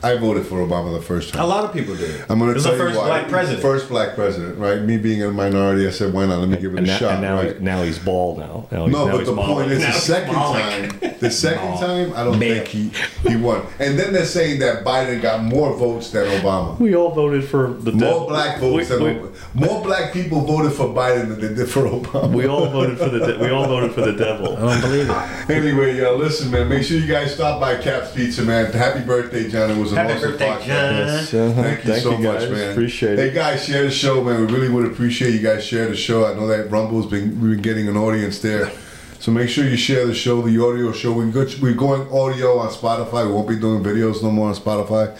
Obama, 0.00 0.04
I 0.04 0.16
voted 0.18 0.46
for 0.46 0.56
Obama 0.66 0.94
the 0.96 1.02
first 1.04 1.32
time. 1.34 1.42
A 1.42 1.46
lot 1.46 1.64
of 1.64 1.72
people 1.72 1.94
did. 1.96 2.24
I'm 2.28 2.38
going 2.38 2.54
to 2.54 2.60
tell 2.60 2.72
the 2.72 2.78
first 2.78 2.94
you 2.94 3.00
why. 3.00 3.06
black 3.06 3.28
president. 3.28 3.62
First 3.62 3.88
black 3.88 4.14
president, 4.14 4.58
right? 4.58 4.80
Me 4.82 4.96
being 4.96 5.22
a 5.22 5.30
minority, 5.30 5.86
I 5.86 5.90
said, 5.90 6.12
why 6.12 6.26
not? 6.26 6.38
Let 6.40 6.48
me 6.48 6.56
give 6.56 6.72
it 6.74 6.78
and 6.78 6.86
a 6.86 6.90
now, 6.90 6.96
shot, 6.98 7.12
and 7.12 7.22
now, 7.22 7.34
right? 7.36 7.52
he's, 7.52 7.60
now 7.60 7.82
he's 7.82 7.98
bald 7.98 8.38
now. 8.38 8.66
Now 8.70 8.84
he's, 8.86 8.92
No, 8.92 9.04
now 9.06 9.10
but 9.12 9.18
he's 9.18 9.26
the 9.28 9.34
Malik. 9.34 9.50
point 9.54 9.72
is, 9.72 9.78
Now 9.80 9.86
the 9.92 9.98
second 9.98 10.34
Malik. 10.34 11.00
time, 11.00 11.14
the 11.20 11.30
second 11.30 11.78
time, 11.78 12.12
I 12.14 12.24
don't 12.24 12.38
think 12.38 12.66
he 12.68 12.92
he 13.28 13.36
won. 13.36 13.66
And 13.80 13.98
then 13.98 14.12
they're 14.12 14.24
saying 14.24 14.60
that 14.60 14.84
Biden 14.84 15.20
got 15.20 15.42
more 15.42 15.74
votes 15.76 16.10
than 16.10 16.26
Obama. 16.40 16.78
We 16.78 16.94
all 16.94 17.10
voted 17.10 17.44
for 17.48 17.68
the 17.72 17.92
More 17.92 18.00
devil. 18.00 18.26
black 18.28 18.58
votes 18.60 18.90
We, 18.90 18.96
than 18.96 19.04
we, 19.04 19.10
Ob- 19.20 19.34
more 19.54 19.82
black 19.82 20.12
people 20.12 20.40
voted 20.42 20.72
for 20.72 20.86
Biden 20.86 21.28
than 21.28 21.40
they 21.40 21.54
did 21.54 21.68
for 21.70 21.82
Obama. 21.82 22.32
we 22.32 22.46
all 22.46 22.66
voted 22.68 22.98
for 22.98 23.08
the. 23.08 23.18
De- 23.18 23.38
we 23.38 23.50
all 23.50 23.66
voted 23.66 23.92
for 23.92 24.02
the 24.02 24.12
devil. 24.12 24.56
I 24.56 24.60
don't 24.60 24.80
believe 24.80 25.10
it. 25.10 25.50
Anyway, 25.50 25.96
yo, 25.96 26.16
listen, 26.16 26.50
man. 26.50 26.68
Make 26.68 26.84
sure 26.84 26.98
you 26.98 27.06
guys 27.06 27.34
stop 27.34 27.60
by 27.60 27.76
Cap's 27.76 28.12
Pizza, 28.12 28.42
man. 28.42 28.70
Happy 28.72 29.00
birthday, 29.04 29.48
John. 29.48 29.70
It 29.70 29.78
was 29.78 29.87
an 29.92 29.96
Happy 29.98 30.12
awesome 30.14 30.30
birthday, 30.30 30.48
podcast. 30.48 30.64
John. 30.66 30.94
Yes. 30.96 31.30
Thank 31.30 31.84
you 31.84 31.90
Thank 31.92 32.02
so 32.02 32.10
you, 32.12 32.18
much, 32.18 32.40
guys. 32.40 32.50
man. 32.50 32.70
Appreciate 32.72 33.18
Hey 33.18 33.24
it. 33.26 33.28
Hey 33.30 33.34
guys, 33.34 33.64
share 33.64 33.82
the 33.84 33.90
show, 33.90 34.22
man. 34.24 34.46
We 34.46 34.52
really 34.52 34.68
would 34.68 34.86
appreciate 34.86 35.32
you 35.34 35.40
guys 35.40 35.64
share 35.64 35.88
the 35.88 35.96
show. 35.96 36.26
I 36.26 36.34
know 36.34 36.46
that 36.46 36.70
Rumble's 36.70 37.06
been 37.06 37.40
we've 37.40 37.52
been 37.52 37.62
getting 37.62 37.88
an 37.88 37.96
audience 37.96 38.38
there. 38.40 38.70
So 39.20 39.32
make 39.32 39.48
sure 39.48 39.64
you 39.68 39.76
share 39.76 40.06
the 40.06 40.14
show, 40.14 40.40
the 40.42 40.62
audio 40.64 40.92
show. 40.92 41.12
We 41.12 41.30
go, 41.32 41.44
we're 41.60 41.74
going 41.74 42.02
audio 42.12 42.58
on 42.58 42.68
Spotify. 42.70 43.26
We 43.26 43.32
won't 43.32 43.48
be 43.48 43.56
doing 43.56 43.82
videos 43.82 44.22
no 44.22 44.30
more 44.30 44.48
on 44.50 44.54
Spotify. 44.54 45.16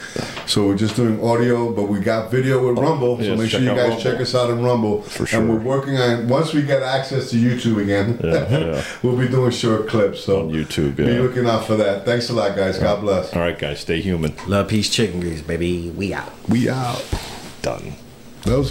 So 0.48 0.68
we're 0.68 0.76
just 0.76 0.94
doing 0.94 1.22
audio, 1.22 1.72
but 1.72 1.84
we 1.84 1.98
got 1.98 2.30
video 2.30 2.64
with 2.68 2.78
Rumble. 2.78 3.16
So 3.16 3.22
Yes, 3.24 3.38
make 3.38 3.50
sure 3.50 3.60
you 3.60 3.66
guys 3.70 3.88
Rumble. 3.88 4.00
check 4.00 4.20
us 4.20 4.34
out 4.36 4.50
on 4.50 4.62
Rumble. 4.62 5.02
For 5.02 5.26
sure. 5.26 5.40
And 5.40 5.48
we're 5.50 5.58
working 5.60 5.96
on 5.96 6.28
once 6.28 6.54
we 6.54 6.62
get 6.62 6.82
access 6.82 7.30
to 7.30 7.36
YouTube 7.36 7.82
again, 7.82 8.20
Yeah, 8.22 8.48
yeah. 8.76 8.84
we'll 9.02 9.16
be 9.16 9.28
doing 9.28 9.50
short 9.50 9.88
clips. 9.88 10.20
So 10.24 10.40
On 10.42 10.48
YouTube, 10.50 10.96
yeah. 10.98 11.06
be 11.06 11.18
looking 11.18 11.46
out 11.46 11.64
for 11.66 11.74
that. 11.76 12.04
Thanks 12.04 12.30
a 12.30 12.34
lot, 12.34 12.56
guys. 12.56 12.78
God 12.78 13.00
bless. 13.00 13.34
All 13.34 13.42
right, 13.42 13.58
guys, 13.58 13.80
stay 13.80 14.00
human. 14.00 14.34
Love, 14.46 14.68
peace, 14.68 14.88
chicken 14.90 15.20
grease, 15.20 15.42
baby. 15.42 15.90
We 15.90 16.14
out. 16.14 16.32
We 16.48 16.68
out. 16.70 17.04
Done. 17.62 17.94
That 18.44 18.56
was 18.56 18.66